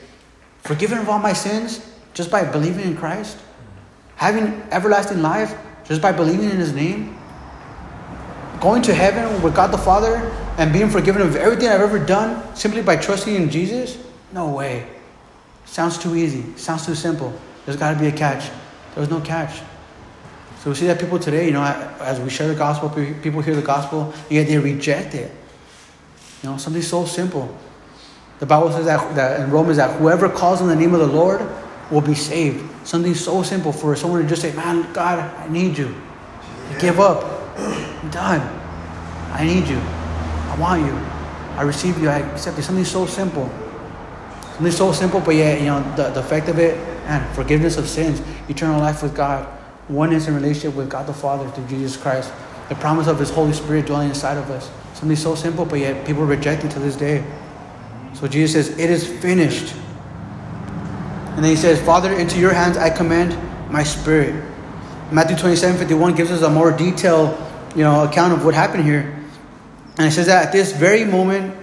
Forgiven 0.63 0.99
of 0.99 1.09
all 1.09 1.19
my 1.19 1.33
sins 1.33 1.94
just 2.15 2.31
by 2.31 2.45
believing 2.45 2.85
in 2.87 2.97
Christ. 2.97 3.39
Having 4.17 4.63
everlasting 4.71 5.21
life 5.21 5.55
just 5.85 6.01
by 6.01 6.13
believing 6.13 6.51
in 6.51 6.57
his 6.57 6.73
name. 6.73 7.19
Going 8.61 8.83
to 8.83 8.95
heaven 8.95 9.43
with 9.43 9.55
God 9.55 9.73
the 9.73 9.79
Father 9.79 10.17
and 10.57 10.73
being 10.73 10.89
forgiven 10.89 11.21
of 11.21 11.37
everything 11.37 11.69
I've 11.69 11.81
ever 11.81 11.99
done 11.99 12.57
simply 12.57 12.83
by 12.83 12.97
trusting 12.97 13.35
in 13.35 13.51
Jesus? 13.51 13.99
No 14.33 14.49
way. 14.51 14.89
Sounds 15.67 15.99
too 15.99 16.17
easy. 16.17 16.57
Sounds 16.57 16.87
too 16.87 16.95
simple. 16.95 17.39
There's 17.67 17.77
got 17.77 17.93
to 17.95 17.99
be 17.99 18.07
a 18.07 18.13
catch. 18.13 18.49
There 18.95 19.01
was 19.01 19.11
no 19.11 19.21
catch. 19.21 19.61
So 20.61 20.71
we 20.71 20.77
see 20.77 20.87
that 20.87 20.99
people 20.99 21.19
today, 21.19 21.47
you 21.47 21.53
know, 21.53 21.63
as 22.01 22.21
we 22.21 22.31
share 22.31 22.49
the 22.49 22.55
gospel, 22.55 22.89
people 22.89 23.43
hear 23.43 23.55
the 23.55 23.63
gospel, 23.63 24.15
yet 24.31 24.47
they 24.47 24.57
reject 24.57 25.15
it. 25.15 25.31
You 26.43 26.51
know, 26.51 26.57
something 26.57 26.81
so 26.81 27.05
simple. 27.05 27.55
The 28.39 28.47
Bible 28.47 28.73
says 28.73 28.87
that, 28.87 29.15
that 29.15 29.41
in 29.41 29.51
Romans 29.51 29.77
that 29.77 29.99
whoever 29.99 30.29
calls 30.29 30.63
on 30.63 30.69
the 30.69 30.77
name 30.77 30.95
of 30.95 31.01
the 31.01 31.07
Lord 31.07 31.41
will 31.95 32.01
be 32.01 32.15
saved. 32.15 32.69
Something 32.85 33.15
so 33.15 33.43
simple 33.45 33.73
for 33.73 33.95
someone 33.95 34.21
to 34.21 34.29
just 34.29 34.43
say, 34.43 34.53
Man, 34.53 34.93
God, 34.93 35.21
I 35.21 35.49
need 35.49 35.79
you. 35.79 35.95
I 36.71 36.79
give 36.81 36.99
up. 36.99 37.23
I'm 37.57 38.11
done. 38.11 38.41
I 39.33 39.45
need 39.45 39.69
you. 39.69 39.79
I 39.79 40.57
want 40.59 40.85
you. 40.85 40.93
I 41.57 41.63
receive 41.63 42.01
you. 42.03 42.09
I 42.09 42.19
accept 42.19 42.57
you. 42.57 42.63
Something 42.65 42.85
so 42.85 43.07
simple. 43.07 43.49
Something 44.55 44.73
so 44.73 44.93
simple, 44.93 45.21
but 45.21 45.37
yet, 45.37 45.61
you 45.61 45.67
know, 45.67 45.83
the, 45.97 46.11
the 46.11 46.21
effect 46.21 46.49
of 46.49 46.59
it, 46.59 46.77
and 47.07 47.35
forgiveness 47.35 47.77
of 47.77 47.89
sins, 47.89 48.23
eternal 48.49 48.81
life 48.81 49.03
with 49.03 49.15
God, 49.15 49.47
oneness 49.89 50.27
in 50.27 50.35
relationship 50.35 50.75
with 50.75 50.91
God 50.91 51.07
the 51.07 51.15
Father 51.15 51.49
through 51.51 51.67
Jesus 51.67 51.97
Christ, 51.97 52.33
the 52.69 52.75
promise 52.77 53.07
of 53.07 53.19
His 53.19 53.31
Holy 53.31 53.53
Spirit 53.53 53.87
dwelling 53.87 54.09
inside 54.09 54.37
of 54.37 54.51
us. 54.51 54.71
Something 54.95 55.17
so 55.17 55.35
simple, 55.35 55.65
but 55.65 55.81
yet 55.81 56.07
people 56.07 56.25
reject 56.25 56.65
it 56.65 56.71
to 56.73 56.79
this 56.79 56.97
day. 56.97 57.25
So 58.15 58.27
Jesus 58.27 58.67
says, 58.67 58.79
It 58.79 58.91
is 58.91 59.07
finished. 59.07 59.75
And 61.35 61.45
then 61.45 61.51
he 61.51 61.57
says, 61.57 61.81
Father, 61.83 62.13
into 62.13 62.39
your 62.39 62.53
hands 62.53 62.77
I 62.77 62.91
commend 62.91 63.37
my 63.71 63.83
spirit. 63.83 64.35
Matthew 65.11 65.37
27 65.37 65.79
51 65.79 66.15
gives 66.15 66.31
us 66.31 66.43
a 66.43 66.51
more 66.51 66.71
detailed 66.71 67.39
you 67.75 67.83
know, 67.83 68.05
account 68.05 68.33
of 68.33 68.45
what 68.45 68.55
happened 68.55 68.85
here. 68.85 69.19
And 69.97 70.09
it 70.09 70.13
says 70.13 70.27
that 70.27 70.47
at 70.47 70.53
this 70.53 70.73
very 70.73 71.05
moment, 71.05 71.57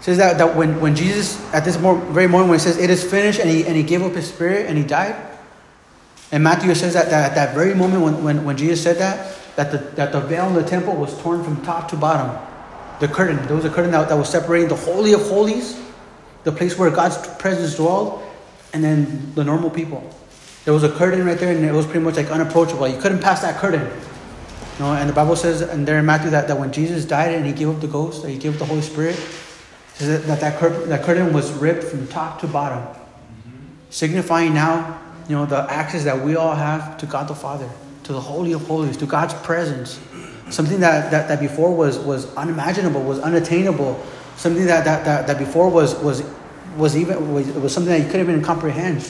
says 0.00 0.18
that, 0.18 0.36
that 0.36 0.54
when, 0.54 0.80
when 0.80 0.94
Jesus, 0.94 1.40
at 1.54 1.64
this 1.64 1.78
more, 1.78 1.96
very 1.96 2.26
moment, 2.26 2.50
when 2.50 2.58
it 2.58 2.62
says 2.62 2.76
it 2.76 2.90
is 2.90 3.02
finished 3.02 3.40
and 3.40 3.48
he, 3.48 3.66
and 3.66 3.74
he 3.74 3.82
gave 3.82 4.02
up 4.02 4.12
his 4.12 4.28
spirit 4.28 4.66
and 4.66 4.76
he 4.76 4.84
died, 4.84 5.16
and 6.30 6.44
Matthew 6.44 6.74
says 6.74 6.92
that, 6.94 7.10
that 7.10 7.30
at 7.30 7.34
that 7.36 7.54
very 7.54 7.74
moment 7.74 8.02
when, 8.02 8.24
when, 8.24 8.44
when 8.44 8.56
Jesus 8.56 8.82
said 8.82 8.98
that, 8.98 9.36
that 9.56 9.72
the, 9.72 9.78
that 9.96 10.12
the 10.12 10.20
veil 10.20 10.48
in 10.48 10.54
the 10.54 10.62
temple 10.62 10.94
was 10.96 11.16
torn 11.22 11.42
from 11.44 11.62
top 11.62 11.88
to 11.88 11.96
bottom. 11.96 12.36
The 13.00 13.08
curtain, 13.08 13.36
there 13.46 13.56
was 13.56 13.64
a 13.64 13.70
curtain 13.70 13.92
that, 13.92 14.08
that 14.08 14.16
was 14.16 14.28
separating 14.28 14.68
the 14.68 14.76
Holy 14.76 15.12
of 15.12 15.22
Holies, 15.22 15.80
the 16.42 16.52
place 16.52 16.78
where 16.78 16.90
God's 16.90 17.16
presence 17.38 17.76
dwelled, 17.76 18.23
and 18.74 18.84
then 18.84 19.32
the 19.34 19.44
normal 19.44 19.70
people. 19.70 20.02
There 20.64 20.74
was 20.74 20.82
a 20.82 20.90
curtain 20.90 21.24
right 21.24 21.38
there, 21.38 21.54
and 21.54 21.64
it 21.64 21.72
was 21.72 21.86
pretty 21.86 22.00
much 22.00 22.16
like 22.16 22.30
unapproachable. 22.30 22.88
You 22.88 23.00
couldn't 23.00 23.20
pass 23.20 23.40
that 23.42 23.56
curtain. 23.56 23.82
You 23.82 24.84
know, 24.84 24.92
and 24.92 25.08
the 25.08 25.12
Bible 25.14 25.36
says, 25.36 25.60
and 25.60 25.86
there 25.86 25.98
in 25.98 26.06
Matthew, 26.06 26.30
that, 26.30 26.48
that 26.48 26.58
when 26.58 26.72
Jesus 26.72 27.04
died 27.04 27.32
and 27.32 27.46
he 27.46 27.52
gave 27.52 27.68
up 27.68 27.80
the 27.80 27.86
ghost, 27.86 28.22
that 28.22 28.30
he 28.30 28.38
gave 28.38 28.54
up 28.54 28.58
the 28.58 28.64
Holy 28.64 28.82
Spirit, 28.82 29.16
that 29.98 30.26
that, 30.26 30.40
that, 30.40 30.58
cur- 30.58 30.86
that 30.86 31.04
curtain 31.04 31.32
was 31.32 31.52
ripped 31.52 31.84
from 31.84 32.08
top 32.08 32.40
to 32.40 32.48
bottom, 32.48 32.82
mm-hmm. 32.82 33.50
signifying 33.90 34.52
now, 34.52 35.00
you 35.28 35.36
know, 35.36 35.46
the 35.46 35.58
access 35.70 36.02
that 36.04 36.24
we 36.24 36.34
all 36.34 36.56
have 36.56 36.98
to 36.98 37.06
God 37.06 37.28
the 37.28 37.34
Father, 37.34 37.70
to 38.02 38.12
the 38.12 38.20
Holy 38.20 38.52
of 38.52 38.66
Holies, 38.66 38.96
to 38.96 39.06
God's 39.06 39.34
presence. 39.34 40.00
Something 40.50 40.80
that, 40.80 41.10
that, 41.12 41.28
that 41.28 41.40
before 41.40 41.74
was, 41.74 41.98
was 41.98 42.34
unimaginable, 42.34 43.02
was 43.02 43.20
unattainable, 43.20 44.02
something 44.36 44.66
that, 44.66 44.84
that, 44.84 45.04
that, 45.04 45.26
that 45.28 45.38
before 45.38 45.68
was, 45.68 45.94
was 46.00 46.22
was 46.76 46.96
even 46.96 47.32
was, 47.32 47.46
was 47.52 47.72
something 47.72 47.92
that 47.92 48.00
you 48.00 48.06
couldn't 48.06 48.28
even 48.28 48.42
comprehend. 48.42 49.08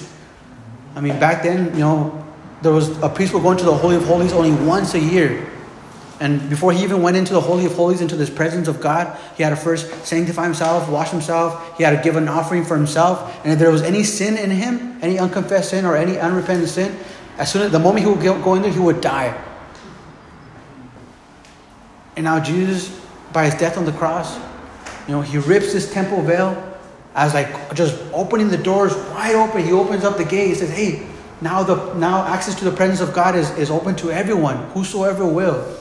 I 0.94 1.00
mean, 1.00 1.18
back 1.18 1.42
then, 1.42 1.72
you 1.74 1.80
know, 1.80 2.24
there 2.62 2.72
was 2.72 2.96
a 3.02 3.08
priest 3.08 3.34
would 3.34 3.42
go 3.42 3.50
into 3.50 3.64
the 3.64 3.74
Holy 3.74 3.96
of 3.96 4.04
Holies 4.04 4.32
only 4.32 4.52
once 4.64 4.94
a 4.94 5.00
year. 5.00 5.50
And 6.20 6.48
before 6.48 6.72
he 6.72 6.82
even 6.82 7.02
went 7.02 7.16
into 7.16 7.32
the 7.32 7.40
Holy 7.40 7.66
of 7.66 7.74
Holies, 7.74 8.00
into 8.00 8.16
this 8.16 8.30
presence 8.30 8.68
of 8.68 8.80
God, 8.80 9.18
he 9.36 9.42
had 9.42 9.50
to 9.50 9.56
first 9.56 10.06
sanctify 10.06 10.44
himself, 10.44 10.88
wash 10.88 11.10
himself. 11.10 11.76
He 11.76 11.82
had 11.82 11.90
to 11.96 12.02
give 12.02 12.16
an 12.16 12.28
offering 12.28 12.64
for 12.64 12.76
himself. 12.76 13.40
And 13.44 13.52
if 13.52 13.58
there 13.58 13.70
was 13.70 13.82
any 13.82 14.04
sin 14.04 14.38
in 14.38 14.50
him, 14.50 14.98
any 15.02 15.18
unconfessed 15.18 15.70
sin 15.70 15.84
or 15.84 15.96
any 15.96 16.18
unrepentant 16.18 16.68
sin, 16.68 16.96
as 17.36 17.52
soon 17.52 17.62
as 17.62 17.72
the 17.72 17.80
moment 17.80 18.06
he 18.06 18.10
would 18.10 18.22
go 18.22 18.54
in 18.54 18.62
there, 18.62 18.72
he 18.72 18.78
would 18.78 19.00
die. 19.00 19.36
And 22.16 22.24
now 22.24 22.38
Jesus, 22.38 22.88
by 23.32 23.46
his 23.46 23.54
death 23.56 23.76
on 23.76 23.84
the 23.84 23.92
cross, 23.92 24.38
you 25.08 25.14
know, 25.14 25.20
he 25.20 25.38
rips 25.38 25.72
this 25.72 25.92
temple 25.92 26.22
veil 26.22 26.73
as 27.14 27.32
like 27.32 27.74
just 27.74 28.00
opening 28.12 28.48
the 28.48 28.58
doors 28.58 28.94
wide 28.94 29.34
open. 29.34 29.64
He 29.64 29.72
opens 29.72 30.04
up 30.04 30.16
the 30.16 30.24
gate. 30.24 30.48
He 30.48 30.54
says, 30.54 30.70
Hey, 30.70 31.06
now 31.40 31.62
the 31.62 31.94
now 31.94 32.26
access 32.26 32.54
to 32.56 32.64
the 32.64 32.72
presence 32.72 33.00
of 33.00 33.14
God 33.14 33.36
is, 33.36 33.50
is 33.56 33.70
open 33.70 33.94
to 33.96 34.10
everyone, 34.10 34.56
whosoever 34.70 35.26
will. 35.26 35.76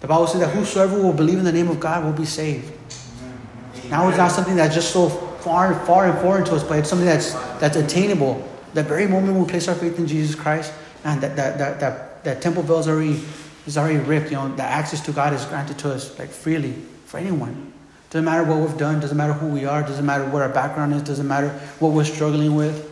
The 0.00 0.06
Bible 0.06 0.26
says 0.26 0.40
that 0.40 0.54
whosoever 0.54 1.00
will 1.00 1.12
believe 1.12 1.38
in 1.38 1.44
the 1.44 1.52
name 1.52 1.68
of 1.68 1.80
God 1.80 2.04
will 2.04 2.12
be 2.12 2.24
saved. 2.24 2.72
Now 3.90 4.08
it's 4.08 4.18
not 4.18 4.30
something 4.30 4.54
that's 4.54 4.74
just 4.74 4.92
so 4.92 5.08
far, 5.08 5.74
far 5.86 6.06
and 6.06 6.18
foreign 6.20 6.44
to 6.44 6.54
us, 6.54 6.62
but 6.62 6.78
it's 6.78 6.88
something 6.88 7.06
that's 7.06 7.32
that's 7.58 7.76
attainable. 7.76 8.46
The 8.74 8.82
very 8.82 9.06
moment 9.06 9.38
we 9.38 9.46
place 9.46 9.66
our 9.66 9.74
faith 9.74 9.98
in 9.98 10.06
Jesus 10.06 10.34
Christ, 10.34 10.72
and 11.04 11.20
that 11.20 11.36
that 11.36 11.58
that 11.58 11.80
that, 11.80 12.24
that 12.24 12.42
temple 12.42 12.62
veil 12.62 12.78
is 12.78 12.88
already 12.88 13.20
is 13.66 13.76
already 13.76 13.98
ripped. 13.98 14.30
You 14.30 14.36
know, 14.36 14.54
the 14.54 14.62
access 14.62 15.00
to 15.06 15.12
God 15.12 15.32
is 15.32 15.44
granted 15.46 15.78
to 15.78 15.92
us 15.92 16.18
like 16.18 16.30
freely 16.30 16.72
for 17.06 17.18
anyone. 17.18 17.72
Doesn't 18.10 18.24
matter 18.24 18.44
what 18.44 18.60
we've 18.60 18.78
done, 18.78 19.00
doesn't 19.00 19.16
matter 19.16 19.34
who 19.34 19.48
we 19.48 19.66
are, 19.66 19.82
doesn't 19.82 20.06
matter 20.06 20.24
what 20.24 20.40
our 20.40 20.48
background 20.48 20.94
is, 20.94 21.02
doesn't 21.02 21.28
matter 21.28 21.50
what 21.78 21.92
we're 21.92 22.04
struggling 22.04 22.54
with. 22.54 22.90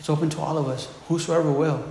It's 0.00 0.10
open 0.10 0.28
to 0.30 0.40
all 0.40 0.58
of 0.58 0.66
us, 0.66 0.86
whosoever 1.06 1.52
will. 1.52 1.84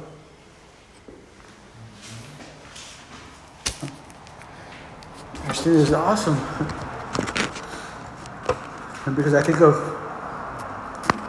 Student 5.54 5.84
is 5.84 5.94
awesome. 5.94 6.36
and 9.06 9.16
because 9.16 9.34
I 9.34 9.42
think 9.42 9.62
of 9.62 9.76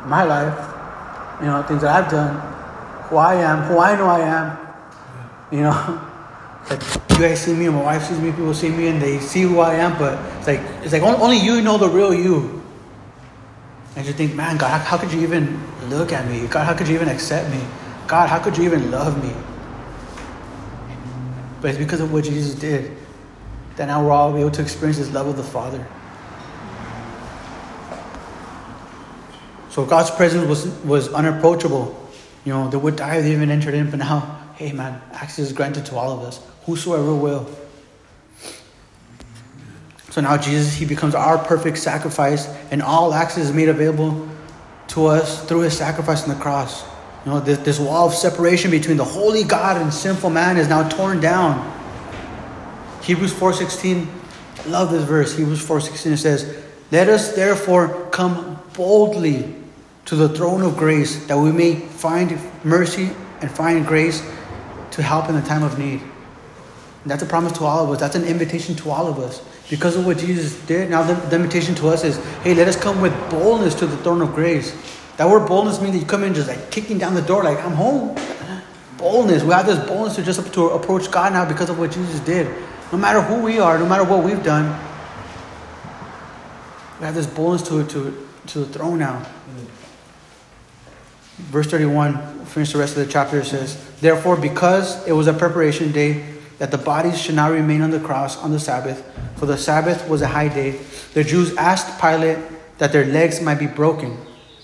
my 0.07 0.25
life, 0.25 0.71
you 1.41 1.47
know, 1.47 1.63
things 1.63 1.83
that 1.83 2.05
I've 2.05 2.11
done, 2.11 2.35
who 3.09 3.17
I 3.17 3.37
am, 3.37 3.63
who 3.63 3.79
I 3.79 3.97
know 3.97 4.07
I 4.07 4.21
am, 4.21 4.59
you 5.53 5.61
know. 5.63 6.07
Like 6.69 6.83
you 7.11 7.19
guys 7.19 7.41
see 7.41 7.55
me, 7.55 7.69
my 7.69 7.83
wife 7.83 8.05
sees 8.05 8.19
me, 8.19 8.31
people 8.31 8.53
see 8.55 8.69
me, 8.69 8.89
and 8.89 9.01
they 9.01 9.19
see 9.21 9.43
who 9.43 9.61
I 9.61 9.75
am. 9.75 9.99
But 9.99 10.19
it's 10.39 10.47
like 10.47 10.61
it's 10.83 10.93
like 10.93 11.03
only 11.03 11.39
you 11.39 11.63
know 11.63 11.79
the 11.79 11.89
real 11.89 12.13
you. 12.13 12.61
And 13.97 14.07
you 14.07 14.13
think, 14.13 14.35
man, 14.35 14.57
God, 14.57 14.81
how 14.81 14.97
could 14.97 15.13
you 15.13 15.21
even 15.23 15.61
look 15.89 16.13
at 16.13 16.29
me? 16.31 16.47
God, 16.47 16.65
how 16.65 16.75
could 16.75 16.87
you 16.89 16.95
even 16.95 17.09
accept 17.09 17.51
me? 17.51 17.61
God, 18.07 18.29
how 18.29 18.39
could 18.39 18.57
you 18.57 18.65
even 18.65 18.91
love 18.91 19.23
me? 19.23 19.35
But 21.61 21.71
it's 21.71 21.79
because 21.79 22.01
of 22.01 22.13
what 22.13 22.25
Jesus 22.25 22.55
did 22.55 22.97
that 23.77 23.87
now 23.87 24.05
we're 24.05 24.13
all 24.13 24.37
able 24.37 24.51
to 24.51 24.63
experience 24.63 24.99
this 24.99 25.13
love 25.13 25.27
of 25.27 25.37
the 25.37 25.43
Father. 25.43 25.87
So 29.71 29.85
God's 29.85 30.11
presence 30.11 30.49
was, 30.49 30.67
was 30.85 31.13
unapproachable. 31.13 31.97
You 32.45 32.53
know, 32.53 32.69
they 32.69 32.77
would 32.77 32.97
die 32.97 33.17
if 33.17 33.25
they 33.25 33.33
even 33.33 33.51
entered 33.51 33.75
in, 33.75 33.91
but 33.91 33.99
now, 33.99 34.53
hey 34.57 34.73
man, 34.73 35.01
access 35.13 35.47
is 35.47 35.53
granted 35.53 35.87
to 35.87 35.97
all 35.97 36.11
of 36.11 36.25
us 36.25 36.50
whosoever 36.71 37.15
will. 37.15 37.49
So 40.11 40.21
now 40.21 40.37
Jesus, 40.37 40.75
he 40.75 40.85
becomes 40.85 41.15
our 41.15 41.39
perfect 41.39 41.79
sacrifice, 41.79 42.47
and 42.71 42.83
all 42.83 43.13
access 43.15 43.45
is 43.45 43.53
made 43.53 43.69
available 43.69 44.29
to 44.89 45.07
us 45.07 45.45
through 45.47 45.61
his 45.61 45.77
sacrifice 45.77 46.25
on 46.25 46.31
the 46.31 46.41
cross. 46.41 46.85
You 47.25 47.33
know, 47.33 47.41
this, 47.41 47.59
this 47.59 47.79
wall 47.79 48.09
of 48.09 48.15
separation 48.15 48.71
between 48.71 48.97
the 48.97 49.05
holy 49.05 49.45
God 49.45 49.81
and 49.81 49.93
sinful 49.93 50.31
man 50.31 50.57
is 50.57 50.69
now 50.69 50.89
torn 50.89 51.21
down. 51.21 51.77
Hebrews 53.03 53.33
4.16, 53.33 54.07
I 54.65 54.69
love 54.69 54.91
this 54.91 55.05
verse. 55.05 55.37
Hebrews 55.37 55.65
4.16, 55.65 56.13
it 56.13 56.17
says, 56.17 56.65
Let 56.91 57.09
us 57.09 57.35
therefore 57.35 58.09
come 58.11 58.61
boldly 58.75 59.55
to 60.07 60.17
the 60.17 60.29
throne 60.29 60.63
of 60.63 60.77
grace 60.77 61.25
that 61.27 61.39
we 61.39 61.53
may 61.53 61.77
find 61.77 62.37
mercy 62.65 63.11
and 63.41 63.51
find 63.51 63.87
grace 63.87 64.21
to 64.93 65.03
help 65.03 65.29
in 65.29 65.35
the 65.35 65.43
time 65.43 65.63
of 65.63 65.79
need. 65.79 66.03
And 67.03 67.11
that's 67.11 67.23
a 67.23 67.27
promise 67.27 67.53
to 67.53 67.65
all 67.65 67.85
of 67.85 67.91
us. 67.91 68.01
That's 68.01 68.15
an 68.15 68.25
invitation 68.25 68.75
to 68.77 68.91
all 68.91 69.07
of 69.07 69.19
us. 69.19 69.43
Because 69.71 69.97
of 69.97 70.05
what 70.05 70.19
Jesus 70.19 70.61
did, 70.67 70.91
now 70.91 71.03
the, 71.03 71.15
the 71.29 71.37
invitation 71.37 71.75
to 71.77 71.89
us 71.89 72.05
is 72.05 72.19
hey, 72.43 72.55
let 72.55 72.69
us 72.69 72.77
come 72.77 73.01
with 73.01 73.13
boldness 73.31 73.75
to 73.77 73.87
the 73.87 73.97
throne 73.99 74.21
of 74.21 74.35
grace. 74.35 74.77
That 75.17 75.29
word 75.29 75.47
boldness 75.47 75.81
means 75.81 75.95
that 75.95 76.01
you 76.01 76.07
come 76.07 76.25
in 76.25 76.35
just 76.35 76.49
like 76.49 76.71
kicking 76.71 76.99
down 76.99 77.15
the 77.15 77.23
door, 77.23 77.45
like, 77.45 77.59
I'm 77.65 77.73
home. 77.73 78.17
Boldness. 78.99 79.43
We 79.43 79.51
have 79.51 79.67
this 79.67 79.79
boldness 79.87 80.17
to 80.17 80.23
just 80.23 80.53
to 80.53 80.71
approach 80.71 81.11
God 81.11 81.33
now 81.33 81.47
because 81.47 81.71
of 81.71 81.79
what 81.79 81.91
Jesus 81.91 82.21
did. 82.21 82.55
No 82.93 82.99
matter 82.99 83.23
who 83.23 83.43
we 83.43 83.59
are, 83.59 83.79
no 83.79 83.87
matter 83.87 84.05
what 84.05 84.25
we've 84.25 84.43
done, 84.43 84.67
we 86.99 87.07
have 87.07 87.15
this 87.15 87.27
boldness 87.27 87.67
to, 87.69 87.87
to, 87.87 88.29
to 88.49 88.59
the 88.61 88.67
throne 88.67 88.99
now. 88.99 89.27
Verse 91.49 91.67
31, 91.67 92.45
finish 92.45 92.73
the 92.73 92.79
rest 92.79 92.97
of 92.97 93.07
the 93.07 93.11
chapter, 93.11 93.41
it 93.41 93.47
says, 93.47 93.83
Therefore, 94.01 94.37
because 94.37 95.07
it 95.07 95.13
was 95.13 95.27
a 95.27 95.33
preparation 95.33 95.93
day, 95.93 96.40
that 96.61 96.71
the 96.71 96.79
bodies 96.79 97.19
should 97.19 97.35
not 97.35 97.51
remain 97.51 97.81
on 97.81 97.91
the 97.91 97.99
cross 97.99 98.37
on 98.37 98.53
the 98.53 98.61
Sabbath, 98.61 99.03
for 99.37 99.47
the 99.47 99.57
Sabbath 99.57 100.07
was 100.11 100.21
a 100.21 100.29
high 100.29 100.49
day, 100.49 100.79
the 101.15 101.25
Jews 101.25 101.57
asked 101.57 101.99
Pilate 101.99 102.39
that 102.77 102.93
their 102.93 103.07
legs 103.07 103.41
might 103.41 103.59
be 103.59 103.67
broken 103.67 104.11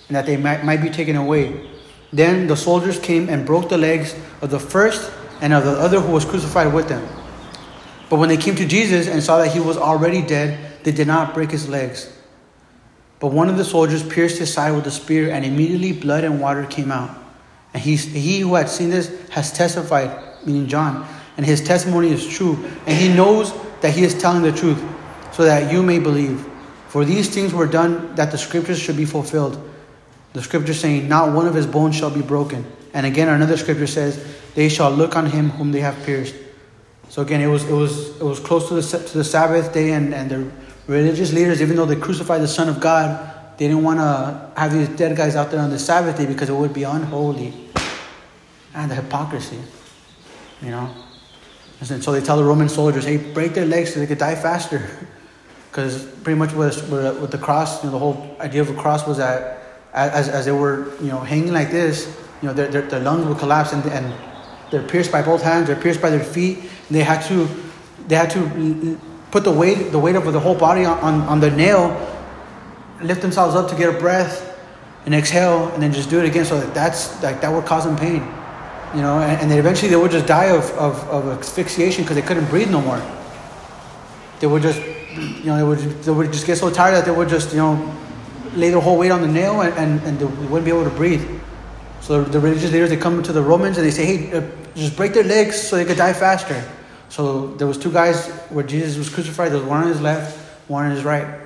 and 0.09 0.14
that 0.14 0.26
they 0.26 0.36
might, 0.36 0.62
might 0.62 0.82
be 0.82 0.90
taken 0.90 1.16
away. 1.16 1.70
Then 2.12 2.49
the 2.49 2.57
soldiers 2.57 2.99
came 2.99 3.30
and 3.30 3.47
broke 3.47 3.70
the 3.70 3.78
legs 3.78 4.14
of 4.42 4.51
the 4.51 4.61
first 4.61 5.11
and 5.40 5.55
of 5.55 5.64
the 5.64 5.72
other 5.72 5.99
who 5.99 6.12
was 6.12 6.26
crucified 6.26 6.74
with 6.74 6.86
them. 6.86 7.09
But 8.11 8.18
when 8.18 8.28
they 8.28 8.36
came 8.36 8.57
to 8.57 8.66
Jesus 8.66 9.09
and 9.09 9.22
saw 9.22 9.38
that 9.38 9.53
he 9.53 9.61
was 9.61 9.78
already 9.78 10.20
dead, 10.20 10.84
they 10.84 10.92
did 10.92 11.07
not 11.07 11.32
break 11.32 11.51
his 11.51 11.66
legs. 11.66 12.12
But 13.20 13.28
one 13.28 13.49
of 13.49 13.57
the 13.57 13.64
soldiers 13.64 14.07
pierced 14.07 14.36
his 14.38 14.53
side 14.53 14.72
with 14.72 14.86
a 14.86 14.90
spear, 14.90 15.30
and 15.30 15.47
immediately 15.47 15.92
blood 15.92 16.24
and 16.24 16.42
water 16.42 16.66
came 16.66 16.92
out. 16.92 17.16
And 17.72 17.82
he, 17.82 17.97
he 17.97 18.40
who 18.40 18.55
had 18.55 18.68
seen 18.68 18.90
this 18.90 19.09
has 19.30 19.51
testified, 19.51 20.44
meaning 20.44 20.68
John, 20.68 21.09
and 21.37 21.45
his 21.45 21.62
testimony 21.62 22.11
is 22.11 22.26
true, 22.26 22.55
and 22.87 22.97
he 22.97 23.09
knows 23.09 23.53
that 23.80 23.93
he 23.95 24.05
is 24.05 24.18
telling 24.18 24.43
the 24.43 24.53
truth, 24.53 24.82
so 25.32 25.45
that 25.45 25.72
you 25.72 25.82
may 25.82 25.99
believe. 25.99 26.47
For 26.89 27.05
these 27.05 27.28
things 27.28 27.53
were 27.53 27.66
done 27.66 28.14
that 28.14 28.30
the 28.30 28.39
scriptures 28.39 28.78
should 28.78 28.97
be 28.97 29.05
fulfilled. 29.05 29.62
The 30.32 30.43
scripture 30.43 30.74
saying, 30.74 31.09
Not 31.09 31.34
one 31.34 31.47
of 31.47 31.55
his 31.55 31.66
bones 31.66 31.97
shall 31.97 32.11
be 32.11 32.22
broken. 32.22 32.64
And 32.95 33.05
again, 33.05 33.28
another 33.28 33.57
scripture 33.57 33.87
says, 33.87 34.24
They 34.55 34.68
shall 34.68 34.91
look 34.91 35.16
on 35.16 35.26
him 35.26 35.51
whom 35.51 35.72
they 35.72 35.80
have 35.80 36.03
pierced. 36.05 36.34
So 37.09 37.22
again, 37.22 37.41
it 37.41 37.47
was 37.47 37.64
it 37.68 37.72
was 37.72 38.18
it 38.20 38.24
was 38.24 38.41
close 38.41 38.68
to 38.68 38.74
the 38.74 38.82
to 38.82 39.18
the 39.18 39.24
Sabbath 39.24 39.72
day, 39.72 39.93
and 39.93 40.14
and 40.14 40.30
the 40.30 40.51
religious 40.87 41.32
leaders, 41.32 41.62
even 41.62 41.76
though 41.76 41.87
they 41.87 41.97
crucified 41.97 42.43
the 42.43 42.49
Son 42.49 42.68
of 42.68 42.80
God, 42.80 43.59
they 43.59 43.68
didn't 43.68 43.82
want 43.82 44.01
to 44.01 44.51
have 44.61 44.72
these 44.72 44.89
dead 44.89 45.16
guys 45.16 45.37
out 45.37 45.51
there 45.51 45.61
on 45.61 45.70
the 45.70 45.78
Sabbath 45.78 46.16
day 46.16 46.26
because 46.26 46.49
it 46.49 46.55
would 46.55 46.74
be 46.74 46.82
unholy. 46.82 47.55
And 48.74 48.91
the 48.91 48.95
hypocrisy, 48.95 49.59
you 50.61 50.70
know. 50.70 50.95
And 51.81 52.03
so 52.03 52.12
they 52.12 52.20
tell 52.20 52.37
the 52.37 52.45
Roman 52.45 52.68
soldiers, 52.68 53.05
hey, 53.05 53.18
break 53.18 53.55
their 53.55 53.66
legs 53.66 53.93
so 53.93 54.01
they 54.01 54.07
could 54.07 54.18
die 54.18 54.35
faster. 54.35 54.89
Because 55.70 56.07
pretty 56.24 56.39
much 56.39 56.55
with, 56.55 56.91
with 56.91 57.31
the 57.31 57.37
cross, 57.37 57.85
you 57.85 57.91
know, 57.91 57.93
the 57.93 57.99
whole 57.99 58.35
idea 58.41 58.62
of 58.62 58.70
a 58.70 58.74
cross 58.81 59.07
was 59.07 59.18
that 59.18 59.62
as, 59.93 60.27
as 60.31 60.47
they 60.47 60.53
were, 60.53 60.97
you 61.03 61.09
know, 61.09 61.20
hanging 61.20 61.53
like 61.53 61.70
this, 61.70 62.16
you 62.41 62.49
know, 62.49 62.55
their, 62.55 62.68
their, 62.68 62.81
their 62.81 63.01
lungs 63.01 63.27
would 63.27 63.37
collapse 63.37 63.74
and, 63.74 63.85
and 63.85 64.14
they're 64.70 64.89
pierced 64.89 65.12
by 65.12 65.20
both 65.20 65.43
hands, 65.43 65.66
they're 65.66 65.77
pierced 65.77 66.01
by 66.01 66.09
their 66.09 66.24
feet, 66.24 66.61
they 66.91 67.03
had 67.03 67.20
to, 67.29 67.47
they 68.09 68.16
had 68.16 68.31
to 68.31 68.99
put 69.31 69.45
the 69.45 69.53
weight, 69.53 69.93
the 69.93 69.99
weight 69.99 70.16
of 70.16 70.33
the 70.33 70.41
whole 70.41 70.55
body 70.55 70.87
on, 70.87 70.99
on, 71.01 71.20
on 71.29 71.41
the 71.41 71.51
nail, 71.51 71.93
lift 73.03 73.20
themselves 73.20 73.55
up 73.55 73.68
to 73.68 73.77
get 73.77 73.95
a 73.95 73.99
breath, 73.99 74.57
and 75.07 75.14
exhale, 75.14 75.68
and 75.68 75.83
then 75.83 75.93
just 75.93 76.11
do 76.11 76.18
it 76.18 76.27
again. 76.27 76.45
So 76.45 76.61
that 76.61 76.74
that's 76.74 77.22
like 77.22 77.41
that 77.41 77.51
would 77.51 77.64
cause 77.64 77.85
them 77.85 77.97
pain, 77.97 78.20
you 78.95 79.03
know. 79.03 79.18
And, 79.18 79.41
and 79.43 79.51
then 79.51 79.59
eventually 79.59 79.91
they 79.91 79.97
would 79.97 80.11
just 80.11 80.26
die 80.26 80.47
of, 80.47 80.70
of, 80.72 80.97
of 81.09 81.39
asphyxiation 81.39 82.05
because 82.05 82.16
they 82.16 82.22
couldn't 82.22 82.47
breathe 82.47 82.70
no 82.70 82.80
more. 82.80 83.01
They 84.41 84.47
would 84.47 84.62
just, 84.62 84.80
you 84.80 85.47
know, 85.47 85.57
they 85.57 85.62
would 85.62 85.78
they 86.03 86.12
would 86.12 86.32
just 86.32 86.47
get 86.47 86.59
so 86.59 86.70
tired 86.70 86.95
that 86.95 87.05
they 87.05 87.11
would 87.11 87.28
just, 87.28 87.53
you 87.53 87.59
know, 87.59 87.95
lay 88.55 88.70
their 88.70 88.80
whole 88.80 88.99
weight 88.99 89.11
on 89.11 89.22
the 89.22 89.28
nail 89.28 89.61
and, 89.61 89.74
and, 89.74 90.01
and 90.03 90.18
they 90.18 90.24
wouldn't 90.24 90.64
be 90.64 90.70
able 90.70 90.84
to 90.84 90.97
breathe. 90.97 91.24
So 92.01 92.22
the 92.22 92.39
religious 92.39 92.72
leaders 92.72 92.91
they 92.91 92.97
come 92.97 93.22
to 93.22 93.32
the 93.32 93.43
Romans 93.43 93.78
and 93.78 93.87
they 93.87 93.91
say, 93.91 94.05
hey, 94.05 94.32
uh, 94.32 94.43
just 94.74 94.97
break 94.97 95.12
their 95.12 95.24
legs 95.24 95.61
so 95.61 95.76
they 95.76 95.84
could 95.84 95.97
die 95.97 96.12
faster. 96.12 96.62
So 97.09 97.55
there 97.55 97.66
was 97.66 97.78
two 97.78 97.93
guys 97.93 98.28
where 98.51 98.64
Jesus 98.64 98.97
was 98.97 99.09
crucified. 99.09 99.53
There 99.53 99.59
was 99.59 99.68
one 99.68 99.82
on 99.82 99.89
his 99.89 100.01
left, 100.01 100.37
one 100.68 100.87
on 100.87 100.93
his 100.93 101.05
right. 101.05 101.41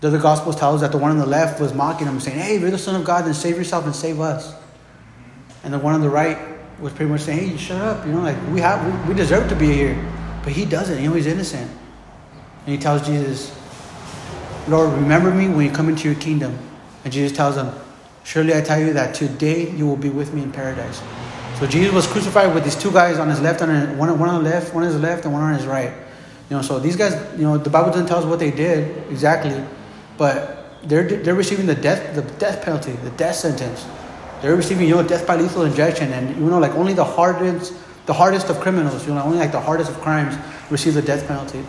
The 0.00 0.08
other 0.08 0.18
Gospels 0.18 0.56
tell 0.56 0.74
us 0.74 0.82
that 0.82 0.92
the 0.92 0.98
one 0.98 1.10
on 1.10 1.18
the 1.18 1.26
left 1.26 1.60
was 1.60 1.72
mocking 1.72 2.06
him, 2.06 2.20
saying, 2.20 2.38
"Hey, 2.38 2.56
if 2.56 2.60
you're 2.60 2.70
the 2.70 2.78
Son 2.78 2.94
of 2.94 3.04
God, 3.04 3.24
then 3.24 3.34
save 3.34 3.56
yourself 3.56 3.86
and 3.86 3.96
save 3.96 4.20
us." 4.20 4.54
And 5.62 5.72
the 5.72 5.78
one 5.78 5.94
on 5.94 6.02
the 6.02 6.10
right 6.10 6.36
was 6.80 6.92
pretty 6.92 7.10
much 7.10 7.22
saying, 7.22 7.50
"Hey, 7.50 7.56
shut 7.56 7.80
up! 7.80 8.06
You 8.06 8.12
know, 8.12 8.22
like 8.22 8.36
we 8.52 8.60
have, 8.60 9.08
we, 9.08 9.14
deserve 9.14 9.48
to 9.48 9.56
be 9.56 9.72
here, 9.72 9.96
but 10.42 10.52
he 10.52 10.64
doesn't. 10.64 11.02
You 11.02 11.08
know, 11.08 11.14
he's 11.14 11.26
innocent." 11.26 11.70
And 12.66 12.74
he 12.74 12.78
tells 12.78 13.06
Jesus, 13.06 13.52
"Lord, 14.68 14.92
remember 14.92 15.30
me 15.30 15.48
when 15.48 15.66
you 15.66 15.72
come 15.72 15.88
into 15.88 16.08
your 16.08 16.18
kingdom." 16.20 16.58
And 17.04 17.12
Jesus 17.12 17.36
tells 17.36 17.56
him, 17.56 17.70
"Surely 18.24 18.54
I 18.54 18.60
tell 18.60 18.80
you 18.80 18.92
that 18.94 19.14
today 19.14 19.70
you 19.70 19.86
will 19.86 19.96
be 19.96 20.10
with 20.10 20.34
me 20.34 20.42
in 20.42 20.50
paradise." 20.50 21.00
So 21.58 21.66
Jesus 21.66 21.94
was 21.94 22.06
crucified 22.06 22.52
with 22.52 22.64
these 22.64 22.74
two 22.74 22.90
guys 22.90 23.18
on 23.18 23.28
his 23.28 23.40
left, 23.40 23.62
on 23.62 23.96
one, 23.96 24.18
one 24.18 24.28
on 24.28 24.42
the 24.42 24.50
left, 24.50 24.74
one 24.74 24.82
on 24.82 24.90
his 24.90 25.00
left, 25.00 25.24
and 25.24 25.32
one 25.32 25.42
on 25.42 25.54
his 25.54 25.66
right. 25.66 25.92
You 26.50 26.56
know, 26.56 26.62
so 26.62 26.78
these 26.78 26.96
guys, 26.96 27.14
you 27.38 27.44
know, 27.44 27.56
the 27.58 27.70
Bible 27.70 27.90
doesn't 27.90 28.06
tell 28.06 28.18
us 28.18 28.24
what 28.24 28.38
they 28.38 28.50
did 28.50 29.10
exactly, 29.10 29.54
but 30.18 30.78
they're 30.82 31.04
they're 31.04 31.34
receiving 31.34 31.66
the 31.66 31.74
death 31.74 32.14
the 32.14 32.22
death 32.38 32.64
penalty, 32.64 32.92
the 32.92 33.10
death 33.10 33.36
sentence. 33.36 33.86
They're 34.44 34.54
receiving 34.54 34.86
you 34.86 34.96
know 34.96 35.02
death 35.02 35.26
by 35.26 35.36
lethal 35.36 35.62
injection, 35.62 36.12
and 36.12 36.36
you 36.36 36.50
know 36.50 36.58
like 36.58 36.72
only 36.72 36.92
the 36.92 37.02
hardest 37.02 37.72
the 38.04 38.12
hardest 38.12 38.50
of 38.50 38.60
criminals, 38.60 39.06
you 39.06 39.14
know, 39.14 39.22
only 39.22 39.38
like 39.38 39.52
the 39.52 39.60
hardest 39.60 39.90
of 39.90 39.98
crimes 40.02 40.36
receive 40.70 40.92
the 40.92 41.00
death 41.00 41.26
penalty. 41.26 41.64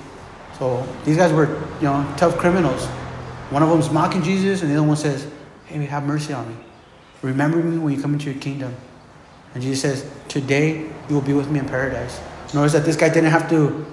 So 0.59 0.85
these 1.05 1.15
guys 1.15 1.31
were 1.31 1.47
you 1.79 1.87
know 1.87 2.05
tough 2.17 2.37
criminals. 2.37 2.85
One 3.49 3.63
of 3.63 3.69
them's 3.69 3.89
mocking 3.91 4.23
Jesus, 4.23 4.61
and 4.61 4.69
the 4.69 4.75
other 4.75 4.85
one 4.85 4.97
says, 4.97 5.25
"Hey, 5.67 5.85
have 5.85 6.03
mercy 6.03 6.33
on 6.33 6.49
me. 6.49 6.55
Remember 7.21 7.59
me 7.59 7.77
when 7.77 7.93
you 7.93 8.01
come 8.01 8.11
into 8.11 8.29
your 8.29 8.41
kingdom." 8.41 8.75
And 9.53 9.63
Jesus 9.63 9.81
says, 9.81 10.11
Today 10.27 10.81
you 11.07 11.15
will 11.15 11.21
be 11.21 11.31
with 11.31 11.49
me 11.49 11.59
in 11.59 11.65
paradise. 11.65 12.19
Notice 12.53 12.73
that 12.73 12.83
this 12.83 12.97
guy 12.97 13.07
didn't 13.07 13.31
have 13.31 13.49
to 13.51 13.85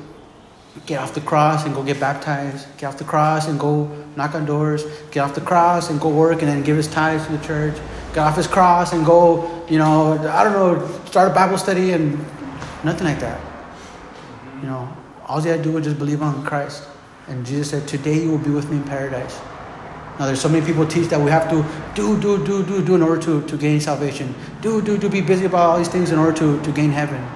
get 0.87 0.99
off 1.01 1.14
the 1.14 1.20
cross 1.20 1.64
and 1.64 1.72
go 1.72 1.85
get 1.85 2.01
baptized, 2.01 2.66
get 2.78 2.87
off 2.87 2.99
the 2.99 3.05
cross 3.05 3.47
and 3.47 3.61
go 3.61 3.85
knock 4.16 4.35
on 4.35 4.45
doors, 4.45 4.85
get 5.12 5.20
off 5.20 5.37
the 5.37 5.41
cross 5.41 5.89
and 5.89 6.01
go 6.01 6.09
work 6.09 6.43
and 6.43 6.49
then 6.49 6.64
give 6.64 6.76
his 6.76 6.89
tithes 6.89 7.24
to 7.26 7.33
the 7.37 7.47
church, 7.47 7.76
get 8.12 8.18
off 8.18 8.36
his 8.36 8.46
cross 8.46 8.92
and 8.92 9.04
go, 9.04 9.64
you 9.68 9.78
know, 9.78 10.12
I 10.28 10.44
don't 10.44 10.52
know, 10.52 11.04
start 11.06 11.30
a 11.30 11.34
Bible 11.34 11.58
study 11.58 11.92
and 11.92 12.18
nothing 12.84 13.06
like 13.06 13.20
that. 13.20 13.40
You 14.60 14.68
know, 14.68 14.96
all 15.26 15.40
he 15.40 15.48
had 15.48 15.58
to 15.58 15.62
do 15.62 15.72
was 15.72 15.84
just 15.84 15.98
believe 15.98 16.22
on 16.22 16.44
Christ. 16.44 16.88
And 17.28 17.46
Jesus 17.46 17.70
said, 17.70 17.88
Today 17.88 18.22
you 18.22 18.30
will 18.30 18.38
be 18.38 18.50
with 18.50 18.70
me 18.70 18.76
in 18.76 18.84
paradise. 18.84 19.40
Now, 20.18 20.26
there's 20.26 20.40
so 20.40 20.48
many 20.48 20.64
people 20.64 20.86
teach 20.86 21.08
that 21.08 21.20
we 21.20 21.30
have 21.30 21.48
to 21.50 21.64
do, 21.94 22.20
do, 22.20 22.44
do, 22.44 22.62
do, 22.64 22.84
do 22.84 22.94
in 22.94 23.02
order 23.02 23.20
to, 23.22 23.46
to 23.46 23.56
gain 23.56 23.80
salvation. 23.80 24.34
Do, 24.60 24.82
do, 24.82 24.98
do, 24.98 25.08
be 25.08 25.22
busy 25.22 25.46
about 25.46 25.70
all 25.70 25.78
these 25.78 25.88
things 25.88 26.10
in 26.10 26.18
order 26.18 26.36
to, 26.38 26.62
to 26.62 26.72
gain 26.72 26.90
heaven. 26.90 27.26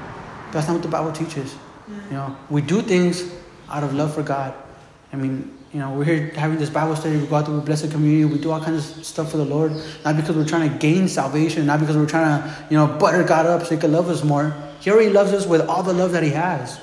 That's 0.53 0.67
not 0.69 0.75
what 0.75 0.83
the 0.83 0.89
Bible 0.89 1.11
teaches. 1.11 1.57
You 1.89 2.13
know, 2.13 2.37
we 2.51 2.61
do 2.61 2.83
things 2.83 3.33
out 3.71 3.83
of 3.83 3.95
love 3.95 4.15
for 4.15 4.23
God. 4.23 4.55
I 5.13 5.17
mean, 5.17 5.56
you 5.77 5.83
know, 5.83 5.91
we're 5.91 6.05
here 6.05 6.31
having 6.37 6.57
this 6.57 6.71
Bible 6.71 6.97
study. 6.97 7.19
We 7.19 7.27
go 7.27 7.37
out 7.37 7.45
to 7.45 7.55
a 7.55 7.61
blessed 7.61 7.91
community. 7.91 8.25
We 8.25 8.39
do 8.41 8.51
all 8.51 8.65
kinds 8.65 8.97
of 8.97 9.05
stuff 9.05 9.31
for 9.31 9.37
the 9.37 9.45
Lord, 9.45 9.73
not 10.07 10.17
because 10.17 10.35
we're 10.35 10.47
trying 10.47 10.73
to 10.73 10.79
gain 10.79 11.07
salvation, 11.07 11.67
not 11.67 11.81
because 11.81 11.99
we're 11.99 12.07
trying 12.07 12.41
to, 12.41 12.67
you 12.71 12.79
know, 12.79 12.87
butter 12.87 13.23
God 13.23 13.45
up 13.45 13.63
so 13.67 13.75
He 13.75 13.79
can 13.79 13.93
love 13.93 14.09
us 14.09 14.25
more. 14.25 14.57
He 14.81 14.91
already 14.91 15.11
loves 15.11 15.35
us 15.35 15.47
with 15.47 15.61
all 15.69 15.83
the 15.83 15.93
love 15.93 16.13
that 16.13 16.23
He 16.23 16.31
has. 16.31 16.81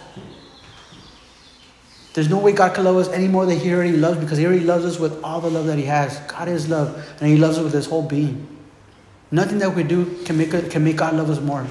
There's 2.13 2.29
no 2.29 2.37
way 2.37 2.51
God 2.51 2.75
can 2.75 2.83
love 2.83 2.97
us 2.97 3.09
any 3.09 3.27
more 3.27 3.47
than 3.47 3.57
He 3.57 3.73
already 3.73 3.97
loves 3.97 4.19
because 4.19 4.37
He 4.37 4.45
already 4.45 4.63
loves 4.63 4.85
us 4.85 4.99
with 4.99 5.23
all 5.23 5.41
the 5.41 5.49
love 5.49 5.65
that 5.65 5.79
He 5.79 5.85
has. 5.85 6.19
God 6.31 6.47
is 6.47 6.69
love, 6.69 6.95
and 7.19 7.27
He 7.27 7.37
loves 7.37 7.57
us 7.57 7.63
with 7.63 7.73
His 7.73 7.87
whole 7.87 8.03
being. 8.03 8.47
Nothing 9.31 9.57
that 9.57 9.73
we 9.73 9.81
do 9.81 10.23
can 10.23 10.37
make, 10.37 10.51
can 10.69 10.83
make 10.83 10.97
God 10.97 11.15
love 11.15 11.31
us 11.31 11.39
more. 11.39 11.65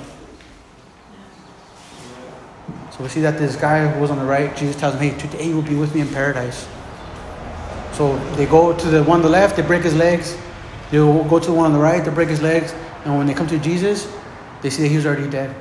So 2.90 3.04
we 3.04 3.08
see 3.08 3.20
that 3.20 3.38
this 3.38 3.54
guy 3.54 3.86
who 3.86 4.00
was 4.00 4.10
on 4.10 4.18
the 4.18 4.24
right, 4.24 4.56
Jesus 4.56 4.74
tells 4.74 4.94
him, 4.94 5.02
Hey, 5.02 5.16
today 5.16 5.46
you 5.46 5.54
will 5.54 5.62
be 5.62 5.76
with 5.76 5.94
me 5.94 6.00
in 6.00 6.08
paradise. 6.08 6.66
So 8.02 8.16
they 8.34 8.46
go 8.46 8.76
to 8.76 8.88
the 8.88 9.04
one 9.04 9.18
on 9.18 9.22
the 9.22 9.28
left, 9.28 9.54
they 9.54 9.62
break 9.62 9.84
his 9.84 9.94
legs. 9.94 10.36
They 10.90 10.96
go 10.96 11.38
to 11.38 11.46
the 11.46 11.52
one 11.52 11.66
on 11.66 11.72
the 11.72 11.78
right, 11.78 12.04
they 12.04 12.10
break 12.10 12.28
his 12.28 12.42
legs. 12.42 12.74
And 13.04 13.16
when 13.16 13.28
they 13.28 13.32
come 13.32 13.46
to 13.46 13.60
Jesus, 13.60 14.12
they 14.60 14.70
see 14.70 14.82
that 14.82 14.88
he 14.88 14.96
was 14.96 15.06
already 15.06 15.30
dead. 15.30 15.54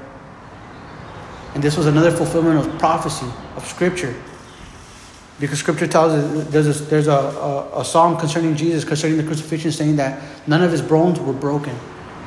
And 1.53 1.61
this 1.61 1.77
was 1.77 1.85
another 1.85 2.09
fulfillment 2.09 2.65
of 2.65 2.79
prophecy, 2.79 3.27
of 3.55 3.67
scripture. 3.67 4.15
Because 5.39 5.59
scripture 5.59 5.85
tells 5.85 6.13
us 6.13 6.47
there's 6.47 6.81
a, 6.81 6.83
there's 6.85 7.07
a, 7.07 7.11
a, 7.11 7.81
a 7.81 7.85
psalm 7.85 8.17
concerning 8.17 8.55
Jesus, 8.55 8.83
concerning 8.83 9.17
the 9.17 9.23
crucifixion, 9.23 9.71
saying 9.71 9.97
that 9.97 10.23
none 10.47 10.63
of 10.63 10.71
his 10.71 10.81
bones 10.81 11.19
were 11.19 11.33
broken. 11.33 11.77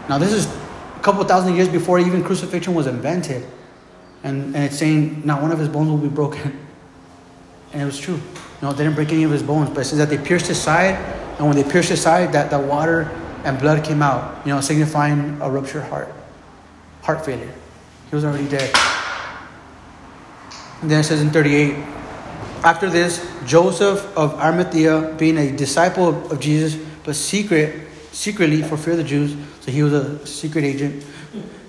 Now, 0.09 0.19
this 0.19 0.33
is 0.33 0.47
a 0.47 1.01
couple 1.03 1.25
thousand 1.25 1.57
years 1.57 1.69
before 1.69 1.99
even 1.99 2.23
crucifixion 2.23 2.73
was 2.73 2.87
invented. 2.87 3.45
And, 4.23 4.55
and 4.55 4.63
it's 4.63 4.79
saying 4.79 5.23
not 5.25 5.43
one 5.43 5.51
of 5.51 5.59
his 5.59 5.69
bones 5.69 5.91
will 5.91 5.99
be 5.99 6.07
broken. 6.07 6.61
And 7.73 7.83
it 7.83 7.87
was 7.87 7.99
true. 7.99 8.21
Know, 8.65 8.73
they 8.73 8.85
didn't 8.85 8.97
break 8.97 9.13
any 9.13 9.25
of 9.25 9.31
his 9.31 9.43
bones, 9.43 9.69
but 9.69 9.81
it 9.81 9.85
says 9.85 9.99
that 9.99 10.09
they 10.09 10.17
pierced 10.17 10.47
his 10.47 10.59
side, 10.59 10.95
and 11.37 11.47
when 11.47 11.55
they 11.55 11.63
pierced 11.63 11.91
his 11.91 12.01
side, 12.01 12.33
that 12.33 12.49
the 12.49 12.59
water 12.59 13.11
and 13.45 13.59
blood 13.59 13.85
came 13.85 14.01
out, 14.01 14.41
you 14.47 14.55
know, 14.55 14.63
signifying 14.63 15.39
a 15.43 15.51
ruptured 15.51 15.83
heart, 15.83 16.11
heart 17.03 17.27
failure. 17.27 17.53
He 18.09 18.15
was 18.17 18.25
already 18.25 18.49
dead. 18.49 18.75
And 20.81 20.91
then 20.91 21.01
it 21.01 21.05
says 21.05 21.21
in 21.21 21.29
38, 21.29 21.75
after 22.65 22.89
this, 22.89 23.31
Joseph 23.45 24.03
of 24.17 24.33
Arimathea, 24.41 25.15
being 25.19 25.37
a 25.37 25.55
disciple 25.55 26.33
of 26.33 26.41
Jesus, 26.41 26.75
but 27.05 27.17
secret, 27.17 27.87
secretly 28.13 28.63
for 28.63 28.79
fear 28.79 28.95
of 28.95 28.99
the 28.99 29.05
Jews, 29.05 29.37
so 29.61 29.73
he 29.73 29.83
was 29.83 29.93
a 29.93 30.27
secret 30.27 30.65
agent, 30.65 31.05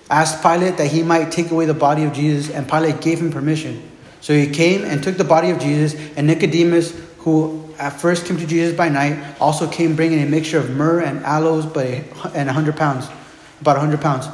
asked 0.10 0.41
Pilate 0.41 0.78
that 0.78 0.88
he 0.88 1.04
might 1.04 1.30
take 1.30 1.52
away 1.52 1.66
the 1.66 1.74
body 1.74 2.06
of 2.06 2.14
Jesus, 2.14 2.50
and 2.50 2.70
Pilate 2.70 3.02
gave 3.02 3.20
him 3.20 3.34
permission. 3.34 3.84
So 4.26 4.34
he 4.34 4.48
came 4.48 4.84
and 4.84 5.04
took 5.04 5.18
the 5.18 5.24
body 5.24 5.52
of 5.52 5.60
Jesus, 5.60 5.94
and 6.18 6.26
Nicodemus, 6.26 7.00
who 7.20 7.70
at 7.78 8.02
first 8.02 8.26
came 8.26 8.38
to 8.38 8.48
Jesus 8.48 8.76
by 8.76 8.90
night, 8.90 9.40
also 9.40 9.70
came 9.70 9.96
bringing 9.96 10.20
a 10.24 10.26
mixture 10.26 10.58
of 10.58 10.72
myrrh 10.72 11.02
and 11.02 11.24
aloes, 11.24 11.64
but 11.64 11.86
a, 11.86 12.04
and 12.34 12.50
a 12.50 12.52
hundred 12.52 12.76
pounds, 12.76 13.08
about 13.62 13.78
a 13.78 13.80
hundred 13.80 14.02
pounds. 14.02 14.28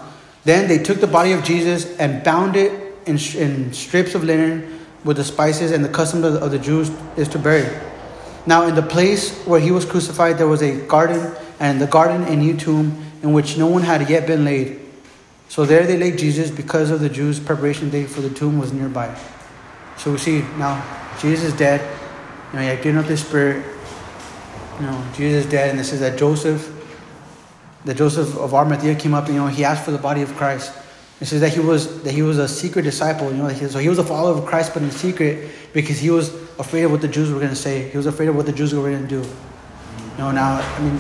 Then 0.46 0.70
they 0.70 0.78
took 0.78 1.02
the 1.02 1.08
body 1.08 1.34
of 1.34 1.44
Jesus 1.44 1.94
and 1.98 2.24
bound 2.24 2.56
it 2.56 2.72
in, 3.06 3.18
in 3.36 3.74
strips 3.74 4.16
of 4.16 4.24
linen 4.24 4.80
with 5.04 5.18
the 5.18 5.26
spices, 5.26 5.74
and 5.74 5.84
the 5.84 5.89
custom 5.89 6.24
of 6.24 6.36
the, 6.36 6.39
of 6.39 6.52
the 6.52 6.60
Jews 6.60 6.89
is 7.18 7.28
to 7.28 7.38
bury. 7.38 7.68
Now, 8.46 8.68
in 8.68 8.76
the 8.76 8.82
place 8.82 9.38
where 9.46 9.60
he 9.60 9.72
was 9.72 9.84
crucified, 9.84 10.38
there 10.38 10.48
was 10.48 10.62
a 10.62 10.88
garden, 10.88 11.36
and 11.60 11.74
in 11.74 11.80
the 11.80 11.92
garden 11.92 12.24
a 12.24 12.36
new 12.38 12.56
tomb 12.56 13.12
in 13.24 13.34
which 13.34 13.58
no 13.58 13.68
one 13.68 13.82
had 13.82 14.10
yet 14.10 14.26
been 14.26 14.46
laid. 14.46 14.80
So 15.50 15.66
there 15.66 15.86
they 15.86 15.98
laid 15.98 16.18
Jesus 16.18 16.50
because 16.50 16.92
of 16.92 17.02
the 17.02 17.10
Jews' 17.10 17.42
preparation 17.42 17.89
day, 17.89 18.06
for 18.06 18.22
the 18.22 18.30
tomb 18.30 18.58
was 18.58 18.72
nearby. 18.72 19.14
So 19.98 20.12
we 20.12 20.18
see 20.18 20.42
now 20.58 20.84
Jesus 21.22 21.54
is 21.54 21.58
dead. 21.58 21.82
You 22.52 22.58
know, 22.58 22.64
he 22.64 22.70
had 22.70 22.82
given 22.82 23.00
up 23.00 23.06
his 23.06 23.26
spirit. 23.26 23.66
You 24.80 24.88
know, 24.88 25.06
Jesus 25.16 25.46
is 25.46 25.52
dead, 25.52 25.70
and 25.70 25.80
this 25.80 25.94
is 25.94 26.00
that 26.00 26.18
Joseph, 26.18 26.68
that 27.86 27.96
Joseph 27.96 28.36
of 28.38 28.54
Arimathea 28.54 28.96
came 28.96 29.14
up. 29.14 29.26
And, 29.26 29.36
you 29.36 29.42
know, 29.42 29.48
he 29.48 29.64
asked 29.64 29.86
for 29.86 29.92
the 29.92 29.98
body 29.98 30.22
of 30.22 30.36
Christ. 30.36 30.74
It 31.20 31.26
says 31.28 31.42
that 31.42 31.54
he 31.54 31.60
was 31.60 32.02
that 32.02 32.14
he 32.14 32.24
was 32.24 32.39
a 32.39 32.48
secret 32.48 32.82
disciple. 32.82 33.32
You 33.32 33.38
know, 33.38 33.50
so 33.54 33.78
he 33.78 33.89
was 33.89 34.00
a 34.00 34.04
follower 34.04 34.36
of 34.36 34.46
Christ, 34.46 34.74
but 34.74 34.82
in 34.82 34.89
secret 34.89 35.52
because 35.72 36.00
he 36.00 36.10
was 36.10 36.34
afraid 36.58 36.84
of 36.84 36.92
what 36.92 37.02
the 37.02 37.08
Jews 37.08 37.32
were 37.32 37.38
going 37.38 37.52
to 37.52 37.56
say. 37.56 37.89
He 37.89 37.98
was 37.98 38.08
afraid 38.08 38.28
of 38.30 38.36
what 38.36 38.48
the 38.48 38.52
Jews 38.52 38.74
were 38.74 38.82
going 38.82 39.04
to 39.04 39.08
do. 39.08 39.22
You 39.22 40.18
know, 40.18 40.32
now 40.32 40.60
I 40.60 40.80
mean, 40.82 41.00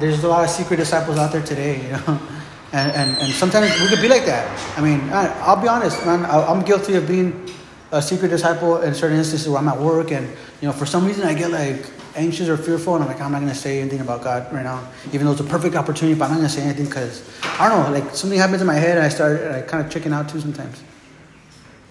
there's 0.00 0.24
a 0.24 0.28
lot 0.28 0.42
of 0.42 0.50
secret 0.50 0.78
disciples 0.78 1.18
out 1.18 1.30
there 1.30 1.42
today. 1.42 1.84
You 1.84 1.92
know, 1.92 2.20
and 2.72 2.90
and, 2.90 3.18
and 3.18 3.32
sometimes 3.32 3.80
we 3.80 3.86
could 3.86 4.02
be 4.02 4.08
like 4.08 4.26
that. 4.26 4.50
I 4.76 4.80
mean, 4.82 5.08
I'll 5.12 5.62
be 5.62 5.68
honest, 5.68 6.04
man. 6.04 6.24
I'm 6.26 6.62
guilty 6.62 6.96
of 6.96 7.06
being 7.06 7.48
a 7.92 8.00
secret 8.00 8.28
disciple 8.28 8.80
in 8.82 8.94
certain 8.94 9.18
instances 9.18 9.48
where 9.48 9.58
I'm 9.58 9.68
at 9.68 9.78
work 9.78 10.12
and 10.12 10.28
you 10.60 10.68
know 10.68 10.72
for 10.72 10.86
some 10.86 11.06
reason 11.06 11.24
I 11.26 11.34
get 11.34 11.50
like 11.50 11.90
anxious 12.14 12.48
or 12.48 12.56
fearful 12.56 12.94
and 12.94 13.02
I'm 13.04 13.10
like 13.10 13.20
I'm 13.20 13.32
not 13.32 13.40
gonna 13.40 13.54
say 13.54 13.80
anything 13.80 14.00
about 14.00 14.22
God 14.22 14.52
right 14.52 14.62
now 14.62 14.86
even 15.12 15.26
though 15.26 15.32
it's 15.32 15.40
a 15.40 15.44
perfect 15.44 15.74
opportunity 15.74 16.16
but 16.16 16.26
I'm 16.26 16.32
not 16.32 16.36
gonna 16.36 16.48
say 16.48 16.62
anything 16.62 16.86
because 16.86 17.28
I 17.58 17.68
don't 17.68 17.84
know 17.84 17.98
like 17.98 18.14
something 18.14 18.38
happens 18.38 18.60
in 18.60 18.66
my 18.66 18.74
head 18.74 18.96
and 18.96 19.04
I 19.04 19.08
start 19.08 19.42
I 19.42 19.62
kind 19.62 19.84
of 19.84 19.92
chicken 19.92 20.12
out 20.12 20.28
too 20.28 20.40
sometimes. 20.40 20.82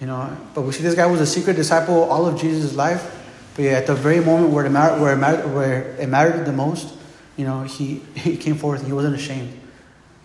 You 0.00 0.06
know 0.06 0.34
but 0.54 0.62
we 0.62 0.72
see 0.72 0.82
this 0.82 0.94
guy 0.94 1.06
was 1.06 1.20
a 1.20 1.26
secret 1.26 1.56
disciple 1.56 2.04
all 2.04 2.24
of 2.26 2.40
Jesus' 2.40 2.74
life 2.74 3.16
but 3.54 3.64
yeah 3.64 3.72
at 3.72 3.86
the 3.86 3.94
very 3.94 4.20
moment 4.20 4.50
where 4.50 4.64
it 4.64 4.70
mattered 4.70 5.00
where 5.00 5.12
it 5.12 5.48
where 5.48 5.82
it 5.98 6.08
mattered 6.08 6.46
the 6.46 6.52
most 6.52 6.94
you 7.36 7.44
know 7.44 7.62
he 7.64 8.02
he 8.14 8.38
came 8.38 8.56
forth 8.56 8.80
and 8.80 8.86
he 8.86 8.94
wasn't 8.94 9.14
ashamed. 9.14 9.52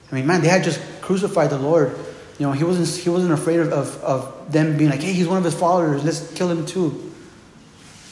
I 0.10 0.16
mean 0.16 0.26
man 0.26 0.42
they 0.42 0.48
had 0.48 0.64
just 0.64 0.80
crucified 1.02 1.50
the 1.50 1.60
Lord 1.60 1.94
you 2.40 2.46
know, 2.46 2.52
he 2.52 2.64
wasn't, 2.64 2.88
he 2.88 3.10
wasn't 3.10 3.32
afraid 3.32 3.60
of, 3.60 3.72
of, 3.72 4.04
of 4.04 4.52
them 4.52 4.78
being 4.78 4.90
like, 4.90 5.02
hey, 5.02 5.14
he's 5.14 5.28
one 5.28 5.38
of 5.38 5.44
his 5.44 5.56
followers, 5.56 6.04
let's 6.04 6.32
kill 6.34 6.50
him 6.50 6.66
too. 6.66 7.12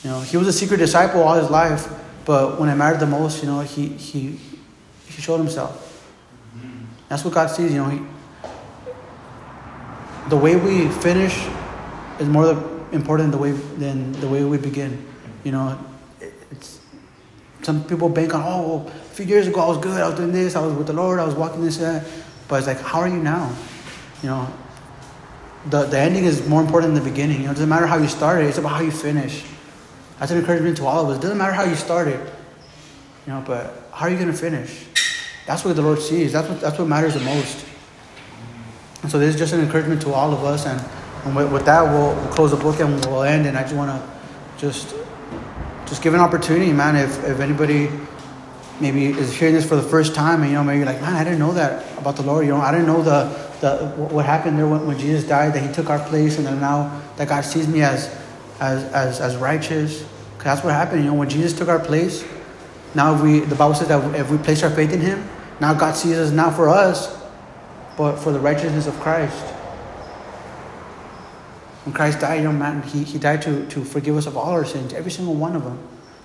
You 0.03 0.09
know, 0.09 0.21
he 0.21 0.37
was 0.37 0.47
a 0.47 0.53
secret 0.53 0.77
disciple 0.77 1.21
all 1.21 1.35
his 1.35 1.49
life, 1.49 1.87
but 2.25 2.59
when 2.59 2.69
it 2.69 2.75
mattered 2.75 2.99
the 2.99 3.05
most, 3.05 3.43
you 3.43 3.49
know, 3.49 3.61
he, 3.61 3.87
he, 3.87 4.39
he 5.07 5.21
showed 5.21 5.37
himself. 5.37 5.89
That's 7.09 7.23
what 7.23 7.33
God 7.33 7.47
sees, 7.47 7.71
you 7.71 7.77
know. 7.77 7.89
He, 7.89 8.01
the 10.29 10.37
way 10.37 10.55
we 10.55 10.89
finish 10.89 11.45
is 12.19 12.27
more 12.27 12.51
important 12.91 13.29
than 13.29 13.31
the 13.31 13.37
way, 13.37 13.51
than 13.51 14.13
the 14.13 14.27
way 14.27 14.43
we 14.43 14.57
begin. 14.57 15.05
You 15.43 15.51
know, 15.51 15.77
it's, 16.49 16.79
some 17.61 17.83
people 17.83 18.09
bank 18.09 18.33
on, 18.33 18.41
oh, 18.43 18.87
a 18.87 18.89
few 18.89 19.25
years 19.25 19.47
ago 19.47 19.61
I 19.61 19.67
was 19.67 19.77
good, 19.77 20.01
I 20.01 20.07
was 20.07 20.17
doing 20.17 20.31
this, 20.31 20.55
I 20.55 20.65
was 20.65 20.73
with 20.73 20.87
the 20.87 20.93
Lord, 20.93 21.19
I 21.19 21.25
was 21.25 21.35
walking 21.35 21.63
this, 21.63 21.77
that. 21.77 22.05
But 22.47 22.57
it's 22.57 22.67
like, 22.67 22.81
how 22.81 23.01
are 23.01 23.07
you 23.07 23.17
now? 23.17 23.53
You 24.23 24.29
know, 24.29 24.53
the, 25.67 25.83
the 25.85 25.99
ending 25.99 26.25
is 26.25 26.47
more 26.47 26.61
important 26.61 26.93
than 26.93 27.03
the 27.03 27.09
beginning. 27.09 27.41
You 27.41 27.45
know, 27.45 27.51
it 27.51 27.55
doesn't 27.55 27.69
matter 27.69 27.85
how 27.85 27.97
you 27.97 28.07
started, 28.07 28.47
it's 28.47 28.57
about 28.57 28.71
how 28.71 28.81
you 28.81 28.91
finish. 28.91 29.43
That's 30.19 30.31
an 30.31 30.39
encouragement 30.39 30.77
to 30.77 30.85
all 30.85 31.03
of 31.03 31.09
us. 31.09 31.17
It 31.17 31.21
doesn't 31.21 31.37
matter 31.37 31.53
how 31.53 31.63
you 31.63 31.75
started, 31.75 32.19
you 33.27 33.33
know, 33.33 33.43
but 33.45 33.89
how 33.91 34.05
are 34.05 34.09
you 34.09 34.17
going 34.17 34.31
to 34.31 34.37
finish? 34.37 34.85
That's 35.45 35.65
what 35.65 35.75
the 35.75 35.81
Lord 35.81 35.99
sees. 35.99 36.31
That's 36.31 36.47
what, 36.47 36.61
that's 36.61 36.79
what 36.79 36.87
matters 36.87 37.13
the 37.13 37.19
most. 37.19 37.65
And 39.01 39.11
so 39.11 39.19
this 39.19 39.35
is 39.35 39.39
just 39.39 39.53
an 39.53 39.59
encouragement 39.59 40.01
to 40.03 40.13
all 40.13 40.33
of 40.33 40.43
us. 40.45 40.65
And, 40.65 40.81
and 41.25 41.35
with, 41.35 41.51
with 41.51 41.65
that, 41.65 41.83
we'll, 41.83 42.15
we'll 42.15 42.31
close 42.31 42.51
the 42.51 42.57
book 42.57 42.79
and 42.79 43.05
we'll 43.05 43.23
end. 43.23 43.45
And 43.45 43.57
I 43.57 43.63
just 43.63 43.75
want 43.75 43.91
to 43.91 44.09
just 44.57 44.95
just 45.93 46.01
give 46.01 46.13
an 46.13 46.21
opportunity, 46.21 46.73
man. 46.73 46.95
If, 46.95 47.23
if 47.23 47.39
anybody 47.39 47.89
maybe 48.79 49.07
is 49.07 49.37
hearing 49.37 49.55
this 49.55 49.67
for 49.67 49.75
the 49.75 49.83
first 49.83 50.15
time 50.15 50.41
and, 50.41 50.51
you 50.51 50.57
know, 50.57 50.63
maybe 50.63 50.79
you're 50.79 50.85
like, 50.85 51.01
man, 51.01 51.13
I 51.13 51.23
didn't 51.23 51.39
know 51.39 51.53
that 51.53 51.97
about 51.97 52.15
the 52.15 52.23
Lord. 52.23 52.45
You 52.45 52.53
know, 52.53 52.61
I 52.61 52.71
didn't 52.71 52.87
know 52.87 53.01
the, 53.01 53.23
the 53.61 53.87
what 53.95 54.25
happened 54.25 54.57
there 54.57 54.67
when, 54.67 54.85
when 54.85 54.97
Jesus 54.97 55.23
died, 55.23 55.53
that 55.53 55.65
he 55.65 55.73
took 55.73 55.89
our 55.89 55.99
place 56.07 56.37
and 56.37 56.47
then 56.47 56.59
now 56.59 57.01
that 57.17 57.27
God 57.27 57.41
sees 57.41 57.67
me 57.67 57.81
as, 57.81 58.07
as, 58.59 58.83
as, 58.91 59.21
as 59.21 59.35
righteous. 59.37 60.03
Because 60.37 60.55
that's 60.55 60.63
what 60.63 60.73
happened. 60.73 61.03
You 61.03 61.11
know, 61.11 61.15
when 61.15 61.29
Jesus 61.29 61.57
took 61.57 61.69
our 61.69 61.79
place, 61.79 62.25
now 62.95 63.21
we, 63.21 63.39
the 63.39 63.55
Bible 63.55 63.75
says 63.75 63.87
that 63.87 64.15
if 64.15 64.29
we 64.29 64.37
place 64.37 64.63
our 64.63 64.69
faith 64.69 64.91
in 64.91 64.99
Him, 65.01 65.27
now 65.59 65.73
God 65.73 65.95
sees 65.95 66.17
us 66.17 66.31
not 66.31 66.55
for 66.55 66.69
us, 66.69 67.21
but 67.97 68.17
for 68.17 68.31
the 68.31 68.39
righteousness 68.39 68.87
of 68.87 68.99
Christ. 68.99 69.41
When 71.85 71.93
Christ 71.93 72.19
died, 72.19 72.37
you 72.37 72.43
know, 72.43 72.51
man, 72.51 72.81
He, 72.83 73.03
he 73.03 73.19
died 73.19 73.41
to, 73.43 73.65
to 73.67 73.83
forgive 73.83 74.17
us 74.17 74.25
of 74.25 74.37
all 74.37 74.51
our 74.51 74.65
sins, 74.65 74.93
every 74.93 75.11
single 75.11 75.35
one 75.35 75.55
of 75.55 75.63
them. 75.63 75.79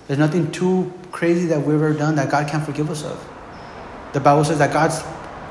There's 0.09 0.17
nothing 0.17 0.51
too 0.51 0.91
crazy 1.11 1.45
that 1.49 1.59
we've 1.59 1.75
ever 1.75 1.93
done 1.93 2.15
that 2.15 2.31
God 2.31 2.47
can't 2.47 2.65
forgive 2.65 2.89
us 2.89 3.03
of. 3.03 3.23
The 4.13 4.19
Bible 4.19 4.43
says 4.43 4.57
that 4.57 4.73
God's 4.73 5.03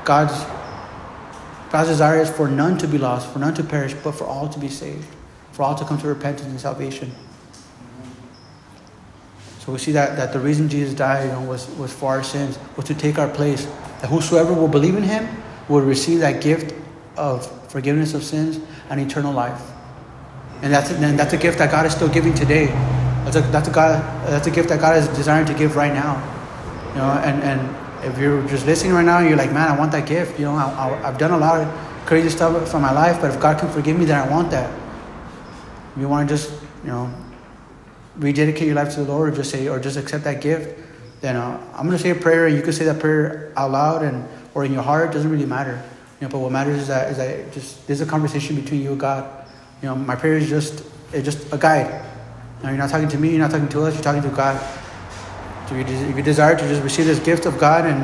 God's 0.03 0.33
God's 1.71 1.87
desire 1.87 2.19
is 2.19 2.29
for 2.29 2.49
none 2.49 2.77
to 2.79 2.85
be 2.85 2.97
lost, 2.97 3.31
for 3.31 3.39
none 3.39 3.53
to 3.53 3.63
perish, 3.63 3.93
but 4.03 4.11
for 4.11 4.25
all 4.25 4.49
to 4.49 4.59
be 4.59 4.67
saved, 4.67 5.07
for 5.53 5.63
all 5.63 5.75
to 5.75 5.85
come 5.85 5.97
to 5.99 6.07
repentance 6.07 6.49
and 6.49 6.59
salvation. 6.59 7.15
So 9.59 9.71
we 9.71 9.77
see 9.77 9.93
that, 9.93 10.17
that 10.17 10.33
the 10.33 10.39
reason 10.39 10.67
Jesus 10.67 10.93
died 10.93 11.27
you 11.27 11.31
know, 11.31 11.41
was, 11.43 11.69
was 11.77 11.93
for 11.93 12.09
our 12.09 12.23
sins, 12.23 12.59
was 12.75 12.83
to 12.87 12.93
take 12.93 13.17
our 13.17 13.29
place. 13.29 13.63
That 14.01 14.07
whosoever 14.07 14.53
will 14.53 14.67
believe 14.67 14.97
in 14.97 15.03
him 15.03 15.41
will 15.69 15.79
receive 15.79 16.19
that 16.19 16.41
gift 16.41 16.75
of 17.15 17.49
forgiveness 17.71 18.13
of 18.13 18.25
sins 18.25 18.59
and 18.89 18.99
eternal 18.99 19.31
life. 19.31 19.61
And 20.63 20.73
that's, 20.73 20.91
and 20.91 21.17
that's 21.17 21.31
a 21.31 21.37
gift 21.37 21.59
that 21.59 21.71
God 21.71 21.85
is 21.85 21.93
still 21.93 22.09
giving 22.09 22.33
today. 22.33 22.98
That's 23.29 23.47
a, 23.47 23.51
that's, 23.51 23.67
a 23.67 23.71
God, 23.71 24.27
that's 24.27 24.47
a 24.47 24.51
gift 24.51 24.69
that 24.69 24.81
God 24.81 24.97
is 24.97 25.07
desiring 25.09 25.45
to 25.45 25.53
give 25.53 25.75
right 25.75 25.93
now. 25.93 26.15
You 26.89 26.95
know, 26.95 27.11
and, 27.23 27.43
and 27.43 28.05
if 28.11 28.17
you're 28.17 28.41
just 28.47 28.65
listening 28.65 28.93
right 28.93 29.05
now, 29.05 29.19
you're 29.19 29.37
like, 29.37 29.51
man, 29.51 29.67
I 29.67 29.77
want 29.77 29.91
that 29.91 30.07
gift. 30.07 30.39
You 30.39 30.45
know, 30.45 30.55
I, 30.55 30.63
I, 30.63 31.07
I've 31.07 31.19
done 31.19 31.29
a 31.29 31.37
lot 31.37 31.61
of 31.61 31.67
crazy 32.07 32.29
stuff 32.29 32.71
for 32.71 32.79
my 32.79 32.91
life, 32.91 33.21
but 33.21 33.29
if 33.29 33.39
God 33.39 33.59
can 33.59 33.69
forgive 33.69 33.99
me, 33.99 34.05
then 34.05 34.17
I 34.17 34.27
want 34.27 34.49
that. 34.49 34.73
You 35.95 36.07
want 36.07 36.27
to 36.27 36.35
just, 36.35 36.51
you 36.83 36.89
know, 36.89 37.13
rededicate 38.17 38.65
your 38.65 38.75
life 38.75 38.95
to 38.95 39.03
the 39.03 39.11
Lord 39.11 39.33
or 39.33 39.35
just 39.35 39.51
say, 39.51 39.67
or 39.67 39.79
just 39.79 39.95
accept 39.95 40.23
that 40.23 40.41
gift, 40.41 40.79
then 41.21 41.35
uh, 41.35 41.63
I'm 41.75 41.85
going 41.85 41.97
to 41.97 42.01
say 42.01 42.09
a 42.09 42.15
prayer 42.15 42.47
and 42.47 42.55
you 42.55 42.63
can 42.63 42.73
say 42.73 42.85
that 42.85 42.99
prayer 42.99 43.53
out 43.55 43.69
loud 43.69 44.01
and 44.01 44.27
or 44.55 44.65
in 44.65 44.73
your 44.73 44.81
heart. 44.81 45.11
It 45.11 45.13
doesn't 45.13 45.29
really 45.29 45.45
matter. 45.45 45.83
You 46.19 46.25
know, 46.25 46.31
but 46.31 46.39
what 46.39 46.51
matters 46.51 46.79
is 46.79 46.87
that, 46.87 47.11
is 47.11 47.17
that 47.17 47.53
just, 47.53 47.85
there's 47.85 48.01
a 48.01 48.07
conversation 48.07 48.55
between 48.55 48.81
you 48.81 48.89
and 48.89 48.99
God. 48.99 49.45
You 49.83 49.89
know, 49.89 49.95
my 49.95 50.15
prayer 50.15 50.37
is 50.37 50.49
just, 50.49 50.83
it's 51.13 51.25
just 51.25 51.53
a 51.53 51.57
guide. 51.59 52.08
Know, 52.63 52.69
you're 52.69 52.77
not 52.77 52.89
talking 52.89 53.07
to 53.07 53.17
me, 53.17 53.29
you're 53.29 53.39
not 53.39 53.51
talking 53.51 53.69
to 53.69 53.83
us, 53.83 53.93
you're 53.93 54.03
talking 54.03 54.21
to 54.21 54.35
God. 54.35 54.59
So 55.69 55.75
if 55.75 56.17
you 56.17 56.23
desire 56.23 56.57
to 56.57 56.67
just 56.67 56.83
receive 56.83 57.05
this 57.05 57.19
gift 57.19 57.45
of 57.45 57.57
God 57.57 57.85
and, 57.85 58.03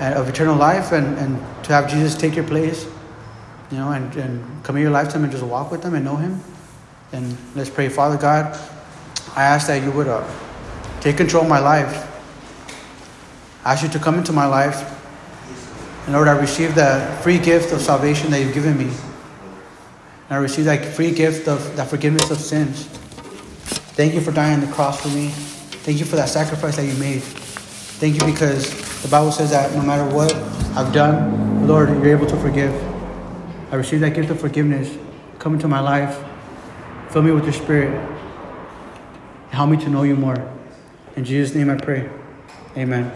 and 0.00 0.14
of 0.14 0.28
eternal 0.28 0.56
life 0.56 0.92
and, 0.92 1.18
and 1.18 1.38
to 1.64 1.72
have 1.72 1.90
Jesus 1.90 2.14
take 2.14 2.36
your 2.36 2.44
place, 2.44 2.86
you 3.70 3.78
know, 3.78 3.90
and, 3.92 4.14
and 4.16 4.64
commit 4.64 4.82
your 4.82 4.90
life 4.90 5.08
to 5.08 5.16
Him 5.16 5.24
and 5.24 5.32
just 5.32 5.44
walk 5.44 5.70
with 5.70 5.82
Him 5.82 5.94
and 5.94 6.04
know 6.04 6.16
Him, 6.16 6.40
then 7.10 7.36
let's 7.54 7.70
pray. 7.70 7.88
Father 7.88 8.16
God, 8.16 8.58
I 9.34 9.42
ask 9.42 9.66
that 9.66 9.82
you 9.82 9.90
would 9.92 10.06
uh, 10.06 10.28
take 11.00 11.16
control 11.16 11.42
of 11.42 11.48
my 11.48 11.58
life. 11.58 12.06
I 13.64 13.72
ask 13.72 13.82
you 13.82 13.88
to 13.88 13.98
come 13.98 14.16
into 14.16 14.32
my 14.32 14.46
life. 14.46 14.94
And 16.04 16.14
Lord, 16.14 16.28
I 16.28 16.38
receive 16.38 16.74
the 16.74 17.18
free 17.22 17.38
gift 17.38 17.72
of 17.72 17.80
salvation 17.80 18.30
that 18.30 18.40
you've 18.40 18.54
given 18.54 18.78
me. 18.78 18.84
And 18.84 20.30
I 20.30 20.36
receive 20.36 20.66
that 20.66 20.84
free 20.84 21.10
gift 21.10 21.48
of 21.48 21.76
that 21.76 21.88
forgiveness 21.88 22.30
of 22.30 22.38
sins. 22.38 22.88
Thank 23.98 24.14
you 24.14 24.20
for 24.20 24.30
dying 24.30 24.54
on 24.54 24.60
the 24.60 24.72
cross 24.72 25.02
for 25.02 25.08
me. 25.08 25.30
Thank 25.82 25.98
you 25.98 26.04
for 26.04 26.14
that 26.14 26.28
sacrifice 26.28 26.76
that 26.76 26.86
you 26.86 26.94
made. 27.00 27.20
Thank 27.20 28.14
you 28.14 28.24
because 28.32 29.02
the 29.02 29.08
Bible 29.08 29.32
says 29.32 29.50
that 29.50 29.74
no 29.74 29.82
matter 29.82 30.04
what 30.14 30.32
I've 30.76 30.92
done, 30.92 31.66
Lord, 31.66 31.88
you're 31.88 32.16
able 32.16 32.26
to 32.28 32.36
forgive. 32.36 32.72
I 33.72 33.74
receive 33.74 33.98
that 33.98 34.14
gift 34.14 34.30
of 34.30 34.38
forgiveness. 34.38 34.96
Come 35.40 35.54
into 35.54 35.66
my 35.66 35.80
life. 35.80 36.16
Fill 37.10 37.22
me 37.22 37.32
with 37.32 37.42
your 37.42 37.52
spirit. 37.52 37.90
Help 39.50 39.68
me 39.70 39.76
to 39.78 39.90
know 39.90 40.04
you 40.04 40.14
more. 40.14 40.48
In 41.16 41.24
Jesus' 41.24 41.56
name 41.56 41.68
I 41.68 41.74
pray. 41.74 42.08
Amen. 42.76 43.10